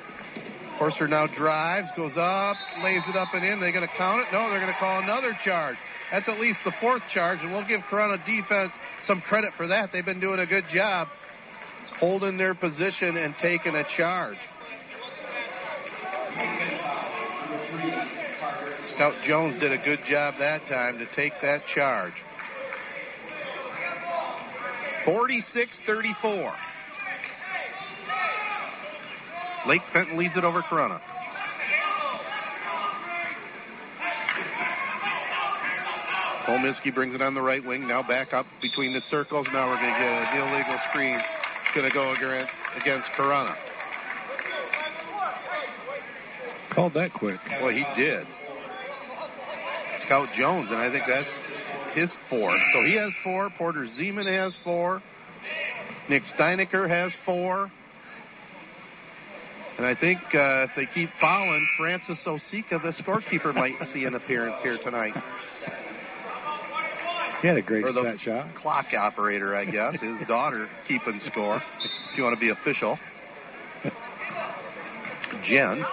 Forster 0.78 1.08
now 1.08 1.28
drives, 1.38 1.88
goes 1.96 2.12
up, 2.18 2.58
lays 2.84 3.02
it 3.08 3.16
up 3.16 3.30
and 3.34 3.46
in. 3.46 3.62
They're 3.62 3.72
going 3.72 3.88
to 3.88 3.98
count 3.98 4.22
it? 4.22 4.28
No, 4.34 4.50
they're 4.50 4.60
going 4.60 4.74
to 4.74 4.80
call 4.80 5.02
another 5.02 5.38
charge. 5.46 5.78
That's 6.12 6.28
at 6.28 6.38
least 6.38 6.60
the 6.66 6.74
fourth 6.82 7.04
charge, 7.14 7.40
and 7.42 7.54
we'll 7.54 7.68
give 7.68 7.80
Corunna 7.90 8.18
defense 8.26 8.72
some 9.08 9.22
credit 9.22 9.52
for 9.56 9.68
that. 9.68 9.92
They've 9.94 10.04
been 10.04 10.20
doing 10.20 10.40
a 10.40 10.46
good 10.46 10.66
job 10.74 11.08
holding 12.00 12.38
their 12.38 12.56
position 12.56 13.16
and 13.16 13.36
taking 13.42 13.76
a 13.76 13.84
charge. 13.96 14.38
Scout 18.94 19.14
Jones 19.28 19.60
did 19.60 19.72
a 19.72 19.78
good 19.84 20.00
job 20.10 20.36
that 20.40 20.62
time 20.68 21.00
to 21.00 21.06
take 21.16 21.34
that 21.42 21.62
charge. 21.74 22.14
46 25.06 25.72
34. 25.86 26.54
Lake 29.68 29.82
Fenton 29.92 30.18
leads 30.18 30.38
it 30.38 30.44
over 30.44 30.62
Corunna. 30.62 31.02
Cole 36.46 36.60
Miskey 36.60 36.94
brings 36.94 37.16
it 37.16 37.22
on 37.22 37.34
the 37.34 37.42
right 37.42 37.66
wing. 37.66 37.88
Now 37.88 38.04
back 38.04 38.34
up 38.34 38.46
between 38.62 38.94
the 38.94 39.02
circles. 39.10 39.48
Now 39.52 39.68
we're 39.68 39.78
going 39.78 39.94
to 39.94 40.00
get 40.00 40.08
an 40.08 40.38
illegal 40.38 40.78
screen. 40.92 41.16
It's 41.16 41.76
going 41.76 41.90
to 41.90 41.94
go 41.94 42.14
against, 42.14 42.52
against 42.80 43.08
Corunna. 43.18 43.56
Called 46.72 46.94
that 46.94 47.14
quick. 47.14 47.40
Well, 47.62 47.72
he 47.72 47.84
did. 47.96 48.28
Scout 50.06 50.28
Jones, 50.38 50.70
and 50.72 50.80
I 50.80 50.90
think 50.92 51.04
that's 51.08 51.30
his 51.96 52.10
fourth. 52.30 52.60
So 52.74 52.84
he 52.84 52.96
has 52.98 53.12
four. 53.24 53.50
Porter 53.58 53.88
Zeman 54.00 54.26
has 54.28 54.54
four. 54.64 55.02
Nick 56.10 56.24
Steinecker 56.38 56.88
has 56.90 57.12
four. 57.26 57.72
And 59.78 59.86
I 59.86 59.94
think 59.96 60.20
uh, 60.34 60.64
if 60.66 60.70
they 60.76 60.88
keep 60.94 61.10
fouling, 61.20 61.68
Francis 61.78 62.18
Osika, 62.26 62.82
the 62.82 62.94
scorekeeper, 63.04 63.54
might 63.54 63.74
see 63.94 64.06
an 64.06 64.16
appearance 64.16 64.56
here 64.64 64.78
tonight. 64.84 65.14
He 67.42 67.48
had 67.50 67.58
a 67.58 67.62
great 67.62 67.84
Or 67.84 67.92
the 67.92 68.04
set 68.04 68.20
shot. 68.22 68.56
clock 68.56 68.86
operator, 68.98 69.56
I 69.56 69.66
guess. 69.66 69.94
His 70.02 70.28
daughter 70.28 70.70
keeping 70.88 71.20
score, 71.30 71.58
if 71.58 72.18
you 72.18 72.24
want 72.24 72.40
to 72.40 72.40
be 72.40 72.52
official. 72.52 72.98
Jen. 75.48 75.84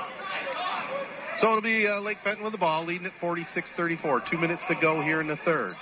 So 1.43 1.48
it'll 1.48 1.60
be 1.60 1.89
uh, 1.89 1.98
Lake 1.98 2.19
Fenton 2.23 2.44
with 2.44 2.52
the 2.52 2.59
ball, 2.59 2.86
leading 2.86 3.05
at 3.05 3.12
46-34. 3.20 4.31
Two 4.31 4.39
minutes 4.39 4.62
to 4.69 4.77
go 4.81 5.02
here 5.02 5.20
in 5.20 5.27
the 5.27 5.36
third. 5.44 5.73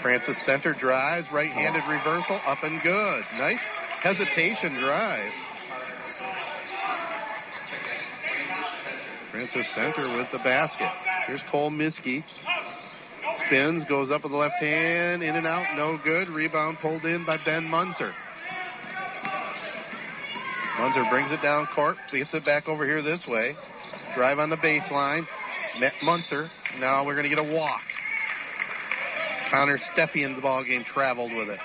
Francis 0.00 0.36
center 0.46 0.72
drives, 0.78 1.26
right-handed 1.32 1.82
reversal, 1.88 2.40
up 2.46 2.58
and 2.62 2.80
good. 2.80 3.22
Nice 3.38 3.58
hesitation 4.04 4.80
drive. 4.80 5.32
Francis 9.32 9.66
center 9.74 10.16
with 10.16 10.28
the 10.30 10.38
basket. 10.44 10.86
Here's 11.26 11.40
Cole 11.50 11.70
Miskey. 11.70 12.24
Spins, 13.46 13.82
goes 13.88 14.12
up 14.12 14.22
with 14.22 14.30
the 14.30 14.38
left 14.38 14.54
hand, 14.60 15.24
in 15.24 15.34
and 15.34 15.46
out, 15.46 15.76
no 15.76 15.98
good. 16.04 16.28
Rebound 16.28 16.78
pulled 16.80 17.04
in 17.04 17.26
by 17.26 17.36
Ben 17.44 17.64
Munzer. 17.64 18.12
Munzer 20.78 21.04
brings 21.10 21.30
it 21.30 21.40
down 21.42 21.68
court, 21.74 21.96
gets 22.12 22.30
it 22.32 22.44
back 22.44 22.68
over 22.68 22.84
here 22.84 23.02
this 23.02 23.20
way. 23.28 23.54
Drive 24.16 24.38
on 24.38 24.50
the 24.50 24.56
baseline. 24.56 25.26
Met 25.78 25.92
Munzer. 26.02 26.50
Now 26.78 27.04
we're 27.04 27.14
going 27.14 27.28
to 27.28 27.34
get 27.34 27.38
a 27.38 27.52
walk. 27.52 27.80
Connor 29.50 29.78
Steffian's 29.96 30.40
ball 30.42 30.64
game 30.64 30.84
traveled 30.92 31.32
with 31.32 31.48
it. 31.48 31.60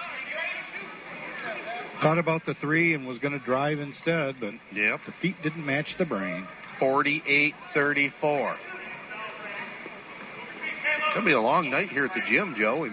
Thought 2.01 2.17
about 2.17 2.45
the 2.45 2.53
three 2.61 2.93
and 2.93 3.07
was 3.07 3.17
going 3.19 3.37
to 3.37 3.45
drive 3.45 3.79
instead, 3.79 4.35
but 4.39 4.51
yep. 4.73 4.99
the 5.05 5.13
feet 5.21 5.35
didn't 5.43 5.65
match 5.65 5.87
the 5.97 6.05
brain. 6.05 6.47
48 6.79 7.53
34. 7.73 8.51
It's 8.51 8.59
going 11.15 11.25
to 11.25 11.25
be 11.25 11.33
a 11.33 11.41
long 11.41 11.69
night 11.69 11.89
here 11.89 12.05
at 12.05 12.11
the 12.13 12.21
gym, 12.29 12.55
Joe. 12.57 12.81
We 12.81 12.89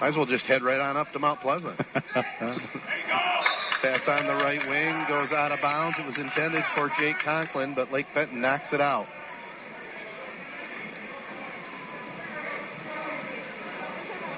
Might 0.00 0.08
as 0.08 0.16
well 0.16 0.26
just 0.26 0.44
head 0.44 0.62
right 0.62 0.78
on 0.78 0.96
up 0.96 1.08
to 1.12 1.18
Mount 1.18 1.40
Pleasant. 1.40 1.80
Pass 3.82 4.00
on 4.08 4.26
the 4.26 4.32
right 4.32 4.66
wing 4.68 5.04
goes 5.08 5.32
out 5.32 5.52
of 5.52 5.60
bounds. 5.60 5.96
It 5.98 6.06
was 6.06 6.16
intended 6.16 6.64
for 6.74 6.90
Jake 6.98 7.16
Conklin, 7.24 7.74
but 7.74 7.92
Lake 7.92 8.06
Fenton 8.14 8.40
knocks 8.40 8.68
it 8.72 8.80
out. 8.80 9.06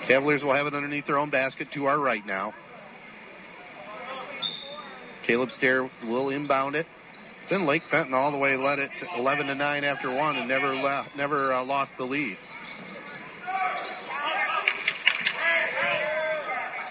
Cavaliers 0.08 0.42
will 0.42 0.54
have 0.54 0.66
it 0.66 0.74
underneath 0.74 1.06
their 1.06 1.18
own 1.18 1.30
basket 1.30 1.68
to 1.74 1.84
our 1.84 1.98
right 1.98 2.24
now. 2.26 2.52
Caleb 5.26 5.50
Stair 5.58 5.88
will 6.04 6.30
inbound 6.30 6.74
it. 6.74 6.86
Then 7.50 7.66
Lake 7.66 7.82
Fenton 7.90 8.14
all 8.14 8.32
the 8.32 8.38
way 8.38 8.56
led 8.56 8.78
it 8.78 8.90
to 9.00 9.18
11 9.18 9.46
to 9.46 9.54
9 9.54 9.84
after 9.84 10.14
one 10.14 10.36
and 10.36 10.48
never 10.48 10.74
left, 10.74 11.10
never 11.16 11.54
uh, 11.54 11.64
lost 11.64 11.92
the 11.98 12.04
lead. 12.04 12.36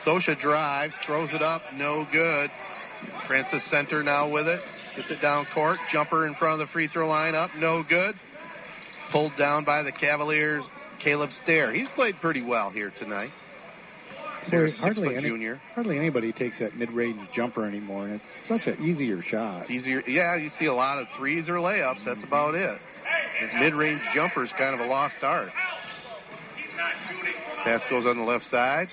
Sosha 0.07 0.39
drives, 0.39 0.93
throws 1.05 1.29
it 1.33 1.41
up, 1.41 1.61
no 1.75 2.07
good. 2.11 2.49
Francis 3.27 3.61
Center 3.69 4.01
now 4.03 4.29
with 4.29 4.47
it. 4.47 4.61
Gets 4.95 5.11
it 5.11 5.21
down 5.21 5.45
court. 5.53 5.77
Jumper 5.91 6.25
in 6.25 6.33
front 6.35 6.61
of 6.61 6.67
the 6.67 6.71
free 6.71 6.87
throw 6.87 7.09
line 7.09 7.35
up, 7.35 7.51
no 7.57 7.83
good. 7.83 8.15
Pulled 9.11 9.33
down 9.37 9.65
by 9.65 9.83
the 9.83 9.91
Cavaliers, 9.91 10.63
Caleb 11.03 11.29
Stair. 11.43 11.73
He's 11.73 11.87
played 11.95 12.15
pretty 12.21 12.41
well 12.41 12.69
here 12.71 12.91
tonight. 12.97 13.31
Stair, 14.47 14.71
hardly, 14.79 15.09
foot 15.09 15.17
any, 15.17 15.29
junior. 15.29 15.61
hardly 15.75 15.97
anybody 15.97 16.31
takes 16.31 16.57
that 16.59 16.77
mid-range 16.77 17.19
jumper 17.35 17.65
anymore, 17.65 18.07
and 18.07 18.15
it's 18.15 18.47
such 18.47 18.65
an 18.65 18.81
easier 18.83 19.21
shot. 19.29 19.63
It's 19.63 19.71
easier. 19.71 20.01
Yeah, 20.07 20.37
you 20.37 20.49
see 20.57 20.65
a 20.65 20.73
lot 20.73 20.99
of 20.99 21.07
threes 21.17 21.49
or 21.49 21.55
layups. 21.55 22.05
That's 22.05 22.17
mm-hmm. 22.19 22.27
about 22.27 22.55
it. 22.55 22.79
Mid-range 23.59 24.01
jumper 24.15 24.45
is 24.45 24.51
kind 24.57 24.73
of 24.73 24.79
a 24.79 24.85
lost 24.85 25.17
art. 25.21 25.49
Pass 27.65 27.81
goes 27.89 28.05
on 28.05 28.17
the 28.17 28.23
left 28.23 28.45
side. 28.49 28.87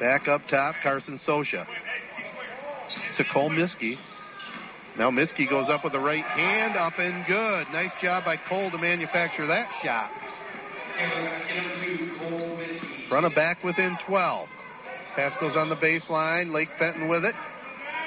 Back 0.00 0.28
up 0.28 0.42
top, 0.50 0.74
Carson 0.82 1.18
Sosha. 1.26 1.66
To 3.18 3.24
Cole 3.32 3.50
Miskey. 3.50 3.96
Now 4.98 5.10
Miskey 5.10 5.48
goes 5.48 5.68
up 5.70 5.84
with 5.84 5.92
the 5.92 5.98
right 5.98 6.24
hand, 6.24 6.76
up 6.76 6.98
and 6.98 7.26
good. 7.26 7.66
Nice 7.72 7.90
job 8.02 8.24
by 8.24 8.36
Cole 8.48 8.70
to 8.70 8.78
manufacture 8.78 9.46
that 9.46 9.68
shot. 9.82 10.10
Front 13.08 13.26
of 13.26 13.34
back 13.34 13.62
within 13.62 13.96
12. 14.06 14.48
Pass 15.14 15.32
goes 15.40 15.56
on 15.56 15.68
the 15.68 15.76
baseline. 15.76 16.52
Lake 16.52 16.68
Fenton 16.78 17.08
with 17.08 17.24
it. 17.24 17.34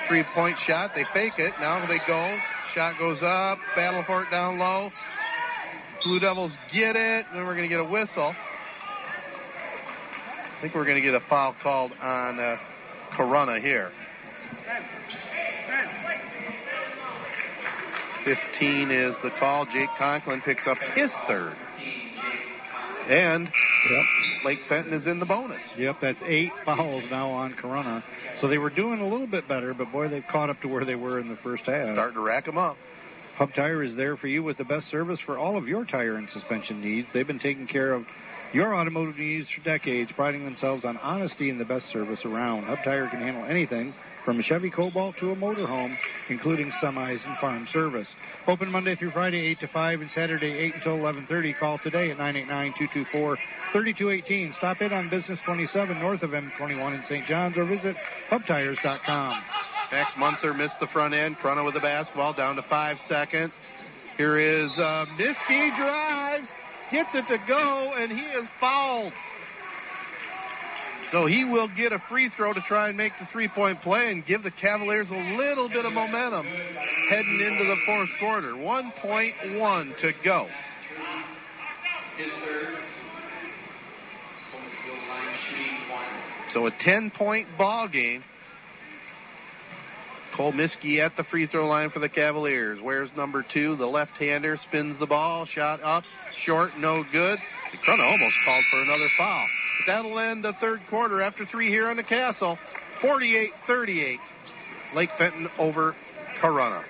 Three 0.07 0.23
point 0.33 0.57
shot. 0.67 0.91
They 0.95 1.05
fake 1.13 1.33
it. 1.37 1.53
Now 1.59 1.85
they 1.87 1.99
go. 2.07 2.37
Shot 2.75 2.97
goes 2.99 3.17
up. 3.23 3.57
Battle 3.75 4.03
for 4.05 4.23
it 4.23 4.31
down 4.31 4.59
low. 4.59 4.89
Blue 6.05 6.19
Devils 6.19 6.51
get 6.73 6.95
it. 6.95 7.25
Then 7.33 7.45
we're 7.45 7.55
going 7.55 7.69
to 7.69 7.75
get 7.75 7.79
a 7.79 7.83
whistle. 7.83 8.33
I 10.59 10.61
think 10.61 10.75
we're 10.75 10.83
going 10.83 11.01
to 11.01 11.01
get 11.01 11.13
a 11.13 11.23
foul 11.29 11.55
called 11.63 11.93
on 12.01 12.37
uh, 12.37 12.57
Corunna 13.17 13.61
here. 13.61 13.91
15 18.25 18.91
is 18.91 19.15
the 19.23 19.29
call. 19.39 19.65
Jake 19.67 19.87
Conklin 19.97 20.41
picks 20.41 20.67
up 20.67 20.77
his 20.95 21.09
third. 21.29 21.55
And 23.09 23.45
Yep. 23.45 24.03
Lake 24.43 24.59
Fenton 24.67 24.93
is 24.93 25.07
in 25.07 25.19
the 25.19 25.25
bonus. 25.25 25.61
Yep, 25.77 25.95
that's 26.01 26.19
eight 26.27 26.51
fouls 26.65 27.03
now 27.09 27.29
on 27.29 27.53
Corunna. 27.53 28.03
So 28.41 28.49
they 28.49 28.57
were 28.57 28.69
doing 28.69 28.99
a 28.99 29.07
little 29.07 29.27
bit 29.27 29.47
better, 29.47 29.73
but 29.73 29.89
boy, 29.93 30.09
they've 30.09 30.25
caught 30.29 30.49
up 30.49 30.61
to 30.61 30.67
where 30.67 30.83
they 30.83 30.95
were 30.95 31.21
in 31.21 31.29
the 31.29 31.37
first 31.41 31.63
half. 31.63 31.93
Starting 31.93 32.15
to 32.15 32.19
rack 32.21 32.45
them 32.45 32.57
up. 32.57 32.75
Hub 33.37 33.49
Tire 33.55 33.81
is 33.83 33.95
there 33.95 34.17
for 34.17 34.27
you 34.27 34.43
with 34.43 34.57
the 34.57 34.65
best 34.65 34.91
service 34.91 35.19
for 35.25 35.37
all 35.37 35.57
of 35.57 35.65
your 35.65 35.85
tire 35.85 36.15
and 36.17 36.27
suspension 36.33 36.81
needs. 36.81 37.07
They've 37.13 37.25
been 37.25 37.39
taking 37.39 37.67
care 37.67 37.93
of 37.93 38.03
your 38.53 38.75
automotive 38.75 39.17
needs 39.17 39.47
for 39.55 39.63
decades, 39.63 40.11
priding 40.15 40.45
themselves 40.45 40.85
on 40.85 40.97
honesty 40.97 41.49
and 41.49 41.59
the 41.59 41.65
best 41.65 41.85
service 41.91 42.19
around. 42.25 42.63
Hub 42.63 42.77
Tire 42.83 43.07
can 43.09 43.19
handle 43.19 43.45
anything 43.45 43.93
from 44.25 44.39
a 44.39 44.43
Chevy 44.43 44.69
Cobalt 44.69 45.15
to 45.19 45.31
a 45.31 45.35
motorhome, 45.35 45.95
including 46.29 46.71
semis 46.83 47.25
and 47.25 47.37
farm 47.39 47.67
service. 47.73 48.07
Open 48.47 48.71
Monday 48.71 48.95
through 48.95 49.11
Friday, 49.11 49.47
8 49.47 49.59
to 49.61 49.67
5, 49.67 50.01
and 50.01 50.09
Saturday, 50.13 50.51
8 50.51 50.75
until 50.75 50.97
11.30. 50.97 51.59
Call 51.59 51.79
today 51.83 52.11
at 52.11 52.17
989-224-3218. 52.17 54.57
Stop 54.57 54.81
in 54.81 54.93
on 54.93 55.09
Business 55.09 55.39
27 55.45 55.99
north 55.99 56.23
of 56.23 56.31
M21 56.31 56.95
in 56.95 57.03
St. 57.07 57.25
John's 57.27 57.57
or 57.57 57.65
visit 57.65 57.95
hubtires.com. 58.31 59.43
Max 59.91 60.11
Munzer 60.17 60.53
missed 60.53 60.75
the 60.79 60.87
front 60.93 61.13
end. 61.13 61.37
Corunna 61.37 61.65
with 61.65 61.73
the 61.73 61.79
basketball 61.79 62.33
down 62.33 62.55
to 62.55 62.61
five 62.69 62.97
seconds. 63.07 63.51
Here 64.17 64.37
is 64.37 64.71
uh, 64.77 65.05
drives, 65.17 66.47
gets 66.91 67.09
it 67.13 67.25
to 67.27 67.37
go, 67.47 67.93
and 67.97 68.11
he 68.11 68.25
is 68.25 68.45
fouled. 68.59 69.13
So 71.11 71.25
he 71.25 71.43
will 71.43 71.67
get 71.75 71.91
a 71.91 71.99
free 72.07 72.29
throw 72.37 72.53
to 72.53 72.61
try 72.67 72.89
and 72.89 72.97
make 72.97 73.13
the 73.19 73.27
three 73.31 73.47
point 73.47 73.81
play 73.81 74.11
and 74.11 74.25
give 74.25 74.43
the 74.43 74.51
Cavaliers 74.51 75.07
a 75.09 75.37
little 75.37 75.67
bit 75.67 75.85
of 75.85 75.93
momentum 75.93 76.45
heading 76.45 77.41
into 77.41 77.65
the 77.65 77.75
fourth 77.85 78.09
quarter. 78.19 78.53
1.1 78.53 80.01
to 80.01 80.11
go. 80.23 80.47
So 86.53 86.67
a 86.67 86.71
10 86.83 87.11
point 87.17 87.47
ball 87.57 87.87
game. 87.87 88.23
Cole 90.35 90.51
Miskey 90.51 90.99
at 91.01 91.15
the 91.17 91.23
free 91.25 91.47
throw 91.47 91.67
line 91.67 91.89
for 91.89 91.99
the 91.99 92.09
Cavaliers. 92.09 92.79
Where's 92.81 93.09
number 93.15 93.45
two? 93.53 93.75
The 93.77 93.85
left 93.85 94.11
hander 94.19 94.57
spins 94.67 94.97
the 94.99 95.05
ball. 95.05 95.45
Shot 95.45 95.81
up, 95.83 96.03
short, 96.45 96.71
no 96.77 97.03
good. 97.11 97.39
Corunna 97.85 98.11
almost 98.11 98.35
called 98.45 98.63
for 98.71 98.81
another 98.81 99.09
foul. 99.17 99.47
But 99.79 99.93
that'll 99.93 100.19
end 100.19 100.43
the 100.43 100.53
third 100.59 100.81
quarter 100.89 101.21
after 101.21 101.45
three 101.45 101.69
here 101.69 101.89
on 101.89 101.97
the 101.97 102.03
Castle. 102.03 102.57
48 103.01 103.51
38. 103.67 104.19
Lake 104.95 105.09
Fenton 105.17 105.47
over 105.57 105.95
Corunna. 106.41 106.83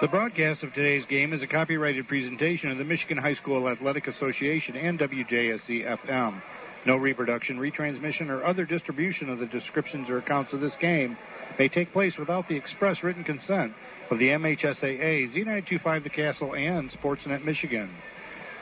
The 0.00 0.08
broadcast 0.08 0.62
of 0.62 0.74
today's 0.74 1.04
game 1.06 1.32
is 1.32 1.42
a 1.42 1.46
copyrighted 1.46 2.08
presentation 2.08 2.70
of 2.70 2.78
the 2.78 2.84
Michigan 2.84 3.16
High 3.16 3.34
School 3.34 3.68
Athletic 3.68 4.08
Association 4.08 4.76
and 4.76 4.98
WJSC 4.98 5.98
FM. 6.06 6.42
No 6.86 6.96
reproduction, 6.96 7.58
retransmission, 7.58 8.28
or 8.28 8.44
other 8.44 8.66
distribution 8.66 9.30
of 9.30 9.38
the 9.38 9.46
descriptions 9.46 10.10
or 10.10 10.18
accounts 10.18 10.52
of 10.52 10.60
this 10.60 10.74
game 10.80 11.16
may 11.58 11.68
take 11.68 11.92
place 11.92 12.14
without 12.18 12.46
the 12.48 12.56
express 12.56 13.02
written 13.02 13.24
consent 13.24 13.72
of 14.10 14.18
the 14.18 14.28
MHSAA, 14.28 15.34
Z925 15.34 16.04
The 16.04 16.10
Castle, 16.10 16.54
and 16.54 16.90
Sportsnet 16.92 17.42
Michigan. 17.44 17.90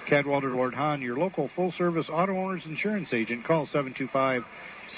Cadwalder 0.09 0.55
Lord 0.55 0.75
Hahn, 0.75 1.01
your 1.01 1.17
local 1.17 1.51
full 1.55 1.73
service 1.79 2.07
auto 2.11 2.37
owner's 2.37 2.65
insurance 2.65 3.09
agent. 3.13 3.45
Call 3.45 3.67
725 3.67 4.43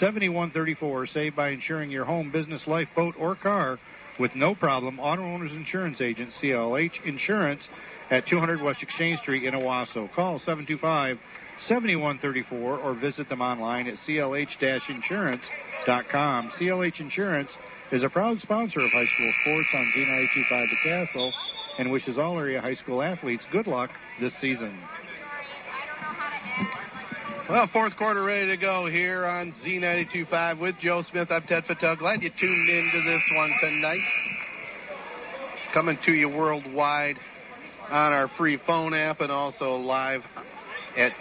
7134. 0.01 1.07
Save 1.09 1.37
by 1.37 1.51
insuring 1.51 1.91
your 1.91 2.05
home, 2.05 2.31
business, 2.31 2.63
life, 2.67 2.89
boat, 2.97 3.15
or 3.19 3.37
car 3.37 3.79
with 4.19 4.35
no 4.35 4.55
problem. 4.55 4.99
Auto 4.99 5.23
owner's 5.23 5.53
insurance 5.53 6.01
agent, 6.01 6.31
CLH 6.43 7.05
Insurance, 7.05 7.63
at 8.11 8.27
200 8.29 8.63
West 8.63 8.83
Exchange 8.83 9.21
Street 9.21 9.45
in 9.45 9.55
Owosso. 9.55 10.13
Call 10.15 10.39
725 10.41 11.19
7134 11.69 12.79
or 12.79 12.95
visit 12.95 13.29
them 13.29 13.41
online 13.41 13.89
at 13.89 13.95
clh-insurance.com. 14.07 16.53
CLH 16.61 17.01
Insurance 17.01 17.51
is 17.93 18.03
a 18.03 18.09
proud 18.09 18.41
sponsor 18.41 18.81
of 18.81 18.91
high 18.91 19.07
school 19.15 19.33
sports 19.43 19.69
on 19.75 19.93
Z925 19.97 20.67
The 20.71 20.77
Castle 20.89 21.33
and 21.79 21.91
wishes 21.91 22.19
all 22.19 22.39
area 22.39 22.61
high 22.61 22.75
school 22.75 23.03
athletes 23.03 23.43
good 23.53 23.67
luck 23.67 23.91
this 24.21 24.33
season. 24.41 24.79
Well, 27.49 27.69
fourth 27.73 27.97
quarter 27.97 28.23
ready 28.23 28.47
to 28.49 28.57
go 28.57 28.87
here 28.87 29.25
on 29.27 29.53
Z92.5 29.65 30.61
with 30.61 30.77
Joe 30.81 31.03
Smith. 31.11 31.31
I'm 31.31 31.43
Ted 31.43 31.65
Fattel. 31.65 31.99
Glad 31.99 32.23
you 32.23 32.31
tuned 32.41 32.71
into 32.71 33.03
this 33.05 33.23
one 33.37 33.53
tonight. 33.61 34.01
Coming 35.75 35.99
to 36.07 36.13
you 36.13 36.31
worldwide 36.31 37.19
on 37.91 38.13
our 38.13 38.31
free 38.39 38.59
phone 38.67 38.95
app 38.95 39.21
and 39.21 39.31
also 39.31 39.75
live 39.75 40.23
at 40.97 41.13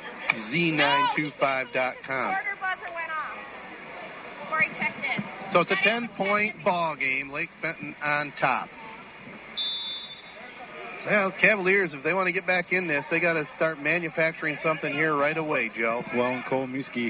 z925.com. 0.52 1.34
Quarter 1.36 2.58
buzzer 2.60 2.92
went 2.94 3.12
off 3.12 3.38
before 4.44 4.62
he 4.62 4.70
checked 4.78 5.04
in. 5.04 5.24
So 5.54 5.60
it's 5.62 5.72
a 5.72 5.84
10 5.84 6.10
point 6.18 6.64
ball 6.64 6.96
game. 6.96 7.30
Lake 7.30 7.50
Fenton 7.62 7.96
on 8.04 8.34
top. 8.40 8.70
Well, 11.06 11.34
Cavaliers, 11.42 11.92
if 11.94 12.02
they 12.04 12.14
want 12.14 12.28
to 12.28 12.32
get 12.32 12.48
back 12.48 12.72
in 12.72 12.88
this, 12.88 13.04
they 13.12 13.20
got 13.20 13.34
to 13.34 13.46
start 13.58 13.82
manufacturing 13.82 14.58
something 14.64 14.94
here 14.94 15.16
right 15.16 15.38
away, 15.38 15.70
Joe. 15.78 16.02
Well, 16.16 16.32
and 16.32 16.46
Cole 16.46 16.66
Miskey 16.66 17.10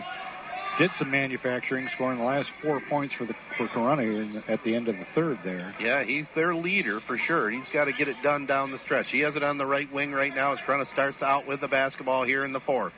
did 0.80 0.90
some 0.98 1.12
manufacturing, 1.12 1.88
scoring 1.96 2.20
the 2.20 2.26
last 2.26 2.50
four 2.62 2.82
points 2.90 3.14
for 3.18 3.26
the 3.26 3.34
for 3.58 3.68
Corunna 3.68 4.04
in, 4.04 4.44
at 4.48 4.64
the 4.64 4.76
end 4.76 4.88
of 4.88 4.96
the 4.96 5.06
third 5.14 5.38
there. 5.44 5.74
Yeah, 5.80 6.04
he's 6.04 6.26
their 6.36 6.56
leader 6.56 7.00
for 7.08 7.18
sure. 7.28 7.50
He's 7.52 7.68
got 7.74 7.86
to 7.86 7.94
get 7.94 8.08
it 8.08 8.16
done 8.24 8.46
down 8.46 8.72
the 8.72 8.80
stretch. 8.84 9.08
He 9.12 9.20
has 9.20 9.36
it 9.36 9.44
on 9.44 9.58
the 9.58 9.66
right 9.66 9.92
wing 9.94 10.12
right 10.12 10.34
now 10.34 10.54
as 10.54 10.60
Corunna 10.68 10.92
starts 10.94 11.18
out 11.22 11.48
with 11.48 11.62
the 11.62 11.68
basketball 11.68 12.26
here 12.26 12.46
in 12.46 12.54
the 12.54 12.60
fourth. 12.62 12.94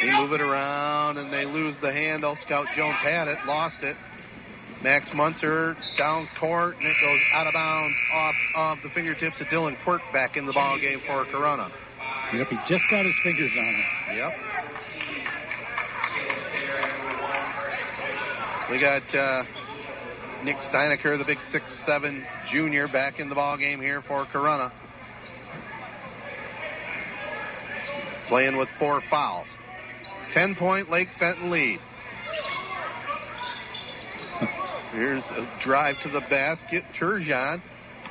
They 0.00 0.10
move 0.12 0.32
it 0.32 0.40
around 0.40 1.18
and 1.18 1.32
they 1.32 1.44
lose 1.44 1.74
the 1.82 1.92
handle. 1.92 2.36
Scout 2.46 2.66
Jones 2.76 2.96
had 3.02 3.28
it, 3.28 3.38
lost 3.46 3.76
it. 3.82 3.96
Max 4.82 5.06
Munzer 5.14 5.76
down 5.98 6.26
court 6.38 6.76
and 6.76 6.86
it 6.86 6.96
goes 7.02 7.20
out 7.34 7.46
of 7.46 7.52
bounds 7.52 7.96
off 8.14 8.34
of 8.56 8.78
the 8.82 8.88
fingertips 8.94 9.36
of 9.38 9.46
Dylan 9.48 9.76
Quirk 9.84 10.00
back 10.12 10.38
in 10.38 10.46
the 10.46 10.52
ball 10.52 10.78
game 10.80 11.00
for 11.06 11.26
Corunna. 11.26 11.70
Yep, 12.32 12.48
he 12.48 12.56
just 12.68 12.84
got 12.90 13.04
his 13.04 13.14
fingers 13.22 13.50
on 13.58 13.66
it. 13.66 14.16
Yep. 14.16 14.32
We 18.70 18.78
got 18.78 19.02
uh, 19.14 19.42
Nick 20.44 20.56
Steinecker, 20.72 21.18
the 21.18 21.24
big 21.26 21.38
six-seven 21.50 22.24
junior, 22.52 22.86
back 22.88 23.18
in 23.18 23.28
the 23.28 23.34
ball 23.34 23.56
game 23.58 23.80
here 23.80 24.02
for 24.06 24.26
Corunna. 24.26 24.70
Playing 28.28 28.56
with 28.56 28.68
four 28.78 29.02
fouls. 29.10 29.46
Ten-point 30.34 30.88
Lake 30.88 31.08
Fenton 31.18 31.50
lead. 31.50 31.80
Here's 34.92 35.24
a 35.24 35.48
drive 35.64 35.96
to 36.04 36.10
the 36.10 36.20
basket. 36.30 36.84
Turgeon 37.00 37.60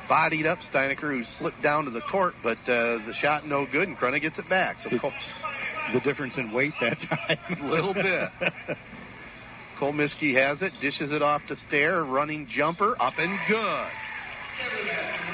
bodied 0.08 0.46
up 0.46 0.58
Steinecker, 0.72 1.00
who 1.00 1.22
slipped 1.38 1.62
down 1.62 1.86
to 1.86 1.90
the 1.90 2.00
court, 2.10 2.34
but 2.42 2.58
uh, 2.64 2.98
the 3.06 3.14
shot 3.22 3.46
no 3.46 3.66
good, 3.70 3.88
and 3.88 3.96
Corunna 3.96 4.20
gets 4.20 4.38
it 4.38 4.48
back. 4.50 4.76
So 4.84 4.98
Cole, 4.98 5.12
The 5.94 6.00
difference 6.00 6.34
in 6.36 6.52
weight 6.52 6.74
that 6.82 6.98
time. 7.08 7.62
a 7.62 7.70
little 7.70 7.94
bit. 7.94 8.28
Cole 9.80 9.94
Miskey 9.94 10.34
has 10.34 10.60
it, 10.60 10.72
dishes 10.82 11.10
it 11.10 11.22
off 11.22 11.40
to 11.48 11.56
Stair, 11.66 12.04
running 12.04 12.46
jumper, 12.54 12.94
up 13.00 13.14
and 13.16 13.38
good. 13.48 13.88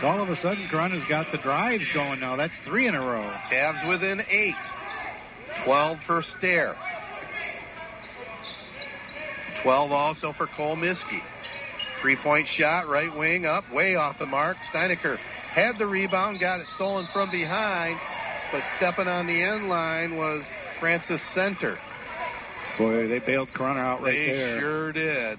All 0.05 0.23
of 0.23 0.29
a 0.29 0.37
sudden, 0.41 0.69
Corunna's 0.71 1.03
got 1.09 1.27
the 1.33 1.39
drives 1.39 1.83
going 1.93 2.21
now. 2.21 2.37
That's 2.37 2.53
three 2.65 2.87
in 2.87 2.95
a 2.95 3.01
row. 3.01 3.29
Cavs 3.53 3.89
within 3.89 4.21
eight. 4.31 4.55
12 5.65 5.99
for 6.07 6.23
Stair. 6.39 6.77
12 9.65 9.91
also 9.91 10.33
for 10.39 10.47
Cole 10.57 10.77
Miskey. 10.77 11.21
Three 12.01 12.17
point 12.23 12.47
shot, 12.57 12.89
right 12.89 13.13
wing 13.19 13.47
up, 13.47 13.65
way 13.73 13.97
off 13.97 14.17
the 14.21 14.27
mark. 14.27 14.57
Steinecker 14.73 15.17
had 15.53 15.73
the 15.77 15.87
rebound, 15.87 16.39
got 16.39 16.61
it 16.61 16.67
stolen 16.77 17.09
from 17.13 17.33
behind, 17.33 17.99
but 18.53 18.61
stepping 18.77 19.09
on 19.09 19.27
the 19.27 19.43
end 19.43 19.69
line 19.69 20.17
was 20.17 20.45
Francis 20.79 21.21
Center. 21.35 21.77
Boy, 22.79 23.09
they 23.09 23.19
bailed 23.21 23.49
Corunna 23.57 23.79
out 23.79 24.03
right 24.03 24.13
they 24.13 24.27
there. 24.27 24.55
They 24.55 24.61
sure 24.61 24.93
did. 24.93 25.39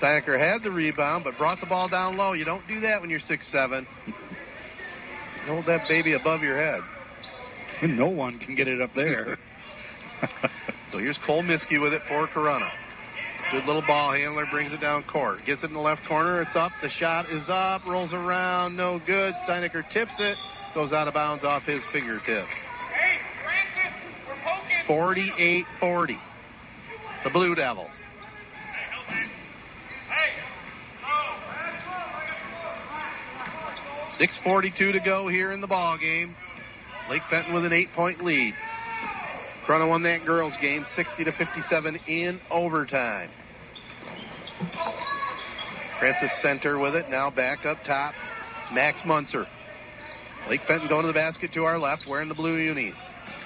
Steinecker 0.00 0.38
had 0.38 0.62
the 0.62 0.70
rebound, 0.70 1.24
but 1.24 1.36
brought 1.38 1.60
the 1.60 1.66
ball 1.66 1.88
down 1.88 2.16
low. 2.16 2.32
You 2.32 2.44
don't 2.44 2.66
do 2.66 2.80
that 2.80 3.00
when 3.00 3.10
you're 3.10 3.20
six 3.28 3.44
seven. 3.52 3.86
Hold 5.46 5.66
that 5.66 5.86
baby 5.88 6.14
above 6.14 6.42
your 6.42 6.56
head. 6.56 6.80
No 7.82 8.06
one 8.06 8.38
can 8.38 8.54
get 8.54 8.68
it 8.68 8.80
up 8.80 8.90
there. 8.94 9.36
So 10.92 10.98
here's 10.98 11.18
Cole 11.26 11.42
Miskey 11.42 11.78
with 11.78 11.94
it 11.94 12.02
for 12.06 12.28
Corunna. 12.28 12.68
Good 13.50 13.64
little 13.64 13.82
ball 13.86 14.12
handler, 14.12 14.46
brings 14.50 14.72
it 14.72 14.80
down 14.80 15.04
court. 15.04 15.38
Gets 15.46 15.62
it 15.62 15.66
in 15.66 15.72
the 15.72 15.80
left 15.80 16.02
corner. 16.06 16.42
It's 16.42 16.54
up. 16.54 16.70
The 16.82 16.90
shot 17.00 17.30
is 17.30 17.42
up. 17.48 17.82
Rolls 17.86 18.12
around. 18.12 18.76
No 18.76 19.00
good. 19.06 19.34
Steinecker 19.48 19.82
tips 19.92 20.12
it. 20.18 20.36
Goes 20.74 20.92
out 20.92 21.08
of 21.08 21.14
bounds 21.14 21.44
off 21.44 21.62
his 21.62 21.82
fingertips. 21.92 22.50
48 24.86 25.64
40. 25.80 26.18
The 27.24 27.30
Blue 27.30 27.54
Devils. 27.54 27.90
Six 34.18 34.38
forty-two 34.44 34.92
to 34.92 35.00
go 35.00 35.28
here 35.28 35.52
in 35.52 35.60
the 35.60 35.66
ball 35.66 35.96
game. 35.98 36.34
Lake 37.10 37.22
Fenton 37.30 37.54
with 37.54 37.64
an 37.64 37.72
eight-point 37.72 38.22
lead. 38.22 38.54
Corunna 39.66 39.88
won 39.88 40.02
that 40.02 40.24
girls 40.24 40.52
game 40.60 40.84
60 40.96 41.24
to 41.24 41.32
57 41.32 41.96
in 42.08 42.40
overtime. 42.50 43.30
Francis 45.98 46.30
Center 46.42 46.78
with 46.78 46.94
it. 46.94 47.08
Now 47.10 47.30
back 47.30 47.64
up 47.64 47.78
top. 47.86 48.14
Max 48.72 48.98
Munzer. 49.06 49.46
Lake 50.50 50.60
Fenton 50.66 50.88
going 50.88 51.02
to 51.02 51.08
the 51.08 51.14
basket 51.14 51.52
to 51.54 51.64
our 51.64 51.78
left, 51.78 52.02
wearing 52.08 52.28
the 52.28 52.34
blue 52.34 52.56
unis. 52.56 52.94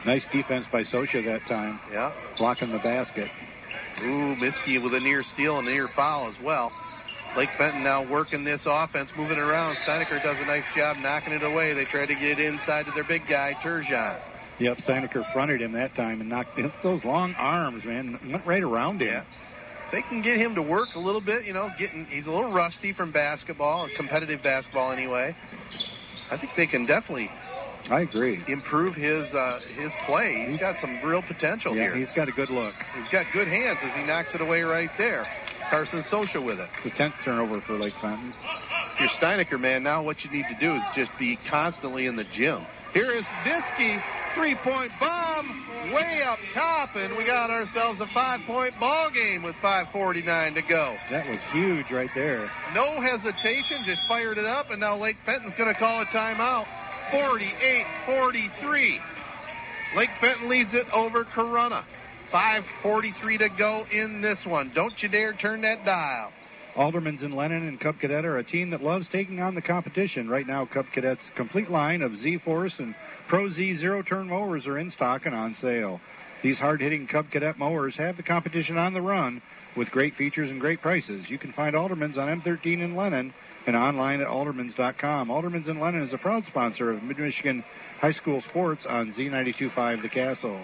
Nice 0.05 0.25
defense 0.33 0.67
by 0.73 0.83
Sosha 0.85 1.25
that 1.25 1.47
time, 1.47 1.81
Yeah. 1.93 2.13
blocking 2.39 2.71
the 2.73 2.79
basket. 2.79 3.31
Ooh, 4.03 4.37
Miskey 4.37 4.79
with 4.79 4.95
a 4.95 5.01
near 5.01 5.23
steal 5.35 5.59
and 5.59 5.67
a 5.69 5.71
near 5.71 5.89
foul 5.89 6.29
as 6.29 6.39
well. 6.43 6.73
Lake 7.37 7.51
Fenton 7.59 7.83
now 7.83 8.03
working 8.03 8.45
this 8.45 8.61
offense, 8.67 9.11
moving 9.17 9.37
it 9.37 9.43
around. 9.43 9.77
Steinecker 9.87 10.23
does 10.23 10.37
a 10.39 10.47
nice 10.47 10.65
job 10.75 10.97
knocking 10.99 11.33
it 11.35 11.43
away. 11.43 11.75
They 11.75 11.85
try 11.85 12.07
to 12.07 12.15
get 12.15 12.39
inside 12.39 12.87
to 12.87 12.93
their 12.93 13.05
big 13.05 13.27
guy, 13.29 13.55
Turgeon. 13.63 14.17
Yep, 14.59 14.79
Steinecker 14.79 15.31
fronted 15.33 15.61
him 15.61 15.73
that 15.73 15.95
time 15.95 16.21
and 16.21 16.31
knocked 16.31 16.59
those 16.83 17.05
long 17.05 17.35
arms, 17.35 17.85
man, 17.85 18.19
went 18.33 18.47
right 18.47 18.63
around 18.63 19.03
him. 19.03 19.09
Yeah. 19.09 19.25
They 19.93 20.03
can 20.03 20.23
get 20.23 20.39
him 20.39 20.55
to 20.55 20.63
work 20.63 20.89
a 20.97 20.99
little 20.99 21.21
bit, 21.21 21.45
you 21.45 21.53
know, 21.53 21.71
getting 21.79 22.07
he's 22.07 22.27
a 22.27 22.31
little 22.31 22.53
rusty 22.53 22.93
from 22.93 23.13
basketball, 23.13 23.89
competitive 23.97 24.43
basketball 24.43 24.93
anyway. 24.93 25.37
I 26.31 26.37
think 26.39 26.53
they 26.57 26.67
can 26.67 26.87
definitely 26.87 27.31
I 27.91 28.01
agree. 28.01 28.43
improve 28.49 28.95
his 28.95 29.27
uh, 29.35 29.61
his 29.79 29.93
play. 30.07 30.47
He's 30.51 30.61
got 30.61 30.77
some 30.81 30.99
real 31.05 31.23
potential 31.23 31.75
Yeah, 31.77 31.83
here. 31.83 31.97
he's 31.97 32.09
got 32.17 32.29
a 32.29 32.33
good 32.33 32.51
look. 32.51 32.75
he's 32.99 33.09
got 33.13 33.27
good 33.33 33.49
hands 33.49 33.79
as 33.83 33.95
he 33.97 34.03
knocks 34.05 34.31
it 34.35 34.41
away 34.41 34.63
right 34.63 34.91
there. 34.99 35.27
Carson 35.71 36.05
Sosha 36.13 36.45
with 36.45 36.59
it. 36.61 36.69
It's 36.85 36.93
the 36.93 36.99
tenth 36.99 37.15
turnover 37.25 37.61
for 37.67 37.79
Lake 37.79 37.95
Fenton. 38.01 38.33
If 38.33 39.01
you're 39.01 39.09
Steinecker, 39.21 39.61
man, 39.61 39.83
now 39.83 40.03
what 40.03 40.17
you 40.25 40.31
need 40.31 40.47
to 40.49 40.59
do 40.61 40.75
is 40.75 40.83
just 40.95 41.11
be 41.19 41.39
constantly 41.51 42.07
in 42.07 42.17
the 42.17 42.25
gym. 42.37 42.65
Here 42.95 43.13
is 43.13 43.25
Miskey, 43.45 43.99
three-point 44.37 44.91
bomb, 45.01 45.93
way 45.93 46.23
up 46.25 46.39
top, 46.55 46.95
and 46.97 47.17
we 47.17 47.27
got 47.27 47.51
ourselves 47.51 48.01
a 48.01 48.07
five-point 48.15 48.79
ball 48.81 49.11
game 49.11 49.43
with 49.43 49.55
5:49 49.63 50.55
to 50.55 50.63
go. 50.63 50.97
That 51.11 51.29
was 51.29 51.41
huge 51.53 51.87
right 51.91 52.11
there. 52.15 52.51
No 52.75 53.01
hesitation, 53.01 53.83
just 53.85 54.01
fired 54.09 54.39
it 54.39 54.47
up, 54.47 54.71
and 54.71 54.81
now 54.81 54.97
Lake 54.97 55.17
Fenton's 55.27 55.53
going 55.59 55.73
to 55.73 55.79
call 55.79 56.01
a 56.03 56.07
timeout. 56.07 56.65
48-43. 57.13 58.99
Lake 59.97 60.11
Fenton 60.21 60.49
leads 60.49 60.75
it 60.75 60.87
over 60.93 61.25
Corunna. 61.25 61.85
5.43 62.33 63.39
to 63.39 63.49
go 63.57 63.87
in 63.93 64.21
this 64.21 64.39
one. 64.47 64.73
Don't 64.75 64.93
you 65.01 65.09
dare 65.09 65.33
turn 65.35 65.63
that 65.63 65.85
dial. 65.85 66.33
Aldermans 66.77 67.25
and 67.25 67.35
Lennon 67.35 67.69
and 67.69 67.81
Cub 67.81 67.99
Cadet 67.99 68.25
are 68.25 68.39
a 68.39 68.45
team 68.45 68.71
that 68.71 68.83
loves 68.83 69.07
taking 69.11 69.41
on 69.41 69.55
the 69.55 69.63
competition. 69.63 70.29
Right 70.29 70.47
now, 70.47 70.67
Cub 70.67 70.85
Cadet's 70.93 71.23
complete 71.35 71.71
line 71.71 72.03
of 72.03 72.13
Z 72.19 72.41
Force 72.45 72.75
and 72.79 72.95
Pro 73.29 73.51
Z 73.51 73.79
zero 73.79 74.03
turn 74.03 74.29
mowers 74.29 74.67
are 74.67 74.79
in 74.79 74.91
stock 74.91 75.25
and 75.25 75.35
on 75.35 75.57
sale. 75.63 76.01
These 76.43 76.59
hard 76.59 76.83
hitting 76.83 77.07
Cub 77.07 77.31
Cadet 77.31 77.59
mowers 77.59 77.95
have 77.97 78.19
the 78.19 78.23
competition 78.23 78.77
on 78.77 78.93
the 78.93 79.01
run 79.01 79.41
with 79.77 79.89
great 79.89 80.15
features 80.17 80.51
and 80.51 80.61
great 80.61 80.83
prices. 80.83 81.25
You 81.29 81.39
can 81.39 81.55
find 81.55 81.75
Aldermans 81.75 82.19
on 82.19 82.41
M13 82.41 82.85
in 82.85 82.95
Lennon 82.95 83.33
and 83.67 83.77
online 83.77 84.21
at 84.21 84.29
aldermans.com. 84.29 85.29
Aldermans 85.29 85.69
in 85.69 85.81
Lennon 85.81 86.03
is 86.03 86.13
a 86.13 86.19
proud 86.19 86.45
sponsor 86.49 86.93
of 86.93 87.03
Mid 87.03 87.19
Michigan 87.19 87.65
High 88.01 88.13
School 88.13 88.43
Sports 88.49 88.83
on 88.89 89.13
Z925 89.13 90.03
The 90.03 90.09
Castle. 90.09 90.61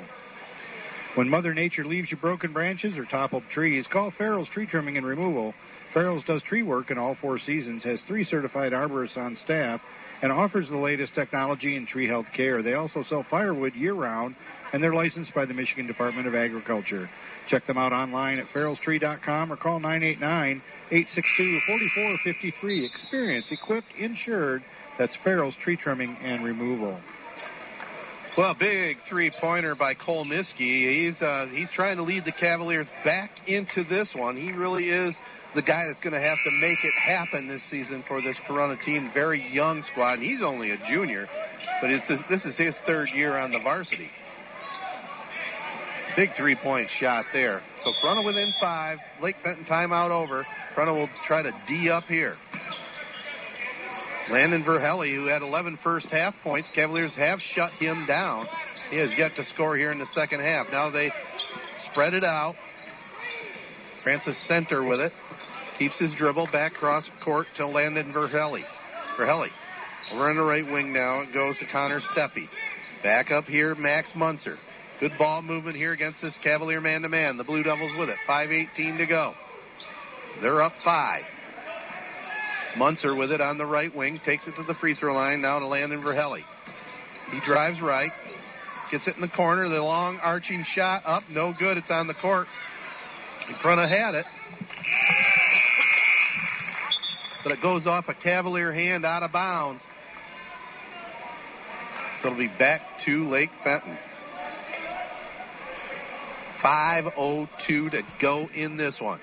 When 1.14 1.28
Mother 1.28 1.52
Nature 1.52 1.84
leaves 1.84 2.10
you 2.10 2.16
broken 2.16 2.52
branches 2.52 2.96
or 2.96 3.04
toppled 3.04 3.42
trees, 3.52 3.84
call 3.92 4.12
Farrell's 4.16 4.48
Tree 4.48 4.66
Trimming 4.66 4.96
and 4.96 5.06
Removal. 5.06 5.52
Farrell's 5.92 6.24
does 6.24 6.42
tree 6.44 6.62
work 6.62 6.90
in 6.90 6.96
all 6.96 7.16
four 7.20 7.38
seasons, 7.38 7.84
has 7.84 8.00
three 8.08 8.24
certified 8.24 8.72
arborists 8.72 9.18
on 9.18 9.36
staff, 9.44 9.82
and 10.22 10.32
offers 10.32 10.68
the 10.70 10.76
latest 10.76 11.14
technology 11.14 11.76
in 11.76 11.86
tree 11.86 12.08
health 12.08 12.26
care. 12.34 12.62
They 12.62 12.74
also 12.74 13.04
sell 13.08 13.26
firewood 13.28 13.74
year 13.74 13.92
round, 13.92 14.36
and 14.72 14.82
they're 14.82 14.94
licensed 14.94 15.34
by 15.34 15.44
the 15.44 15.54
Michigan 15.54 15.86
Department 15.86 16.26
of 16.26 16.34
Agriculture. 16.34 17.08
Check 17.48 17.66
them 17.66 17.78
out 17.78 17.92
online 17.92 18.38
at 18.38 18.46
farrellstree.com 18.54 19.52
or 19.52 19.56
call 19.56 19.80
989 19.80 20.62
862 20.90 21.60
4453. 21.66 22.86
Experience, 22.86 23.46
equipped, 23.50 23.92
insured. 23.98 24.62
That's 24.98 25.12
Farrell's 25.24 25.54
Tree 25.62 25.76
Trimming 25.76 26.16
and 26.22 26.44
Removal. 26.44 26.98
Well, 28.36 28.54
big 28.58 28.96
three-pointer 29.10 29.74
by 29.74 29.92
Cole 29.92 30.24
Miskey. 30.24 31.10
He's 31.10 31.20
uh, 31.20 31.46
he's 31.52 31.68
trying 31.76 31.98
to 31.98 32.02
lead 32.02 32.24
the 32.24 32.32
Cavaliers 32.32 32.86
back 33.04 33.30
into 33.46 33.84
this 33.84 34.08
one. 34.14 34.36
He 34.36 34.52
really 34.52 34.88
is 34.88 35.14
the 35.54 35.60
guy 35.60 35.84
that's 35.86 36.00
going 36.00 36.14
to 36.14 36.20
have 36.20 36.38
to 36.44 36.50
make 36.50 36.78
it 36.82 36.94
happen 36.98 37.46
this 37.46 37.60
season 37.70 38.02
for 38.08 38.22
this 38.22 38.36
Corunna 38.48 38.82
team. 38.86 39.10
Very 39.12 39.46
young 39.52 39.84
squad, 39.92 40.14
and 40.14 40.22
he's 40.22 40.40
only 40.42 40.70
a 40.70 40.78
junior, 40.88 41.28
but 41.82 41.90
it's 41.90 42.08
his, 42.08 42.20
this 42.30 42.42
is 42.46 42.56
his 42.56 42.74
third 42.86 43.08
year 43.14 43.36
on 43.36 43.52
the 43.52 43.58
varsity. 43.58 44.08
Big 46.16 46.30
three-point 46.36 46.88
shot 47.00 47.24
there. 47.32 47.62
So 47.84 47.92
Corunna 48.02 48.24
within 48.24 48.52
five. 48.60 48.98
Lake 49.22 49.36
Fenton 49.42 49.64
timeout 49.64 50.10
over. 50.10 50.46
Corunna 50.76 50.94
will 50.94 51.08
try 51.26 51.42
to 51.42 51.50
D 51.66 51.90
up 51.90 52.04
here. 52.04 52.36
Landon 54.30 54.62
Verhelli, 54.62 55.14
who 55.14 55.26
had 55.26 55.42
11 55.42 55.78
first 55.82 56.06
half 56.06 56.34
points, 56.42 56.68
Cavaliers 56.74 57.12
have 57.16 57.38
shut 57.54 57.72
him 57.72 58.06
down. 58.06 58.46
He 58.90 58.98
has 58.98 59.10
yet 59.16 59.34
to 59.36 59.44
score 59.54 59.76
here 59.76 59.90
in 59.90 59.98
the 59.98 60.06
second 60.14 60.40
half. 60.40 60.66
Now 60.70 60.90
they 60.90 61.10
spread 61.90 62.14
it 62.14 62.24
out. 62.24 62.54
Francis 64.02 64.36
Center 64.48 64.84
with 64.84 65.00
it. 65.00 65.12
Keeps 65.78 65.98
his 65.98 66.10
dribble 66.18 66.48
back 66.52 66.72
across 66.72 67.04
court 67.24 67.46
to 67.56 67.66
Landon 67.66 68.12
Verhelli. 68.12 68.62
Verhelli 69.18 69.48
over 70.12 70.30
on 70.30 70.36
the 70.36 70.42
right 70.42 70.64
wing 70.70 70.92
now. 70.92 71.20
It 71.20 71.32
goes 71.32 71.56
to 71.58 71.66
Connor 71.72 72.00
Steppe. 72.12 72.48
Back 73.02 73.30
up 73.30 73.44
here, 73.44 73.74
Max 73.74 74.08
Munzer. 74.14 74.56
Good 75.02 75.18
ball 75.18 75.42
movement 75.42 75.74
here 75.74 75.90
against 75.90 76.22
this 76.22 76.32
Cavalier 76.44 76.80
man 76.80 77.02
to 77.02 77.08
man. 77.08 77.36
The 77.36 77.42
Blue 77.42 77.64
Devils 77.64 77.90
with 77.98 78.08
it. 78.08 78.14
5.18 78.28 78.98
to 78.98 79.06
go. 79.06 79.32
They're 80.40 80.62
up 80.62 80.74
five. 80.84 81.24
Munzer 82.76 83.16
with 83.16 83.32
it 83.32 83.40
on 83.40 83.58
the 83.58 83.66
right 83.66 83.92
wing, 83.92 84.20
takes 84.24 84.46
it 84.46 84.54
to 84.54 84.62
the 84.62 84.74
free 84.74 84.94
throw 84.94 85.12
line, 85.12 85.42
now 85.42 85.58
to 85.58 85.66
Landon 85.66 86.02
Verhelli. 86.02 86.44
He 87.32 87.40
drives 87.44 87.80
right, 87.80 88.12
gets 88.92 89.08
it 89.08 89.16
in 89.16 89.22
the 89.22 89.28
corner, 89.34 89.68
the 89.68 89.82
long 89.82 90.20
arching 90.22 90.64
shot 90.72 91.02
up, 91.04 91.24
no 91.28 91.52
good, 91.58 91.78
it's 91.78 91.90
on 91.90 92.06
the 92.06 92.14
court. 92.14 92.46
Corunna 93.60 93.88
had 93.88 94.14
it. 94.14 94.26
But 97.42 97.50
it 97.50 97.60
goes 97.60 97.88
off 97.88 98.04
a 98.06 98.14
Cavalier 98.14 98.72
hand 98.72 99.04
out 99.04 99.24
of 99.24 99.32
bounds. 99.32 99.82
So 102.22 102.28
it'll 102.28 102.38
be 102.38 102.46
back 102.56 102.82
to 103.04 103.28
Lake 103.28 103.50
Fenton. 103.64 103.98
5.02 106.62 107.90
to 107.90 108.02
go 108.20 108.48
in 108.54 108.76
this 108.76 108.94
one. 109.00 109.20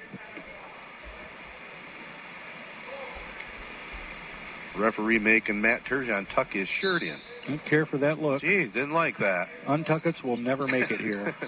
Referee 4.77 5.19
making 5.19 5.61
Matt 5.61 5.81
Turgeon 5.89 6.25
tuck 6.33 6.47
his 6.51 6.67
shirt 6.81 7.01
in. 7.03 7.17
Don't 7.47 7.63
care 7.65 7.85
for 7.85 7.97
that 7.97 8.19
look. 8.19 8.41
Jeez, 8.41 8.73
didn't 8.73 8.91
like 8.93 9.17
that. 9.17 9.47
Untuckets 9.67 10.21
will 10.23 10.37
never 10.37 10.67
make 10.67 10.89
it 10.91 10.99
here. 11.01 11.35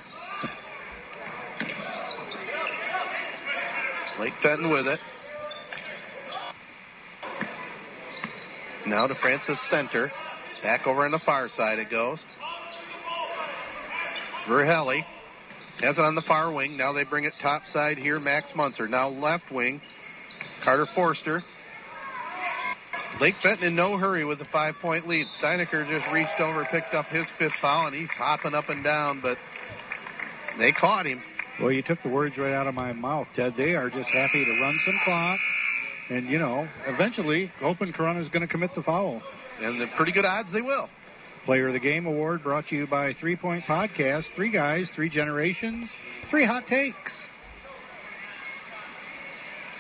Lake 4.19 4.33
Fenton 4.43 4.69
with 4.69 4.87
it. 4.87 4.99
Now 8.85 9.07
to 9.07 9.15
Francis 9.15 9.57
Center. 9.69 10.11
Back 10.63 10.85
over 10.85 11.05
on 11.05 11.11
the 11.11 11.21
far 11.25 11.47
side 11.55 11.79
it 11.79 11.89
goes. 11.89 12.19
Verhelli 14.47 15.01
has 15.79 15.97
it 15.97 16.01
on 16.01 16.15
the 16.15 16.21
far 16.27 16.51
wing. 16.51 16.77
Now 16.77 16.93
they 16.93 17.03
bring 17.03 17.23
it 17.23 17.33
top 17.41 17.63
side 17.73 17.97
here. 17.97 18.19
Max 18.19 18.47
Munzer. 18.55 18.87
Now 18.87 19.09
left 19.09 19.51
wing. 19.51 19.81
Carter 20.63 20.87
Forster. 20.93 21.43
Lake 23.19 23.35
Fenton 23.43 23.67
in 23.67 23.75
no 23.75 23.97
hurry 23.97 24.25
with 24.25 24.39
the 24.39 24.47
five 24.51 24.75
point 24.81 25.07
lead. 25.07 25.25
Steinecker 25.41 25.87
just 25.89 26.11
reached 26.13 26.39
over, 26.39 26.65
picked 26.71 26.93
up 26.93 27.07
his 27.07 27.25
fifth 27.37 27.53
foul, 27.61 27.87
and 27.87 27.95
he's 27.95 28.09
hopping 28.17 28.53
up 28.53 28.69
and 28.69 28.83
down, 28.83 29.19
but 29.21 29.37
they 30.57 30.71
caught 30.71 31.05
him. 31.05 31.21
Well, 31.61 31.71
you 31.71 31.83
took 31.83 32.01
the 32.03 32.09
words 32.09 32.37
right 32.37 32.53
out 32.53 32.67
of 32.67 32.73
my 32.73 32.93
mouth, 32.93 33.27
Ted. 33.35 33.53
They 33.57 33.75
are 33.75 33.89
just 33.89 34.09
happy 34.09 34.43
to 34.45 34.61
run 34.61 34.79
some 34.85 34.99
clock. 35.03 35.39
And, 36.09 36.27
you 36.29 36.39
know, 36.39 36.67
eventually, 36.87 37.51
hoping 37.59 37.93
Corunna 37.93 38.21
is 38.21 38.29
going 38.29 38.41
to 38.41 38.47
commit 38.47 38.71
the 38.75 38.81
foul. 38.81 39.21
And 39.61 39.79
the 39.79 39.85
pretty 39.95 40.11
good 40.11 40.25
odds 40.25 40.49
they 40.51 40.61
will. 40.61 40.89
Player 41.45 41.69
of 41.69 41.73
the 41.73 41.79
Game 41.79 42.05
Award 42.05 42.43
brought 42.43 42.67
to 42.67 42.75
you 42.75 42.85
by 42.85 43.13
Three 43.19 43.35
Point 43.35 43.63
Podcast. 43.65 44.25
Three 44.35 44.51
guys, 44.51 44.85
three 44.95 45.09
generations, 45.09 45.89
three 46.29 46.45
hot 46.45 46.67
takes. 46.67 47.11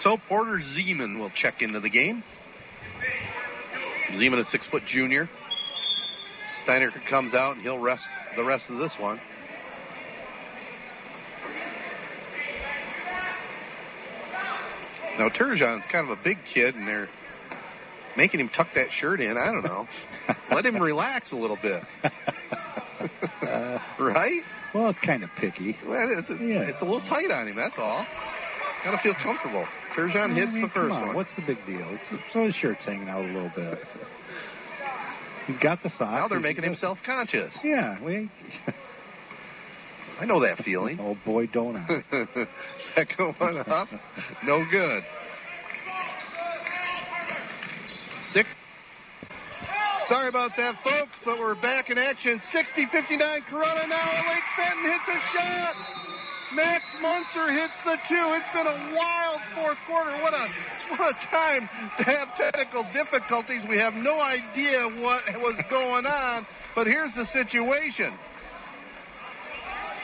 So 0.03 0.17
Porter 0.27 0.59
Zeman 0.75 1.19
will 1.19 1.31
check 1.39 1.61
into 1.61 1.79
the 1.79 1.89
game. 1.89 2.23
Zeman, 4.13 4.39
a 4.39 4.45
six 4.51 4.65
foot 4.71 4.81
junior. 4.91 5.29
Steiner 6.63 6.91
comes 7.09 7.35
out 7.35 7.57
and 7.57 7.61
he'll 7.61 7.77
rest 7.77 8.03
the 8.35 8.43
rest 8.43 8.63
of 8.69 8.79
this 8.79 8.91
one. 8.99 9.19
Now 15.19 15.29
Turgeon's 15.29 15.83
kind 15.91 16.09
of 16.09 16.17
a 16.17 16.23
big 16.23 16.37
kid, 16.51 16.73
and 16.73 16.87
they're 16.87 17.07
making 18.17 18.39
him 18.39 18.49
tuck 18.55 18.67
that 18.75 18.87
shirt 18.99 19.21
in. 19.21 19.37
I 19.37 19.45
don't 19.51 19.63
know. 19.63 19.87
Let 20.55 20.65
him 20.65 20.77
relax 20.81 21.31
a 21.31 21.35
little 21.35 21.57
bit. 21.61 21.81
Uh, 22.03 23.77
right? 23.99 24.41
Well, 24.73 24.89
it's 24.89 24.99
kind 25.05 25.23
of 25.23 25.29
picky. 25.39 25.75
Well, 25.87 26.07
it's, 26.17 26.29
Yeah. 26.29 26.61
it's 26.69 26.81
a 26.81 26.85
little 26.85 27.01
tight 27.09 27.31
on 27.31 27.47
him. 27.47 27.55
That's 27.55 27.75
all. 27.77 28.05
Got 28.83 28.91
to 28.91 28.97
feel 29.03 29.13
comfortable. 29.23 29.65
Turgeon 29.95 30.33
hits 30.35 30.49
I 30.49 30.53
mean, 30.53 30.61
the 30.63 30.69
first 30.69 30.91
on, 30.91 31.07
one. 31.07 31.15
What's 31.15 31.29
the 31.35 31.43
big 31.45 31.57
deal? 31.65 31.81
It's- 31.93 32.19
So 32.33 32.45
his 32.45 32.55
shirt's 32.55 32.83
hanging 32.85 33.09
out 33.09 33.23
a 33.23 33.27
little 33.27 33.51
bit. 33.55 33.79
He's 35.47 35.57
got 35.57 35.83
the 35.83 35.89
socks. 35.89 35.99
now 36.01 36.27
they're 36.27 36.37
He's- 36.39 36.43
making 36.55 36.63
him 36.63 36.75
self 36.75 36.97
conscious. 37.05 37.51
Yeah, 37.63 38.01
we. 38.03 38.29
I 40.19 40.25
know 40.25 40.39
that 40.41 40.63
feeling. 40.63 40.97
Oh 41.01 41.17
boy, 41.25 41.47
don't 41.47 41.75
I? 41.77 42.03
Second 42.95 43.35
one 43.39 43.57
up. 43.57 43.87
No 44.45 44.63
good. 44.69 45.03
Six. 48.33 48.47
Sorry 50.11 50.27
about 50.27 50.51
that, 50.57 50.75
folks, 50.83 51.15
but 51.23 51.39
we're 51.39 51.55
back 51.55 51.89
in 51.89 51.97
action. 51.97 52.41
60-59 52.51 53.47
Corunna 53.47 53.87
now. 53.87 54.11
Lake 54.27 54.43
Fenton 54.59 54.83
hits 54.83 55.07
a 55.07 55.19
shot. 55.31 55.75
Max 56.53 56.83
Munzer 57.01 57.47
hits 57.55 57.71
the 57.85 57.95
two. 58.09 58.35
It's 58.35 58.51
been 58.51 58.67
a 58.67 58.93
wild 58.93 59.39
fourth 59.55 59.77
quarter. 59.87 60.11
What 60.21 60.33
a 60.33 60.47
what 60.91 61.15
a 61.15 61.31
time 61.31 61.69
to 61.97 62.03
have 62.03 62.27
technical 62.35 62.83
difficulties. 62.91 63.61
We 63.69 63.77
have 63.77 63.93
no 63.93 64.19
idea 64.19 64.83
what 64.99 65.23
was 65.39 65.55
going 65.69 66.05
on, 66.05 66.45
but 66.75 66.87
here's 66.87 67.15
the 67.15 67.25
situation. 67.31 68.11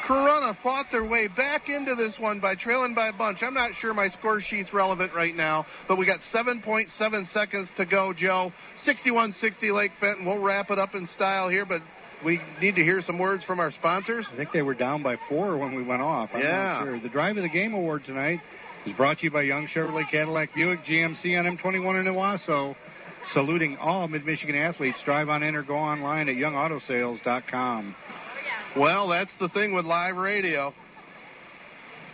Corunna 0.07 0.55
fought 0.63 0.85
their 0.91 1.03
way 1.03 1.27
back 1.27 1.67
into 1.67 1.93
this 1.95 2.13
one 2.19 2.39
by 2.39 2.55
trailing 2.55 2.95
by 2.95 3.09
a 3.09 3.13
bunch. 3.13 3.39
I'm 3.41 3.53
not 3.53 3.71
sure 3.81 3.93
my 3.93 4.07
score 4.19 4.41
sheet's 4.41 4.73
relevant 4.73 5.11
right 5.13 5.35
now, 5.35 5.65
but 5.87 5.97
we 5.97 6.05
got 6.05 6.19
7.7 6.33 7.33
seconds 7.33 7.67
to 7.77 7.85
go, 7.85 8.13
Joe. 8.17 8.51
61-60 8.87 9.75
Lake 9.75 9.91
Fenton. 9.99 10.25
We'll 10.25 10.37
wrap 10.39 10.71
it 10.71 10.79
up 10.79 10.95
in 10.95 11.07
style 11.15 11.49
here, 11.49 11.65
but 11.65 11.81
we 12.25 12.39
need 12.61 12.75
to 12.75 12.83
hear 12.83 13.01
some 13.05 13.19
words 13.19 13.43
from 13.43 13.59
our 13.59 13.71
sponsors. 13.73 14.25
I 14.31 14.37
think 14.37 14.51
they 14.53 14.61
were 14.61 14.73
down 14.73 15.03
by 15.03 15.17
four 15.27 15.57
when 15.57 15.75
we 15.75 15.83
went 15.83 16.01
off. 16.01 16.29
I'm 16.33 16.41
Yeah. 16.41 16.57
not 16.73 16.83
sure. 16.83 16.99
The 16.99 17.09
Drive 17.09 17.35
of 17.37 17.43
the 17.43 17.49
Game 17.49 17.73
Award 17.73 18.05
tonight 18.05 18.39
is 18.85 18.93
brought 18.93 19.17
to 19.19 19.23
you 19.25 19.31
by 19.31 19.41
Young 19.41 19.67
Chevrolet 19.67 20.09
Cadillac 20.09 20.53
Buick 20.55 20.85
GMC 20.85 21.35
on 21.37 21.45
M21 21.45 21.99
in 21.99 22.05
Owosso. 22.05 22.75
Saluting 23.33 23.77
all 23.77 24.07
Mid 24.07 24.25
Michigan 24.25 24.55
athletes. 24.55 24.97
Drive 25.03 25.27
on 25.27 25.43
in 25.43 25.53
or 25.53 25.63
go 25.63 25.75
online 25.75 26.29
at 26.29 26.35
youngautosales.com. 26.37 27.93
Well, 28.75 29.07
that's 29.07 29.31
the 29.39 29.49
thing 29.49 29.73
with 29.73 29.85
live 29.85 30.15
radio. 30.15 30.73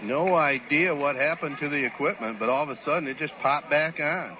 No 0.03 0.35
idea 0.35 0.93
what 0.93 1.15
happened 1.15 1.57
to 1.61 1.69
the 1.69 1.85
equipment, 1.85 2.37
but 2.39 2.49
all 2.49 2.63
of 2.63 2.69
a 2.69 2.77
sudden 2.83 3.07
it 3.07 3.17
just 3.17 3.33
popped 3.41 3.69
back 3.69 3.99
on. 3.99 4.37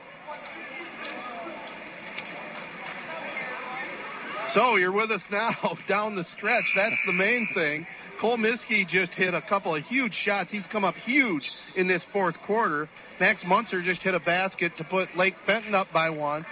So 4.53 4.76
you're 4.76 4.91
with 4.91 5.10
us 5.10 5.22
now 5.31 5.77
down 5.90 6.15
the 6.15 6.26
stretch. 6.38 6.65
That's 6.76 6.95
the 7.07 7.14
main 7.14 7.48
thing. 7.56 7.88
Cole 8.22 8.38
Miskey 8.38 8.88
just 8.88 9.11
hit 9.14 9.34
a 9.34 9.41
couple 9.41 9.76
of 9.76 9.84
huge 9.85 10.14
shots. 10.23 10.49
He's 10.52 10.64
come 10.72 10.85
up 10.85 10.95
huge 11.03 11.44
in 11.76 11.88
this 11.88 12.02
fourth 12.14 12.35
quarter. 12.45 12.88
Max 13.19 13.41
Munzer 13.45 13.81
just 13.81 14.02
hit 14.02 14.14
a 14.14 14.19
basket 14.19 14.72
to 14.77 14.84
put 14.84 15.10
Lake 15.18 15.34
Fenton 15.45 15.73
up 15.73 15.88
by 15.94 16.10
one. 16.10 16.45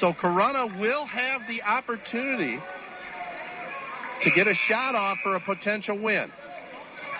So 0.00 0.12
Corunna 0.12 0.80
will 0.80 1.06
have 1.06 1.42
the 1.48 1.62
opportunity 1.62 2.58
to 4.24 4.30
get 4.30 4.46
a 4.46 4.54
shot 4.68 4.94
off 4.94 5.18
for 5.22 5.36
a 5.36 5.40
potential 5.40 5.98
win. 5.98 6.30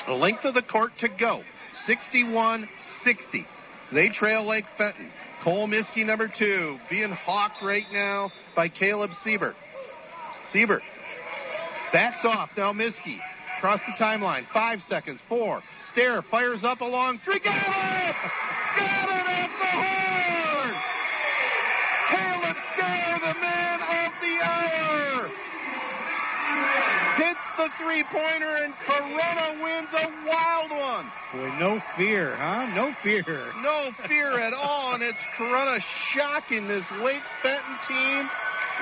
The 0.07 0.15
length 0.15 0.45
of 0.45 0.55
the 0.55 0.63
court 0.63 0.93
to 1.01 1.09
go 1.09 1.43
61 1.87 2.69
60. 3.05 3.47
They 3.93 4.09
trail 4.09 4.49
Lake 4.49 4.65
Fenton. 4.79 5.11
Cole 5.45 5.67
Miskey, 5.67 6.05
number 6.05 6.33
two, 6.39 6.79
being 6.89 7.11
hawked 7.11 7.63
right 7.63 7.83
now 7.93 8.31
by 8.55 8.69
Caleb 8.69 9.11
Siebert. 9.25 9.57
Siebert 10.53 10.83
backs 11.93 12.25
off. 12.25 12.51
Now 12.57 12.73
Miskey 12.73 13.19
across 13.59 13.81
the 13.87 14.03
timeline. 14.03 14.45
Five 14.53 14.81
seconds. 14.89 15.21
Four. 15.29 15.63
Stair 15.93 16.23
fires 16.31 16.61
up 16.65 16.81
along 16.81 17.21
three. 17.25 17.41
Got 17.41 17.57
it! 17.57 18.17
Got 18.77 19.09
it 19.09 19.12
the 27.63 27.69
three 27.79 28.03
pointer, 28.11 28.57
and 28.57 28.75
Corunna 28.87 29.63
wins 29.63 29.89
a 29.95 30.07
wild 30.27 30.71
one. 30.71 31.07
Boy, 31.33 31.59
no 31.61 31.81
fear, 31.97 32.35
huh? 32.37 32.67
No 32.75 32.93
fear. 33.05 33.53
No 33.63 33.91
fear 34.09 34.41
at 34.41 34.53
all, 34.53 34.95
and 34.95 35.03
it's 35.03 35.19
Corunna 35.39 35.79
shocking 36.15 36.67
this 36.67 36.85
Lake 37.05 37.23
Fenton 37.43 37.79
team, 37.87 38.29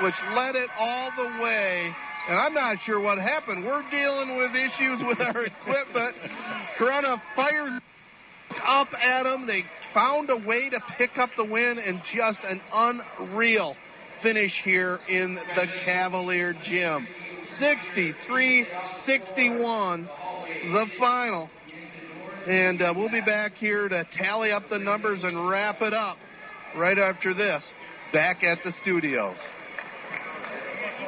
which 0.03 0.15
led 0.35 0.55
it 0.55 0.69
all 0.79 1.11
the 1.15 1.43
way. 1.43 1.91
And 2.29 2.39
I'm 2.39 2.53
not 2.53 2.77
sure 2.85 2.99
what 2.99 3.19
happened. 3.19 3.65
We're 3.65 3.87
dealing 3.91 4.37
with 4.37 4.51
issues 4.51 4.99
with 5.05 5.21
our 5.21 5.45
equipment. 5.45 6.15
Corunna 6.79 7.21
fires 7.35 7.81
up 8.65 8.87
at 8.93 9.23
them. 9.23 9.45
They 9.45 9.63
found 9.93 10.29
a 10.31 10.37
way 10.37 10.69
to 10.71 10.79
pick 10.97 11.17
up 11.19 11.29
the 11.37 11.45
win, 11.45 11.77
and 11.77 12.01
just 12.15 12.39
an 12.47 12.61
unreal 12.73 13.75
finish 14.23 14.51
here 14.63 14.99
in 15.09 15.35
the 15.55 15.65
Cavalier 15.85 16.53
gym. 16.65 17.07
63 17.59 18.67
61, 19.05 20.03
the 20.03 20.85
final. 20.99 21.49
And 22.47 22.81
uh, 22.81 22.93
we'll 22.95 23.11
be 23.11 23.21
back 23.21 23.53
here 23.55 23.87
to 23.87 24.07
tally 24.17 24.51
up 24.51 24.63
the 24.69 24.79
numbers 24.79 25.19
and 25.23 25.47
wrap 25.47 25.81
it 25.81 25.93
up 25.93 26.17
right 26.75 26.97
after 26.97 27.33
this, 27.33 27.63
back 28.13 28.43
at 28.43 28.59
the 28.63 28.71
studios. 28.81 29.35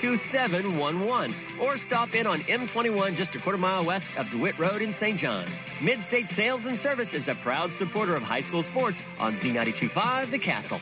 989-224-2711. 0.04 1.34
Or 1.62 1.78
stop 1.88 2.14
in 2.14 2.28
on 2.28 2.42
M21 2.42 3.18
just 3.18 3.36
a 3.36 3.42
quarter 3.42 3.58
mile 3.58 3.86
west 3.86 4.06
of 4.18 4.26
DeWitt 4.32 4.60
Road 4.60 4.82
in 4.82 4.96
St. 5.00 5.20
John. 5.20 5.48
Midstate 5.82 6.36
Sales 6.36 6.62
and 6.66 6.80
Service 6.82 7.10
is 7.14 7.28
a 7.28 7.36
proud 7.44 7.70
supporter 7.80 8.16
of 8.16 8.24
high 8.24 8.42
school 8.48 8.64
sports 8.72 8.98
on 9.20 9.38
Z925 9.38 10.32
The 10.32 10.40
Castle. 10.40 10.80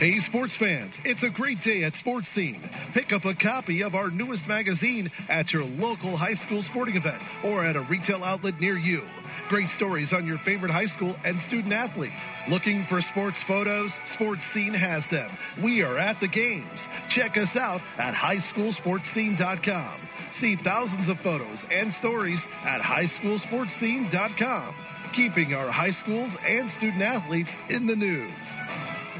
Hey, 0.00 0.18
sports 0.30 0.54
fans, 0.58 0.94
it's 1.04 1.22
a 1.22 1.28
great 1.28 1.62
day 1.62 1.84
at 1.84 1.92
Sports 2.00 2.26
Scene. 2.34 2.58
Pick 2.94 3.12
up 3.12 3.26
a 3.26 3.34
copy 3.34 3.82
of 3.82 3.94
our 3.94 4.10
newest 4.10 4.40
magazine 4.48 5.10
at 5.28 5.50
your 5.50 5.62
local 5.62 6.16
high 6.16 6.36
school 6.46 6.64
sporting 6.70 6.96
event 6.96 7.20
or 7.44 7.66
at 7.66 7.76
a 7.76 7.82
retail 7.82 8.24
outlet 8.24 8.58
near 8.58 8.78
you. 8.78 9.02
Great 9.50 9.68
stories 9.76 10.08
on 10.14 10.24
your 10.26 10.38
favorite 10.42 10.72
high 10.72 10.86
school 10.96 11.14
and 11.22 11.38
student 11.48 11.74
athletes. 11.74 12.14
Looking 12.48 12.86
for 12.88 13.02
sports 13.12 13.36
photos? 13.46 13.90
Sports 14.14 14.40
Scene 14.54 14.72
has 14.72 15.02
them. 15.10 15.28
We 15.62 15.82
are 15.82 15.98
at 15.98 16.18
the 16.22 16.28
games. 16.28 16.80
Check 17.14 17.36
us 17.36 17.54
out 17.54 17.82
at 17.98 18.14
highschoolsportscene.com. 18.14 20.00
See 20.40 20.56
thousands 20.64 21.10
of 21.10 21.18
photos 21.22 21.58
and 21.70 21.92
stories 21.98 22.40
at 22.64 22.80
highschoolsportscene.com. 22.80 24.74
Keeping 25.14 25.52
our 25.52 25.70
high 25.70 25.92
schools 26.02 26.30
and 26.48 26.70
student 26.78 27.02
athletes 27.02 27.50
in 27.68 27.86
the 27.86 27.96
news. 27.96 28.32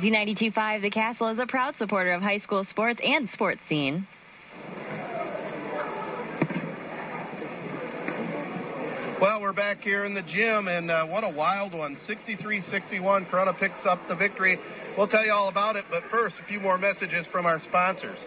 Z925 0.00 0.80
The 0.82 0.90
Castle 0.90 1.28
is 1.28 1.38
a 1.38 1.46
proud 1.46 1.74
supporter 1.76 2.12
of 2.12 2.22
high 2.22 2.38
school 2.38 2.66
sports 2.70 3.00
and 3.04 3.28
sports 3.34 3.60
scene. 3.68 4.06
Well, 9.20 9.42
we're 9.42 9.52
back 9.52 9.82
here 9.82 10.06
in 10.06 10.14
the 10.14 10.22
gym, 10.22 10.68
and 10.68 10.90
uh, 10.90 11.04
what 11.04 11.24
a 11.24 11.28
wild 11.28 11.74
one. 11.74 11.98
63 12.06 12.62
61. 12.70 13.26
Corunna 13.26 13.58
picks 13.58 13.78
up 13.86 14.00
the 14.08 14.14
victory. 14.14 14.58
We'll 14.96 15.08
tell 15.08 15.22
you 15.22 15.32
all 15.32 15.50
about 15.50 15.76
it, 15.76 15.84
but 15.90 16.02
first, 16.10 16.36
a 16.42 16.48
few 16.48 16.58
more 16.60 16.78
messages 16.78 17.26
from 17.30 17.44
our 17.44 17.60
sponsors. 17.68 18.18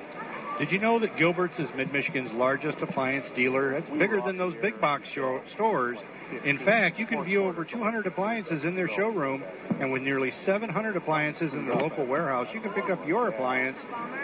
Did 0.60 0.72
you 0.72 0.78
know 0.78 1.00
that 1.00 1.18
Gilbert's 1.18 1.58
is 1.58 1.68
Mid 1.76 1.91
Michigan's 1.91 2.32
largest 2.34 2.78
appliance 2.84 3.26
dealer? 3.36 3.74
It's 3.74 3.90
bigger 3.90 4.22
than 4.24 4.38
those 4.38 4.54
big 4.62 4.80
box 4.80 5.06
show- 5.16 5.41
stores. 5.56 5.98
In 6.45 6.60
fact, 6.66 7.00
you 7.00 7.06
can 7.06 7.24
view 7.24 7.45
over 7.45 7.64
200 7.64 8.08
appliances 8.08 8.64
in 8.64 8.76
their 8.76 8.90
showroom, 8.95 9.44
and 9.80 9.91
with 9.91 10.02
nearly 10.02 10.32
700 10.45 10.95
appliances 10.95 11.54
in 11.54 11.66
their 11.66 11.76
local 11.76 12.06
warehouse, 12.06 12.48
you 12.54 12.62
can 12.62 12.72
pick 12.72 12.90
up 12.90 13.06
your 13.08 13.30
appliance 13.30 13.78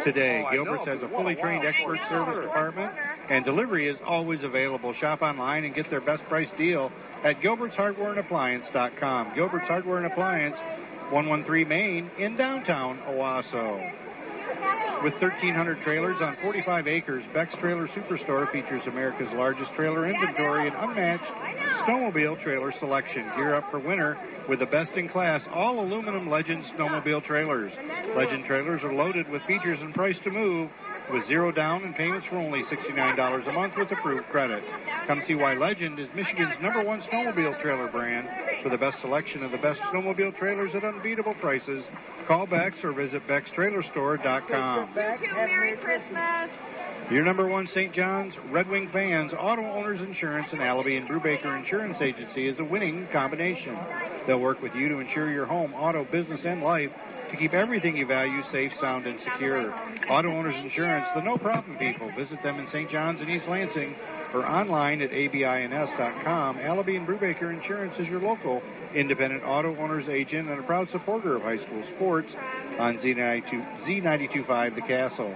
today. 0.03 0.43
Gilbert's 0.51 0.87
has 0.87 1.01
a 1.01 1.09
fully 1.09 1.35
trained 1.35 1.65
expert 1.65 1.99
service 2.09 2.43
department, 2.43 2.91
and 3.29 3.45
delivery 3.45 3.87
is 3.87 3.97
always 4.05 4.43
available. 4.43 4.93
Shop 4.99 5.21
online 5.21 5.65
and 5.65 5.75
get 5.75 5.89
their 5.89 6.01
best 6.01 6.23
price 6.23 6.49
deal 6.57 6.91
at 7.23 7.41
Gilbert's 7.41 7.75
Hardware 7.75 8.13
and 8.13 8.25
Gilbert'sHardwareandAppliance.com. 8.25 9.35
Gilbert's 9.35 9.67
Hardware 9.67 9.97
and 9.97 10.07
Appliance, 10.07 10.55
113 11.11 11.67
Main 11.67 12.11
in 12.17 12.37
downtown 12.37 12.99
Owosso. 13.07 14.08
With 15.03 15.13
1,300 15.13 15.81
trailers 15.83 16.17
on 16.21 16.35
45 16.41 16.87
acres, 16.87 17.23
Beck's 17.33 17.55
Trailer 17.61 17.87
Superstore 17.95 18.51
features 18.51 18.81
America's 18.85 19.29
largest 19.33 19.71
trailer 19.73 20.09
inventory 20.09 20.67
and 20.67 20.75
unmatched 20.75 21.23
snowmobile 21.87 22.43
trailer 22.43 22.73
selection. 22.79 23.23
Gear 23.37 23.55
up 23.55 23.63
for 23.71 23.79
winter 23.79 24.17
with 24.49 24.59
the 24.59 24.65
best 24.65 24.91
in 24.97 25.07
class 25.07 25.41
all 25.53 25.79
aluminum 25.79 26.29
Legend 26.29 26.63
snowmobile 26.75 27.23
trailers. 27.23 27.71
Legend 28.15 28.43
trailers 28.45 28.83
are 28.83 28.93
loaded 28.93 29.29
with 29.29 29.41
features 29.43 29.79
and 29.81 29.93
price 29.93 30.17
to 30.25 30.31
move 30.31 30.69
with 31.11 31.27
zero 31.27 31.51
down 31.51 31.83
and 31.83 31.95
payments 31.95 32.27
for 32.29 32.37
only 32.37 32.63
$69 32.63 33.47
a 33.47 33.51
month 33.51 33.73
with 33.77 33.91
approved 33.91 34.27
credit. 34.29 34.63
Come 35.07 35.21
see 35.27 35.35
why 35.35 35.53
Legend 35.55 35.99
is 35.99 36.07
Michigan's 36.15 36.55
number 36.61 36.83
one 36.83 37.01
snowmobile 37.01 37.61
trailer 37.61 37.89
brand. 37.91 38.27
For 38.63 38.69
the 38.69 38.77
best 38.77 38.99
selection 39.01 39.43
of 39.43 39.51
the 39.51 39.57
best 39.57 39.79
snowmobile 39.93 40.37
trailers 40.37 40.71
at 40.75 40.83
unbeatable 40.83 41.35
prices, 41.35 41.83
call 42.27 42.45
Beck's 42.45 42.77
or 42.83 42.93
visit 42.93 43.25
Beck'sTrailerStore.com. 43.27 44.93
Merry 44.95 45.77
Christmas. 45.77 46.49
Your 47.11 47.25
number 47.25 47.47
one 47.47 47.67
St. 47.73 47.91
John's 47.91 48.35
Red 48.51 48.69
Wing 48.69 48.87
fans, 48.93 49.31
Auto 49.33 49.63
Owners 49.63 49.99
Insurance 49.99 50.47
and 50.51 50.61
Allaby 50.61 50.95
and 50.95 51.09
Brubaker 51.09 51.57
Insurance 51.57 51.97
Agency 52.01 52.47
is 52.47 52.59
a 52.59 52.63
winning 52.63 53.07
combination. 53.11 53.75
They'll 54.27 54.39
work 54.39 54.61
with 54.61 54.75
you 54.75 54.89
to 54.89 54.99
insure 54.99 55.31
your 55.31 55.47
home, 55.47 55.73
auto, 55.73 56.05
business, 56.11 56.41
and 56.45 56.61
life 56.61 56.91
to 57.31 57.37
keep 57.37 57.53
everything 57.53 57.95
you 57.95 58.05
value 58.05 58.41
safe, 58.51 58.71
sound, 58.79 59.05
and 59.05 59.19
secure. 59.19 59.73
Auto 60.09 60.29
Owners 60.29 60.55
Insurance, 60.63 61.07
the 61.15 61.21
no 61.21 61.37
problem 61.37 61.77
people. 61.77 62.11
Visit 62.17 62.41
them 62.43 62.59
in 62.59 62.67
St. 62.67 62.89
John's 62.89 63.21
and 63.21 63.29
East 63.29 63.45
Lansing 63.47 63.95
or 64.33 64.45
online 64.45 65.01
at 65.01 65.11
abins.com. 65.11 66.57
Allaby 66.57 66.97
and 66.97 67.07
Brubaker 67.07 67.53
Insurance 67.53 67.93
is 67.99 68.07
your 68.07 68.21
local 68.21 68.61
independent 68.95 69.43
auto 69.43 69.75
owners 69.77 70.07
agent 70.09 70.49
and 70.49 70.59
a 70.59 70.63
proud 70.63 70.87
supporter 70.91 71.35
of 71.35 71.41
high 71.41 71.57
school 71.57 71.83
sports 71.95 72.29
on 72.79 72.97
Z92, 72.97 73.87
Z925 73.87 74.75
The 74.75 74.81
Castle. 74.81 75.33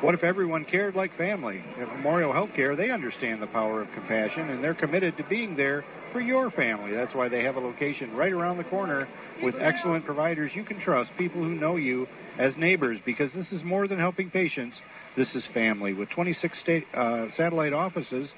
What 0.00 0.14
if 0.14 0.24
everyone 0.24 0.64
cared 0.64 0.96
like 0.96 1.16
family? 1.16 1.62
At 1.80 1.86
Memorial 1.86 2.32
Healthcare, 2.32 2.76
they 2.76 2.90
understand 2.90 3.40
the 3.40 3.46
power 3.46 3.82
of 3.82 3.88
compassion 3.92 4.50
and 4.50 4.62
they're 4.62 4.74
committed 4.74 5.16
to 5.16 5.24
being 5.24 5.56
there 5.56 5.84
for 6.12 6.20
your 6.20 6.50
family. 6.50 6.92
That's 6.92 7.14
why 7.14 7.28
they 7.28 7.42
have 7.42 7.56
a 7.56 7.60
location 7.60 8.14
right 8.14 8.32
around 8.32 8.58
the 8.58 8.64
corner 8.64 9.08
with 9.42 9.54
excellent 9.58 10.04
providers 10.04 10.52
you 10.54 10.64
can 10.64 10.80
trust, 10.80 11.10
people 11.18 11.42
who 11.42 11.54
know 11.54 11.76
you 11.76 12.06
as 12.38 12.56
neighbors, 12.56 12.98
because 13.04 13.32
this 13.34 13.50
is 13.52 13.62
more 13.64 13.88
than 13.88 13.98
helping 13.98 14.30
patients. 14.30 14.76
This 15.16 15.28
is 15.34 15.44
family. 15.52 15.92
With 15.92 16.10
26 16.10 16.58
state, 16.60 16.84
uh, 16.94 17.26
satellite 17.36 17.72
offices 17.72 18.28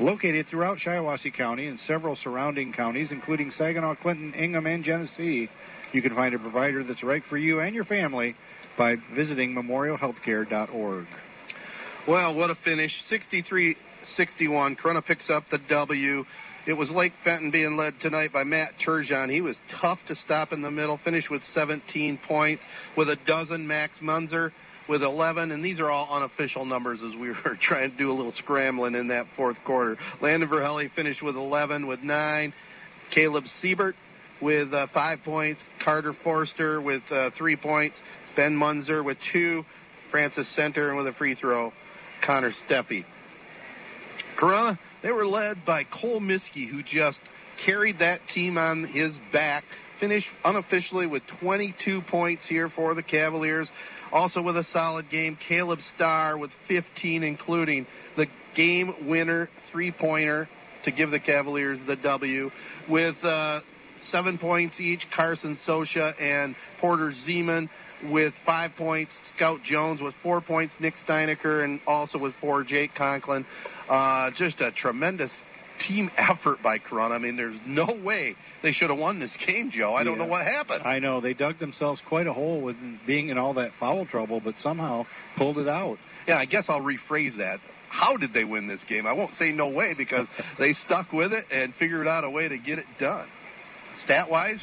located 0.00 0.46
throughout 0.48 0.78
Shiawassee 0.78 1.34
County 1.34 1.66
and 1.66 1.78
several 1.86 2.16
surrounding 2.22 2.72
counties, 2.72 3.08
including 3.10 3.52
Saginaw, 3.56 3.96
Clinton, 3.96 4.32
Ingham, 4.34 4.66
and 4.66 4.84
Genesee, 4.84 5.48
you 5.92 6.02
can 6.02 6.14
find 6.14 6.34
a 6.34 6.38
provider 6.38 6.84
that's 6.84 7.02
right 7.02 7.22
for 7.28 7.38
you 7.38 7.60
and 7.60 7.74
your 7.74 7.84
family 7.84 8.36
by 8.76 8.94
visiting 9.14 9.54
memorialhealthcare.org. 9.54 11.06
Well, 12.06 12.34
what 12.34 12.50
a 12.50 12.54
finish. 12.64 12.92
63 13.08 13.76
61. 14.16 14.76
Corunna 14.76 15.04
picks 15.04 15.28
up 15.28 15.44
the 15.50 15.58
W. 15.68 16.24
It 16.68 16.76
was 16.76 16.90
Lake 16.90 17.14
Fenton 17.24 17.50
being 17.50 17.78
led 17.78 17.94
tonight 18.02 18.30
by 18.30 18.44
Matt 18.44 18.72
Turgeon. 18.86 19.32
He 19.32 19.40
was 19.40 19.56
tough 19.80 19.98
to 20.08 20.14
stop 20.26 20.52
in 20.52 20.60
the 20.60 20.70
middle, 20.70 21.00
finished 21.02 21.30
with 21.30 21.40
17 21.54 22.20
points, 22.28 22.62
with 22.94 23.08
a 23.08 23.16
dozen 23.26 23.66
Max 23.66 23.94
Munzer 24.02 24.52
with 24.86 25.02
11, 25.02 25.50
and 25.50 25.64
these 25.64 25.80
are 25.80 25.88
all 25.90 26.14
unofficial 26.14 26.66
numbers 26.66 26.98
as 27.02 27.18
we 27.18 27.28
were 27.44 27.56
trying 27.66 27.90
to 27.90 27.96
do 27.96 28.12
a 28.12 28.12
little 28.12 28.34
scrambling 28.36 28.96
in 28.96 29.08
that 29.08 29.24
fourth 29.34 29.56
quarter. 29.64 29.96
Landon 30.20 30.46
Verhelli 30.46 30.92
finished 30.94 31.22
with 31.22 31.36
11 31.36 31.86
with 31.86 32.00
9. 32.00 32.52
Caleb 33.14 33.44
Siebert 33.62 33.94
with 34.42 34.74
uh, 34.74 34.88
5 34.92 35.18
points. 35.24 35.62
Carter 35.82 36.12
Forster 36.22 36.82
with 36.82 37.02
uh, 37.10 37.30
3 37.38 37.56
points. 37.56 37.96
Ben 38.36 38.54
Munzer 38.54 39.02
with 39.02 39.16
2. 39.32 39.64
Francis 40.10 40.46
Center 40.54 40.94
with 40.94 41.06
a 41.06 41.14
free 41.14 41.34
throw. 41.34 41.72
Connor 42.26 42.52
Steffi. 42.68 43.06
Corunna, 44.38 44.78
they 45.02 45.10
were 45.10 45.26
led 45.26 45.64
by 45.64 45.84
Cole 45.84 46.20
Miskey, 46.20 46.66
who 46.66 46.82
just 46.82 47.18
carried 47.64 47.98
that 48.00 48.20
team 48.34 48.58
on 48.58 48.84
his 48.84 49.12
back. 49.32 49.64
Finished 50.00 50.26
unofficially 50.44 51.06
with 51.06 51.22
22 51.40 52.02
points 52.08 52.42
here 52.48 52.70
for 52.74 52.94
the 52.94 53.02
Cavaliers. 53.02 53.68
Also 54.12 54.40
with 54.40 54.56
a 54.56 54.64
solid 54.72 55.10
game, 55.10 55.36
Caleb 55.48 55.80
Stair 55.94 56.38
with 56.38 56.50
15, 56.68 57.22
including 57.24 57.86
the 58.16 58.26
game 58.56 59.08
winner 59.08 59.48
three 59.72 59.92
pointer 59.92 60.48
to 60.84 60.92
give 60.92 61.10
the 61.10 61.18
Cavaliers 61.18 61.78
the 61.86 61.96
W. 61.96 62.50
With 62.88 63.16
uh, 63.24 63.60
seven 64.12 64.38
points 64.38 64.78
each, 64.80 65.00
Carson 65.14 65.58
Sosha 65.66 66.20
and 66.20 66.54
Porter 66.80 67.12
Zeman 67.26 67.68
with 68.04 68.32
five 68.46 68.72
points. 68.76 69.12
Scout 69.36 69.60
Jones 69.68 70.00
with 70.00 70.14
four 70.22 70.40
points. 70.40 70.74
Nick 70.80 70.94
Steinecker 71.06 71.64
and 71.64 71.80
also 71.86 72.18
with 72.18 72.32
four. 72.40 72.64
Jake 72.64 72.94
Conklin. 72.94 73.44
Uh, 73.88 74.30
just 74.36 74.60
a 74.60 74.70
tremendous 74.72 75.30
team 75.86 76.10
effort 76.18 76.58
by 76.62 76.78
Corunna. 76.78 77.12
I 77.12 77.18
mean, 77.18 77.36
there's 77.36 77.58
no 77.66 77.86
way 78.04 78.34
they 78.62 78.72
should 78.72 78.90
have 78.90 78.98
won 78.98 79.20
this 79.20 79.30
game, 79.46 79.70
Joe. 79.76 79.94
I 79.94 80.04
don't 80.04 80.18
Yeah. 80.18 80.24
know 80.24 80.30
what 80.30 80.44
happened. 80.44 80.82
I 80.84 80.98
know 80.98 81.20
they 81.20 81.34
dug 81.34 81.58
themselves 81.58 82.00
quite 82.08 82.26
a 82.26 82.32
hole 82.32 82.60
with 82.60 82.76
being 83.06 83.28
in 83.28 83.38
all 83.38 83.54
that 83.54 83.70
foul 83.78 84.06
trouble, 84.06 84.40
but 84.44 84.54
somehow 84.62 85.04
pulled 85.36 85.58
it 85.58 85.68
out. 85.68 85.98
Yeah, 86.26 86.36
I 86.36 86.44
guess 86.46 86.64
I'll 86.68 86.80
rephrase 86.82 87.36
that. 87.38 87.60
How 87.90 88.16
did 88.18 88.34
they 88.34 88.44
win 88.44 88.66
this 88.66 88.80
game? 88.88 89.06
I 89.06 89.12
won't 89.12 89.34
say 89.38 89.50
no 89.50 89.68
way 89.68 89.94
because 89.96 90.26
they 90.58 90.74
stuck 90.84 91.12
with 91.12 91.32
it 91.32 91.44
and 91.50 91.72
figured 91.78 92.06
out 92.06 92.24
a 92.24 92.30
way 92.30 92.46
to 92.48 92.58
get 92.58 92.78
it 92.78 92.84
done. 93.00 93.26
Stat 94.04 94.28
wise, 94.30 94.60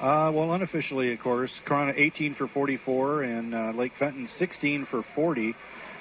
Uh, 0.00 0.30
well, 0.32 0.52
unofficially, 0.52 1.12
of 1.12 1.18
course, 1.18 1.50
Corunna 1.66 1.92
18 1.98 2.36
for 2.36 2.46
44 2.46 3.22
and 3.24 3.52
uh, 3.52 3.72
Lake 3.74 3.92
Fenton 3.98 4.28
16 4.38 4.86
for 4.90 5.04
40. 5.16 5.54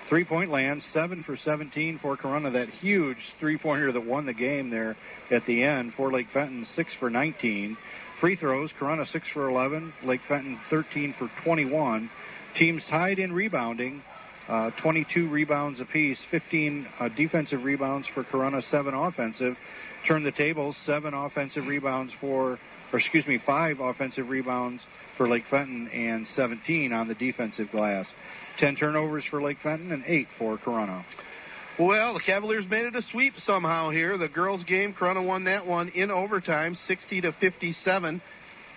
Three 0.07 0.23
point 0.23 0.51
land, 0.51 0.83
7 0.93 1.23
for 1.23 1.35
17 1.35 1.99
for 2.01 2.15
Corunna. 2.15 2.53
That 2.53 2.69
huge 2.69 3.17
three 3.39 3.57
pointer 3.57 3.91
that 3.91 4.05
won 4.05 4.25
the 4.25 4.33
game 4.33 4.69
there 4.69 4.95
at 5.31 5.45
the 5.47 5.63
end. 5.63 5.93
For 5.97 6.13
Lake 6.13 6.27
Fenton, 6.31 6.65
6 6.75 6.91
for 6.99 7.09
19. 7.09 7.75
Free 8.21 8.35
throws, 8.35 8.69
Corunna 8.79 9.11
6 9.11 9.27
for 9.33 9.49
11, 9.49 9.93
Lake 10.05 10.21
Fenton 10.27 10.59
13 10.69 11.15
for 11.17 11.29
21. 11.43 12.09
Teams 12.57 12.83
tied 12.89 13.19
in 13.19 13.33
rebounding, 13.33 14.01
uh, 14.47 14.71
22 14.81 15.29
rebounds 15.29 15.79
apiece, 15.79 16.17
15 16.31 16.87
uh, 16.99 17.09
defensive 17.17 17.63
rebounds 17.63 18.07
for 18.13 18.23
Corunna, 18.23 18.63
7 18.71 18.93
offensive. 18.93 19.55
Turn 20.07 20.23
the 20.23 20.31
tables, 20.31 20.75
7 20.85 21.13
offensive 21.13 21.65
rebounds 21.67 22.13
for, 22.21 22.57
or 22.91 22.99
excuse 22.99 23.25
me, 23.27 23.39
5 23.45 23.79
offensive 23.79 24.29
rebounds 24.29 24.81
for 25.17 25.27
Lake 25.27 25.43
Fenton 25.49 25.87
and 25.89 26.25
17 26.35 26.93
on 26.93 27.07
the 27.07 27.15
defensive 27.15 27.69
glass. 27.71 28.05
10 28.59 28.75
turnovers 28.75 29.23
for 29.29 29.41
Lake 29.41 29.57
Fenton 29.61 29.91
and 29.91 30.03
8 30.05 30.27
for 30.37 30.57
Corunna. 30.57 31.03
Well, 31.79 32.15
the 32.15 32.21
Cavaliers 32.25 32.65
made 32.69 32.85
it 32.85 32.95
a 32.95 33.01
sweep 33.11 33.33
somehow 33.45 33.91
here. 33.91 34.17
The 34.17 34.27
girls' 34.27 34.63
game, 34.63 34.95
Corunna 34.99 35.23
won 35.23 35.43
that 35.43 35.65
one 35.65 35.89
in 35.89 36.09
overtime, 36.09 36.75
60 36.87 37.21
to 37.21 37.31
57. 37.33 38.21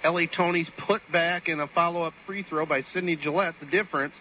Ellie 0.05 0.31
Tony's 0.35 0.71
put 0.87 1.01
back 1.13 1.49
and 1.49 1.61
a 1.61 1.67
follow-up 1.69 2.13
free 2.27 2.45
throw 2.49 2.67
by 2.67 2.83
Sydney 2.93 3.17
Gillette. 3.17 3.55
The 3.61 3.67
difference. 3.67 4.15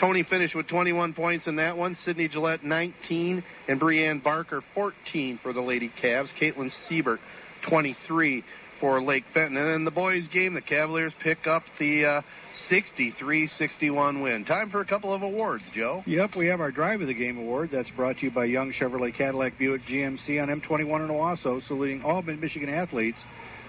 Tony 0.00 0.24
finished 0.28 0.56
with 0.56 0.66
21 0.66 1.14
points 1.14 1.46
in 1.46 1.56
that 1.56 1.76
one. 1.76 1.96
Sydney 2.04 2.28
Gillette 2.28 2.64
19 2.64 3.44
and 3.68 3.80
Brianne 3.80 4.22
Barker 4.22 4.62
14 4.74 5.38
for 5.42 5.52
the 5.52 5.60
Lady 5.60 5.90
Cavs. 6.02 6.28
Caitlin 6.40 6.70
Siebert 6.88 7.20
23 7.68 8.44
for 8.84 9.02
Lake 9.02 9.24
Fenton. 9.32 9.56
And 9.56 9.76
in 9.76 9.84
the 9.86 9.90
boys' 9.90 10.24
game, 10.30 10.52
the 10.52 10.60
Cavaliers 10.60 11.14
pick 11.22 11.46
up 11.46 11.62
the 11.78 12.04
uh, 12.04 12.22
63-61 12.70 14.22
win. 14.22 14.44
Time 14.44 14.68
for 14.68 14.82
a 14.82 14.84
couple 14.84 15.14
of 15.14 15.22
awards, 15.22 15.64
Joe. 15.74 16.02
Yep, 16.06 16.32
we 16.36 16.48
have 16.48 16.60
our 16.60 16.70
Drive 16.70 17.00
of 17.00 17.06
the 17.06 17.14
Game 17.14 17.38
award. 17.38 17.70
That's 17.72 17.88
brought 17.96 18.18
to 18.18 18.26
you 18.26 18.30
by 18.30 18.44
Young 18.44 18.74
Chevrolet 18.78 19.16
Cadillac 19.16 19.58
Buick 19.58 19.80
GMC 19.88 20.38
on 20.42 20.48
M21 20.60 20.80
in 20.80 21.08
Owosso, 21.08 21.66
saluting 21.66 22.02
all 22.02 22.20
Mid-Michigan 22.20 22.68
athletes. 22.68 23.16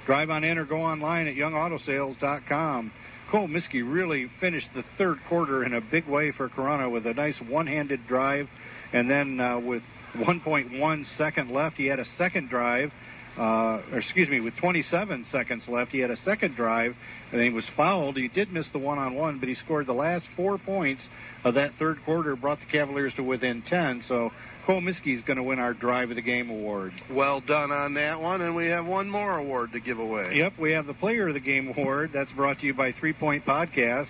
Drive 0.05 0.29
on 0.29 0.43
in 0.43 0.57
or 0.57 0.65
go 0.65 0.81
online 0.81 1.27
at 1.27 1.35
youngautosales.com. 1.35 2.91
Cole 3.31 3.47
Miskey 3.47 3.89
really 3.89 4.29
finished 4.41 4.67
the 4.75 4.83
third 4.97 5.19
quarter 5.29 5.63
in 5.63 5.75
a 5.75 5.81
big 5.81 6.05
way 6.09 6.33
for 6.35 6.49
Corunna 6.49 6.91
with 6.91 7.07
a 7.07 7.13
nice 7.13 7.35
one-handed 7.47 8.05
drive, 8.05 8.47
and 8.91 9.09
then 9.09 9.39
uh, 9.39 9.61
with 9.61 9.81
1.1 10.17 11.05
second 11.17 11.51
left, 11.51 11.77
he 11.77 11.85
had 11.85 11.99
a 11.99 12.05
second 12.17 12.49
drive. 12.49 12.91
Uh, 13.37 13.81
or 13.91 13.99
excuse 13.99 14.29
me, 14.29 14.39
with 14.39 14.55
27 14.57 15.25
seconds 15.31 15.63
left, 15.67 15.91
he 15.91 15.99
had 15.99 16.09
a 16.09 16.17
second 16.23 16.55
drive, 16.55 16.95
and 17.31 17.41
he 17.41 17.49
was 17.49 17.65
fouled. 17.75 18.15
He 18.15 18.29
did 18.29 18.51
miss 18.51 18.65
the 18.71 18.79
one-on-one, 18.79 19.39
but 19.39 19.49
he 19.49 19.55
scored 19.55 19.87
the 19.87 19.93
last 19.93 20.25
four 20.37 20.57
points 20.57 21.01
of 21.43 21.55
that 21.55 21.71
third 21.77 21.97
quarter, 22.05 22.35
brought 22.35 22.59
the 22.59 22.65
Cavaliers 22.65 23.13
to 23.17 23.23
within 23.23 23.61
10. 23.69 24.03
So 24.07 24.31
Cole 24.65 24.79
Miskey 24.81 25.17
is 25.17 25.23
going 25.25 25.37
to 25.37 25.43
win 25.43 25.59
our 25.59 25.73
Drive 25.73 26.11
of 26.11 26.15
the 26.15 26.21
Game 26.21 26.49
award. 26.49 26.93
Well 27.11 27.41
done 27.41 27.71
on 27.71 27.93
that 27.95 28.21
one, 28.21 28.41
and 28.41 28.55
we 28.55 28.67
have 28.67 28.85
one 28.85 29.09
more 29.09 29.37
award 29.37 29.73
to 29.73 29.79
give 29.81 29.99
away. 29.99 30.33
Yep, 30.35 30.53
we 30.59 30.71
have 30.71 30.87
the 30.87 30.93
Player 30.93 31.27
of 31.27 31.33
the 31.33 31.39
Game 31.41 31.73
award. 31.77 32.11
That's 32.13 32.31
brought 32.31 32.59
to 32.59 32.65
you 32.65 32.73
by 32.73 32.93
Three 32.99 33.13
Point 33.13 33.45
Podcast. 33.45 34.07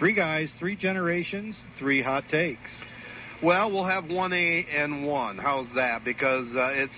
Three 0.00 0.14
guys, 0.14 0.48
three 0.58 0.74
generations, 0.74 1.54
three 1.78 2.02
hot 2.02 2.24
takes. 2.28 2.70
Well, 3.42 3.70
we'll 3.70 3.86
have 3.86 4.06
one 4.06 4.32
A 4.32 4.66
and 4.74 5.06
one. 5.06 5.38
How's 5.38 5.68
that? 5.76 6.04
Because 6.04 6.48
uh, 6.56 6.70
it's 6.72 6.92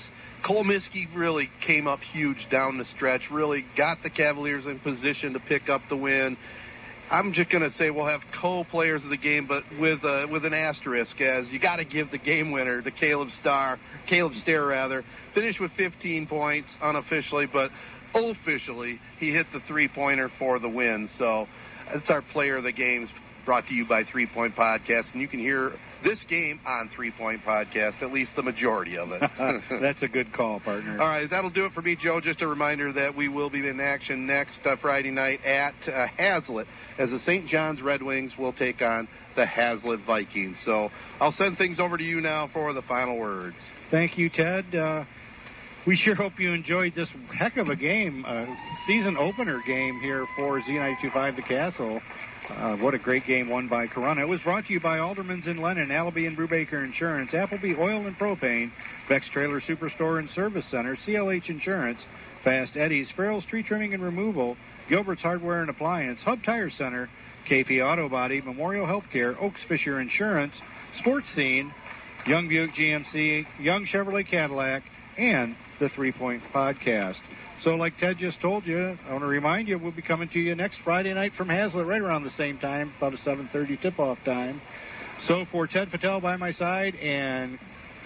Cole 0.47 0.65
Miskey 0.65 1.09
really 1.17 1.49
came 1.67 1.89
up 1.89 1.99
huge 2.13 2.37
down 2.53 2.79
the 2.79 2.85
stretch. 2.95 3.23
Really 3.33 3.65
got 3.77 3.99
the 4.05 4.11
Cavaliers 4.11 4.65
in 4.65 4.79
position 4.79 5.33
to 5.33 5.41
pick 5.41 5.69
up 5.69 5.81
the 5.89 5.97
win. 5.97 6.37
I'm 7.11 7.33
just 7.33 7.51
going 7.51 7.69
to 7.69 7.77
say 7.77 7.91
we'll 7.91 8.07
have 8.07 8.21
co-players 8.41 9.03
of 9.03 9.11
the 9.11 9.17
game, 9.17 9.47
but 9.49 9.63
with 9.81 10.05
uh, 10.05 10.27
with 10.31 10.45
an 10.45 10.55
asterisk, 10.55 11.21
as 11.21 11.49
you 11.51 11.59
got 11.59 11.77
to 11.77 11.85
give 11.85 12.11
the 12.11 12.19
game 12.19 12.53
winner 12.53 12.81
to 12.83 12.91
Caleb 12.91 13.29
Star, 13.41 13.79
Caleb 14.09 14.33
Stair 14.43 14.67
rather, 14.67 15.05
finished 15.35 15.61
with 15.61 15.71
15 15.77 16.27
points 16.27 16.69
unofficially, 16.81 17.47
but 17.53 17.71
officially 18.15 19.01
he 19.19 19.33
hit 19.33 19.47
the 19.53 19.61
three-pointer 19.69 20.31
for 20.39 20.59
the 20.59 20.69
win. 20.69 21.09
So 21.19 21.47
that's 21.93 22.09
our 22.09 22.23
player 22.33 22.57
of 22.57 22.65
the 22.65 22.73
games, 22.73 23.09
brought 23.47 23.67
to 23.69 23.75
you 23.75 23.87
by 23.87 24.03
Three 24.11 24.27
Point 24.27 24.55
Podcast, 24.57 25.05
and 25.13 25.23
you 25.23 25.29
can 25.29 25.39
hear 25.39 25.73
this 26.05 26.19
game 26.29 26.61
on 26.67 26.91
Three 26.95 27.13
Point 27.13 27.43
Podcast, 27.45 28.03
at 28.03 28.13
least 28.13 28.33
the 28.37 28.43
majority 28.43 28.99
of 28.99 29.11
it. 29.13 29.23
That's 29.81 30.03
a 30.03 30.09
good 30.09 30.33
call, 30.33 30.61
partner. 30.61 31.01
All 31.01 31.07
right, 31.07 31.31
that'll 31.31 31.51
do 31.51 31.65
it 31.65 31.73
for 31.73 31.81
me, 31.81 31.97
Joe. 32.03 32.21
Just 32.21 32.43
a 32.43 32.47
reminder 32.47 32.93
that 32.93 33.17
we 33.17 33.29
will 33.29 33.49
be 33.49 33.67
in 33.67 33.81
action 33.81 34.27
next 34.27 34.59
uh, 34.67 34.77
Friday 34.83 35.13
night 35.13 35.43
at 35.45 35.75
uh, 35.89 36.07
Haslett 36.19 36.67
as 36.99 37.09
the 37.11 37.21
St. 37.21 37.49
John's 37.49 37.81
Red 37.81 38.03
Wings 38.03 38.33
will 38.39 38.53
take 38.53 38.83
on 38.83 39.09
the 39.37 39.47
Haslett 39.47 40.01
Vikings. 40.07 40.57
So 40.65 40.91
I'll 41.21 41.35
send 41.39 41.57
things 41.57 41.79
over 41.79 41.97
to 41.97 42.05
you 42.05 42.21
now 42.21 42.51
for 42.53 42.73
the 42.73 42.83
final 42.83 43.17
words. 43.19 43.57
Thank 43.91 44.19
you, 44.19 44.29
Ted. 44.29 44.75
Uh, 44.75 45.05
we 45.87 45.97
sure 45.97 46.17
hope 46.17 46.33
you 46.41 46.53
enjoyed 46.53 46.95
this 46.97 47.09
heck 47.39 47.57
of 47.59 47.69
a 47.69 47.77
game, 47.77 48.25
uh, 48.27 48.47
season 48.89 49.17
opener 49.17 49.63
game 49.65 50.01
here 50.03 50.27
for 50.37 50.61
Z925 50.61 51.37
The 51.37 51.43
Castle. 51.43 52.01
Uh, 52.49 52.77
what 52.77 52.95
a 52.95 52.99
great 52.99 53.27
game 53.27 53.49
won 53.49 53.69
by 53.69 53.89
Corunna. 53.89 54.23
It 54.23 54.29
was 54.29 54.41
brought 54.41 54.67
to 54.67 54.73
you 54.73 54.81
by 54.81 54.99
Alderman's 55.01 55.47
in 55.47 55.61
Lennon, 55.61 55.89
Allaby 55.89 56.29
and 56.29 56.37
Brubaker 56.37 56.85
Insurance, 56.85 57.35
Appleby 57.35 57.75
Oil 57.75 58.07
and 58.07 58.17
Propane, 58.17 58.71
Vex 59.09 59.27
Trailer 59.33 59.61
Superstore 59.61 60.21
and 60.21 60.31
Service 60.31 60.65
Center, 60.71 60.97
CLH 61.07 61.49
Insurance, 61.49 61.99
Fast 62.45 62.77
Eddie's, 62.77 63.09
Farrell's 63.17 63.45
Tree 63.47 63.65
Trimming 63.65 63.95
and 63.95 64.03
Removal, 64.03 64.57
Gilbert's 64.89 65.23
Hardware 65.23 65.61
and 65.61 65.71
Appliance, 65.71 66.21
Hub 66.25 66.39
Tire 66.45 66.71
Center, 66.71 67.09
KP 67.51 67.85
Auto 67.85 68.09
Body, 68.09 68.41
Memorial 68.41 68.87
Healthcare, 68.87 69.37
Oaks 69.43 69.61
Fisher 69.69 70.01
Insurance, 70.01 70.53
Sports 71.01 71.27
Scene, 71.35 71.73
Young 72.29 72.49
Buick 72.49 72.71
GMC, 72.75 73.45
Young 73.61 73.87
Chevrolet 73.93 74.29
Cadillac, 74.29 74.85
and 75.19 75.57
the 75.81 75.89
Three 75.91 76.13
Point 76.13 76.43
Podcast. 76.55 77.17
So, 77.63 77.71
like 77.71 77.97
Ted 77.99 78.19
just 78.19 78.41
told 78.41 78.67
you, 78.67 78.99
I 79.07 79.13
want 79.13 79.23
to 79.23 79.27
remind 79.27 79.67
you 79.67 79.79
we'll 79.79 79.93
be 79.93 80.03
coming 80.03 80.29
to 80.31 80.39
you 80.39 80.55
next 80.55 80.79
Friday 80.85 81.13
night 81.15 81.33
from 81.37 81.49
Haslett, 81.49 81.87
right 81.87 82.01
around 82.01 82.25
the 82.25 82.31
same 82.37 82.59
time, 82.59 82.93
about 82.99 83.15
a 83.15 83.17
7:30 83.19 83.81
tip-off 83.81 84.19
time. 84.25 84.61
So, 85.27 85.47
for 85.51 85.67
Ted 85.67 85.91
Patel 85.91 86.21
by 86.21 86.37
my 86.37 86.53
side 86.53 86.95
and 86.97 87.59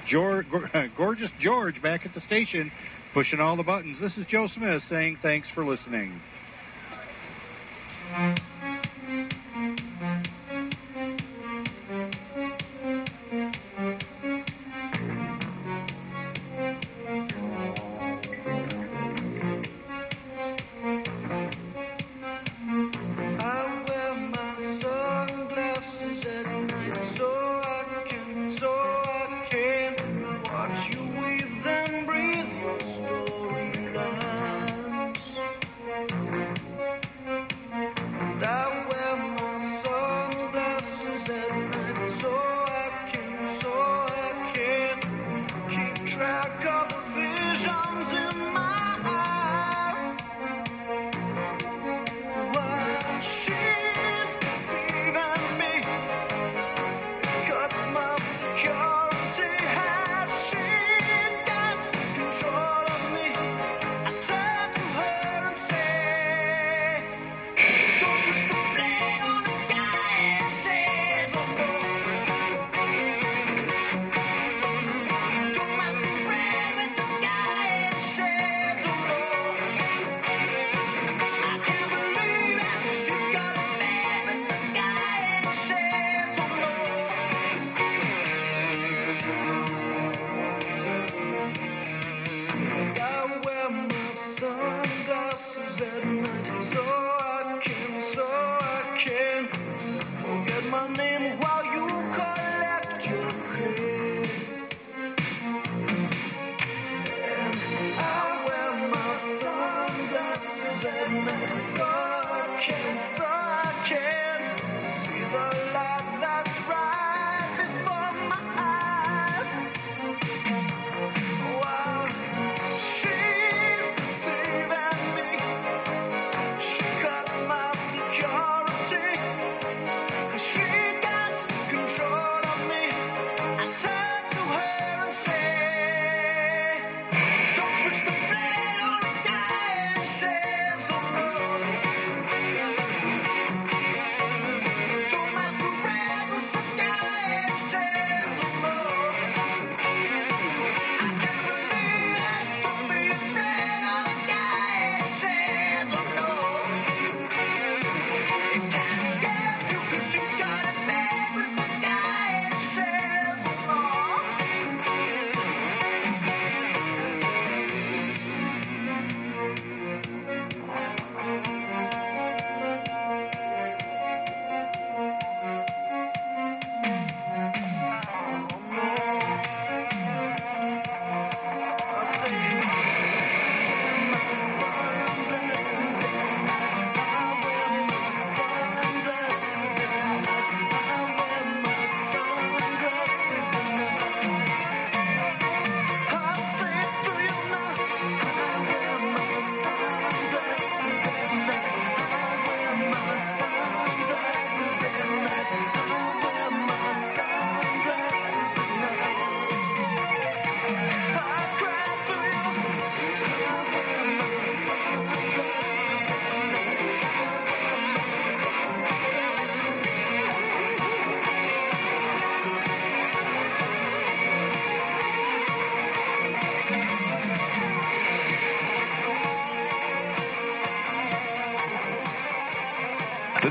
George, 0.09 0.47
gorgeous 0.97 1.31
George 1.41 1.83
back 1.83 2.07
at 2.07 2.15
the 2.15 2.21
station, 2.23 2.71
pushing 3.13 3.41
all 3.41 3.57
the 3.57 3.65
buttons. 3.65 3.99
This 4.01 4.17
is 4.17 4.25
Joe 4.27 4.49
Smith 4.55 4.83
saying 4.89 5.19
thanks 5.23 5.49
for 5.55 5.65
listening. 5.65 6.21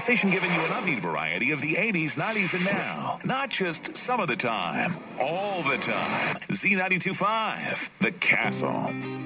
Station 0.10 0.32
giving 0.32 0.52
you 0.52 0.62
an 0.62 0.72
upbeat 0.72 1.00
variety 1.04 1.52
of 1.52 1.62
the 1.62 1.76
80s, 1.76 2.12
90s, 2.16 2.52
and 2.56 2.66
now. 2.66 3.20
Not 3.26 3.50
just 3.52 3.80
some 4.08 4.20
of 4.20 4.28
the 4.28 4.36
time, 4.38 4.98
all 5.20 5.64
the 5.64 5.78
time. 5.86 6.40
Z92.5, 6.50 7.76
The 8.02 8.12
Castle. 8.14 9.19